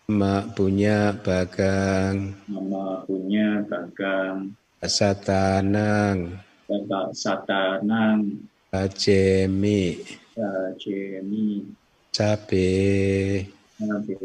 Mak 0.09 0.57
punya 0.57 1.13
bagang. 1.21 2.33
Mama 2.49 3.05
punya 3.05 3.61
bagang. 3.69 4.57
Satanang. 4.81 6.41
Satanang. 7.13 8.49
Bajemi. 8.73 10.01
Bajemi 10.33 11.69
cabe 12.11 13.47
cabe 13.79 14.19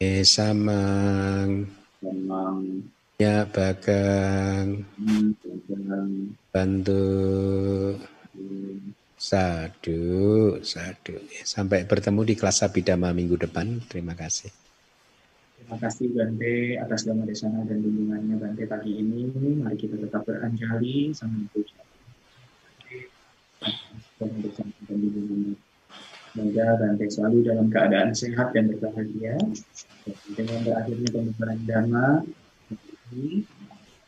e 0.00 0.24
samang. 0.24 1.68
Samang. 2.00 2.88
Ya 3.20 3.44
bagang 3.44 4.88
bantu. 6.48 7.04
Sadu 9.20 10.56
sadu 10.64 11.20
sampai 11.44 11.84
bertemu 11.84 12.24
di 12.24 12.34
kelas 12.40 12.64
Abidama 12.64 13.12
minggu 13.12 13.36
depan. 13.36 13.84
Terima 13.84 14.16
kasih. 14.16 14.48
Terima 15.60 15.76
kasih 15.76 16.08
Bante 16.16 16.80
atas 16.80 17.04
dhamma 17.04 17.28
desana 17.28 17.60
dan 17.68 17.84
bimbingannya 17.84 18.40
Bante 18.40 18.64
pagi 18.64 18.96
ini. 18.96 19.28
Mari 19.60 19.76
kita 19.76 20.00
tetap 20.00 20.24
beranjali. 20.24 21.12
Sama. 21.12 21.44
Bante 24.16 24.48
dan 24.56 24.96
bimbingannya. 24.96 25.69
Semoga 26.30 26.78
Bante 26.78 27.06
selalu 27.10 27.38
dalam 27.42 27.66
keadaan 27.74 28.14
sehat 28.14 28.54
dan 28.54 28.70
berbahagia. 28.70 29.34
Dengan 30.30 30.62
berakhirnya 30.62 31.08
pembicaraan 31.10 31.60
dhamma, 31.66 32.08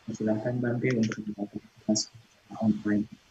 silakan 0.07 0.55
Bante 0.63 0.89
untuk 0.95 1.19
melakukan 1.35 1.97
online. 2.63 3.22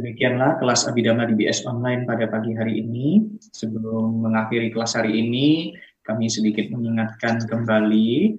Demikianlah 0.00 0.56
kelas 0.56 0.88
Abidama 0.88 1.28
di 1.28 1.36
BS 1.36 1.68
Online 1.68 2.08
pada 2.08 2.24
pagi 2.24 2.56
hari 2.56 2.80
ini. 2.80 3.20
Sebelum 3.52 4.24
mengakhiri 4.24 4.72
kelas 4.72 4.96
hari 4.96 5.12
ini, 5.12 5.76
kami 6.00 6.24
sedikit 6.32 6.72
mengingatkan 6.72 7.44
kembali 7.44 8.32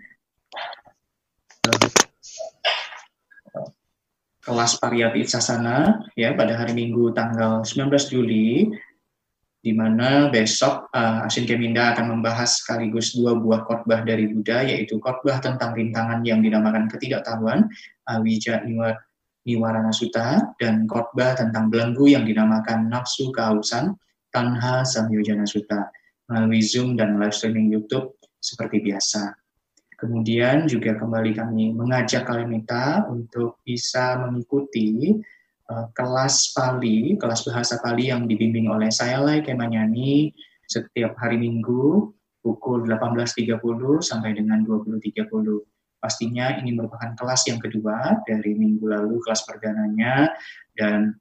kelas 4.42 4.82
Pariyati 4.82 5.22
Sasana 5.22 6.02
ya 6.18 6.34
pada 6.34 6.58
hari 6.58 6.74
Minggu 6.74 7.14
tanggal 7.14 7.62
19 7.62 7.94
Juli 8.10 8.66
di 9.62 9.70
mana 9.78 10.34
besok 10.34 10.90
uh, 10.98 11.30
Asin 11.30 11.46
Keminda 11.46 11.94
akan 11.94 12.18
membahas 12.18 12.58
sekaligus 12.58 13.14
dua 13.14 13.38
buah 13.38 13.62
khotbah 13.70 14.02
dari 14.02 14.34
Buddha 14.34 14.66
yaitu 14.66 14.98
khotbah 14.98 15.38
tentang 15.38 15.78
rintangan 15.78 16.26
yang 16.26 16.42
dinamakan 16.42 16.90
ketidaktahuan 16.90 17.70
Awija 18.10 18.66
Niwat 18.66 18.98
Niwarana 19.42 19.90
Sutta 19.90 20.54
dan 20.62 20.86
khotbah 20.86 21.34
tentang 21.34 21.74
belenggu 21.74 22.06
yang 22.10 22.24
dinamakan 22.28 22.90
nafsu 22.90 23.34
kehausan 23.34 23.98
Tanha 24.30 24.86
Samyojana 24.86 25.50
Sutta 25.50 25.90
melalui 26.30 26.62
Zoom 26.64 26.96
dan 26.96 27.18
live 27.18 27.34
streaming 27.34 27.74
YouTube 27.74 28.16
seperti 28.40 28.80
biasa. 28.86 29.36
Kemudian 29.98 30.66
juga 30.66 30.98
kembali 30.98 31.38
kami 31.38 31.78
mengajak 31.78 32.26
Kalimita 32.26 33.06
untuk 33.06 33.62
bisa 33.62 34.18
mengikuti 34.18 35.14
uh, 35.70 35.86
kelas 35.94 36.58
Pali, 36.58 37.22
kelas 37.22 37.46
bahasa 37.46 37.78
Pali 37.78 38.10
yang 38.10 38.26
dibimbing 38.26 38.66
oleh 38.66 38.90
saya 38.90 39.22
Lai 39.22 39.46
Kemanyani 39.46 40.34
setiap 40.66 41.14
hari 41.22 41.38
Minggu 41.38 42.10
pukul 42.42 42.90
18.30 42.90 43.62
sampai 44.02 44.34
dengan 44.34 44.66
20.30 44.66 45.71
Pastinya 46.02 46.58
ini 46.58 46.74
merupakan 46.74 47.14
kelas 47.14 47.46
yang 47.46 47.62
kedua 47.62 48.26
dari 48.26 48.58
minggu 48.58 48.90
lalu, 48.90 49.22
kelas 49.22 49.46
perdananya, 49.46 50.34
dan 50.74 51.14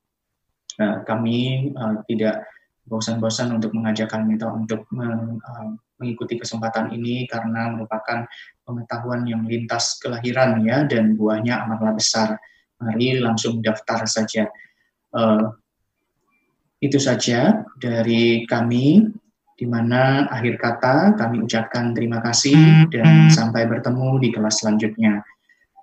uh, 0.81 1.05
kami 1.05 1.69
uh, 1.77 2.01
tidak 2.09 2.48
bosan-bosan 2.89 3.52
untuk 3.55 3.77
mengajak 3.77 4.09
kalian 4.09 4.40
untuk 4.57 4.89
meng, 4.90 5.36
uh, 5.44 5.77
mengikuti 6.01 6.40
kesempatan 6.40 6.97
ini 6.97 7.28
karena 7.28 7.77
merupakan 7.77 8.24
pengetahuan 8.65 9.28
yang 9.28 9.44
lintas 9.44 10.01
kelahiran 10.01 10.65
ya 10.65 10.89
dan 10.89 11.15
buahnya 11.15 11.61
amatlah 11.69 11.93
besar. 11.93 12.40
Mari 12.81 13.20
langsung 13.20 13.61
daftar 13.61 14.09
saja. 14.09 14.48
Uh, 15.12 15.52
itu 16.81 16.97
saja 16.97 17.69
dari 17.77 18.48
kami 18.48 19.05
di 19.61 19.69
mana 19.69 20.24
akhir 20.32 20.57
kata 20.57 21.20
kami 21.20 21.45
ucapkan 21.45 21.93
terima 21.93 22.24
kasih 22.24 22.89
dan 22.89 23.28
sampai 23.28 23.69
bertemu 23.69 24.16
di 24.16 24.32
kelas 24.32 24.65
selanjutnya. 24.65 25.20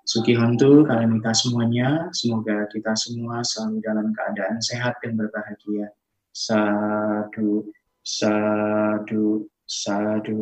Suki 0.02 0.34
Hontu, 0.34 0.82
kalian 0.82 1.20
minta 1.20 1.30
semuanya, 1.36 2.10
semoga 2.10 2.66
kita 2.74 2.98
semua 2.98 3.46
selalu 3.46 3.78
dalam 3.86 4.10
keadaan 4.18 4.58
sehat 4.58 4.98
dan 5.04 5.14
berbahagia. 5.14 5.94
Sadu, 6.34 7.70
sadu, 8.02 9.46
sadu. 9.68 10.42